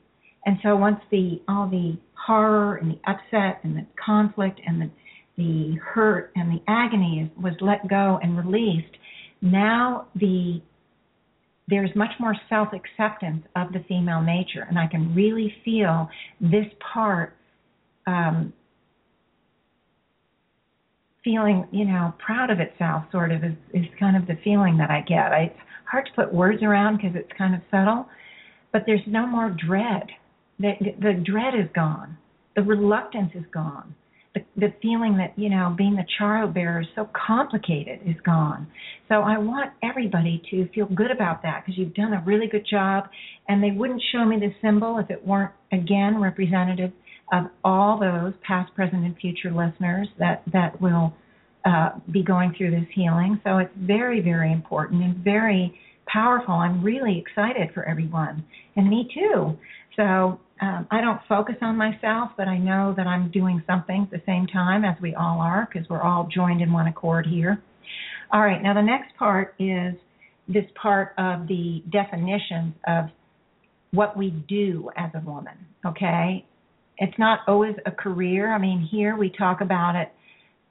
And 0.46 0.58
so 0.64 0.76
once 0.76 1.00
the 1.12 1.42
all 1.48 1.70
the 1.70 1.98
horror 2.16 2.76
and 2.76 2.92
the 2.92 3.00
upset 3.10 3.60
and 3.64 3.78
the 3.78 3.86
conflict 4.04 4.60
and 4.66 4.82
the 4.82 4.90
the 5.36 5.76
hurt 5.84 6.32
and 6.36 6.52
the 6.52 6.62
agony 6.68 7.32
was 7.42 7.54
let 7.60 7.88
go 7.88 8.20
and 8.22 8.38
released, 8.38 8.96
now 9.44 10.08
the 10.16 10.62
there's 11.68 11.92
much 11.96 12.12
more 12.20 12.36
self 12.50 12.70
acceptance 12.74 13.46
of 13.56 13.72
the 13.72 13.84
female 13.88 14.22
nature, 14.22 14.66
and 14.68 14.78
I 14.78 14.88
can 14.88 15.14
really 15.14 15.54
feel 15.64 16.10
this 16.42 16.66
part 16.94 17.36
um, 18.06 18.52
feeling, 21.24 21.68
you 21.72 21.86
know, 21.86 22.14
proud 22.26 22.50
of 22.50 22.60
itself. 22.60 23.04
Sort 23.12 23.32
of 23.32 23.44
is, 23.44 23.56
is 23.74 23.86
kind 24.00 24.18
of 24.18 24.28
the 24.28 24.38
feeling 24.44 24.78
that 24.78 24.90
I 24.90 25.02
get. 25.02 25.32
I, 25.32 25.44
it's 25.44 25.60
hard 25.90 26.06
to 26.06 26.12
put 26.14 26.34
words 26.34 26.62
around 26.64 26.98
because 26.98 27.16
it's 27.16 27.32
kind 27.38 27.56
of 27.56 27.62
subtle, 27.72 28.08
but 28.72 28.84
there's 28.86 29.06
no 29.08 29.26
more 29.26 29.50
dread. 29.50 30.08
The, 30.60 30.74
the 31.00 31.14
dread 31.14 31.56
is 31.56 31.70
gone. 31.74 32.18
The 32.56 32.64
reluctance 32.64 33.32
is 33.36 33.46
gone. 33.54 33.96
The, 34.36 34.42
the 34.58 34.74
feeling 34.82 35.18
that 35.18 35.38
you 35.38 35.50
know 35.50 35.76
being 35.78 35.96
the 35.96 36.06
child 36.18 36.54
bearer 36.56 36.82
is 36.82 36.88
so 36.96 37.08
complicated 37.28 38.00
is 38.06 38.16
gone. 38.26 38.68
So 39.08 39.16
I 39.16 39.38
want 39.38 39.72
everybody 39.84 40.42
to 40.50 40.68
feel 40.74 40.88
good 40.88 41.12
about 41.12 41.44
that 41.44 41.64
because 41.64 41.78
you've 41.78 41.94
done 41.94 42.14
a 42.14 42.24
really 42.26 42.48
good 42.48 42.66
job. 42.70 43.10
And 43.48 43.64
they 43.64 43.72
wouldn't 43.72 44.02
show 44.12 44.26
me 44.26 44.40
this 44.40 44.54
symbol 44.62 44.98
if 44.98 45.10
it 45.12 45.26
weren't 45.26 45.52
again 45.72 46.20
representative 46.20 46.92
of 47.32 47.46
all 47.64 48.00
those 48.00 48.34
past, 48.46 48.74
present, 48.76 49.06
and 49.06 49.16
future 49.18 49.52
listeners 49.52 50.08
that 50.20 50.44
that 50.52 50.82
will 50.82 51.14
uh, 51.66 51.90
be 52.12 52.24
going 52.24 52.54
through 52.58 52.72
this 52.72 52.88
healing. 52.94 53.40
So 53.44 53.58
it's 53.58 53.72
very, 53.78 54.20
very 54.20 54.52
important 54.52 55.04
and 55.04 55.16
very 55.24 55.80
powerful. 56.08 56.54
I'm 56.56 56.84
really 56.84 57.18
excited 57.26 57.70
for 57.74 57.84
everyone, 57.86 58.44
and 58.76 58.90
me 58.90 59.08
too. 59.14 59.58
So 59.96 60.40
um, 60.64 60.88
I 60.92 61.02
don't 61.02 61.20
focus 61.28 61.56
on 61.62 61.76
myself, 61.78 62.32
but 62.38 62.48
I 62.48 62.58
know 62.58 62.94
that 62.96 63.06
I'm 63.06 63.30
doing 63.32 63.62
something 63.68 64.08
at 64.10 64.12
the 64.12 64.24
same 64.26 64.48
time 64.48 64.86
as 64.86 64.96
we 65.02 65.14
all 65.14 65.40
are, 65.40 65.68
because 65.68 65.90
we're 65.90 66.02
all 66.02 66.30
joined 66.34 66.62
in 66.62 66.72
one 66.72 66.88
accord 66.88 67.26
here. 67.26 67.62
All 68.32 68.40
right, 68.42 68.62
now 68.64 68.74
the 68.74 68.82
next 68.82 69.14
part 69.18 69.56
is 69.60 69.94
this 70.48 70.64
part 70.82 71.16
of 71.18 71.48
the 71.48 71.84
definitions 71.92 72.74
of 72.88 73.06
what 73.92 74.16
we 74.16 74.30
do 74.48 74.90
as 74.96 75.12
a 75.16 75.20
woman. 75.30 75.54
Okay, 75.86 76.46
it's 76.98 77.20
not 77.20 77.40
always 77.46 77.76
a 77.86 77.92
career. 77.92 78.54
I 78.54 78.58
mean, 78.58 78.88
here 78.90 79.18
we 79.18 79.30
talk 79.38 79.60
about 79.60 79.96
it. 79.96 80.14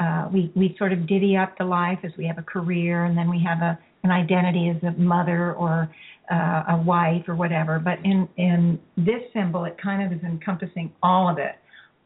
Uh, 0.00 0.28
we 0.32 0.50
we 0.56 0.74
sort 0.78 0.94
of 0.94 1.06
divvy 1.06 1.36
up 1.36 1.58
the 1.58 1.64
life 1.64 1.98
as 2.02 2.12
we 2.16 2.26
have 2.26 2.38
a 2.38 2.42
career, 2.42 3.04
and 3.04 3.16
then 3.16 3.28
we 3.28 3.44
have 3.46 3.60
a 3.60 3.78
an 4.02 4.10
identity 4.10 4.68
as 4.68 4.82
a 4.82 4.92
mother 4.98 5.54
or 5.54 5.92
uh, 6.30 6.62
a 6.70 6.82
wife 6.84 7.24
or 7.28 7.34
whatever. 7.34 7.78
But 7.78 7.98
in 8.04 8.28
in 8.36 8.78
this 8.96 9.22
symbol, 9.32 9.64
it 9.64 9.76
kind 9.82 10.02
of 10.02 10.18
is 10.18 10.24
encompassing 10.24 10.92
all 11.02 11.28
of 11.28 11.38
it, 11.38 11.56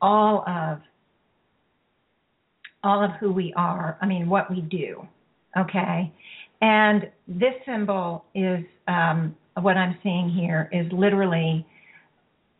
all 0.01 0.44
of 0.47 0.81
all 2.82 3.05
of 3.05 3.10
who 3.20 3.32
we 3.32 3.52
are. 3.56 3.98
I 4.01 4.06
mean, 4.06 4.28
what 4.28 4.51
we 4.51 4.60
do. 4.60 5.06
Okay, 5.59 6.12
and 6.60 7.10
this 7.27 7.55
symbol 7.64 8.24
is 8.35 8.64
um, 8.89 9.36
what 9.60 9.77
I'm 9.77 9.97
seeing 10.02 10.28
here 10.28 10.68
is 10.73 10.86
literally 10.93 11.66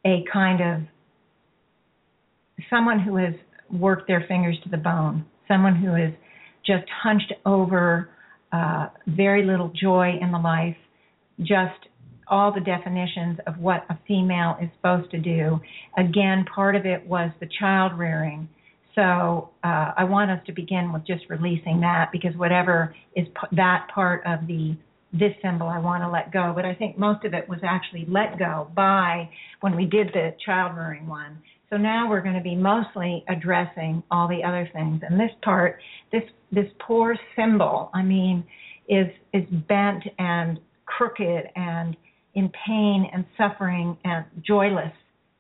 a 0.07 0.25
kind 0.33 0.61
of 0.61 0.83
someone 2.71 3.01
who 3.01 3.17
has 3.17 3.35
worked 3.71 4.07
their 4.07 4.25
fingers 4.29 4.57
to 4.65 4.71
the 4.71 4.77
bone, 4.77 5.27
someone 5.49 5.75
who 5.77 5.95
is 5.95 6.13
just 6.65 6.87
hunched 7.03 7.33
over 7.45 8.11
uh, 8.53 8.89
very 9.07 9.45
little 9.45 9.71
joy 9.75 10.13
in 10.21 10.33
the 10.33 10.39
life, 10.39 10.77
just 11.41 11.89
all 12.29 12.53
the 12.53 12.61
definitions 12.61 13.39
of 13.47 13.59
what 13.59 13.85
a 13.89 13.99
female 14.07 14.57
is 14.61 14.69
supposed 14.77 15.11
to 15.13 15.19
do. 15.19 15.61
Again, 15.97 16.45
part 16.53 16.75
of 16.75 16.87
it 16.87 17.07
was 17.07 17.31
the 17.41 17.49
child 17.59 17.97
rearing. 17.99 18.49
So 18.95 19.51
uh, 19.63 19.93
I 19.97 20.05
want 20.05 20.31
us 20.31 20.41
to 20.47 20.53
begin 20.53 20.93
with 20.93 21.07
just 21.07 21.25
releasing 21.29 21.81
that 21.83 22.11
because 22.13 22.35
whatever 22.37 22.95
is 23.15 23.27
p- 23.29 23.57
that 23.57 23.89
part 23.95 24.23
of 24.27 24.47
the 24.47 24.77
this 25.13 25.33
symbol 25.43 25.69
I 25.69 25.79
want 25.79 26.03
to 26.03 26.11
let 26.11 26.33
go. 26.33 26.53
But 26.55 26.65
I 26.65 26.75
think 26.75 26.99
most 26.99 27.25
of 27.25 27.33
it 27.33 27.49
was 27.49 27.61
actually 27.63 28.07
let 28.09 28.39
go 28.39 28.71
by 28.75 29.31
when 29.61 29.77
we 29.77 29.87
did 29.87 30.09
the 30.09 30.35
child 30.45 30.77
rearing 30.77 31.07
one. 31.07 31.39
So 31.71 31.77
now 31.77 32.09
we're 32.09 32.23
going 32.23 32.37
to 32.37 32.43
be 32.43 32.55
mostly 32.55 33.25
addressing 33.29 34.03
all 34.11 34.29
the 34.29 34.45
other 34.45 34.69
things. 34.73 35.03
And 35.09 35.19
this 35.19 35.31
part, 35.43 35.81
this 36.13 36.23
this 36.53 36.67
poor 36.87 37.17
symbol, 37.35 37.91
I 37.93 38.03
mean, 38.03 38.45
is 38.89 39.09
is 39.33 39.45
bent 39.69 40.05
and 40.19 40.61
crooked 40.85 41.51
and 41.57 41.97
in 42.35 42.51
pain 42.67 43.11
and 43.13 43.25
suffering 43.37 43.97
and 44.05 44.25
joyless, 44.47 44.93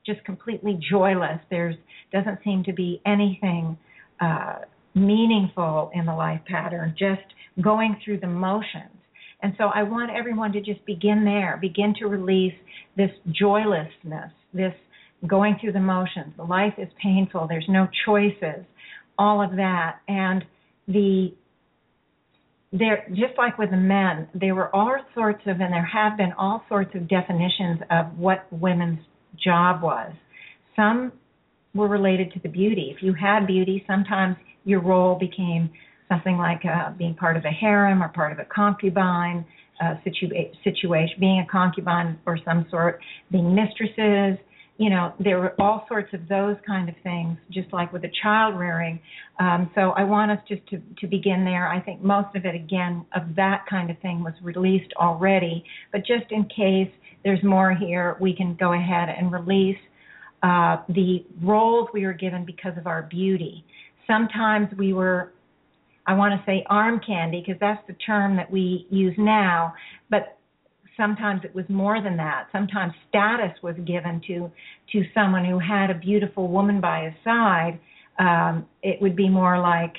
just 0.05 0.25
completely 0.25 0.79
joyless. 0.91 1.39
There's 1.51 1.77
doesn't 2.13 2.39
seem 2.43 2.65
to 2.65 2.73
be 2.73 3.01
anything 3.07 3.77
uh, 4.21 4.57
meaningful 4.95 5.91
in 5.95 6.07
the 6.07 6.15
life 6.15 6.41
pattern, 6.47 6.95
just 6.99 7.23
going 7.63 7.97
through 8.05 8.19
the 8.21 8.27
motions. 8.27 8.91
And 9.43 9.55
so 9.59 9.65
I 9.75 9.83
want 9.83 10.11
everyone 10.11 10.53
to 10.53 10.61
just 10.61 10.85
begin 10.87 11.25
there, 11.25 11.59
begin 11.61 11.95
to 12.01 12.07
release 12.07 12.55
this 12.97 13.11
joylessness, 13.31 14.33
this 14.55 14.73
going 15.27 15.57
through 15.61 15.73
the 15.73 15.81
motions. 15.81 16.35
Life 16.39 16.75
is 16.79 16.89
painful. 17.03 17.47
There's 17.49 17.67
no 17.69 17.89
choices. 18.05 18.65
All 19.19 19.43
of 19.43 19.57
that, 19.57 20.01
and 20.09 20.45
the 20.89 21.35
there 22.73 23.07
just 23.11 23.39
like 23.39 23.59
with 23.59 23.71
the 23.71 23.77
men, 23.77 24.29
there 24.35 24.55
were 24.55 24.75
all 24.75 24.97
sorts 25.15 25.41
of, 25.47 25.61
and 25.61 25.73
there 25.73 25.87
have 25.87 26.17
been 26.17 26.33
all 26.37 26.65
sorts 26.69 26.95
of 26.95 27.09
definitions 27.09 27.81
of 27.91 28.19
what 28.19 28.47
women's 28.51 28.99
job 29.43 29.83
was. 29.83 30.13
Some 30.75 31.13
were 31.75 31.89
related 31.89 32.33
to 32.33 32.41
the 32.41 32.49
beauty. 32.49 32.93
If 32.95 33.03
you 33.03 33.15
had 33.15 33.47
beauty, 33.47 33.85
sometimes 33.87 34.37
your 34.65 34.81
role 34.81 35.19
became 35.19 35.71
something 36.09 36.37
like 36.37 36.63
uh, 36.65 36.91
being 36.93 37.15
part 37.15 37.37
of 37.37 37.45
a 37.45 37.51
harem 37.51 38.03
or 38.03 38.09
part 38.09 38.33
of 38.33 38.39
a 38.39 38.45
concubine 38.45 39.45
uh, 39.81 39.95
situa- 40.05 40.53
situation, 40.65 41.17
being 41.21 41.41
a 41.41 41.47
concubine 41.51 42.19
or 42.27 42.39
some 42.45 42.67
sort, 42.71 43.01
being 43.31 43.55
mistresses, 43.55 44.39
you 44.79 44.91
know, 44.91 45.15
there 45.19 45.39
were 45.39 45.55
all 45.59 45.87
sorts 45.89 46.13
of 46.13 46.29
those 46.29 46.57
kind 46.67 46.89
of 46.89 46.95
things, 47.03 47.39
just 47.51 47.73
like 47.73 47.93
with 47.93 48.03
the 48.03 48.11
child 48.23 48.59
rearing. 48.59 49.01
Um, 49.41 49.71
so 49.75 49.91
I 49.97 50.05
want 50.05 50.31
us 50.31 50.39
just 50.47 50.67
to, 50.69 50.83
to 51.01 51.07
begin 51.07 51.45
there. 51.45 51.69
I 51.69 51.81
think 51.81 52.03
most 52.03 52.37
of 52.37 52.45
it, 52.45 52.55
again, 52.55 53.07
of 53.15 53.35
that 53.37 53.65
kind 53.69 53.91
of 53.91 53.99
thing 54.01 54.23
was 54.23 54.35
released 54.43 54.93
already. 55.01 55.65
But 55.93 56.01
just 56.01 56.31
in 56.31 56.45
case 56.45 56.93
there's 57.25 57.43
more 57.43 57.75
here, 57.75 58.17
we 58.21 58.37
can 58.37 58.55
go 58.55 58.75
ahead 58.75 59.09
and 59.09 59.33
release 59.33 59.79
uh, 60.43 60.77
the 60.91 61.25
roles 61.43 61.89
we 61.95 62.05
were 62.05 62.13
given 62.13 62.45
because 62.45 62.77
of 62.77 62.87
our 62.87 63.03
beauty. 63.03 63.65
Sometimes 64.07 64.69
we 64.77 64.93
were, 64.93 65.33
I 66.07 66.15
want 66.15 66.39
to 66.39 66.45
say 66.45 66.65
arm 66.69 67.01
candy 67.05 67.43
because 67.45 67.59
that's 67.61 67.85
the 67.87 67.95
term 67.95 68.37
that 68.37 68.51
we 68.51 68.87
use 68.91 69.15
now, 69.17 69.75
but 70.11 70.36
sometimes 70.97 71.43
it 71.45 71.55
was 71.55 71.65
more 71.69 72.03
than 72.03 72.17
that. 72.17 72.49
Sometimes 72.53 72.93
status 73.09 73.53
was 73.63 73.77
given 73.87 74.21
to 74.27 74.51
to 74.93 75.05
someone 75.15 75.45
who 75.45 75.59
had 75.59 75.91
a 75.91 75.95
beautiful 75.95 76.49
woman 76.49 76.81
by 76.81 77.05
his 77.05 77.15
side. 77.25 77.79
Um, 78.19 78.67
it 78.83 79.01
would 79.03 79.17
be 79.17 79.29
more 79.29 79.59
like 79.61 79.95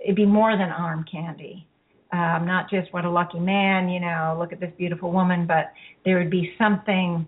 it'd 0.00 0.16
be 0.16 0.26
more 0.26 0.52
than 0.56 0.68
arm 0.68 1.04
candy. 1.10 1.66
Um, 2.12 2.46
not 2.46 2.70
just 2.70 2.92
what 2.92 3.04
a 3.04 3.10
lucky 3.10 3.40
man, 3.40 3.88
you 3.88 3.98
know, 3.98 4.36
look 4.38 4.52
at 4.52 4.60
this 4.60 4.70
beautiful 4.78 5.10
woman, 5.10 5.46
but 5.46 5.72
there 6.04 6.18
would 6.18 6.30
be 6.30 6.52
something 6.58 7.26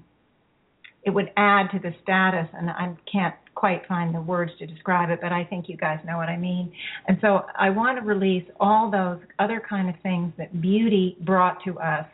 it 1.02 1.10
would 1.10 1.30
add 1.36 1.70
to 1.72 1.78
the 1.78 1.92
status 2.02 2.46
and 2.52 2.70
I 2.70 2.94
can't 3.10 3.34
quite 3.54 3.86
find 3.88 4.14
the 4.14 4.20
words 4.20 4.52
to 4.58 4.66
describe 4.66 5.10
it, 5.10 5.18
but 5.22 5.32
I 5.32 5.44
think 5.44 5.68
you 5.68 5.76
guys 5.76 5.98
know 6.06 6.18
what 6.18 6.28
I 6.28 6.36
mean. 6.36 6.72
And 7.08 7.16
so 7.20 7.46
I 7.58 7.70
want 7.70 7.98
to 7.98 8.04
release 8.04 8.44
all 8.60 8.90
those 8.90 9.18
other 9.38 9.62
kind 9.66 9.88
of 9.88 9.94
things 10.02 10.32
that 10.36 10.60
beauty 10.60 11.16
brought 11.20 11.64
to 11.64 11.78
us 11.78 12.06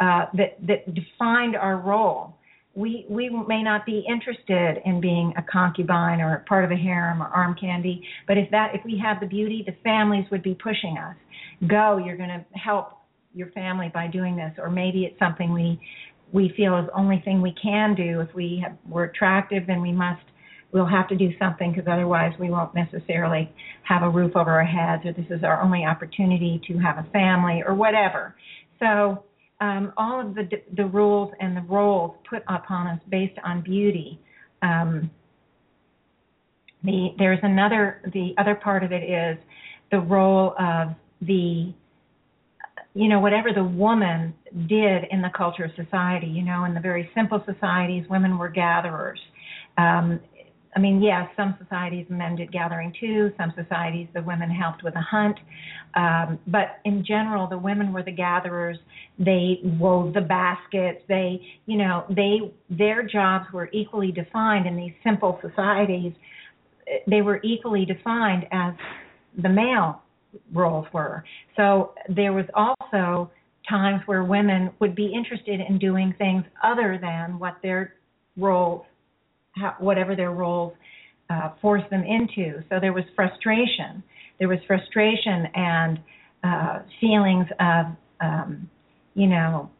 uh, 0.00 0.26
that 0.34 0.58
that 0.66 0.94
defined 0.94 1.56
our 1.56 1.78
role. 1.78 2.34
We 2.74 3.06
we 3.08 3.28
may 3.48 3.62
not 3.62 3.84
be 3.84 4.04
interested 4.08 4.80
in 4.84 5.00
being 5.00 5.32
a 5.36 5.42
concubine 5.42 6.20
or 6.20 6.44
part 6.48 6.64
of 6.64 6.70
a 6.70 6.76
harem 6.76 7.22
or 7.22 7.26
arm 7.26 7.56
candy, 7.60 8.02
but 8.26 8.38
if 8.38 8.50
that 8.50 8.74
if 8.74 8.84
we 8.84 9.00
have 9.04 9.18
the 9.20 9.26
beauty, 9.26 9.64
the 9.66 9.74
families 9.82 10.24
would 10.30 10.42
be 10.42 10.54
pushing 10.54 10.96
us. 10.98 11.16
Go, 11.66 11.98
you're 12.04 12.16
going 12.16 12.28
to 12.28 12.44
help 12.56 12.98
your 13.34 13.50
family 13.50 13.90
by 13.92 14.06
doing 14.06 14.36
this, 14.36 14.52
or 14.58 14.70
maybe 14.70 15.04
it's 15.04 15.18
something 15.18 15.52
we 15.52 15.80
we 16.32 16.52
feel 16.56 16.78
is 16.78 16.86
the 16.86 16.96
only 16.96 17.20
thing 17.24 17.40
we 17.40 17.54
can 17.60 17.94
do. 17.94 18.20
If 18.20 18.34
we 18.34 18.62
have, 18.62 18.76
we're 18.86 19.04
attractive, 19.04 19.66
then 19.66 19.80
we 19.80 19.92
must 19.92 20.22
we'll 20.72 20.86
have 20.86 21.08
to 21.08 21.16
do 21.16 21.30
something 21.38 21.72
because 21.72 21.88
otherwise 21.90 22.32
we 22.38 22.50
won't 22.50 22.74
necessarily 22.74 23.50
have 23.84 24.02
a 24.02 24.08
roof 24.08 24.36
over 24.36 24.50
our 24.50 24.64
heads, 24.64 25.02
or 25.06 25.12
this 25.14 25.30
is 25.30 25.42
our 25.42 25.62
only 25.62 25.84
opportunity 25.84 26.60
to 26.68 26.78
have 26.78 26.98
a 26.98 27.08
family, 27.10 27.62
or 27.66 27.74
whatever. 27.74 28.34
So 28.78 29.24
um, 29.60 29.92
all 29.96 30.20
of 30.20 30.34
the 30.34 30.48
the 30.76 30.86
rules 30.86 31.32
and 31.40 31.56
the 31.56 31.62
roles 31.62 32.16
put 32.28 32.42
upon 32.48 32.86
us 32.86 33.00
based 33.08 33.38
on 33.44 33.62
beauty. 33.62 34.20
Um, 34.62 35.10
the 36.84 37.14
there's 37.18 37.40
another 37.42 38.00
the 38.12 38.34
other 38.38 38.54
part 38.54 38.84
of 38.84 38.92
it 38.92 39.02
is 39.02 39.36
the 39.90 40.00
role 40.00 40.54
of 40.58 40.94
the 41.22 41.72
you 42.94 43.08
know, 43.08 43.20
whatever 43.20 43.52
the 43.52 43.62
woman 43.62 44.34
did 44.66 45.04
in 45.12 45.22
the 45.22 45.30
culture 45.36 45.64
of 45.64 45.70
society, 45.76 46.26
you 46.26 46.42
know, 46.42 46.64
in 46.64 46.74
the 46.74 46.80
very 46.80 47.08
simple 47.14 47.42
societies, 47.46 48.04
women 48.10 48.36
were 48.38 48.48
gatherers. 48.48 49.20
Um, 49.76 50.18
I 50.76 50.80
mean, 50.80 51.02
yes, 51.02 51.28
some 51.36 51.56
societies 51.62 52.06
men 52.08 52.36
did 52.36 52.52
gathering 52.52 52.92
too. 53.00 53.32
Some 53.38 53.52
societies 53.56 54.08
the 54.14 54.22
women 54.22 54.50
helped 54.50 54.82
with 54.82 54.94
a 54.96 55.00
hunt, 55.00 55.38
um, 55.94 56.38
but 56.46 56.78
in 56.84 57.04
general, 57.04 57.46
the 57.46 57.58
women 57.58 57.92
were 57.92 58.02
the 58.02 58.12
gatherers. 58.12 58.78
They 59.18 59.60
wove 59.62 60.14
the 60.14 60.20
baskets. 60.20 61.02
They, 61.08 61.40
you 61.66 61.78
know, 61.78 62.04
they 62.10 62.52
their 62.70 63.02
jobs 63.02 63.46
were 63.52 63.70
equally 63.72 64.12
defined 64.12 64.66
in 64.66 64.76
these 64.76 64.92
simple 65.02 65.38
societies. 65.42 66.12
They 67.06 67.22
were 67.22 67.40
equally 67.42 67.84
defined 67.84 68.46
as 68.52 68.74
the 69.42 69.48
male 69.48 70.02
roles 70.52 70.86
were. 70.92 71.24
So 71.56 71.92
there 72.14 72.32
was 72.32 72.46
also 72.54 73.30
times 73.68 74.02
where 74.06 74.24
women 74.24 74.70
would 74.80 74.94
be 74.94 75.12
interested 75.12 75.60
in 75.60 75.78
doing 75.78 76.14
things 76.18 76.44
other 76.62 76.98
than 77.00 77.38
what 77.38 77.56
their 77.62 77.94
whatever 79.78 80.14
their 80.14 80.30
roles 80.32 80.72
uh, 81.30 81.50
forced 81.60 81.88
them 81.90 82.04
into. 82.04 82.62
So 82.68 82.78
there 82.80 82.92
was 82.92 83.04
frustration. 83.14 84.02
There 84.38 84.48
was 84.48 84.58
frustration 84.66 85.46
and 85.54 85.98
uh, 86.44 86.78
feelings 87.00 87.46
of, 87.60 87.86
um, 88.20 88.70
you 89.14 89.26
know, 89.26 89.70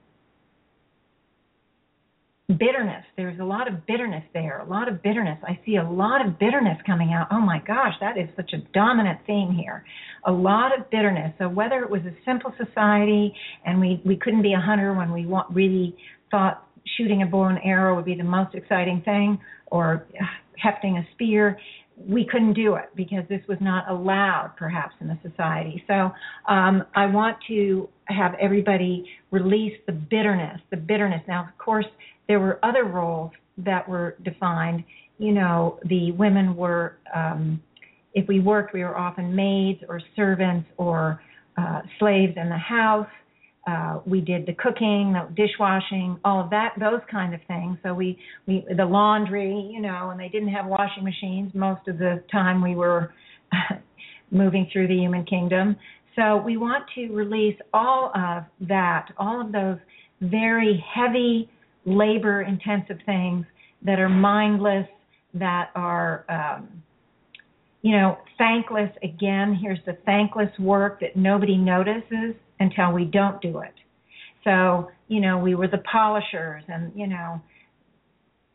bitterness. 2.49 3.05
There's 3.17 3.39
a 3.41 3.45
lot 3.45 3.69
of 3.69 3.87
bitterness 3.87 4.25
there. 4.33 4.61
A 4.61 4.65
lot 4.65 4.89
of 4.89 5.03
bitterness. 5.03 5.39
I 5.47 5.59
see 5.67 5.77
a 5.77 5.89
lot 5.89 6.27
of 6.27 6.39
bitterness 6.39 6.79
coming 6.87 7.13
out. 7.13 7.29
Oh 7.31 7.41
my 7.41 7.61
gosh, 7.67 7.93
that 8.01 8.17
is 8.17 8.29
such 8.37 8.53
a 8.55 8.59
dominant 8.73 9.21
theme 9.27 9.53
here. 9.53 9.85
A 10.27 10.33
lot 10.33 10.77
of 10.77 10.91
bitterness. 10.91 11.35
So 11.39 11.49
whether 11.49 11.83
it 11.83 11.91
was 11.91 12.01
a 12.03 12.15
simple 12.25 12.53
society 12.57 13.35
and 13.67 13.81
we 13.81 14.01
we 14.05 14.17
couldn't 14.17 14.43
be 14.43 14.55
a 14.55 14.61
hunter 14.61 14.95
when 14.95 15.13
we 15.13 15.27
want, 15.27 15.55
really 15.55 15.95
thought 16.31 16.67
shooting 16.97 17.23
a 17.23 17.27
bow 17.27 17.45
and 17.45 17.59
arrow 17.65 17.97
would 17.97 18.05
be 18.05 18.15
the 18.15 18.25
most 18.25 18.55
exciting 18.55 19.03
thing, 19.05 19.39
or 19.67 20.07
hefting 20.57 20.99
a 20.99 21.07
spear, 21.13 21.59
we 21.97 22.25
couldn't 22.31 22.55
do 22.55 22.77
it 22.77 22.91
because 22.95 23.25
this 23.29 23.41
was 23.49 23.59
not 23.61 23.91
allowed 23.91 24.53
perhaps 24.57 24.95
in 25.01 25.09
the 25.09 25.19
society 25.29 25.83
so 25.89 26.13
um, 26.49 26.85
i 26.95 27.05
want 27.05 27.37
to 27.49 27.89
have 28.05 28.35
everybody 28.41 29.05
release 29.33 29.77
the 29.87 29.93
bitterness 29.93 30.61
the 30.71 30.77
bitterness 30.77 31.21
now 31.27 31.49
of 31.49 31.59
course 31.59 31.87
there 32.29 32.39
were 32.39 32.65
other 32.65 32.85
roles 32.85 33.33
that 33.59 33.89
were 33.89 34.17
defined. 34.23 34.85
You 35.19 35.33
know, 35.33 35.81
the 35.89 36.13
women 36.13 36.55
were, 36.55 36.99
um, 37.15 37.61
if 38.15 38.29
we 38.29 38.41
worked, 38.41 38.73
we 38.73 38.85
were 38.85 38.97
often 38.97 39.35
maids 39.35 39.83
or 39.89 40.01
servants 40.15 40.69
or 40.77 41.21
uh, 41.57 41.81
slaves 41.99 42.35
in 42.37 42.49
the 42.49 42.59
house. 42.59 43.09
Uh, 43.69 44.01
we 44.07 44.23
did 44.23 44.47
the 44.47 44.55
cooking, 44.55 45.13
the 45.13 45.29
dishwashing, 45.37 46.19
all 46.25 46.43
of 46.43 46.49
that, 46.49 46.73
those 46.81 47.01
kind 47.11 47.35
of 47.35 47.41
things. 47.47 47.77
So 47.83 47.93
we, 47.93 48.19
we, 48.47 48.65
the 48.75 48.85
laundry, 48.85 49.69
you 49.71 49.81
know, 49.81 50.09
and 50.09 50.19
they 50.19 50.29
didn't 50.29 50.49
have 50.49 50.65
washing 50.65 51.05
machines 51.05 51.53
most 51.55 51.87
of 51.87 51.99
the 51.99 52.23
time 52.33 52.63
we 52.63 52.75
were 52.75 53.13
moving 54.31 54.71
through 54.73 54.89
the 54.89 54.95
human 54.95 55.23
kingdom. 55.27 55.77
So 56.17 56.39
we 56.39 56.57
want 56.57 56.85
to 56.95 57.09
release 57.09 57.59
all 57.75 58.11
of 58.15 58.45
that, 58.69 59.09
all 59.19 59.39
of 59.39 59.53
those 59.53 59.77
very 60.23 60.83
heavy 60.95 61.51
labor 61.85 62.43
intensive 62.43 62.99
things 63.05 63.45
that 63.83 63.99
are 63.99 64.09
mindless, 64.09 64.87
that 65.35 65.71
are, 65.75 66.25
um, 66.31 66.83
you 67.83 67.93
know, 67.93 68.17
thankless. 68.39 68.91
Again, 69.03 69.59
here's 69.61 69.79
the 69.85 69.99
thankless 70.07 70.51
work 70.59 71.01
that 71.01 71.17
nobody 71.17 71.59
notices 71.59 72.35
until 72.61 72.93
we 72.93 73.05
don't 73.05 73.41
do 73.41 73.61
it. 73.61 73.75
So, 74.45 74.91
you 75.09 75.21
know, 75.21 75.39
we 75.39 75.55
were 75.55 75.69
the 75.69 75.83
polishers 75.91 76.63
and, 76.69 76.93
you 76.95 77.07
know, 77.07 77.41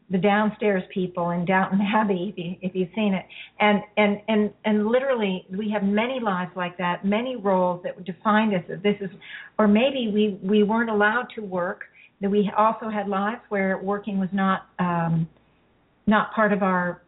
the 0.09 0.17
downstairs 0.17 0.83
people 0.93 1.31
in 1.31 1.43
Downton 1.45 1.79
Abbey, 1.81 2.33
if, 2.35 2.37
you, 2.37 2.55
if 2.61 2.75
you've 2.75 2.89
seen 2.93 3.13
it, 3.13 3.25
and 3.59 3.81
and 3.97 4.21
and 4.27 4.51
and 4.63 4.87
literally, 4.87 5.45
we 5.49 5.71
have 5.71 5.83
many 5.83 6.19
lives 6.19 6.51
like 6.55 6.77
that, 6.77 7.03
many 7.03 7.35
roles 7.35 7.81
that 7.83 8.03
defined 8.05 8.53
us. 8.53 8.61
That 8.69 8.83
this 8.83 8.95
is, 9.01 9.09
or 9.57 9.67
maybe 9.67 10.11
we 10.13 10.39
we 10.47 10.63
weren't 10.63 10.89
allowed 10.89 11.27
to 11.35 11.41
work 11.41 11.85
that 12.21 12.29
we 12.29 12.49
also 12.57 12.89
had 12.89 13.07
lives 13.07 13.41
where 13.49 13.79
working 13.79 14.19
was 14.19 14.29
not 14.31 14.67
um, 14.77 15.27
not 16.05 16.31
part 16.33 16.53
of 16.53 16.61
our 16.61 17.01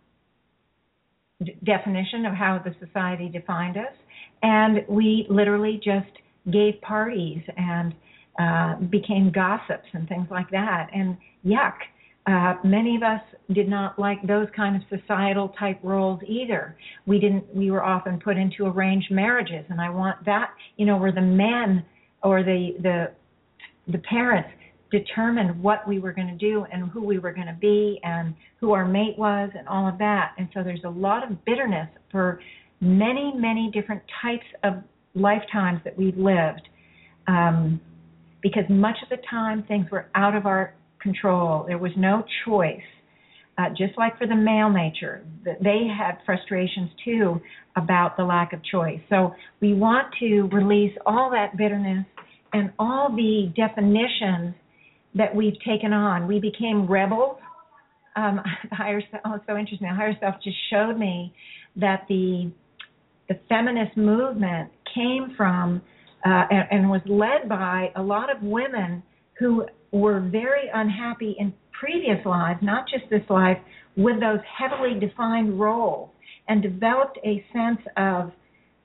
d- 1.44 1.56
definition 1.64 2.26
of 2.26 2.34
how 2.34 2.60
the 2.64 2.74
society 2.86 3.30
defined 3.30 3.78
us, 3.78 3.94
and 4.42 4.84
we 4.90 5.28
literally 5.30 5.80
just 5.84 6.12
gave 6.52 6.80
parties 6.82 7.42
and 7.58 7.94
uh, 8.40 8.76
became 8.90 9.32
gossips 9.32 9.88
and 9.94 10.08
things 10.08 10.28
like 10.30 10.50
that. 10.52 10.90
And 10.94 11.18
yuck, 11.46 11.74
uh, 12.28 12.56
many 12.64 12.96
of 12.96 13.04
us 13.04 13.22
did 13.54 13.70
not 13.70 14.00
like 14.00 14.26
those 14.26 14.48
kind 14.56 14.76
of 14.76 15.00
societal 15.00 15.50
type 15.60 15.80
roles 15.84 16.20
either. 16.28 16.76
We 17.06 17.20
didn't. 17.20 17.46
We 17.56 17.70
were 17.72 17.84
often 17.84 18.20
put 18.20 18.38
into 18.38 18.66
arranged 18.66 19.12
marriages, 19.12 19.66
and 19.70 19.80
I 19.80 19.90
want 19.90 20.26
that. 20.26 20.52
You 20.78 20.86
know, 20.86 20.98
where 20.98 21.12
the 21.12 21.22
men 21.22 21.86
or 22.24 22.44
the 22.44 22.72
the 22.82 23.12
the 23.92 24.00
parents 24.00 24.50
determined 24.92 25.62
what 25.62 25.88
we 25.88 26.00
were 26.00 26.14
going 26.14 26.28
to 26.28 26.38
do 26.38 26.66
and 26.72 26.90
who 26.90 27.04
we 27.04 27.20
were 27.20 27.34
going 27.34 27.48
to 27.48 27.58
be 27.60 28.00
and 28.04 28.34
who 28.60 28.72
our 28.72 28.86
mate 28.86 29.18
was 29.18 29.50
and 29.58 29.68
all 29.68 29.88
of 29.88 29.98
that. 29.98 30.34
And 30.38 30.48
so 30.54 30.64
there's 30.64 30.84
a 30.86 30.90
lot 30.90 31.30
of 31.30 31.44
bitterness 31.46 31.90
for 32.12 32.40
many, 32.82 33.34
many 33.36 33.72
different 33.74 34.02
types 34.22 34.46
of 34.64 34.76
lifetimes 35.16 35.82
that 35.84 35.98
we've 35.98 36.18
lived. 36.18 36.68
Um, 37.28 37.82
because 38.42 38.66
much 38.70 38.98
of 39.02 39.10
the 39.10 39.18
time 39.28 39.64
things 39.68 39.88
were 39.92 40.06
out 40.14 40.36
of 40.36 40.46
our 40.46 40.76
control. 41.02 41.64
There 41.68 41.80
was 41.80 41.92
no 41.98 42.24
choice. 42.46 42.78
Uh, 43.58 43.70
just 43.70 43.98
like 43.98 44.18
for 44.20 44.28
the 44.28 44.36
male 44.36 44.70
nature, 44.70 45.26
they 45.44 45.88
had 45.88 46.18
frustrations 46.26 46.90
too 47.04 47.40
about 47.78 48.18
the 48.18 48.24
lack 48.24 48.54
of 48.54 48.60
choice. 48.64 49.00
So 49.10 49.34
we 49.62 49.74
want 49.74 50.14
to 50.20 50.44
release 50.52 50.92
all 51.06 51.32
that 51.32 51.58
bitterness 51.58 52.06
and 52.54 52.72
all 52.78 53.10
the 53.16 53.52
definitions 53.56 54.54
that 55.16 55.34
we've 55.34 55.58
taken 55.66 55.94
on. 55.94 56.28
We 56.28 56.40
became 56.40 56.86
rebels. 56.86 57.38
Um, 58.16 58.42
higher 58.72 59.02
self, 59.10 59.24
oh, 59.26 59.40
so 59.48 59.58
interesting. 59.58 59.88
The 59.88 59.96
higher 59.96 60.16
self 60.20 60.36
just 60.44 60.58
showed 60.70 60.98
me 60.98 61.34
that 61.78 62.06
the 62.10 62.52
the 63.28 63.40
feminist 63.50 63.98
movement 63.98 64.72
came 64.94 65.34
from 65.36 65.82
uh, 66.26 66.44
and, 66.50 66.68
and 66.72 66.90
was 66.90 67.02
led 67.06 67.48
by 67.48 67.92
a 67.96 68.02
lot 68.02 68.36
of 68.36 68.42
women 68.42 69.04
who 69.40 69.66
were 69.92 70.20
very 70.20 70.70
unhappy 70.74 71.36
in 71.40 71.54
previous 71.80 72.24
lives, 72.26 72.60
not 72.62 72.86
just 72.90 73.10
this 73.10 73.22
life, 73.30 73.58
with 73.98 74.20
those 74.20 74.40
heavily 74.58 75.00
defined 75.00 75.60
roles 75.60 76.10
and 76.48 76.62
developed 76.62 77.18
a 77.26 77.44
sense 77.54 77.80
of 77.98 78.32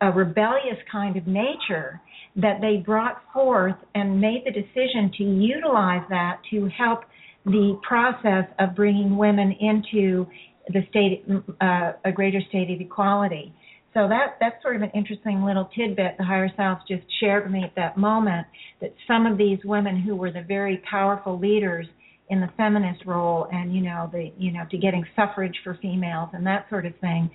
a 0.00 0.10
rebellious 0.10 0.78
kind 0.90 1.16
of 1.16 1.26
nature 1.26 2.00
that 2.36 2.60
they 2.60 2.76
brought 2.84 3.22
forth 3.32 3.74
and 3.94 4.20
made 4.20 4.42
the 4.46 4.52
decision 4.52 5.10
to 5.18 5.24
utilize 5.24 6.02
that 6.08 6.40
to 6.50 6.68
help 6.76 7.00
the 7.44 7.78
process 7.86 8.44
of 8.58 8.74
bringing 8.74 9.16
women 9.16 9.54
into 9.60 10.26
the 10.68 10.80
state, 10.90 11.24
uh, 11.60 11.92
a 12.04 12.12
greater 12.12 12.40
state 12.48 12.70
of 12.70 12.80
equality. 12.80 13.52
So 13.92 14.06
that 14.08 14.36
that's 14.38 14.62
sort 14.62 14.76
of 14.76 14.82
an 14.82 14.90
interesting 14.94 15.42
little 15.42 15.68
tidbit 15.76 16.16
the 16.16 16.24
higher 16.24 16.50
self 16.56 16.78
just 16.86 17.02
shared 17.18 17.44
with 17.44 17.52
me 17.52 17.64
at 17.64 17.74
that 17.74 17.96
moment 17.96 18.46
that 18.80 18.94
some 19.08 19.26
of 19.26 19.36
these 19.36 19.58
women 19.64 20.00
who 20.00 20.14
were 20.14 20.30
the 20.30 20.42
very 20.46 20.80
powerful 20.88 21.38
leaders 21.38 21.86
in 22.28 22.40
the 22.40 22.48
feminist 22.56 23.04
role 23.04 23.48
and 23.52 23.74
you 23.74 23.80
know 23.80 24.08
the 24.12 24.30
you 24.38 24.52
know 24.52 24.64
to 24.70 24.78
getting 24.78 25.04
suffrage 25.16 25.54
for 25.64 25.76
females 25.82 26.28
and 26.32 26.46
that 26.46 26.66
sort 26.70 26.86
of 26.86 26.92
thing 27.00 27.28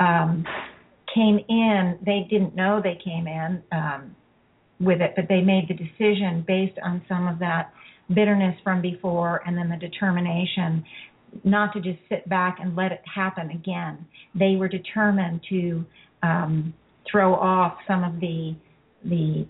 um 0.00 0.44
came 1.14 1.38
in. 1.48 1.98
They 2.04 2.26
didn't 2.30 2.54
know 2.54 2.80
they 2.82 2.98
came 3.02 3.26
in 3.26 3.62
um 3.72 4.14
with 4.80 5.00
it 5.00 5.12
but 5.16 5.26
they 5.28 5.40
made 5.40 5.66
the 5.68 5.74
decision 5.74 6.44
based 6.46 6.78
on 6.84 7.02
some 7.08 7.26
of 7.26 7.38
that 7.38 7.72
bitterness 8.14 8.56
from 8.62 8.82
before 8.82 9.40
and 9.46 9.56
then 9.56 9.70
the 9.70 9.76
determination 9.76 10.84
not 11.44 11.72
to 11.74 11.80
just 11.80 11.98
sit 12.08 12.28
back 12.28 12.58
and 12.60 12.76
let 12.76 12.92
it 12.92 13.02
happen 13.12 13.50
again. 13.50 14.06
They 14.34 14.56
were 14.56 14.68
determined 14.68 15.40
to 15.48 15.84
um, 16.22 16.74
throw 17.10 17.34
off 17.34 17.76
some 17.86 18.04
of 18.04 18.20
the 18.20 18.54
the 19.04 19.46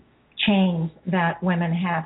chains 0.47 0.89
that 1.11 1.41
women 1.43 1.71
have 1.71 2.05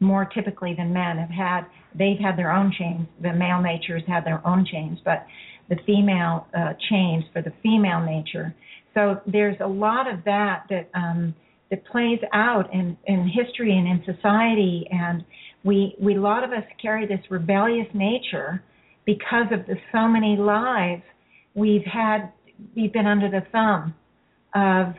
more 0.00 0.26
typically 0.26 0.74
than 0.76 0.92
men 0.92 1.16
have 1.16 1.30
had. 1.30 1.62
They've 1.94 2.18
had 2.18 2.36
their 2.36 2.52
own 2.52 2.72
chains. 2.78 3.06
The 3.22 3.32
male 3.32 3.62
natures 3.62 4.02
have 4.06 4.24
their 4.24 4.46
own 4.46 4.66
chains, 4.70 4.98
but 5.04 5.26
the 5.68 5.76
female 5.86 6.46
uh, 6.56 6.74
chains 6.90 7.24
for 7.32 7.42
the 7.42 7.52
female 7.62 8.04
nature. 8.04 8.54
So 8.94 9.20
there's 9.26 9.56
a 9.60 9.66
lot 9.66 10.12
of 10.12 10.24
that 10.24 10.64
that 10.70 10.90
um, 10.94 11.34
that 11.70 11.84
plays 11.86 12.20
out 12.32 12.72
in 12.72 12.96
in 13.06 13.28
history 13.28 13.76
and 13.76 13.86
in 13.88 14.14
society 14.14 14.86
and 14.90 15.24
we 15.66 15.96
we 16.00 16.14
a 16.16 16.20
lot 16.20 16.44
of 16.44 16.50
us 16.50 16.64
carry 16.80 17.06
this 17.06 17.20
rebellious 17.28 17.88
nature 17.92 18.62
because 19.04 19.46
of 19.52 19.66
the 19.66 19.74
so 19.92 20.06
many 20.06 20.36
lives 20.36 21.02
we've 21.54 21.84
had 21.84 22.32
we've 22.74 22.92
been 22.92 23.06
under 23.06 23.28
the 23.28 23.42
thumb 23.50 23.94
of 24.54 24.94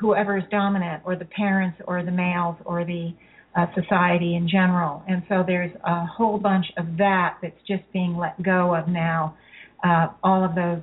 whoever 0.00 0.36
is 0.36 0.44
dominant 0.50 1.02
or 1.06 1.14
the 1.14 1.24
parents 1.24 1.78
or 1.86 2.02
the 2.02 2.10
males 2.10 2.56
or 2.64 2.84
the 2.84 3.12
uh, 3.56 3.66
society 3.74 4.34
in 4.34 4.48
general. 4.48 5.02
And 5.08 5.22
so 5.28 5.42
there's 5.46 5.72
a 5.84 6.04
whole 6.06 6.38
bunch 6.38 6.66
of 6.76 6.96
that 6.98 7.38
that's 7.42 7.60
just 7.66 7.82
being 7.92 8.16
let 8.16 8.42
go 8.42 8.74
of 8.74 8.88
now. 8.88 9.36
Uh, 9.84 10.08
all 10.22 10.44
of 10.44 10.54
those 10.54 10.82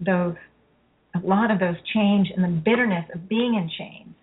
those 0.00 0.36
a 1.14 1.26
lot 1.26 1.50
of 1.50 1.58
those 1.58 1.76
change 1.94 2.28
and 2.34 2.44
the 2.44 2.60
bitterness 2.64 3.04
of 3.14 3.28
being 3.28 3.54
in 3.54 3.70
chains 3.78 4.14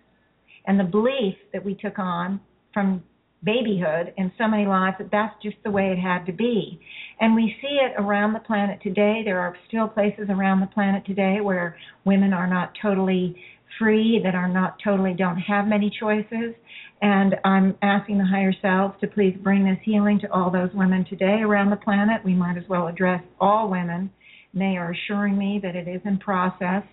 and 0.66 0.78
the 0.78 0.84
belief 0.84 1.34
that 1.52 1.64
we 1.64 1.74
took 1.74 1.98
on 1.98 2.40
from 2.72 3.02
babyhood 3.44 4.14
in 4.16 4.32
so 4.38 4.48
many 4.48 4.66
lives 4.66 4.96
that 4.98 5.10
that's 5.10 5.34
just 5.42 5.56
the 5.64 5.70
way 5.70 5.90
it 5.90 5.98
had 5.98 6.24
to 6.26 6.32
be. 6.32 6.80
And 7.20 7.34
we 7.34 7.54
see 7.60 7.78
it 7.80 7.92
around 7.98 8.32
the 8.32 8.40
planet 8.40 8.80
today. 8.82 9.22
There 9.24 9.40
are 9.40 9.56
still 9.68 9.88
places 9.88 10.26
around 10.28 10.60
the 10.60 10.66
planet 10.68 11.04
today 11.06 11.38
where 11.42 11.76
women 12.04 12.32
are 12.32 12.46
not 12.46 12.72
totally 12.80 13.36
free, 13.78 14.20
that 14.24 14.34
are 14.34 14.48
not 14.48 14.76
totally 14.82 15.14
don't 15.14 15.38
have 15.38 15.66
many 15.66 15.90
choices. 16.00 16.54
And 17.02 17.34
I'm 17.44 17.76
asking 17.82 18.18
the 18.18 18.24
higher 18.24 18.54
selves 18.62 18.94
to 19.00 19.06
please 19.06 19.36
bring 19.42 19.64
this 19.64 19.78
healing 19.84 20.18
to 20.20 20.32
all 20.32 20.50
those 20.50 20.70
women 20.74 21.04
today 21.08 21.40
around 21.42 21.70
the 21.70 21.76
planet. 21.76 22.24
We 22.24 22.34
might 22.34 22.56
as 22.56 22.64
well 22.68 22.86
address 22.86 23.22
all 23.40 23.68
women. 23.68 24.10
And 24.52 24.62
they 24.62 24.76
are 24.76 24.92
assuring 24.92 25.36
me 25.36 25.60
that 25.62 25.76
it 25.76 25.88
is 25.88 26.00
in 26.04 26.18
process. 26.18 26.84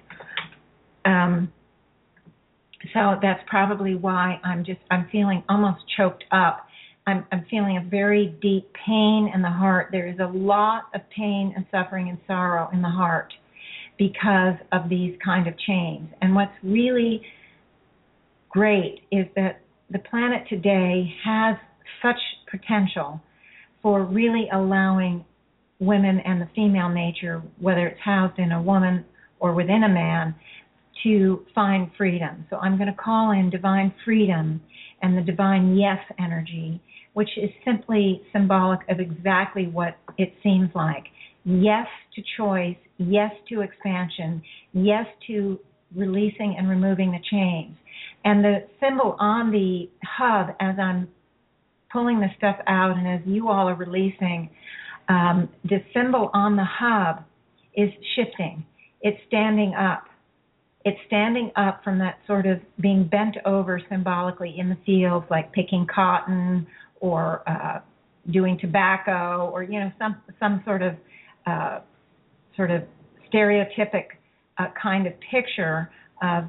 Um, 1.06 1.52
so 2.93 3.15
that's 3.22 3.41
probably 3.47 3.95
why 3.95 4.39
I'm 4.43 4.63
just 4.63 4.80
I'm 4.89 5.07
feeling 5.11 5.43
almost 5.49 5.81
choked 5.97 6.23
up. 6.31 6.68
I'm 7.07 7.26
I'm 7.31 7.45
feeling 7.49 7.77
a 7.77 7.89
very 7.89 8.35
deep 8.41 8.72
pain 8.85 9.31
in 9.34 9.41
the 9.41 9.49
heart. 9.49 9.89
There 9.91 10.07
is 10.07 10.19
a 10.19 10.27
lot 10.27 10.84
of 10.93 11.01
pain 11.15 11.53
and 11.55 11.65
suffering 11.72 12.09
and 12.09 12.18
sorrow 12.27 12.69
in 12.73 12.81
the 12.81 12.89
heart 12.89 13.34
because 13.97 14.55
of 14.72 14.89
these 14.89 15.15
kind 15.23 15.47
of 15.47 15.53
chains. 15.59 16.09
And 16.22 16.35
what's 16.35 16.53
really 16.63 17.22
great 18.49 19.01
is 19.11 19.26
that 19.35 19.61
the 19.89 19.99
planet 19.99 20.47
today 20.49 21.13
has 21.23 21.55
such 22.01 22.19
potential 22.49 23.22
for 23.81 24.03
really 24.03 24.47
allowing 24.53 25.26
women 25.80 26.19
and 26.26 26.41
the 26.41 26.47
female 26.55 26.89
nature, 26.89 27.41
whether 27.59 27.88
it's 27.88 27.99
housed 28.03 28.38
in 28.39 28.51
a 28.51 28.61
woman 28.61 29.05
or 29.39 29.53
within 29.53 29.84
a 29.84 29.89
man, 29.89 30.35
to 31.03 31.45
find 31.53 31.90
freedom. 31.98 32.45
So 32.49 32.57
I'm 32.57 32.78
going 32.78 32.90
to 32.90 33.02
call 33.02 33.32
in 33.32 33.49
divine 33.49 33.94
freedom 34.06 34.61
and 35.02 35.18
the 35.18 35.22
divine 35.22 35.76
yes 35.76 35.99
energy, 36.19 36.82
which 37.14 37.30
is 37.38 37.49
simply 37.65 38.22
symbolic 38.32 38.80
of 38.90 38.99
exactly 38.99 39.68
what 39.68 39.98
it 40.18 40.34
seems 40.44 40.69
like. 40.76 41.03
Yes 41.44 41.88
to 42.15 42.22
choice, 42.38 42.78
yes 42.98 43.32
to 43.49 43.61
expansion, 43.61 44.41
yes 44.73 45.06
to 45.28 45.60
releasing 45.95 46.56
and 46.57 46.69
removing 46.69 47.11
the 47.11 47.19
chains. 47.32 47.76
And 48.23 48.44
the 48.44 48.68
symbol 48.80 49.15
on 49.19 49.52
the 49.52 49.90
hub 50.03 50.56
as 50.60 50.76
I'm 50.80 51.07
pulling 51.91 52.19
the 52.19 52.28
stuff 52.38 52.57
out 52.68 52.98
and 52.98 53.07
as 53.07 53.22
you 53.26 53.49
all 53.49 53.68
are 53.68 53.76
releasing, 53.76 54.49
um, 55.10 55.49
the 55.65 55.80
symbol 55.94 56.30
on 56.34 56.56
the 56.56 56.65
hub 56.65 57.23
is 57.76 57.90
shifting. 58.15 58.64
It's 59.02 59.18
standing 59.28 59.73
up 59.73 60.03
it's 60.84 60.98
standing 61.08 61.52
up 61.56 61.84
from 61.84 61.99
that 61.99 62.18
sort 62.26 62.45
of 62.45 62.60
being 62.80 63.08
bent 63.08 63.38
over 63.45 63.80
symbolically 63.90 64.56
in 64.58 64.70
the 64.70 64.78
fields, 64.86 65.26
like 65.30 65.52
picking 65.52 65.86
cotton 65.94 66.66
or 66.99 67.48
uh, 67.48 67.80
doing 68.32 68.58
tobacco, 68.60 69.49
or 69.53 69.64
you 69.64 69.80
know 69.80 69.91
some 69.99 70.18
some 70.40 70.62
sort 70.66 70.82
of 70.82 70.94
uh, 71.45 71.80
sort 72.56 72.72
of 72.72 72.84
stereotypic 73.32 74.06
uh, 74.58 74.68
kind 74.82 75.08
of 75.08 75.14
picture 75.32 75.90
of 76.22 76.45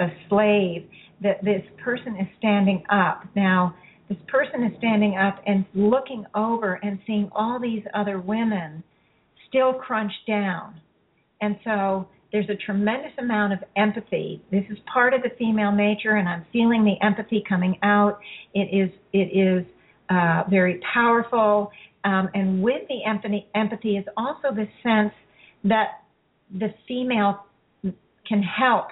a 0.00 0.08
slave. 0.28 0.88
That 1.22 1.44
this 1.44 1.62
person 1.84 2.16
is 2.16 2.26
standing 2.38 2.82
up 2.90 3.24
now. 3.36 3.76
This 4.08 4.18
person 4.26 4.64
is 4.64 4.72
standing 4.78 5.16
up 5.16 5.40
and 5.46 5.64
looking 5.74 6.24
over 6.34 6.80
and 6.82 6.98
seeing 7.06 7.30
all 7.32 7.60
these 7.60 7.84
other 7.94 8.18
women 8.18 8.82
still 9.48 9.74
crunched 9.74 10.26
down, 10.26 10.80
and 11.40 11.56
so 11.62 12.08
there's 12.32 12.48
a 12.48 12.54
tremendous 12.54 13.12
amount 13.18 13.52
of 13.52 13.58
empathy. 13.76 14.42
This 14.50 14.64
is 14.70 14.78
part 14.92 15.14
of 15.14 15.22
the 15.22 15.30
female 15.38 15.72
nature, 15.72 16.16
and 16.16 16.28
I'm 16.28 16.46
feeling 16.52 16.84
the 16.84 17.04
empathy 17.04 17.42
coming 17.48 17.76
out. 17.82 18.20
It 18.54 18.68
is 18.72 18.90
it 19.12 19.36
is 19.36 19.66
uh, 20.08 20.44
very 20.48 20.80
powerful, 20.92 21.70
um, 22.04 22.28
and 22.34 22.62
with 22.62 22.82
the 22.88 23.04
empathy, 23.04 23.46
empathy 23.54 23.96
is 23.96 24.04
also 24.16 24.54
the 24.54 24.66
sense 24.82 25.12
that 25.64 26.02
the 26.58 26.72
female 26.86 27.44
can 28.26 28.42
help 28.42 28.88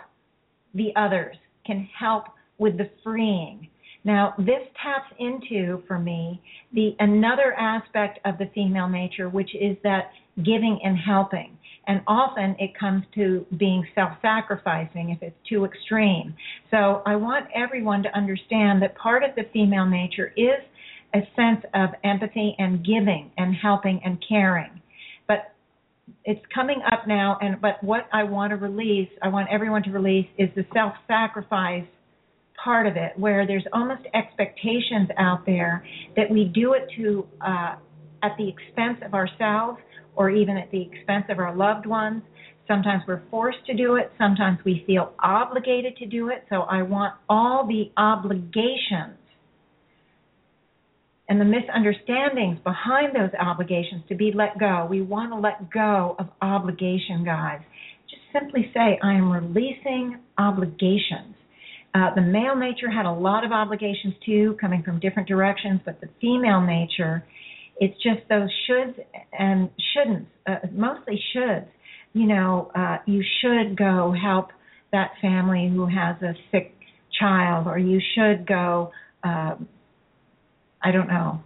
the 0.75 0.91
others, 0.97 1.37
can 1.67 1.89
help 1.99 2.25
with 2.59 2.77
the 2.77 2.91
freeing. 3.05 3.69
Now, 4.05 4.35
this 4.39 4.63
taps 4.83 5.13
into 5.19 5.83
for 5.87 5.99
me 5.99 6.41
the 6.73 6.97
another 6.99 7.55
aspect 7.55 8.21
of 8.25 8.39
the 8.39 8.51
female 8.55 8.89
nature, 8.89 9.29
which 9.29 9.55
is 9.55 9.77
that 9.83 10.11
giving 10.37 10.79
and 10.85 10.97
helping 10.97 11.58
and 11.89 12.03
often 12.07 12.55
it 12.59 12.79
comes 12.79 13.03
to 13.15 13.45
being 13.59 13.85
self-sacrificing 13.95 15.11
if 15.11 15.23
it's 15.23 15.37
too 15.49 15.65
extreme. 15.65 16.35
So 16.71 17.03
I 17.07 17.17
want 17.17 17.47
everyone 17.55 18.03
to 18.03 18.17
understand 18.17 18.83
that 18.83 18.95
part 18.97 19.25
of 19.25 19.31
the 19.35 19.45
female 19.53 19.87
nature 19.87 20.33
is 20.37 20.61
a 21.15 21.21
sense 21.35 21.65
of 21.75 21.89
empathy 22.05 22.55
and 22.59 22.85
giving 22.85 23.33
and 23.39 23.55
helping 23.55 24.01
and 24.05 24.23
caring. 24.29 24.83
But 25.27 25.55
it's 26.25 26.45
coming 26.55 26.83
up 26.93 27.09
now 27.09 27.39
and 27.41 27.61
but 27.61 27.83
what 27.83 28.07
I 28.13 28.23
want 28.23 28.51
to 28.51 28.57
release, 28.57 29.09
I 29.23 29.29
want 29.29 29.49
everyone 29.51 29.83
to 29.85 29.91
release 29.91 30.29
is 30.37 30.51
the 30.55 30.67
self-sacrifice 30.75 31.87
part 32.63 32.87
of 32.87 32.97
it 32.97 33.13
where 33.17 33.47
there's 33.47 33.65
almost 33.73 34.03
expectations 34.15 35.09
out 35.17 35.47
there 35.47 35.87
that 36.17 36.29
we 36.31 36.45
do 36.45 36.75
it 36.75 36.89
to 36.97 37.27
uh 37.41 37.77
at 38.23 38.37
the 38.39 38.49
expense 38.49 38.99
of 39.05 39.15
ourselves 39.15 39.79
or 40.17 40.31
even 40.31 40.57
at 40.57 40.71
the 40.71 40.83
expense 40.83 41.25
of 41.29 41.39
our 41.39 41.55
loved 41.55 41.87
ones. 41.87 42.23
Sometimes 42.67 43.03
we're 43.09 43.23
forced 43.31 43.65
to 43.67 43.75
do 43.75 43.97
it, 43.97 44.13
sometimes 44.19 44.59
we 44.65 44.85
feel 44.87 45.13
obligated 45.23 45.97
to 45.97 46.07
do 46.07 46.29
it. 46.29 46.45
So 46.51 46.63
I 46.63 46.83
want 46.83 47.15
all 47.29 47.67
the 47.67 47.91
obligations 47.97 49.17
and 51.29 51.41
the 51.41 51.45
misunderstandings 51.45 52.59
behind 52.65 53.15
those 53.15 53.31
obligations 53.39 54.03
to 54.09 54.15
be 54.15 54.33
let 54.35 54.59
go. 54.59 54.87
We 54.89 55.03
want 55.03 55.33
to 55.33 55.39
let 55.39 55.71
go 55.71 56.17
of 56.19 56.29
obligation, 56.41 57.25
guys. 57.25 57.61
Just 58.09 58.23
simply 58.33 58.71
say, 58.73 58.99
I 59.03 59.13
am 59.13 59.31
releasing 59.31 60.19
obligations. 60.39 61.35
Uh, 61.95 62.15
the 62.15 62.23
male 62.23 62.57
nature 62.57 62.91
had 62.91 63.07
a 63.07 63.13
lot 63.13 63.45
of 63.45 63.53
obligations 63.53 64.15
too, 64.25 64.57
coming 64.61 64.83
from 64.83 65.01
different 65.01 65.29
directions, 65.29 65.81
but 65.85 66.01
the 66.01 66.09
female 66.21 66.61
nature, 66.61 67.25
it's 67.79 67.95
just 68.03 68.29
those 68.29 68.49
shoulds 68.69 68.95
and 69.39 69.71
shouldn'ts, 69.97 70.27
uh, 70.47 70.67
mostly 70.73 71.21
shoulds. 71.35 71.69
You 72.13 72.27
know, 72.27 72.71
uh, 72.75 72.99
you 73.07 73.23
should 73.41 73.77
go 73.77 74.15
help 74.21 74.49
that 74.93 75.11
family 75.21 75.71
who 75.73 75.87
has 75.87 76.21
a 76.23 76.33
sick 76.51 76.75
child, 77.19 77.67
or 77.67 77.79
you 77.79 78.01
should 78.15 78.47
go, 78.47 78.91
uh, 79.23 79.55
I 80.83 80.91
don't 80.93 81.09
know, 81.09 81.41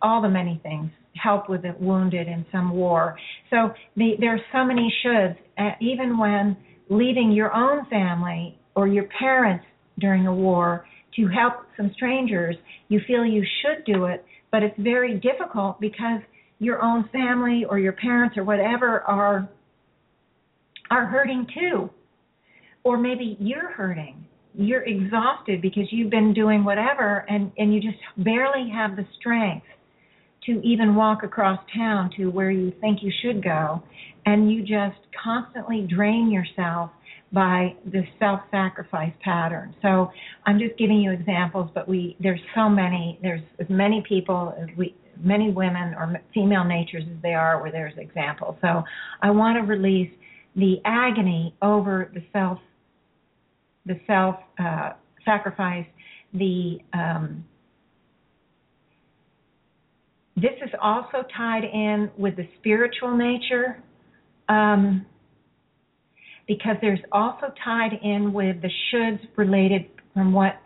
all 0.00 0.22
the 0.22 0.28
many 0.28 0.60
things 0.62 0.90
help 1.14 1.48
with 1.48 1.62
the 1.62 1.74
wounded 1.80 2.28
in 2.28 2.46
some 2.52 2.70
war. 2.70 3.16
So 3.50 3.72
the, 3.96 4.12
there 4.20 4.34
are 4.34 4.40
so 4.52 4.64
many 4.64 4.92
shoulds, 5.04 5.36
uh, 5.58 5.70
even 5.80 6.18
when 6.18 6.56
leaving 6.88 7.32
your 7.32 7.54
own 7.54 7.86
family 7.90 8.58
or 8.74 8.86
your 8.86 9.08
parents 9.18 9.64
during 9.98 10.26
a 10.26 10.34
war 10.34 10.86
to 11.16 11.26
help 11.28 11.66
some 11.76 11.90
strangers, 11.94 12.56
you 12.88 13.00
feel 13.06 13.24
you 13.24 13.44
should 13.62 13.84
do 13.84 14.04
it, 14.04 14.24
but 14.50 14.62
it's 14.62 14.78
very 14.78 15.14
difficult 15.18 15.80
because 15.80 16.20
your 16.58 16.82
own 16.82 17.08
family 17.12 17.64
or 17.68 17.78
your 17.78 17.92
parents 17.92 18.36
or 18.36 18.44
whatever 18.44 19.00
are 19.02 19.48
are 20.90 21.06
hurting 21.06 21.46
too. 21.58 21.90
Or 22.82 22.96
maybe 22.96 23.36
you're 23.38 23.70
hurting. 23.70 24.24
You're 24.54 24.82
exhausted 24.82 25.60
because 25.60 25.84
you've 25.90 26.10
been 26.10 26.32
doing 26.32 26.64
whatever 26.64 27.26
and 27.28 27.52
and 27.58 27.74
you 27.74 27.80
just 27.80 27.98
barely 28.16 28.70
have 28.70 28.96
the 28.96 29.06
strength 29.18 29.66
to 30.46 30.60
even 30.62 30.94
walk 30.94 31.22
across 31.22 31.58
town 31.76 32.10
to 32.16 32.28
where 32.28 32.50
you 32.50 32.72
think 32.80 33.00
you 33.02 33.12
should 33.22 33.44
go 33.44 33.82
and 34.24 34.50
you 34.50 34.62
just 34.62 34.98
constantly 35.22 35.86
drain 35.88 36.30
yourself 36.30 36.90
by 37.32 37.74
the 37.84 38.02
self-sacrifice 38.18 39.12
pattern. 39.22 39.74
So 39.82 40.10
I'm 40.46 40.58
just 40.58 40.78
giving 40.78 41.00
you 41.00 41.12
examples, 41.12 41.70
but 41.74 41.86
we 41.86 42.16
there's 42.20 42.40
so 42.54 42.68
many 42.68 43.18
there's 43.22 43.42
as 43.58 43.66
many 43.68 44.02
people 44.08 44.54
as 44.60 44.68
we 44.76 44.94
many 45.22 45.50
women 45.50 45.94
or 45.94 46.20
female 46.32 46.64
natures 46.64 47.04
as 47.10 47.22
they 47.22 47.34
are 47.34 47.60
where 47.60 47.72
there's 47.72 47.96
examples. 47.98 48.56
So 48.62 48.82
I 49.20 49.30
want 49.30 49.56
to 49.56 49.62
release 49.62 50.10
the 50.56 50.76
agony 50.84 51.54
over 51.60 52.10
the 52.14 52.22
self 52.32 52.58
the 53.84 54.00
self 54.06 54.36
uh, 54.58 54.92
sacrifice 55.24 55.86
the 56.32 56.78
um, 56.92 57.44
this 60.36 60.52
is 60.64 60.70
also 60.80 61.24
tied 61.36 61.64
in 61.64 62.10
with 62.16 62.36
the 62.36 62.46
spiritual 62.58 63.16
nature 63.16 63.82
um, 64.48 65.04
because 66.48 66.76
there's 66.80 67.00
also 67.12 67.52
tied 67.62 67.92
in 68.02 68.32
with 68.32 68.60
the 68.62 68.70
shoulds 68.90 69.20
related 69.36 69.86
from 70.14 70.32
what 70.32 70.56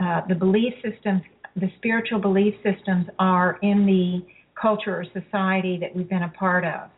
uh, 0.00 0.22
the 0.28 0.34
belief 0.34 0.74
systems, 0.82 1.22
the 1.56 1.70
spiritual 1.78 2.18
belief 2.18 2.54
systems 2.62 3.06
are 3.18 3.58
in 3.62 3.86
the 3.86 4.26
culture 4.60 5.00
or 5.00 5.04
society 5.04 5.78
that 5.80 5.94
we've 5.94 6.08
been 6.08 6.24
a 6.24 6.28
part 6.30 6.64
of. 6.64 6.90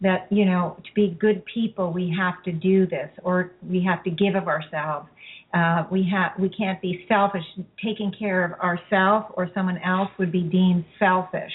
That, 0.00 0.28
you 0.30 0.44
know, 0.44 0.76
to 0.84 0.94
be 0.94 1.16
good 1.18 1.42
people, 1.52 1.92
we 1.92 2.14
have 2.16 2.44
to 2.44 2.52
do 2.52 2.86
this 2.86 3.10
or 3.24 3.52
we 3.68 3.82
have 3.82 4.04
to 4.04 4.10
give 4.10 4.36
of 4.36 4.46
ourselves. 4.46 5.08
Uh, 5.52 5.84
we 5.90 6.08
have 6.12 6.32
we 6.38 6.48
can't 6.50 6.80
be 6.80 7.04
selfish. 7.08 7.42
Taking 7.82 8.12
care 8.16 8.44
of 8.44 8.52
ourselves 8.60 9.26
or 9.36 9.50
someone 9.54 9.78
else 9.78 10.10
would 10.18 10.30
be 10.30 10.42
deemed 10.42 10.84
selfish. 11.00 11.52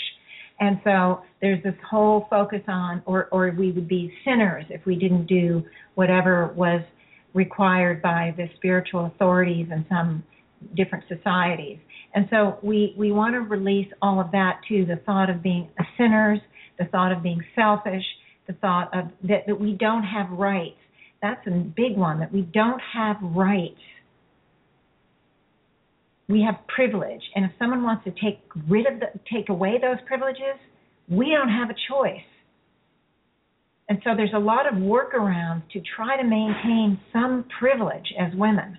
And 0.59 0.79
so 0.83 1.21
there's 1.41 1.61
this 1.63 1.75
whole 1.89 2.27
focus 2.29 2.61
on, 2.67 3.01
or, 3.05 3.27
or 3.31 3.53
we 3.57 3.71
would 3.71 3.87
be 3.87 4.13
sinners 4.23 4.65
if 4.69 4.85
we 4.85 4.95
didn't 4.95 5.25
do 5.25 5.63
whatever 5.95 6.53
was 6.55 6.81
required 7.33 8.01
by 8.01 8.33
the 8.37 8.47
spiritual 8.55 9.07
authorities 9.07 9.67
in 9.71 9.85
some 9.89 10.23
different 10.75 11.03
societies. 11.07 11.79
And 12.15 12.27
so 12.29 12.59
we, 12.61 12.93
we 12.97 13.11
want 13.11 13.33
to 13.33 13.41
release 13.41 13.87
all 14.01 14.21
of 14.21 14.31
that 14.31 14.61
to 14.69 14.85
the 14.85 14.97
thought 15.05 15.29
of 15.29 15.41
being 15.41 15.69
sinners, 15.97 16.39
the 16.77 16.85
thought 16.85 17.11
of 17.11 17.23
being 17.23 17.43
selfish, 17.55 18.03
the 18.47 18.53
thought 18.53 18.95
of 18.95 19.05
that, 19.23 19.45
that 19.47 19.59
we 19.59 19.73
don't 19.73 20.03
have 20.03 20.29
rights. 20.31 20.77
That's 21.21 21.45
a 21.47 21.51
big 21.51 21.97
one, 21.97 22.19
that 22.19 22.31
we 22.31 22.41
don't 22.41 22.81
have 22.93 23.17
rights 23.21 23.79
we 26.27 26.41
have 26.41 26.55
privilege. 26.67 27.21
And 27.35 27.45
if 27.45 27.51
someone 27.59 27.83
wants 27.83 28.03
to 28.05 28.11
take 28.11 28.39
rid 28.69 28.85
of 28.87 28.99
the 28.99 29.07
take 29.31 29.49
away 29.49 29.77
those 29.81 29.97
privileges 30.07 30.59
we 31.09 31.29
don't 31.29 31.49
have 31.49 31.69
a 31.69 31.75
choice. 31.89 32.23
And 33.89 33.99
so 34.03 34.11
there's 34.15 34.33
a 34.33 34.39
lot 34.39 34.67
of 34.67 34.75
workarounds 34.75 35.63
to 35.73 35.81
try 35.95 36.17
to 36.17 36.23
maintain 36.23 36.99
some 37.11 37.45
privilege 37.59 38.13
as 38.19 38.33
women. 38.35 38.77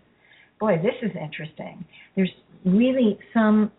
Boy 0.59 0.77
this 0.83 0.95
is 1.03 1.11
interesting. 1.21 1.85
There's 2.17 2.31
really 2.65 3.19
some 3.35 3.71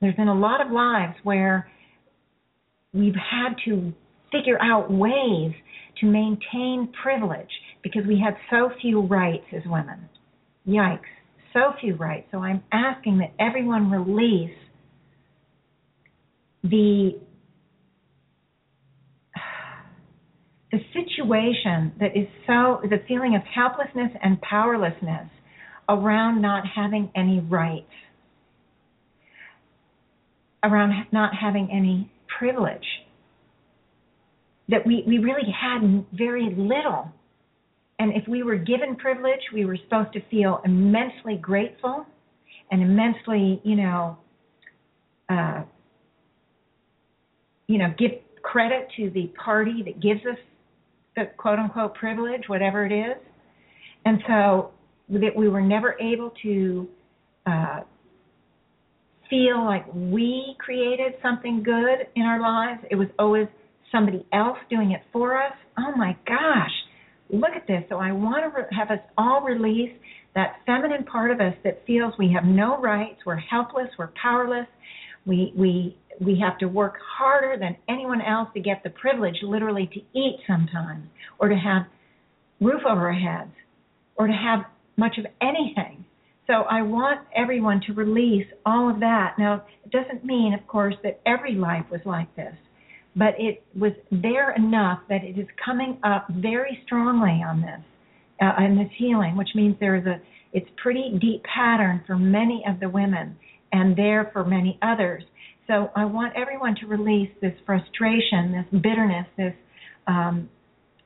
there's 0.00 0.16
been 0.16 0.28
a 0.28 0.38
lot 0.38 0.64
of 0.64 0.70
lives 0.70 1.14
where 1.22 1.70
we've 2.92 3.14
had 3.14 3.54
to 3.66 3.92
figure 4.30 4.60
out 4.60 4.90
ways 4.90 5.52
to 6.00 6.06
maintain 6.06 6.92
privilege 7.02 7.48
because 7.82 8.02
we 8.06 8.20
had 8.22 8.34
so 8.50 8.70
few 8.80 9.02
rights 9.02 9.44
as 9.54 9.62
women 9.66 10.08
Yikes. 10.66 11.00
So 11.52 11.72
few 11.80 11.94
rights. 11.94 12.26
So 12.32 12.38
I'm 12.38 12.62
asking 12.72 13.18
that 13.18 13.32
everyone 13.38 13.90
release 13.90 14.56
the 16.62 17.20
the 20.72 20.78
situation 20.92 21.92
that 22.00 22.16
is 22.16 22.26
so 22.48 22.80
the 22.82 23.00
feeling 23.06 23.36
of 23.36 23.42
helplessness 23.42 24.10
and 24.22 24.40
powerlessness 24.40 25.28
around 25.88 26.42
not 26.42 26.64
having 26.74 27.10
any 27.14 27.38
rights 27.38 27.86
around 30.64 31.06
not 31.12 31.32
having 31.34 31.68
any 31.70 32.10
privilege 32.38 32.86
that 34.68 34.86
we, 34.86 35.04
we 35.06 35.18
really 35.18 35.52
had 35.52 36.06
very 36.12 36.54
little 36.56 37.12
and 37.98 38.12
if 38.14 38.26
we 38.26 38.42
were 38.42 38.56
given 38.56 38.96
privilege, 38.96 39.40
we 39.52 39.64
were 39.64 39.76
supposed 39.76 40.12
to 40.14 40.20
feel 40.30 40.60
immensely 40.64 41.36
grateful 41.40 42.04
and 42.70 42.82
immensely, 42.82 43.60
you 43.62 43.76
know, 43.76 44.18
uh, 45.28 45.62
you 47.68 47.78
know, 47.78 47.94
give 47.98 48.10
credit 48.42 48.88
to 48.96 49.10
the 49.10 49.30
party 49.42 49.82
that 49.84 50.02
gives 50.02 50.20
us 50.26 50.36
the 51.16 51.24
quote 51.36 51.58
unquote 51.58 51.94
privilege, 51.94 52.42
whatever 52.48 52.84
it 52.84 52.92
is. 52.92 53.16
And 54.04 54.18
so 54.26 54.70
that 55.10 55.34
we 55.36 55.48
were 55.48 55.62
never 55.62 55.96
able 56.00 56.32
to 56.42 56.88
uh, 57.46 57.80
feel 59.30 59.64
like 59.64 59.86
we 59.94 60.56
created 60.58 61.14
something 61.22 61.62
good 61.62 62.08
in 62.16 62.22
our 62.22 62.40
lives. 62.40 62.82
It 62.90 62.96
was 62.96 63.08
always 63.18 63.46
somebody 63.92 64.26
else 64.32 64.58
doing 64.68 64.90
it 64.90 65.02
for 65.12 65.40
us. 65.40 65.52
Oh 65.78 65.92
my 65.96 66.16
gosh 66.26 66.72
look 67.34 67.52
at 67.56 67.66
this. 67.66 67.82
So 67.88 67.96
I 67.96 68.12
want 68.12 68.44
to 68.44 68.60
re- 68.60 68.68
have 68.72 68.90
us 68.90 69.04
all 69.16 69.42
release 69.42 69.92
that 70.34 70.56
feminine 70.66 71.04
part 71.04 71.30
of 71.30 71.40
us 71.40 71.54
that 71.64 71.82
feels 71.86 72.12
we 72.18 72.32
have 72.32 72.44
no 72.44 72.80
rights, 72.80 73.20
we're 73.24 73.36
helpless, 73.36 73.88
we're 73.98 74.10
powerless, 74.20 74.66
we 75.26 75.52
we 75.56 75.96
we 76.20 76.38
have 76.40 76.58
to 76.58 76.66
work 76.66 76.94
harder 77.18 77.58
than 77.58 77.76
anyone 77.88 78.20
else 78.20 78.48
to 78.54 78.60
get 78.60 78.82
the 78.84 78.90
privilege, 78.90 79.36
literally, 79.42 79.88
to 79.92 80.00
eat 80.18 80.38
sometimes, 80.46 81.06
or 81.38 81.48
to 81.48 81.56
have 81.56 81.82
roof 82.60 82.82
over 82.88 83.08
our 83.08 83.12
heads, 83.12 83.52
or 84.16 84.26
to 84.26 84.32
have 84.32 84.60
much 84.96 85.18
of 85.18 85.26
anything. 85.40 86.04
So 86.46 86.52
I 86.70 86.82
want 86.82 87.20
everyone 87.34 87.80
to 87.86 87.94
release 87.94 88.46
all 88.66 88.90
of 88.90 89.00
that. 89.00 89.36
Now, 89.38 89.64
it 89.84 89.90
doesn't 89.90 90.24
mean, 90.24 90.54
of 90.54 90.66
course, 90.66 90.94
that 91.02 91.20
every 91.26 91.54
life 91.54 91.86
was 91.90 92.02
like 92.04 92.34
this 92.36 92.54
but 93.16 93.34
it 93.38 93.62
was 93.78 93.92
there 94.10 94.54
enough 94.54 95.00
that 95.08 95.22
it 95.22 95.38
is 95.38 95.46
coming 95.64 95.98
up 96.02 96.26
very 96.30 96.78
strongly 96.84 97.42
on 97.46 97.60
this 97.60 97.80
uh, 98.42 98.64
in 98.64 98.76
this 98.76 98.90
healing, 98.96 99.36
which 99.36 99.50
means 99.54 99.76
there 99.80 99.96
is 99.96 100.06
a 100.06 100.20
it's 100.52 100.68
pretty 100.80 101.18
deep 101.20 101.42
pattern 101.44 102.02
for 102.06 102.16
many 102.16 102.64
of 102.68 102.78
the 102.80 102.88
women 102.88 103.36
and 103.72 103.96
there 103.96 104.30
for 104.32 104.44
many 104.44 104.78
others. 104.82 105.24
So 105.66 105.90
I 105.96 106.04
want 106.04 106.34
everyone 106.36 106.76
to 106.80 106.86
release 106.86 107.30
this 107.40 107.54
frustration, 107.66 108.52
this 108.52 108.80
bitterness, 108.80 109.26
this 109.36 109.54
um, 110.06 110.48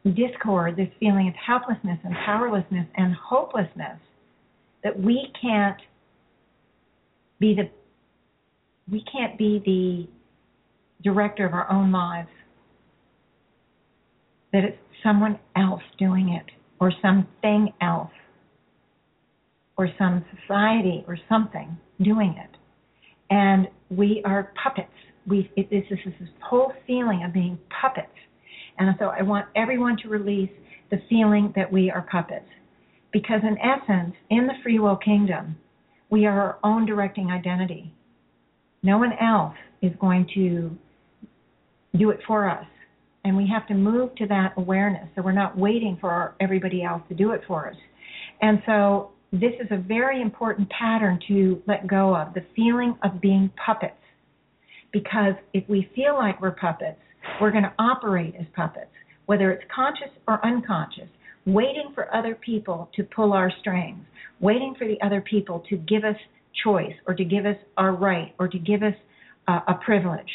discord, 0.05 0.77
this 0.77 0.89
feeling 1.01 1.29
of 1.29 1.35
helplessness 1.35 1.99
and 2.05 2.15
powerlessness 2.27 2.87
and 2.97 3.15
hopelessness 3.15 4.01
that 4.83 4.99
we 4.99 5.33
can't 5.41 5.79
be 7.41 7.55
the 7.55 7.71
we 8.91 9.05
can't 9.13 9.39
be 9.39 9.63
the 9.65 10.18
director 11.03 11.47
of 11.47 11.53
our 11.53 11.71
own 11.71 11.93
lives. 11.93 12.29
That 14.53 14.65
it's 14.65 14.79
someone 15.03 15.39
else 15.57 15.83
doing 15.99 16.31
it, 16.31 16.51
or 16.81 16.93
something 17.03 17.73
else, 17.81 18.11
or 19.77 19.89
some 19.99 20.25
society 20.41 21.05
or 21.07 21.17
something 21.29 21.77
doing 22.03 22.35
it. 22.39 22.57
And 23.31 23.69
we 23.91 24.23
are 24.25 24.53
puppets. 24.63 24.89
We, 25.27 25.51
it, 25.57 25.71
this 25.71 25.85
is 25.91 25.99
this 26.19 26.29
whole 26.43 26.73
feeling 26.87 27.23
of 27.25 27.33
being 27.33 27.59
puppets. 27.81 28.09
And 28.79 28.95
so 28.99 29.07
I 29.07 29.23
want 29.23 29.47
everyone 29.55 29.97
to 30.03 30.09
release 30.09 30.51
the 30.91 30.99
feeling 31.09 31.53
that 31.57 31.71
we 31.71 31.91
are 31.91 32.07
puppets. 32.11 32.49
Because 33.13 33.41
in 33.43 33.57
essence, 33.59 34.15
in 34.31 34.47
the 34.47 34.55
free 34.63 34.79
will 34.79 34.97
kingdom, 34.97 35.57
we 36.11 36.27
are 36.27 36.41
our 36.41 36.59
own 36.65 36.87
directing 36.87 37.31
identity. 37.31 37.93
No 38.83 38.99
one 38.99 39.13
else 39.21 39.57
is 39.83 39.93
going 40.01 40.29
to 40.35 40.77
do 41.99 42.11
it 42.11 42.21
for 42.27 42.49
us. 42.49 42.67
And 43.25 43.37
we 43.37 43.49
have 43.53 43.67
to 43.69 43.75
move 43.75 44.15
to 44.17 44.27
that 44.29 44.55
awareness. 44.57 45.09
So 45.15 45.23
we're 45.23 45.33
not 45.33 45.59
waiting 45.59 45.99
for 46.01 46.11
our, 46.11 46.35
everybody 46.41 46.83
else 46.83 47.03
to 47.09 47.15
do 47.15 47.33
it 47.33 47.43
for 47.47 47.69
us. 47.69 47.77
And 48.41 48.63
so 48.65 49.11
this 49.33 49.53
is 49.61 49.67
a 49.71 49.77
very 49.77 50.23
important 50.23 50.71
pattern 50.71 51.19
to 51.29 51.63
let 51.67 51.87
go 51.87 52.17
of 52.17 52.33
the 52.35 52.45
feeling 52.57 52.97
of 53.03 53.21
being 53.21 53.51
puppets. 53.65 53.95
Because 54.93 55.35
if 55.53 55.69
we 55.69 55.91
feel 55.95 56.15
like 56.15 56.41
we're 56.41 56.53
puppets, 56.53 57.01
we're 57.41 57.51
going 57.51 57.65
to 57.65 57.75
operate 57.79 58.35
as 58.41 58.47
puppets, 58.57 58.91
whether 59.27 59.51
it's 59.51 59.65
conscious 59.75 60.11
or 60.27 60.45
unconscious, 60.47 61.09
waiting 61.45 61.93
for 61.95 62.15
other 62.15 62.35
people 62.35 62.89
to 62.97 63.03
pull 63.03 63.33
our 63.33 63.53
strings, 63.61 64.03
waiting 64.41 64.75
for 64.79 64.87
the 64.87 64.97
other 65.05 65.21
people 65.21 65.63
to 65.69 65.77
give 65.77 66.05
us 66.05 66.17
choice 66.65 66.95
or 67.07 67.15
to 67.15 67.25
give 67.25 67.45
us 67.45 67.57
our 67.77 67.95
right 67.95 68.35
or 68.39 68.49
to 68.49 68.59
give 68.59 68.83
us 68.83 68.95
uh, 69.47 69.61
a 69.69 69.75
privilege. 69.85 70.31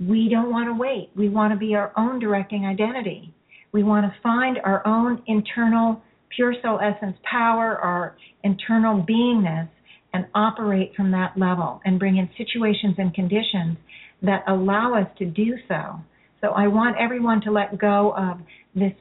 We 0.00 0.28
don't 0.30 0.50
want 0.50 0.68
to 0.68 0.74
wait. 0.74 1.10
We 1.14 1.28
want 1.28 1.52
to 1.52 1.58
be 1.58 1.74
our 1.74 1.92
own 1.96 2.18
directing 2.18 2.64
identity. 2.64 3.34
We 3.72 3.82
want 3.82 4.06
to 4.06 4.20
find 4.22 4.58
our 4.64 4.86
own 4.86 5.22
internal 5.26 6.02
pure 6.34 6.54
soul 6.62 6.80
essence 6.80 7.16
power, 7.30 7.76
our 7.76 8.16
internal 8.42 9.04
beingness, 9.04 9.68
and 10.12 10.26
operate 10.34 10.92
from 10.96 11.10
that 11.12 11.36
level 11.36 11.80
and 11.84 11.98
bring 11.98 12.16
in 12.16 12.28
situations 12.36 12.94
and 12.98 13.14
conditions 13.14 13.76
that 14.22 14.42
allow 14.48 14.94
us 14.94 15.06
to 15.18 15.24
do 15.26 15.54
so. 15.68 16.00
So 16.40 16.48
I 16.48 16.66
want 16.66 16.96
everyone 16.98 17.40
to 17.42 17.50
let 17.50 17.78
go 17.78 18.14
of 18.16 18.38
this 18.74 18.92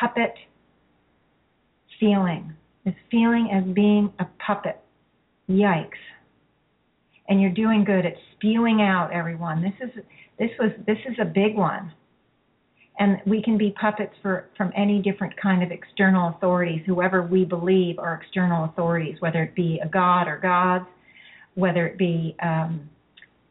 puppet 0.00 0.34
feeling, 2.00 2.52
this 2.84 2.94
feeling 3.10 3.50
as 3.52 3.64
being 3.74 4.12
a 4.18 4.26
puppet. 4.44 4.80
Yikes. 5.48 5.88
And 7.28 7.40
you're 7.40 7.50
doing 7.52 7.84
good 7.84 8.04
at 8.04 8.14
spewing 8.34 8.80
out 8.82 9.10
everyone. 9.12 9.62
This 9.62 9.88
is 9.88 10.04
this 10.38 10.50
was 10.58 10.70
this 10.86 10.98
is 11.08 11.16
a 11.20 11.24
big 11.24 11.56
one. 11.56 11.92
And 13.00 13.18
we 13.26 13.40
can 13.42 13.56
be 13.56 13.74
puppets 13.80 14.14
for 14.22 14.48
from 14.56 14.72
any 14.76 15.00
different 15.00 15.34
kind 15.40 15.62
of 15.62 15.70
external 15.70 16.30
authorities 16.30 16.82
whoever 16.86 17.22
we 17.22 17.44
believe 17.44 17.98
are 17.98 18.20
external 18.22 18.64
authorities 18.64 19.16
whether 19.20 19.42
it 19.42 19.54
be 19.54 19.80
a 19.84 19.88
god 19.88 20.26
or 20.26 20.38
gods 20.38 20.86
whether 21.54 21.86
it 21.86 21.96
be 21.96 22.36
um, 22.42 22.88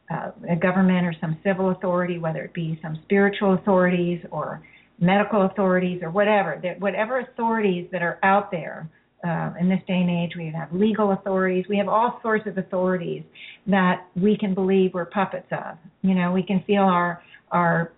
uh, 0.09 0.31
a 0.49 0.55
government 0.55 1.05
or 1.05 1.13
some 1.21 1.37
civil 1.45 1.71
authority 1.71 2.17
whether 2.17 2.43
it 2.43 2.53
be 2.53 2.77
some 2.81 2.99
spiritual 3.05 3.53
authorities 3.53 4.19
or 4.31 4.61
medical 4.99 5.45
authorities 5.45 6.01
or 6.01 6.09
whatever. 6.09 6.59
That 6.61 6.79
whatever 6.79 7.19
authorities 7.19 7.87
that 7.91 8.01
are 8.01 8.19
out 8.23 8.51
there 8.51 8.89
uh, 9.25 9.51
in 9.59 9.69
this 9.69 9.79
day 9.87 9.95
and 9.95 10.09
age 10.09 10.33
we 10.37 10.51
have 10.55 10.71
legal 10.71 11.11
authorities 11.11 11.65
we 11.69 11.77
have 11.77 11.87
all 11.87 12.19
sorts 12.21 12.45
of 12.47 12.57
authorities 12.57 13.23
that 13.65 14.05
we 14.15 14.37
can 14.37 14.53
believe 14.53 14.91
we're 14.93 15.05
puppets 15.05 15.47
of 15.51 15.77
you 16.01 16.13
know 16.13 16.31
we 16.31 16.43
can 16.43 16.63
feel 16.67 16.83
our 16.83 17.21
our 17.51 17.91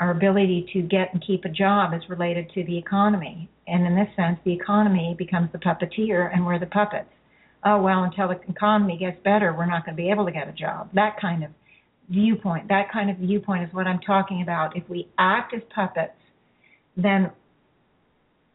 our 0.00 0.10
ability 0.10 0.68
to 0.72 0.82
get 0.82 1.12
and 1.12 1.24
keep 1.26 1.44
a 1.44 1.48
job 1.48 1.94
is 1.94 2.02
related 2.08 2.50
to 2.54 2.64
the 2.64 2.76
economy. 2.76 3.48
And 3.66 3.86
in 3.86 3.96
this 3.96 4.08
sense, 4.14 4.38
the 4.44 4.52
economy 4.52 5.14
becomes 5.18 5.50
the 5.52 5.58
puppeteer 5.58 6.32
and 6.32 6.44
we're 6.44 6.58
the 6.58 6.66
puppets. 6.66 7.08
Oh, 7.64 7.80
well, 7.80 8.04
until 8.04 8.28
the 8.28 8.38
economy 8.48 8.98
gets 8.98 9.16
better, 9.24 9.54
we're 9.56 9.66
not 9.66 9.84
going 9.84 9.96
to 9.96 10.02
be 10.02 10.10
able 10.10 10.26
to 10.26 10.32
get 10.32 10.48
a 10.48 10.52
job. 10.52 10.90
That 10.94 11.16
kind 11.20 11.42
of 11.42 11.50
viewpoint, 12.10 12.68
that 12.68 12.92
kind 12.92 13.10
of 13.10 13.16
viewpoint 13.16 13.64
is 13.64 13.74
what 13.74 13.86
I'm 13.86 13.98
talking 14.00 14.42
about. 14.42 14.76
If 14.76 14.88
we 14.88 15.08
act 15.18 15.54
as 15.54 15.62
puppets, 15.74 16.12
then 16.96 17.30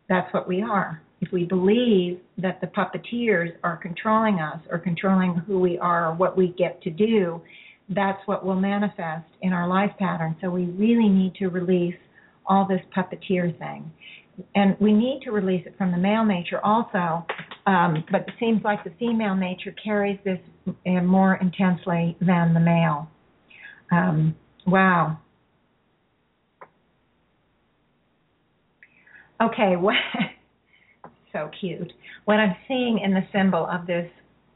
that's 0.07 0.31
what 0.33 0.47
we 0.47 0.61
are. 0.61 1.01
If 1.21 1.31
we 1.31 1.45
believe 1.45 2.19
that 2.39 2.59
the 2.61 2.67
puppeteers 2.67 3.51
are 3.63 3.77
controlling 3.77 4.39
us 4.39 4.59
or 4.69 4.79
controlling 4.79 5.35
who 5.35 5.59
we 5.59 5.77
are 5.77 6.09
or 6.09 6.15
what 6.15 6.35
we 6.35 6.53
get 6.57 6.81
to 6.81 6.89
do, 6.89 7.41
that's 7.89 8.19
what 8.25 8.45
will 8.45 8.59
manifest 8.59 9.27
in 9.41 9.53
our 9.53 9.67
life 9.67 9.91
pattern. 9.99 10.35
So 10.41 10.49
we 10.49 10.65
really 10.65 11.09
need 11.09 11.35
to 11.35 11.47
release 11.47 11.95
all 12.45 12.67
this 12.67 12.81
puppeteer 12.95 13.57
thing. 13.59 13.91
And 14.55 14.75
we 14.79 14.93
need 14.93 15.21
to 15.25 15.31
release 15.31 15.65
it 15.67 15.75
from 15.77 15.91
the 15.91 15.97
male 15.97 16.25
nature 16.25 16.59
also, 16.63 17.25
um, 17.67 18.03
but 18.11 18.21
it 18.21 18.33
seems 18.39 18.63
like 18.63 18.83
the 18.83 18.91
female 18.97 19.35
nature 19.35 19.75
carries 19.83 20.17
this 20.23 20.39
more 20.85 21.35
intensely 21.35 22.17
than 22.19 22.53
the 22.53 22.59
male. 22.59 23.09
Um, 23.91 24.35
wow. 24.65 25.19
Okay, 29.41 29.75
what, 29.77 29.95
so 31.33 31.49
cute. 31.59 31.91
What 32.25 32.35
I'm 32.35 32.55
seeing 32.67 32.99
in 33.03 33.13
the 33.13 33.23
symbol 33.33 33.67
of 33.67 33.87
this 33.87 34.09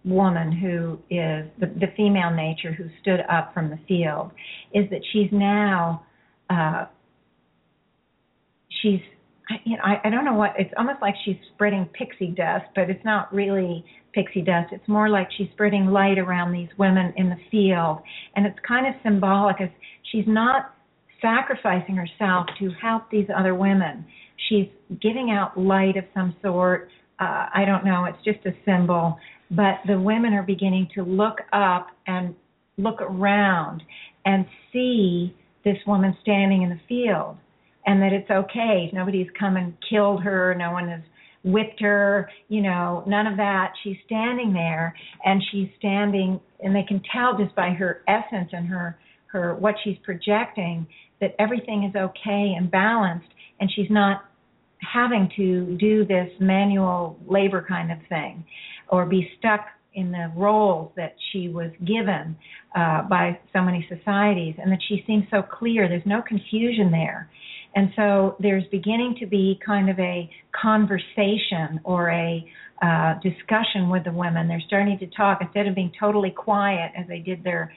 woman 0.03 0.51
who 0.51 0.99
is 1.09 1.49
the, 1.59 1.67
the 1.79 1.87
female 1.97 2.31
nature 2.31 2.71
who 2.71 2.85
stood 3.01 3.21
up 3.29 3.53
from 3.53 3.69
the 3.69 3.79
field 3.87 4.31
is 4.73 4.87
that 4.91 5.01
she's 5.11 5.29
now 5.31 6.05
uh, 6.49 6.85
she's 8.81 8.99
you 9.63 9.75
know 9.77 9.83
I, 9.83 10.01
I 10.03 10.09
don't 10.11 10.23
know 10.23 10.35
what 10.35 10.53
it's 10.59 10.71
almost 10.77 11.01
like 11.01 11.15
she's 11.25 11.37
spreading 11.55 11.89
pixie 11.93 12.35
dust 12.37 12.65
but 12.75 12.91
it's 12.91 13.03
not 13.03 13.33
really 13.33 13.83
pixie 14.15 14.41
dust. 14.41 14.71
It's 14.71 14.87
more 14.87 15.09
like 15.09 15.27
she's 15.37 15.49
spreading 15.51 15.87
light 15.87 16.17
around 16.17 16.53
these 16.53 16.69
women 16.79 17.13
in 17.17 17.29
the 17.29 17.37
field. 17.51 17.99
And 18.35 18.47
it's 18.47 18.57
kind 18.65 18.87
of 18.87 18.93
symbolic 19.03 19.61
as 19.61 19.69
she's 20.11 20.23
not 20.25 20.73
sacrificing 21.21 21.95
herself 21.95 22.47
to 22.59 22.71
help 22.81 23.11
these 23.11 23.27
other 23.35 23.53
women 23.53 24.05
she's 24.49 24.67
giving 25.01 25.31
out 25.31 25.57
light 25.57 25.97
of 25.97 26.03
some 26.13 26.35
sort. 26.41 26.89
Uh, 27.19 27.47
I 27.53 27.63
don't 27.65 27.85
know, 27.85 28.05
it's 28.05 28.23
just 28.23 28.45
a 28.45 28.55
symbol. 28.65 29.17
But 29.51 29.75
the 29.87 29.99
women 29.99 30.33
are 30.33 30.43
beginning 30.43 30.89
to 30.95 31.03
look 31.03 31.37
up 31.53 31.87
and 32.07 32.35
look 32.77 33.01
around 33.01 33.83
and 34.25 34.45
see 34.73 35.35
this 35.63 35.77
woman 35.87 36.15
standing 36.21 36.63
in 36.63 36.69
the 36.69 36.79
field 36.87 37.37
and 37.85 38.01
that 38.01 38.11
it's 38.11 38.29
okay. 38.29 38.89
Nobody's 38.91 39.27
come 39.39 39.55
and 39.55 39.73
killed 39.89 40.23
her, 40.23 40.55
no 40.57 40.71
one 40.71 40.89
has 40.89 41.01
whipped 41.43 41.79
her, 41.79 42.29
you 42.49 42.61
know, 42.61 43.03
none 43.07 43.27
of 43.27 43.37
that. 43.37 43.73
She's 43.83 43.97
standing 44.05 44.51
there 44.51 44.95
and 45.23 45.41
she's 45.51 45.69
standing 45.77 46.39
and 46.61 46.75
they 46.75 46.83
can 46.83 47.01
tell 47.13 47.37
just 47.37 47.55
by 47.55 47.69
her 47.69 48.01
essence 48.07 48.49
and 48.51 48.67
her 48.67 48.97
her 49.27 49.53
what 49.55 49.75
she's 49.83 49.97
projecting 50.03 50.87
that 51.21 51.35
everything 51.39 51.83
is 51.83 51.95
okay 51.95 52.53
and 52.57 52.71
balanced 52.71 53.27
and 53.59 53.71
she's 53.75 53.89
not 53.89 54.25
having 54.79 55.29
to 55.35 55.77
do 55.77 56.05
this 56.05 56.29
manual 56.39 57.17
labor 57.27 57.65
kind 57.67 57.91
of 57.91 57.97
thing 58.09 58.43
or 58.89 59.05
be 59.05 59.27
stuck 59.39 59.61
in 59.95 60.11
the 60.11 60.31
roles 60.35 60.91
that 60.97 61.15
she 61.31 61.47
was 61.47 61.71
given 61.85 62.35
uh, 62.75 63.01
by 63.03 63.39
so 63.53 63.61
many 63.61 63.87
societies, 63.89 64.53
and 64.57 64.71
that 64.71 64.79
she 64.87 65.03
seems 65.07 65.23
so 65.31 65.41
clear. 65.41 65.87
There's 65.87 66.05
no 66.05 66.21
confusion 66.21 66.91
there. 66.91 67.29
And 67.75 67.89
so 67.95 68.35
there's 68.39 68.63
beginning 68.71 69.15
to 69.19 69.25
be 69.25 69.59
kind 69.65 69.89
of 69.89 69.97
a 69.99 70.29
conversation 70.61 71.79
or 71.83 72.09
a 72.09 72.45
uh, 72.81 73.13
discussion 73.21 73.89
with 73.89 74.03
the 74.03 74.11
women. 74.11 74.47
They're 74.47 74.63
starting 74.67 74.99
to 74.99 75.07
talk 75.07 75.39
instead 75.41 75.67
of 75.67 75.75
being 75.75 75.91
totally 75.97 76.31
quiet 76.31 76.91
as 76.97 77.07
they 77.07 77.19
did 77.19 77.43
their 77.43 77.73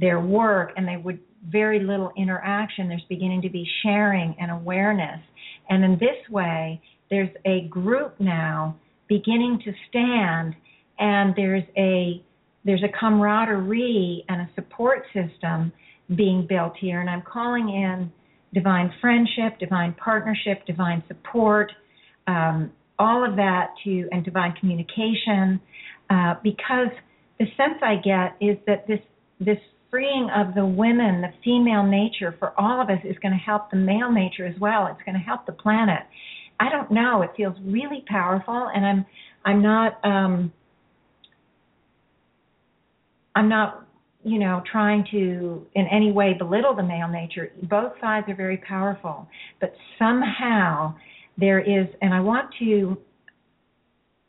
their 0.00 0.20
work, 0.20 0.70
and 0.76 0.86
they 0.86 0.96
would 0.96 1.18
very 1.46 1.80
little 1.80 2.12
interaction. 2.16 2.88
There's 2.88 3.04
beginning 3.08 3.42
to 3.42 3.50
be 3.50 3.66
sharing 3.82 4.36
and 4.40 4.50
awareness, 4.50 5.20
and 5.68 5.84
in 5.84 5.92
this 5.92 6.28
way, 6.30 6.80
there's 7.10 7.30
a 7.44 7.62
group 7.68 8.14
now 8.18 8.76
beginning 9.08 9.60
to 9.64 9.72
stand 9.88 10.54
and 10.98 11.34
there's 11.36 11.64
a 11.76 12.22
there's 12.64 12.82
a 12.82 12.98
camaraderie 13.00 14.24
and 14.28 14.42
a 14.42 14.50
support 14.54 15.04
system 15.14 15.72
being 16.14 16.46
built 16.46 16.74
here 16.78 17.00
and 17.00 17.08
i'm 17.08 17.22
calling 17.22 17.68
in 17.68 18.12
divine 18.52 18.92
friendship 19.00 19.58
divine 19.58 19.94
partnership 19.94 20.64
divine 20.66 21.02
support 21.08 21.72
um, 22.26 22.70
all 22.98 23.24
of 23.28 23.36
that 23.36 23.70
to 23.82 24.08
and 24.12 24.24
divine 24.24 24.52
communication 24.60 25.60
uh, 26.10 26.34
because 26.42 26.90
the 27.38 27.46
sense 27.56 27.78
i 27.82 27.96
get 27.96 28.36
is 28.40 28.56
that 28.66 28.86
this 28.86 29.00
this 29.40 29.58
freeing 29.90 30.28
of 30.34 30.54
the 30.54 30.64
women 30.64 31.20
the 31.20 31.32
female 31.44 31.82
nature 31.82 32.34
for 32.38 32.58
all 32.60 32.80
of 32.80 32.90
us 32.90 32.98
is 33.04 33.16
going 33.22 33.32
to 33.32 33.38
help 33.38 33.70
the 33.70 33.76
male 33.76 34.12
nature 34.12 34.46
as 34.46 34.58
well 34.60 34.86
it's 34.86 35.02
going 35.04 35.14
to 35.14 35.24
help 35.24 35.46
the 35.46 35.52
planet 35.52 36.02
I 36.60 36.70
don't 36.70 36.90
know. 36.90 37.22
It 37.22 37.30
feels 37.36 37.56
really 37.64 38.04
powerful, 38.06 38.68
and 38.74 38.84
I'm 38.84 39.06
I'm 39.44 39.62
not 39.62 40.04
um, 40.04 40.52
I'm 43.34 43.48
not 43.48 43.86
you 44.24 44.38
know 44.38 44.62
trying 44.70 45.06
to 45.12 45.66
in 45.74 45.86
any 45.86 46.10
way 46.10 46.34
belittle 46.36 46.74
the 46.74 46.82
male 46.82 47.08
nature. 47.08 47.52
Both 47.62 47.92
sides 48.00 48.28
are 48.28 48.34
very 48.34 48.56
powerful, 48.56 49.28
but 49.60 49.72
somehow 49.98 50.94
there 51.36 51.60
is, 51.60 51.86
and 52.02 52.12
I 52.12 52.20
want 52.20 52.50
to 52.58 52.98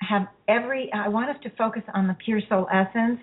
have 0.08 0.28
every. 0.48 0.92
I 0.94 1.08
want 1.08 1.32
us 1.32 1.38
to 1.44 1.50
focus 1.58 1.84
on 1.96 2.08
the 2.08 2.16
pure 2.24 2.42
soul 2.48 2.68
essence 2.72 3.20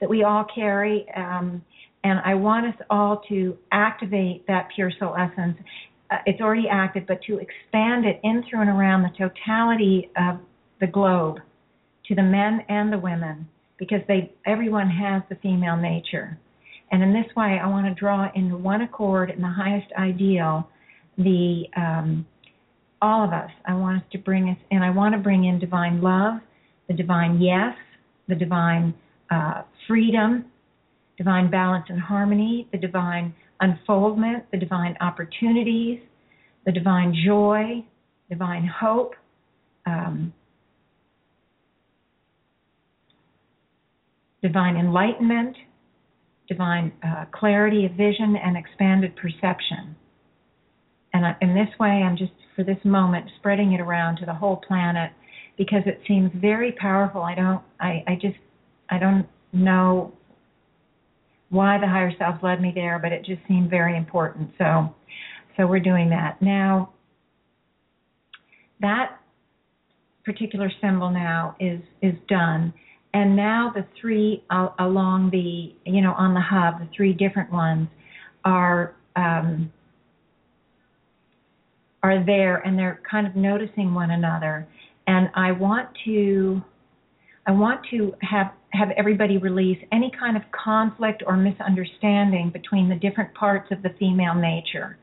that 0.00 0.08
we 0.08 0.22
all 0.24 0.44
carry. 0.54 1.06
Um, 1.16 1.62
and 2.02 2.18
I 2.24 2.34
want 2.34 2.66
us 2.66 2.80
all 2.88 3.22
to 3.28 3.56
activate 3.72 4.46
that 4.46 4.68
pure 4.74 4.90
soul 4.98 5.14
essence 5.16 5.58
uh, 6.10 6.16
it's 6.26 6.40
already 6.40 6.68
active, 6.68 7.04
but 7.06 7.22
to 7.22 7.38
expand 7.38 8.04
it 8.04 8.20
in 8.24 8.44
through 8.48 8.60
and 8.60 8.70
around 8.70 9.02
the 9.02 9.10
totality 9.16 10.10
of 10.16 10.38
the 10.80 10.86
globe 10.86 11.38
to 12.06 12.14
the 12.14 12.22
men 12.22 12.64
and 12.68 12.92
the 12.92 12.98
women 12.98 13.48
because 13.78 14.00
they 14.08 14.32
everyone 14.46 14.88
has 14.88 15.22
the 15.28 15.36
female 15.36 15.76
nature. 15.76 16.38
And 16.90 17.02
in 17.02 17.12
this 17.12 17.26
way, 17.36 17.60
I 17.62 17.68
want 17.68 17.86
to 17.86 17.94
draw 17.94 18.28
in 18.34 18.62
one 18.62 18.82
accord 18.82 19.30
in 19.30 19.40
the 19.40 19.48
highest 19.48 19.92
ideal 19.96 20.68
the 21.16 21.64
um, 21.76 22.26
all 23.00 23.24
of 23.24 23.32
us. 23.32 23.50
I 23.64 23.74
want 23.74 23.98
us 23.98 24.08
to 24.12 24.18
bring 24.18 24.48
us, 24.48 24.58
and 24.70 24.82
I 24.82 24.90
want 24.90 25.14
to 25.14 25.20
bring 25.20 25.44
in 25.44 25.60
divine 25.60 26.02
love, 26.02 26.40
the 26.88 26.94
divine 26.94 27.40
yes, 27.40 27.76
the 28.26 28.34
divine 28.34 28.94
uh, 29.30 29.62
freedom, 29.86 30.46
divine 31.16 31.50
balance 31.50 31.86
and 31.88 32.00
harmony, 32.00 32.68
the 32.72 32.78
divine 32.78 33.34
unfoldment, 33.60 34.44
the 34.50 34.58
divine 34.58 34.96
opportunities, 35.00 36.00
the 36.66 36.72
divine 36.72 37.14
joy, 37.26 37.84
divine 38.28 38.66
hope. 38.66 39.14
Um, 39.86 40.32
divine 44.42 44.76
enlightenment, 44.76 45.56
divine 46.48 46.92
uh, 47.06 47.24
clarity 47.32 47.84
of 47.86 47.92
vision, 47.92 48.36
and 48.42 48.56
expanded 48.56 49.14
perception. 49.16 49.94
And 51.12 51.26
I, 51.26 51.36
in 51.40 51.54
this 51.54 51.68
way, 51.78 51.88
I'm 51.88 52.16
just, 52.16 52.32
for 52.56 52.64
this 52.64 52.78
moment, 52.84 53.26
spreading 53.38 53.72
it 53.72 53.80
around 53.80 54.16
to 54.16 54.26
the 54.26 54.34
whole 54.34 54.56
planet 54.56 55.12
because 55.58 55.82
it 55.86 56.00
seems 56.06 56.30
very 56.34 56.72
powerful. 56.72 57.22
I 57.22 57.34
don't, 57.34 57.62
I, 57.80 58.02
I 58.06 58.14
just, 58.14 58.38
I 58.90 58.98
don't 58.98 59.26
know 59.52 60.12
why 61.48 61.78
the 61.78 61.86
higher 61.86 62.12
self 62.18 62.42
led 62.42 62.60
me 62.60 62.72
there, 62.74 62.98
but 62.98 63.12
it 63.12 63.24
just 63.24 63.40
seemed 63.48 63.70
very 63.70 63.96
important. 63.96 64.50
So, 64.58 64.94
so 65.56 65.66
we're 65.66 65.80
doing 65.80 66.10
that 66.10 66.40
now. 66.40 66.92
That 68.80 69.18
particular 70.24 70.70
symbol 70.80 71.10
now 71.10 71.56
is 71.60 71.80
is 72.02 72.14
done, 72.28 72.72
and 73.14 73.36
now 73.36 73.72
the 73.74 73.84
three 74.00 74.44
uh, 74.50 74.68
along 74.78 75.30
the 75.30 75.74
you 75.90 76.00
know 76.00 76.12
on 76.12 76.34
the 76.34 76.40
hub, 76.40 76.80
the 76.80 76.88
three 76.96 77.12
different 77.12 77.52
ones 77.52 77.88
are 78.44 78.94
um, 79.16 79.72
are 82.02 82.24
there, 82.24 82.56
and 82.58 82.78
they're 82.78 83.00
kind 83.08 83.26
of 83.26 83.36
noticing 83.36 83.94
one 83.94 84.10
another. 84.12 84.66
And 85.06 85.28
I 85.34 85.52
want 85.52 85.88
to 86.04 86.62
I 87.46 87.52
want 87.52 87.80
to 87.90 88.14
have 88.22 88.52
have 88.72 88.90
everybody 88.96 89.38
release 89.38 89.78
any 89.92 90.12
kind 90.18 90.36
of 90.36 90.42
conflict 90.52 91.22
or 91.26 91.36
misunderstanding 91.36 92.50
between 92.50 92.88
the 92.88 92.94
different 92.94 93.34
parts 93.34 93.68
of 93.70 93.82
the 93.82 93.90
female 93.98 94.34
nature. 94.34 94.96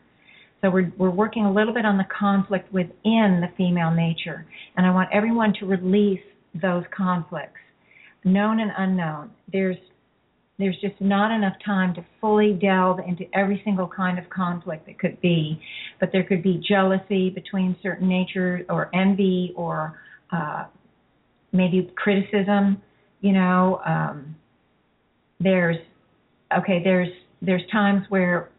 So 0.61 0.69
we're 0.69 0.91
we're 0.98 1.11
working 1.11 1.45
a 1.45 1.53
little 1.53 1.73
bit 1.73 1.85
on 1.85 1.98
the 1.98 2.07
conflict 2.18 2.72
within 2.73 3.41
the 3.41 3.49
female 3.57 3.91
nature, 3.91 4.45
and 4.76 4.85
I 4.85 4.91
want 4.91 5.10
everyone 5.14 5.53
to 5.60 5.65
release 5.65 6.22
those 6.60 6.84
conflicts, 6.95 7.60
known 8.23 8.60
and 8.60 8.72
unknown. 8.76 9.31
There's 9.52 9.77
there's 10.57 10.77
just 10.81 10.99
not 10.99 11.31
enough 11.31 11.53
time 11.64 11.94
to 11.94 12.06
fully 12.19 12.53
delve 12.53 12.99
into 13.07 13.26
every 13.34 13.61
single 13.64 13.88
kind 13.88 14.18
of 14.18 14.27
conflict 14.31 14.88
that 14.88 14.98
could 14.98 15.22
be, 15.22 15.61
but 15.99 16.10
there 16.11 16.23
could 16.23 16.41
be 16.41 16.60
jealousy 16.68 17.30
between 17.30 17.76
certain 17.84 18.10
natures, 18.10 18.65
or 18.68 18.89
envy, 18.95 19.53
or 19.56 19.99
uh, 20.31 20.65
maybe 21.52 21.91
criticism. 21.95 22.81
You 23.27 23.33
know, 23.33 23.81
um, 23.85 24.37
there's 25.41 25.75
okay. 26.57 26.79
There's 26.81 27.09
there's 27.41 27.61
times 27.69 28.03
where 28.07 28.51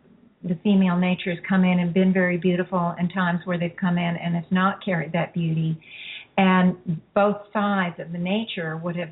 the 0.45 0.59
female 0.63 0.99
nature 0.99 1.31
has 1.31 1.39
come 1.49 1.65
in 1.65 1.79
and 1.79 1.95
been 1.95 2.13
very 2.13 2.37
beautiful, 2.37 2.95
and 2.99 3.11
times 3.11 3.41
where 3.47 3.59
they've 3.59 3.75
come 3.81 3.97
in 3.97 4.17
and 4.23 4.37
it's 4.37 4.53
not 4.53 4.85
carried 4.85 5.13
that 5.15 5.33
beauty. 5.33 5.81
And 6.37 7.01
both 7.15 7.39
sides 7.51 7.97
of 7.99 8.13
the 8.13 8.19
nature 8.19 8.77
would 8.77 8.95
have 8.97 9.09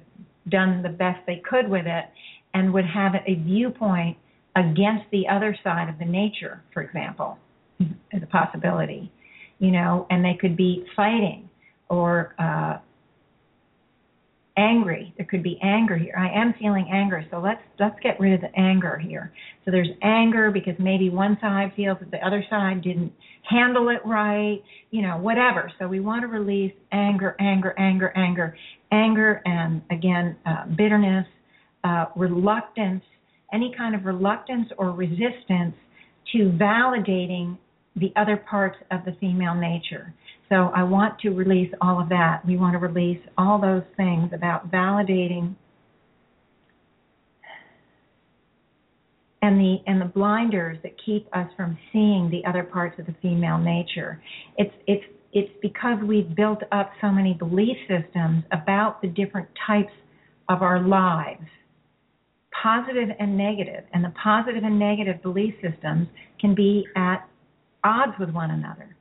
done 0.51 0.83
the 0.83 0.91
best 0.91 1.21
they 1.27 1.41
could 1.49 1.71
with 1.71 1.87
it, 1.87 2.05
and 2.53 2.75
would 2.75 2.85
have 2.85 3.15
a 3.27 3.37
viewpoint 3.37 4.19
against 4.57 5.07
the 5.11 5.27
other 5.27 5.57
side 5.65 5.89
of 5.89 5.99
the 5.99 6.05
nature, 6.05 6.63
for 6.75 6.83
example, 6.83 7.39
as 8.13 8.23
a 8.23 8.27
possibility. 8.27 9.11
You 9.59 9.71
know, 9.71 10.07
and 10.11 10.23
they 10.23 10.37
could 10.39 10.55
be 10.55 10.85
fighting 10.95 11.49
or 11.89 12.35
uh, 12.39 12.77
angry. 14.57 15.13
There 15.17 15.27
could 15.27 15.43
be 15.43 15.59
anger 15.63 15.97
here. 15.97 16.15
I 16.19 16.29
am 16.41 16.55
feeling 16.59 16.89
anger, 16.93 17.25
so 17.31 17.39
let's 17.39 17.61
let's 17.79 17.97
get 18.03 18.19
rid 18.19 18.33
of 18.33 18.41
the 18.41 18.59
anger 18.59 18.99
here. 18.99 19.33
So 19.65 19.71
there's 19.71 19.89
anger 20.03 20.51
because 20.51 20.75
maybe 20.79 21.11
one 21.11 21.37
side 21.41 21.73
feels 21.77 21.99
that 22.01 22.11
the 22.11 22.25
other 22.27 22.45
side 22.49 22.83
didn't 22.83 23.13
handle 23.43 23.89
it 23.91 24.01
right, 24.05 24.63
you 24.91 25.03
know, 25.03 25.19
whatever. 25.19 25.71
So 25.79 25.87
we 25.87 26.01
want 26.01 26.23
to 26.23 26.29
release 26.29 26.73
anger, 26.93 27.37
anger, 27.39 27.75
anger, 27.79 28.13
anger, 28.17 28.57
anger, 28.93 29.43
and 29.45 29.83
again 29.91 30.37
uh, 30.47 30.67
bitterness, 30.77 31.27
uh, 31.85 32.07
reluctance, 32.17 33.03
any 33.53 33.75
kind 33.77 33.95
of 33.95 34.05
reluctance 34.05 34.69
or 34.79 34.91
resistance 34.91 35.75
to 36.33 36.51
validating 36.61 37.59
the 37.97 38.13
other 38.17 38.37
parts 38.37 38.77
of 38.91 39.05
the 39.05 39.13
female 39.21 39.55
nature. 39.55 40.13
So 40.49 40.71
I 40.75 40.85
want 40.85 41.19
to 41.21 41.31
release 41.31 41.73
all 41.81 42.01
of 42.01 42.09
that. 42.11 42.45
We 42.47 42.57
want 42.57 42.75
to 42.75 42.79
release 42.79 43.21
all 43.37 43.61
those 43.61 43.83
things 43.97 44.31
about 44.33 44.71
validating 44.71 45.57
and 49.43 49.61
the 49.61 49.77
and 49.87 50.01
the 50.01 50.07
blinders 50.07 50.79
that 50.83 50.93
keep 51.05 51.29
us 51.33 51.49
from 51.57 51.79
seeing 51.93 52.31
the 52.31 52.49
other 52.49 52.63
parts 52.63 52.99
of 52.99 53.07
the 53.07 53.15
female 53.23 53.59
nature. 53.59 54.21
It's 54.57 54.75
it's 54.87 55.05
it's 55.33 55.53
because 55.61 55.99
we've 56.07 56.35
built 56.35 56.63
up 56.73 56.91
so 57.01 57.11
many 57.11 57.35
belief 57.35 57.77
systems 57.89 58.43
about 58.53 59.03
the 59.03 59.09
different 59.09 59.49
types 59.67 59.93
of 60.49 60.63
our 60.63 60.81
lives, 60.81 61.45
positive 62.63 63.09
and 63.19 63.37
negative, 63.37 63.85
and 63.93 64.05
the 64.05 64.13
positive 64.23 64.65
and 64.65 64.79
negative 64.79 65.23
belief 65.23 65.55
systems 65.61 66.09
can 66.41 66.55
be 66.55 66.87
at 66.97 67.29
odds 67.85 68.13
with 68.19 68.31
one 68.31 68.51
another. 68.51 68.96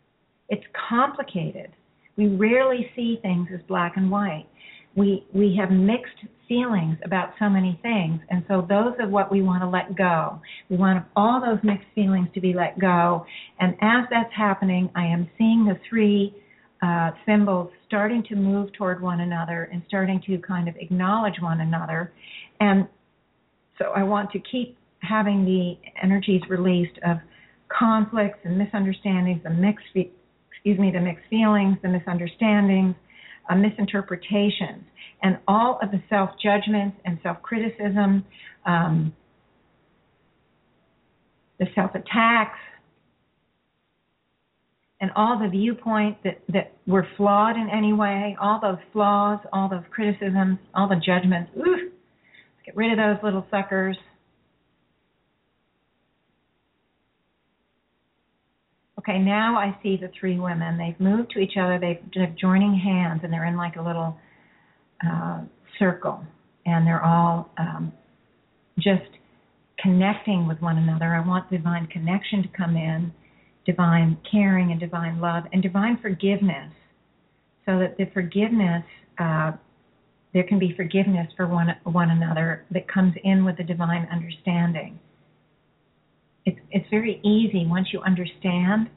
It's 0.49 0.63
complicated. 0.89 1.71
We 2.17 2.27
rarely 2.27 2.89
see 2.95 3.19
things 3.21 3.49
as 3.53 3.59
black 3.67 3.93
and 3.97 4.09
white. 4.09 4.47
We 4.95 5.25
we 5.33 5.55
have 5.59 5.71
mixed 5.71 6.15
feelings 6.47 6.97
about 7.03 7.33
so 7.39 7.49
many 7.49 7.77
things, 7.81 8.21
and 8.29 8.45
so 8.47 8.65
those 8.69 8.93
are 8.99 9.09
what 9.09 9.31
we 9.31 9.41
want 9.41 9.61
to 9.63 9.67
let 9.67 9.95
go. 9.97 10.39
We 10.69 10.77
want 10.77 11.03
all 11.15 11.41
those 11.41 11.59
mixed 11.63 11.87
feelings 11.93 12.29
to 12.33 12.39
be 12.39 12.53
let 12.53 12.79
go. 12.79 13.25
And 13.59 13.73
as 13.81 14.05
that's 14.09 14.33
happening, 14.33 14.89
I 14.95 15.05
am 15.05 15.29
seeing 15.37 15.65
the 15.65 15.77
three 15.89 16.33
uh, 16.81 17.11
symbols 17.25 17.69
starting 17.87 18.23
to 18.29 18.35
move 18.35 18.71
toward 18.73 19.01
one 19.01 19.21
another 19.21 19.69
and 19.71 19.81
starting 19.87 20.21
to 20.27 20.37
kind 20.37 20.67
of 20.67 20.75
acknowledge 20.77 21.35
one 21.41 21.61
another. 21.61 22.13
And 22.59 22.87
so 23.79 23.91
I 23.95 24.03
want 24.03 24.31
to 24.31 24.39
keep 24.39 24.77
having 24.99 25.45
the 25.45 25.77
energies 26.01 26.41
released 26.49 26.97
of 27.05 27.17
conflicts 27.69 28.39
and 28.43 28.57
misunderstandings 28.57 29.41
and 29.45 29.59
mixed 29.59 29.85
excuse 30.65 30.79
me, 30.79 30.89
the 30.91 30.99
mixed 30.99 31.25
feelings, 31.29 31.77
the 31.83 31.87
misunderstandings, 31.87 32.95
uh, 33.47 33.55
misinterpretations, 33.55 34.83
and 35.21 35.37
all 35.47 35.77
of 35.83 35.91
the 35.91 36.01
self 36.09 36.31
judgments 36.41 36.97
and 37.05 37.19
self 37.21 37.39
criticism, 37.43 38.25
um, 38.65 39.13
the 41.59 41.67
self 41.75 41.91
attacks, 41.93 42.57
and 44.99 45.11
all 45.15 45.39
the 45.39 45.49
viewpoints 45.49 46.19
that, 46.23 46.41
that 46.49 46.73
were 46.87 47.07
flawed 47.15 47.57
in 47.57 47.69
any 47.71 47.93
way, 47.93 48.35
all 48.41 48.59
those 48.59 48.79
flaws, 48.91 49.37
all 49.53 49.69
those 49.69 49.83
criticisms, 49.91 50.57
all 50.73 50.89
the 50.89 50.99
judgments. 51.05 51.51
Ooh, 51.55 51.61
let's 51.61 52.65
get 52.65 52.75
rid 52.75 52.91
of 52.91 52.97
those 52.97 53.23
little 53.23 53.45
suckers. 53.51 53.97
Okay, 59.07 59.19
now 59.19 59.57
I 59.57 59.77
see 59.83 59.97
the 59.97 60.09
three 60.19 60.39
women. 60.39 60.77
They've 60.77 60.99
moved 60.99 61.31
to 61.31 61.39
each 61.39 61.57
other. 61.59 61.79
They've, 61.79 61.99
they're 62.13 62.35
joining 62.39 62.75
hands, 62.77 63.21
and 63.23 63.31
they're 63.31 63.45
in 63.45 63.57
like 63.57 63.75
a 63.75 63.81
little 63.81 64.17
uh, 65.05 65.41
circle, 65.77 66.23
and 66.65 66.85
they're 66.85 67.03
all 67.03 67.49
um, 67.57 67.93
just 68.79 69.09
connecting 69.79 70.47
with 70.47 70.59
one 70.61 70.77
another. 70.77 71.13
I 71.13 71.25
want 71.25 71.49
divine 71.51 71.87
connection 71.87 72.41
to 72.43 72.49
come 72.57 72.75
in, 72.75 73.13
divine 73.65 74.17
caring 74.29 74.71
and 74.71 74.79
divine 74.79 75.19
love, 75.21 75.43
and 75.53 75.61
divine 75.61 75.99
forgiveness, 76.01 76.71
so 77.65 77.79
that 77.79 77.97
the 77.97 78.05
forgiveness. 78.13 78.83
Uh, 79.19 79.51
there 80.33 80.43
can 80.43 80.59
be 80.59 80.73
forgiveness 80.75 81.27
for 81.37 81.47
one 81.47 81.69
one 81.83 82.09
another 82.09 82.65
that 82.71 82.91
comes 82.91 83.13
in 83.23 83.45
with 83.45 83.55
the 83.55 83.63
divine 83.63 84.05
understanding 84.11 84.99
it's 86.45 86.59
it's 86.71 86.89
very 86.89 87.19
easy 87.23 87.65
once 87.67 87.87
you 87.91 88.01
understand. 88.01 88.89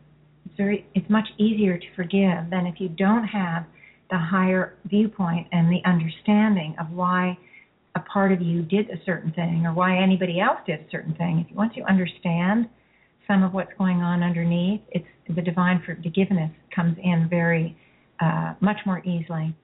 It's 0.47 0.57
very 0.57 0.87
it's 0.95 1.09
much 1.09 1.29
easier 1.39 1.79
to 1.79 1.87
forgive 1.97 2.51
than 2.51 2.67
if 2.67 2.81
you 2.81 2.89
don't 2.89 3.25
have 3.25 3.65
the 4.11 4.19
higher 4.19 4.77
viewpoint 4.87 5.47
and 5.53 5.71
the 5.71 5.81
understanding 5.89 6.75
of 6.81 6.91
why 6.91 7.37
a 7.95 8.01
part 8.01 8.33
of 8.33 8.41
you 8.41 8.63
did 8.63 8.89
a 8.91 9.03
certain 9.05 9.33
thing 9.33 9.65
or 9.67 9.75
why 9.75 9.97
anybody 9.97 10.41
else 10.41 10.59
did 10.67 10.81
a 10.81 10.91
certain 10.91 11.15
thing. 11.15 11.47
If 11.49 11.57
once 11.57 11.73
you 11.77 11.85
understand 11.85 12.69
some 13.29 13.45
of 13.45 13.53
what's 13.53 13.71
going 13.79 13.99
on 13.99 14.23
underneath. 14.23 14.81
It's 14.91 15.07
the 15.29 15.43
divine 15.43 15.83
forgiveness 15.85 16.51
comes 16.75 16.97
in 17.03 17.29
very 17.29 17.77
uh, 18.21 18.55
much 18.61 18.79
more 18.87 19.01
easily. 19.05 19.55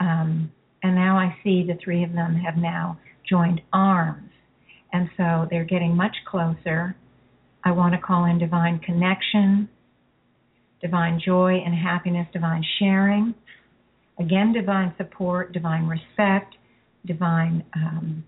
Um, 0.00 0.52
and 0.82 0.94
now 0.94 1.16
I 1.16 1.34
see 1.42 1.64
the 1.66 1.78
three 1.82 2.02
of 2.04 2.12
them 2.12 2.34
have 2.34 2.56
now 2.56 2.98
joined 3.26 3.62
arms, 3.72 4.30
and 4.92 5.08
so 5.16 5.46
they're 5.48 5.64
getting 5.64 5.96
much 5.96 6.14
closer. 6.28 6.94
I 7.64 7.72
want 7.72 7.94
to 7.94 8.00
call 8.00 8.26
in 8.26 8.38
divine 8.38 8.78
connection, 8.78 9.68
divine 10.82 11.18
joy 11.24 11.62
and 11.64 11.74
happiness, 11.74 12.28
divine 12.32 12.62
sharing, 12.78 13.34
again, 14.18 14.52
divine 14.52 14.94
support, 14.98 15.52
divine 15.52 15.86
respect, 15.86 16.54
divine 17.06 17.64
um, 17.74 18.24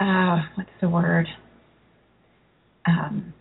uh, 0.00 0.42
what's 0.54 0.70
the 0.80 0.88
word? 0.88 1.26
Um, 2.86 3.34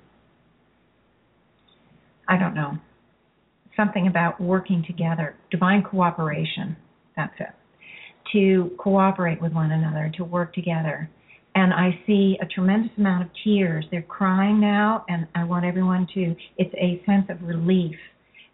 I 2.28 2.38
don't 2.38 2.54
know. 2.54 2.78
Something 3.76 4.08
about 4.08 4.40
working 4.40 4.84
together, 4.86 5.36
divine 5.50 5.82
cooperation. 5.84 6.78
That's 7.16 7.34
it. 7.40 7.63
To 8.34 8.72
cooperate 8.80 9.42
with 9.42 9.54
one 9.54 9.72
another, 9.72 10.12
to 10.18 10.24
work 10.24 10.54
together. 10.54 11.10
And 11.56 11.72
I 11.72 12.00
see 12.08 12.38
a 12.42 12.46
tremendous 12.48 12.92
amount 12.98 13.26
of 13.26 13.30
tears. 13.44 13.86
They're 13.92 14.02
crying 14.02 14.60
now, 14.60 15.06
and 15.08 15.28
I 15.36 15.44
want 15.44 15.66
everyone 15.66 16.08
to, 16.16 16.36
it's 16.58 16.74
a 16.76 17.04
sense 17.06 17.26
of 17.30 17.48
relief. 17.48 17.96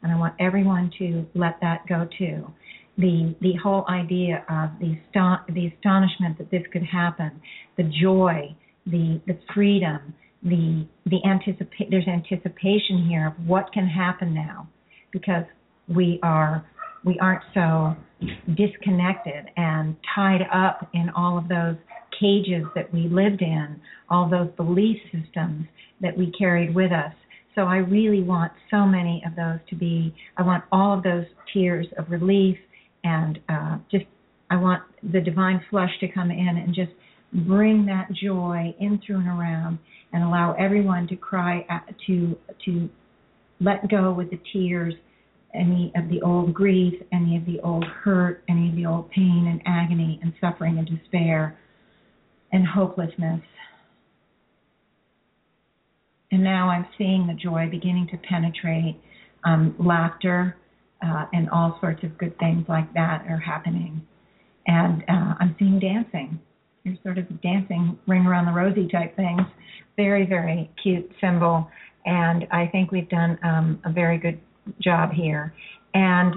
And 0.03 0.11
I 0.11 0.18
want 0.18 0.34
everyone 0.39 0.91
to 0.99 1.26
let 1.34 1.60
that 1.61 1.88
go 1.88 2.07
too 2.18 2.47
the 2.99 3.34
the 3.41 3.53
whole 3.64 3.85
idea 3.89 4.43
of 4.49 4.69
the 4.80 4.97
the 5.53 5.68
astonishment 5.68 6.38
that 6.38 6.51
this 6.51 6.64
could 6.72 6.84
happen, 6.84 7.41
the 7.77 7.84
joy, 7.84 8.56
the 8.85 9.22
the 9.26 9.38
freedom, 9.53 10.14
the 10.43 10.85
the 11.06 11.18
anticipate 11.26 11.89
there's 11.89 12.07
anticipation 12.07 13.07
here 13.07 13.27
of 13.27 13.47
what 13.47 13.72
can 13.73 13.88
happen 13.88 14.34
now, 14.34 14.68
because 15.11 15.45
we 15.88 16.19
are 16.22 16.65
we 17.06 17.18
aren't 17.19 17.43
so 17.53 17.95
disconnected 18.56 19.46
and 19.56 19.96
tied 20.16 20.41
up 20.54 20.90
in 20.94 21.10
all 21.16 21.38
of 21.38 21.48
those 21.48 21.76
cages 22.20 22.64
that 22.76 22.94
we 22.94 23.08
lived 23.08 23.41
in, 23.41 23.80
all 24.10 24.30
those 24.30 24.50
belief 24.58 24.98
systems 25.06 25.66
that 26.02 26.18
we 26.18 26.32
carried 26.38 26.74
with 26.76 26.91
us. 26.91 27.14
So 27.56 27.62
I 27.62 27.78
really 27.78 28.24
want 28.24 28.52
so 28.70 28.86
many 28.86 29.24
of 29.26 29.36
those 29.36 29.60
to 29.70 29.76
be, 29.76 30.14
I 30.38 30.44
want 30.44 30.64
all 30.72 30.98
of 30.98 31.04
those 31.04 31.26
tears 31.54 31.88
of 31.98 32.10
relief, 32.10 32.58
and 33.04 33.40
uh, 33.50 33.78
just 33.91 34.06
I 34.50 34.58
want 34.58 34.84
the 35.12 35.22
divine 35.22 35.62
flush 35.70 35.91
to 36.02 36.08
come 36.08 36.32
in 36.32 36.58
and 36.58 36.74
just 36.74 36.91
bring 37.34 37.86
that 37.86 38.10
joy 38.12 38.74
in 38.80 39.00
through 39.06 39.20
and 39.20 39.28
around 39.28 39.80
and 40.14 40.24
allow 40.24 40.54
everyone 40.54 41.08
to 41.08 41.16
cry 41.16 41.66
to 42.08 42.38
to 42.66 42.90
let 43.62 43.90
go 43.90 44.12
with 44.12 44.30
the 44.32 44.40
tears 44.52 44.94
any 45.53 45.91
of 45.95 46.09
the 46.09 46.21
old 46.21 46.53
grief 46.53 46.93
any 47.11 47.38
of 47.38 47.45
the 47.45 47.59
old 47.61 47.84
hurt 47.84 48.43
any 48.49 48.69
of 48.69 48.76
the 48.76 48.85
old 48.85 49.09
pain 49.11 49.47
and 49.49 49.61
agony 49.65 50.19
and 50.21 50.34
suffering 50.39 50.77
and 50.77 50.88
despair 50.88 51.57
and 52.51 52.67
hopelessness 52.67 53.41
and 56.31 56.43
now 56.43 56.69
i'm 56.69 56.85
seeing 56.97 57.27
the 57.27 57.34
joy 57.34 57.67
beginning 57.69 58.07
to 58.07 58.17
penetrate 58.17 58.99
um, 59.45 59.76
laughter 59.80 60.55
uh, 61.01 61.26
and 61.34 61.49
all 61.49 61.77
sorts 61.80 62.03
of 62.03 62.17
good 62.17 62.38
things 62.39 62.65
like 62.67 62.91
that 62.93 63.26
are 63.30 63.39
happening. 63.39 64.05
And 64.67 65.03
uh, 65.07 65.35
I'm 65.39 65.55
seeing 65.57 65.80
dancing. 65.80 66.39
There's 66.84 66.97
sort 67.03 67.17
of 67.17 67.26
dancing, 67.41 67.97
ring 68.07 68.26
around 68.26 68.45
the 68.45 68.51
rosy 68.51 68.88
type 68.88 69.15
things. 69.15 69.41
Very, 69.95 70.26
very 70.26 70.69
cute 70.81 71.09
symbol. 71.21 71.69
And 72.05 72.47
I 72.51 72.67
think 72.67 72.91
we've 72.91 73.09
done 73.09 73.38
um, 73.43 73.81
a 73.85 73.91
very 73.91 74.17
good 74.17 74.39
job 74.82 75.12
here. 75.12 75.54
And 75.94 76.36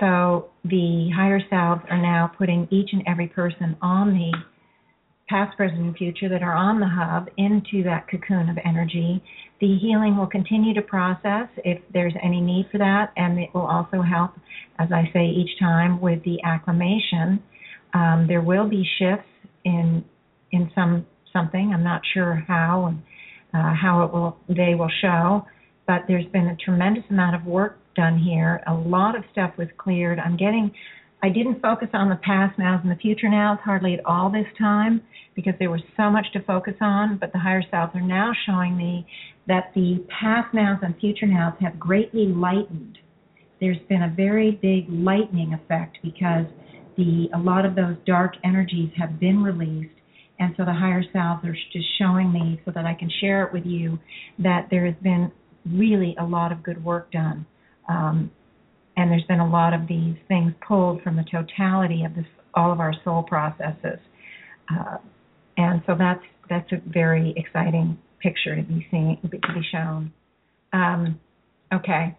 so 0.00 0.50
the 0.64 1.10
higher 1.14 1.40
selves 1.48 1.82
are 1.90 2.00
now 2.00 2.30
putting 2.36 2.66
each 2.70 2.90
and 2.92 3.02
every 3.06 3.28
person 3.28 3.76
on 3.80 4.12
the 4.14 4.32
past, 5.28 5.56
present, 5.56 5.80
and 5.80 5.96
future 5.96 6.28
that 6.28 6.42
are 6.42 6.54
on 6.54 6.80
the 6.80 6.86
hub 6.86 7.28
into 7.38 7.82
that 7.84 8.06
cocoon 8.08 8.48
of 8.48 8.58
energy. 8.64 9.22
The 9.60 9.78
healing 9.78 10.16
will 10.16 10.26
continue 10.26 10.74
to 10.74 10.82
process 10.82 11.48
if 11.64 11.80
there's 11.92 12.12
any 12.22 12.40
need 12.40 12.68
for 12.70 12.78
that, 12.78 13.12
and 13.16 13.38
it 13.38 13.48
will 13.54 13.66
also 13.66 14.02
help, 14.02 14.32
as 14.78 14.88
I 14.92 15.08
say 15.12 15.26
each 15.26 15.58
time, 15.58 16.00
with 16.00 16.22
the 16.24 16.42
acclimation. 16.42 17.42
Um, 17.94 18.26
there 18.28 18.40
will 18.40 18.68
be 18.68 18.84
shifts 18.98 19.28
in 19.64 20.04
in 20.50 20.70
some 20.74 21.06
something. 21.32 21.72
I'm 21.72 21.84
not 21.84 22.02
sure 22.12 22.44
how 22.46 22.86
and 22.86 23.02
uh, 23.54 23.74
how 23.74 24.04
it 24.04 24.12
will 24.12 24.36
they 24.48 24.74
will 24.74 24.90
show, 25.00 25.46
but 25.92 26.04
there's 26.08 26.24
been 26.32 26.46
a 26.46 26.56
tremendous 26.56 27.04
amount 27.10 27.36
of 27.36 27.44
work 27.44 27.76
done 27.94 28.18
here. 28.18 28.62
A 28.66 28.72
lot 28.72 29.14
of 29.14 29.24
stuff 29.30 29.52
was 29.58 29.68
cleared. 29.76 30.18
I'm 30.18 30.38
getting 30.38 30.72
I 31.22 31.28
didn't 31.28 31.60
focus 31.60 31.88
on 31.92 32.08
the 32.08 32.16
past 32.16 32.58
nows 32.58 32.80
and 32.82 32.90
the 32.90 32.96
future 32.96 33.28
nows 33.28 33.58
hardly 33.62 33.92
at 33.94 34.04
all 34.06 34.30
this 34.30 34.46
time 34.58 35.02
because 35.36 35.52
there 35.58 35.70
was 35.70 35.82
so 35.96 36.08
much 36.10 36.24
to 36.32 36.42
focus 36.44 36.74
on, 36.80 37.18
but 37.18 37.30
the 37.32 37.38
higher 37.38 37.62
selves 37.70 37.92
are 37.94 38.00
now 38.00 38.32
showing 38.46 38.74
me 38.76 39.06
that 39.46 39.70
the 39.74 40.04
past 40.08 40.52
nows 40.54 40.78
and 40.82 40.96
future 40.98 41.26
nows 41.26 41.52
have 41.60 41.78
greatly 41.78 42.26
lightened. 42.26 42.96
There's 43.60 43.78
been 43.90 44.02
a 44.02 44.14
very 44.16 44.52
big 44.62 44.86
lightening 44.88 45.52
effect 45.52 45.98
because 46.02 46.46
the 46.96 47.28
a 47.34 47.38
lot 47.38 47.66
of 47.66 47.74
those 47.74 47.96
dark 48.06 48.32
energies 48.44 48.90
have 48.96 49.20
been 49.20 49.42
released 49.42 49.94
and 50.38 50.54
so 50.56 50.64
the 50.64 50.72
higher 50.72 51.04
selves 51.12 51.44
are 51.44 51.56
just 51.72 51.86
showing 51.98 52.32
me 52.32 52.60
so 52.64 52.72
that 52.74 52.86
I 52.86 52.94
can 52.94 53.10
share 53.20 53.44
it 53.44 53.52
with 53.52 53.66
you 53.66 53.98
that 54.38 54.68
there 54.70 54.86
has 54.86 54.96
been 55.02 55.30
really 55.66 56.16
a 56.20 56.24
lot 56.24 56.52
of 56.52 56.62
good 56.62 56.84
work 56.84 57.10
done. 57.12 57.46
Um, 57.88 58.30
and 58.96 59.10
there's 59.10 59.24
been 59.24 59.40
a 59.40 59.48
lot 59.48 59.72
of 59.72 59.88
these 59.88 60.16
things 60.28 60.52
pulled 60.66 61.02
from 61.02 61.16
the 61.16 61.24
totality 61.30 62.04
of 62.04 62.14
this, 62.14 62.26
all 62.54 62.72
of 62.72 62.80
our 62.80 62.92
soul 63.04 63.22
processes, 63.22 63.98
uh, 64.70 64.98
and 65.56 65.82
so 65.86 65.94
that's 65.98 66.22
that's 66.48 66.70
a 66.72 66.76
very 66.86 67.34
exciting 67.36 67.98
picture 68.20 68.54
to 68.54 68.62
be 68.62 68.86
seen 68.90 69.18
to 69.22 69.28
be 69.28 69.62
shown. 69.72 70.12
Um, 70.72 71.20
okay. 71.72 72.16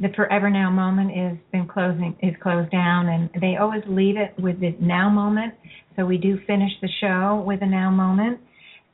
The 0.00 0.08
forever 0.14 0.48
now 0.48 0.70
moment 0.70 1.10
is 1.10 1.38
been 1.50 1.66
closing 1.66 2.16
is 2.22 2.34
closed 2.40 2.70
down, 2.70 3.08
and 3.08 3.30
they 3.40 3.56
always 3.56 3.82
leave 3.88 4.16
it 4.16 4.40
with 4.40 4.60
the 4.60 4.76
now 4.80 5.10
moment. 5.10 5.54
So 5.96 6.06
we 6.06 6.18
do 6.18 6.38
finish 6.46 6.70
the 6.80 6.88
show 7.00 7.42
with 7.44 7.60
a 7.62 7.66
now 7.66 7.90
moment, 7.90 8.38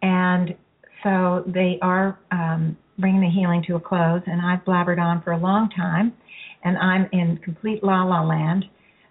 and 0.01 0.55
so 1.05 1.45
they 1.47 1.79
are 1.83 2.19
um, 2.33 2.77
bringing 2.99 3.21
the 3.21 3.31
healing 3.31 3.63
to 3.69 3.77
a 3.77 3.81
close, 3.81 4.23
and 4.27 4.41
I've 4.41 4.65
blabbered 4.65 4.99
on 4.99 5.23
for 5.23 5.33
a 5.33 5.39
long 5.39 5.69
time, 5.71 6.15
and 6.65 6.77
I'm 6.79 7.09
in 7.13 7.37
complete 7.39 7.85
la 7.85 8.03
la 8.03 8.23
land, 8.23 8.65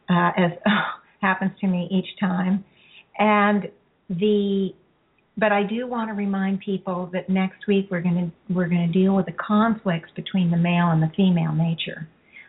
uh, 0.10 0.32
as 0.36 0.52
happens 1.22 1.52
to 1.61 1.68
me 1.68 1.88
each 1.91 2.20
time. 2.20 2.65
And 3.18 3.70
the, 4.10 4.74
but 5.38 5.52
I 5.52 5.64
do 5.64 5.88
want 5.88 6.10
to 6.10 6.14
remind 6.14 6.60
people 6.61 7.10
that 7.14 7.30
next 7.30 7.68
week 7.68 7.88
we're 7.90 8.02
going 8.02 8.32
to 8.49 8.53
we're 8.53 8.68
going 8.68 8.91
to 8.91 8.99
deal 8.99 9.15
with 9.15 9.28
the 9.28 9.34
conflicts 9.34 10.10
between 10.15 10.52
the 10.52 10.57
male 10.57 10.90
and 10.90 11.02
the 11.02 11.11
female 11.15 11.53
nature. 11.53 12.07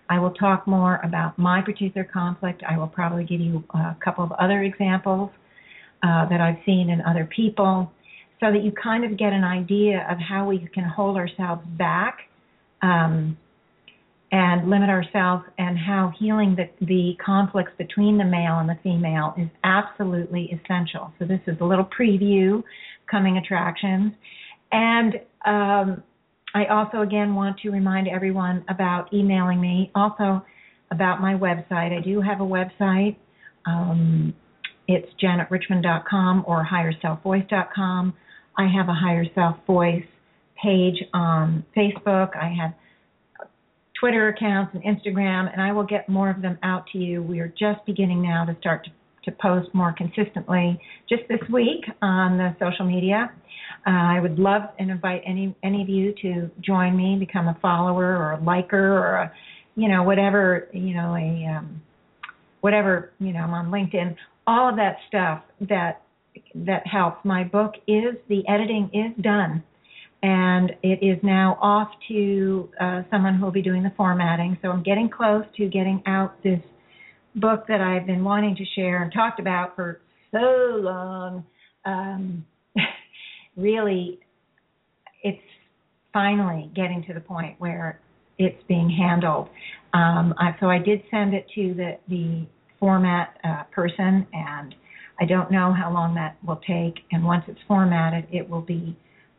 I 0.08 0.18
will 0.18 0.32
talk 0.32 0.66
more 0.66 1.00
about 1.02 1.38
my 1.38 1.62
particular 1.62 2.04
conflict. 2.04 2.62
I 2.68 2.76
will 2.76 2.88
probably 2.88 3.24
give 3.24 3.40
you 3.40 3.64
a 3.70 3.96
couple 4.04 4.24
of 4.24 4.32
other 4.32 4.62
examples 4.62 5.30
uh, 6.02 6.28
that 6.28 6.40
I've 6.40 6.58
seen 6.66 6.90
in 6.90 7.00
other 7.02 7.28
people 7.34 7.90
so 8.40 8.52
that 8.52 8.62
you 8.62 8.72
kind 8.72 9.04
of 9.04 9.18
get 9.18 9.32
an 9.32 9.44
idea 9.44 10.06
of 10.10 10.18
how 10.18 10.48
we 10.48 10.68
can 10.74 10.84
hold 10.84 11.16
ourselves 11.16 11.62
back 11.78 12.18
um, 12.82 13.36
and 14.30 14.68
limit 14.68 14.90
ourselves, 14.90 15.44
and 15.58 15.78
how 15.78 16.12
healing 16.18 16.56
the, 16.56 16.68
the 16.84 17.12
conflicts 17.24 17.70
between 17.78 18.18
the 18.18 18.24
male 18.24 18.58
and 18.58 18.68
the 18.68 18.76
female 18.82 19.32
is 19.38 19.48
absolutely 19.62 20.50
essential. 20.50 21.12
So, 21.18 21.24
this 21.24 21.40
is 21.46 21.56
a 21.60 21.64
little 21.64 21.88
preview 21.98 22.62
coming 23.08 23.36
attractions. 23.36 24.12
And 24.72 25.14
um, 25.46 26.02
I 26.54 26.66
also, 26.66 27.02
again, 27.02 27.34
want 27.34 27.58
to 27.60 27.70
remind 27.70 28.08
everyone 28.08 28.64
about 28.68 29.12
emailing 29.12 29.60
me, 29.60 29.90
also 29.94 30.44
about 30.90 31.20
my 31.20 31.34
website. 31.34 31.96
I 31.96 32.00
do 32.02 32.20
have 32.20 32.40
a 32.40 32.44
website. 32.44 33.16
Um, 33.66 34.34
it's 34.86 35.08
janetrichmond.com 35.22 36.44
or 36.46 36.66
higherselfvoice.com. 36.70 38.14
I 38.56 38.66
have 38.66 38.88
a 38.88 38.94
higher 38.94 39.24
self 39.34 39.56
voice 39.66 40.04
page 40.62 41.02
on 41.12 41.64
Facebook. 41.76 42.36
I 42.36 42.54
have 42.60 42.74
Twitter 43.98 44.28
accounts 44.28 44.74
and 44.74 44.82
Instagram, 44.82 45.52
and 45.52 45.60
I 45.60 45.72
will 45.72 45.84
get 45.84 46.08
more 46.08 46.30
of 46.30 46.42
them 46.42 46.58
out 46.62 46.86
to 46.92 46.98
you. 46.98 47.22
We 47.22 47.40
are 47.40 47.48
just 47.48 47.84
beginning 47.86 48.22
now 48.22 48.44
to 48.44 48.56
start 48.60 48.84
to, 48.84 49.30
to 49.30 49.36
post 49.40 49.74
more 49.74 49.94
consistently 49.96 50.78
just 51.08 51.22
this 51.28 51.40
week 51.52 51.84
on 52.02 52.38
the 52.38 52.54
social 52.60 52.86
media. 52.86 53.30
Uh, 53.86 53.90
I 53.90 54.20
would 54.20 54.38
love 54.38 54.62
and 54.78 54.90
invite 54.90 55.22
any 55.26 55.54
any 55.62 55.82
of 55.82 55.88
you 55.88 56.14
to 56.22 56.50
join 56.60 56.96
me, 56.96 57.16
become 57.18 57.48
a 57.48 57.58
follower 57.60 58.16
or 58.16 58.32
a 58.32 58.42
liker 58.42 58.98
or 58.98 59.14
a, 59.16 59.32
you 59.76 59.88
know 59.88 60.02
whatever 60.02 60.68
you 60.72 60.94
know 60.94 61.14
a 61.14 61.56
um, 61.56 61.82
whatever, 62.64 63.12
you 63.20 63.34
know, 63.34 63.40
I'm 63.40 63.52
on 63.52 63.66
LinkedIn, 63.66 64.16
all 64.46 64.70
of 64.70 64.76
that 64.76 64.96
stuff 65.06 65.42
that 65.68 66.00
that 66.54 66.86
helps. 66.86 67.24
My 67.24 67.44
book 67.44 67.74
is 67.86 68.16
the 68.28 68.46
editing 68.48 68.90
is 68.92 69.22
done, 69.22 69.62
and 70.22 70.70
it 70.82 71.04
is 71.04 71.18
now 71.22 71.58
off 71.60 71.88
to 72.08 72.68
uh, 72.80 73.02
someone 73.10 73.36
who 73.36 73.44
will 73.44 73.52
be 73.52 73.62
doing 73.62 73.82
the 73.82 73.92
formatting. 73.96 74.58
So 74.62 74.68
I'm 74.70 74.82
getting 74.82 75.08
close 75.08 75.44
to 75.56 75.68
getting 75.68 76.02
out 76.06 76.42
this 76.42 76.60
book 77.34 77.66
that 77.68 77.80
I've 77.80 78.06
been 78.06 78.24
wanting 78.24 78.56
to 78.56 78.64
share 78.76 79.02
and 79.02 79.12
talked 79.12 79.40
about 79.40 79.74
for 79.74 80.00
so 80.30 80.38
long. 80.38 81.44
Um, 81.84 82.46
really, 83.56 84.20
it's 85.22 85.42
finally 86.12 86.70
getting 86.74 87.04
to 87.08 87.14
the 87.14 87.20
point 87.20 87.56
where 87.58 88.00
it's 88.38 88.62
being 88.68 88.90
handled. 88.90 89.48
Um, 89.92 90.34
I, 90.38 90.56
so 90.60 90.66
I 90.66 90.78
did 90.78 91.02
send 91.10 91.34
it 91.34 91.46
to 91.54 91.74
the 91.74 91.98
the 92.08 92.46
format 92.80 93.38
uh, 93.44 93.62
person, 93.72 94.26
and 94.32 94.74
I 95.20 95.26
don't 95.26 95.50
know 95.50 95.72
how 95.72 95.92
long 95.92 96.14
that 96.14 96.36
will 96.44 96.60
take. 96.66 97.04
And 97.12 97.24
once 97.24 97.44
it's 97.46 97.60
formatted, 97.68 98.26
it 98.32 98.48
will 98.48 98.60
be 98.60 98.96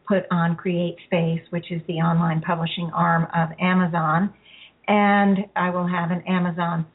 put 0.08 0.24
on 0.32 0.56
CreateSpace, 0.56 1.42
which 1.50 1.72
is 1.72 1.82
the 1.88 1.96
online 1.96 2.42
publishing 2.42 2.90
arm 2.94 3.28
of 3.36 3.50
Amazon, 3.60 4.34
and 4.88 5.40
I 5.56 5.70
will 5.72 5.88
have 5.88 6.12
an 6.12 6.22
Amazon 6.28 6.86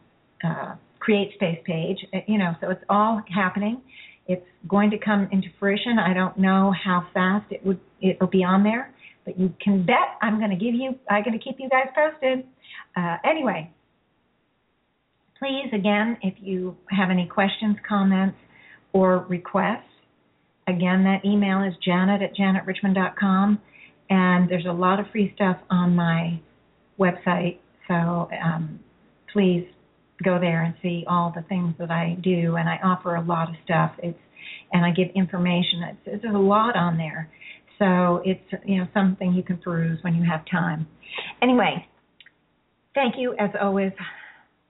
uh, 0.44 0.74
CreateSpace 1.06 1.64
page. 1.64 1.98
Uh, 2.14 2.18
you 2.26 2.38
know, 2.38 2.54
so 2.60 2.70
it's 2.70 2.84
all 2.88 3.20
happening. 3.34 3.82
It's 4.26 4.46
going 4.68 4.90
to 4.90 4.98
come 4.98 5.28
into 5.32 5.48
fruition. 5.58 5.98
I 5.98 6.14
don't 6.14 6.38
know 6.38 6.72
how 6.84 7.06
fast 7.12 7.50
it 7.50 7.64
would 7.66 7.80
it'll 8.00 8.28
be 8.28 8.44
on 8.44 8.62
there, 8.62 8.94
but 9.24 9.38
you 9.38 9.52
can 9.60 9.84
bet 9.84 10.16
I'm 10.22 10.38
going 10.38 10.50
to 10.50 10.56
give 10.56 10.74
you. 10.74 10.96
I'm 11.10 11.24
going 11.24 11.38
to 11.38 11.44
keep 11.44 11.56
you 11.58 11.68
guys 11.68 11.88
posted. 11.94 12.46
Uh, 12.96 13.16
anyway, 13.24 13.72
please 15.38 15.68
again, 15.72 16.16
if 16.22 16.34
you 16.38 16.76
have 16.90 17.10
any 17.10 17.26
questions, 17.26 17.76
comments, 17.88 18.36
or 18.92 19.26
requests, 19.28 19.84
again 20.66 21.04
that 21.04 21.24
email 21.24 21.62
is 21.62 21.74
janet 21.84 22.22
at 22.22 22.34
janetrichmond.com, 22.36 23.60
and 24.08 24.48
there's 24.48 24.66
a 24.66 24.72
lot 24.72 25.00
of 25.00 25.06
free 25.10 25.32
stuff 25.34 25.56
on 25.70 25.94
my 25.94 26.40
website. 26.98 27.58
So 27.88 28.28
um, 28.44 28.80
please 29.32 29.66
go 30.22 30.38
there 30.38 30.62
and 30.62 30.74
see 30.82 31.04
all 31.08 31.32
the 31.34 31.42
things 31.42 31.74
that 31.78 31.90
I 31.90 32.16
do, 32.22 32.56
and 32.56 32.68
I 32.68 32.78
offer 32.84 33.16
a 33.16 33.22
lot 33.22 33.48
of 33.48 33.54
stuff. 33.64 33.92
It's 34.02 34.18
and 34.72 34.84
I 34.84 34.90
give 34.90 35.08
information. 35.14 35.82
It's, 36.06 36.22
there's 36.22 36.34
a 36.34 36.38
lot 36.38 36.76
on 36.76 36.96
there, 36.96 37.30
so 37.78 38.22
it's 38.24 38.64
you 38.64 38.78
know 38.78 38.86
something 38.94 39.32
you 39.32 39.42
can 39.42 39.58
peruse 39.58 39.98
when 40.02 40.14
you 40.14 40.24
have 40.24 40.44
time. 40.50 40.86
Anyway, 41.42 41.86
thank 42.94 43.14
you 43.18 43.34
as 43.38 43.50
always, 43.60 43.92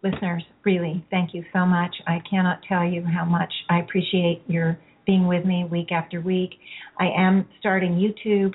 listeners. 0.02 0.42
Really, 0.64 1.04
thank 1.10 1.34
you 1.34 1.44
so 1.52 1.66
much. 1.66 1.94
I 2.06 2.18
cannot 2.28 2.60
tell 2.68 2.84
you 2.84 3.04
how 3.04 3.24
much 3.24 3.52
I 3.68 3.80
appreciate 3.80 4.42
your 4.46 4.78
being 5.06 5.26
with 5.26 5.44
me 5.44 5.66
week 5.70 5.92
after 5.92 6.20
week. 6.20 6.50
I 6.98 7.06
am 7.16 7.48
starting 7.58 7.92
YouTube 7.92 8.54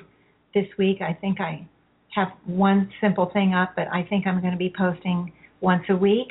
this 0.54 0.66
week. 0.78 0.98
I 1.02 1.12
think 1.12 1.40
I 1.40 1.66
have 2.14 2.28
one 2.46 2.90
simple 3.00 3.30
thing 3.32 3.52
up, 3.54 3.74
but 3.76 3.88
I 3.92 4.04
think 4.08 4.26
I'm 4.26 4.40
going 4.40 4.52
to 4.52 4.58
be 4.58 4.72
posting 4.76 5.32
once 5.60 5.84
a 5.90 5.96
week 5.96 6.28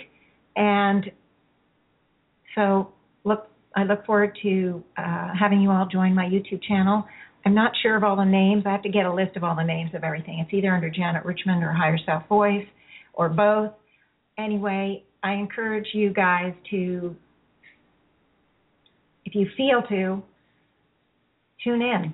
and 0.56 1.12
so 2.56 2.94
look, 3.24 3.48
I 3.76 3.84
look 3.84 4.06
forward 4.06 4.38
to 4.44 4.84
uh, 4.98 5.30
having 5.38 5.62
you 5.62 5.70
all 5.72 5.88
join 5.92 6.16
my 6.16 6.26
YouTube 6.26 6.64
channel. 6.64 7.04
I'm 7.46 7.54
not 7.54 7.74
sure 7.84 7.96
of 7.96 8.04
all 8.04 8.16
the 8.16 8.24
names. 8.26 8.64
I 8.66 8.72
have 8.72 8.82
to 8.84 8.90
get 8.90 9.06
a 9.06 9.14
list 9.14 9.36
of 9.36 9.44
all 9.44 9.56
the 9.56 9.64
names 9.64 9.92
of 9.94 10.04
everything. 10.04 10.40
It's 10.40 10.54
either 10.54 10.74
under 10.74 10.90
Janet 10.90 11.26
Richmond 11.26 11.64
or 11.64 11.72
Higher 11.72 11.98
Self 12.06 12.28
Voice 12.28 12.66
or 13.14 13.30
both. 13.30 13.72
Anyway, 14.38 15.04
I 15.26 15.34
encourage 15.34 15.88
you 15.94 16.14
guys 16.14 16.54
to, 16.70 17.16
if 19.26 19.36
you 19.36 19.48
feel 19.58 19.82
to, 19.90 20.24
tune 21.64 21.82
in. 21.82 22.14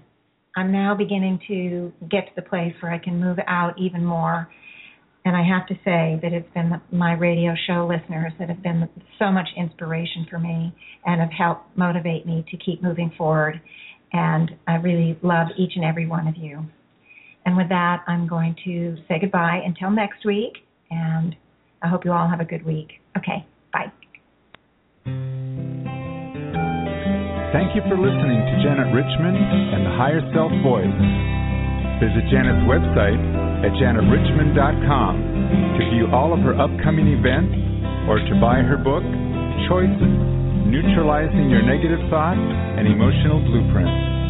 I'm 0.55 0.71
now 0.71 0.95
beginning 0.95 1.39
to 1.47 1.93
get 2.09 2.25
to 2.25 2.31
the 2.35 2.41
place 2.41 2.73
where 2.81 2.91
I 2.91 2.97
can 2.97 3.19
move 3.19 3.37
out 3.47 3.79
even 3.79 4.03
more 4.03 4.49
and 5.23 5.35
I 5.35 5.43
have 5.43 5.67
to 5.67 5.75
say 5.85 6.19
that 6.23 6.33
it's 6.33 6.51
been 6.53 6.81
my 6.91 7.13
radio 7.13 7.53
show 7.67 7.87
listeners 7.87 8.33
that 8.39 8.49
have 8.49 8.63
been 8.63 8.89
so 9.19 9.31
much 9.31 9.47
inspiration 9.55 10.25
for 10.29 10.39
me 10.39 10.73
and 11.05 11.21
have 11.21 11.31
helped 11.31 11.77
motivate 11.77 12.25
me 12.25 12.43
to 12.49 12.57
keep 12.57 12.81
moving 12.81 13.11
forward. 13.17 13.61
And 14.13 14.51
I 14.67 14.75
really 14.75 15.17
love 15.21 15.47
each 15.57 15.73
and 15.75 15.85
every 15.85 16.07
one 16.07 16.27
of 16.27 16.35
you. 16.37 16.65
And 17.45 17.55
with 17.55 17.69
that, 17.69 18.03
I'm 18.07 18.27
going 18.27 18.55
to 18.65 18.97
say 19.07 19.19
goodbye 19.19 19.61
until 19.63 19.91
next 19.91 20.25
week. 20.25 20.53
And 20.89 21.35
I 21.81 21.87
hope 21.87 22.05
you 22.05 22.11
all 22.11 22.27
have 22.27 22.39
a 22.39 22.45
good 22.45 22.65
week. 22.65 23.01
Okay, 23.17 23.45
bye. 23.73 23.91
Thank 27.51 27.75
you 27.75 27.81
for 27.89 27.97
listening 27.97 28.39
to 28.47 28.53
Janet 28.63 28.93
Richmond 28.93 29.37
and 29.37 29.85
the 29.85 29.93
Higher 29.97 30.21
Self 30.31 30.53
Voice. 30.63 30.87
Visit 31.99 32.23
Janet's 32.31 32.63
website 32.69 33.19
at 33.65 33.73
janetrichmond.com 33.77 35.13
to 35.77 35.81
view 35.93 36.07
all 36.13 36.33
of 36.33 36.39
her 36.41 36.57
upcoming 36.57 37.07
events 37.13 37.53
or 38.09 38.17
to 38.17 38.33
buy 38.41 38.61
her 38.61 38.77
book, 38.77 39.03
Choices 39.69 40.15
Neutralizing 40.65 41.49
Your 41.49 41.61
Negative 41.61 41.99
Thoughts 42.09 42.39
and 42.39 42.87
Emotional 42.87 43.43
Blueprints. 43.43 44.20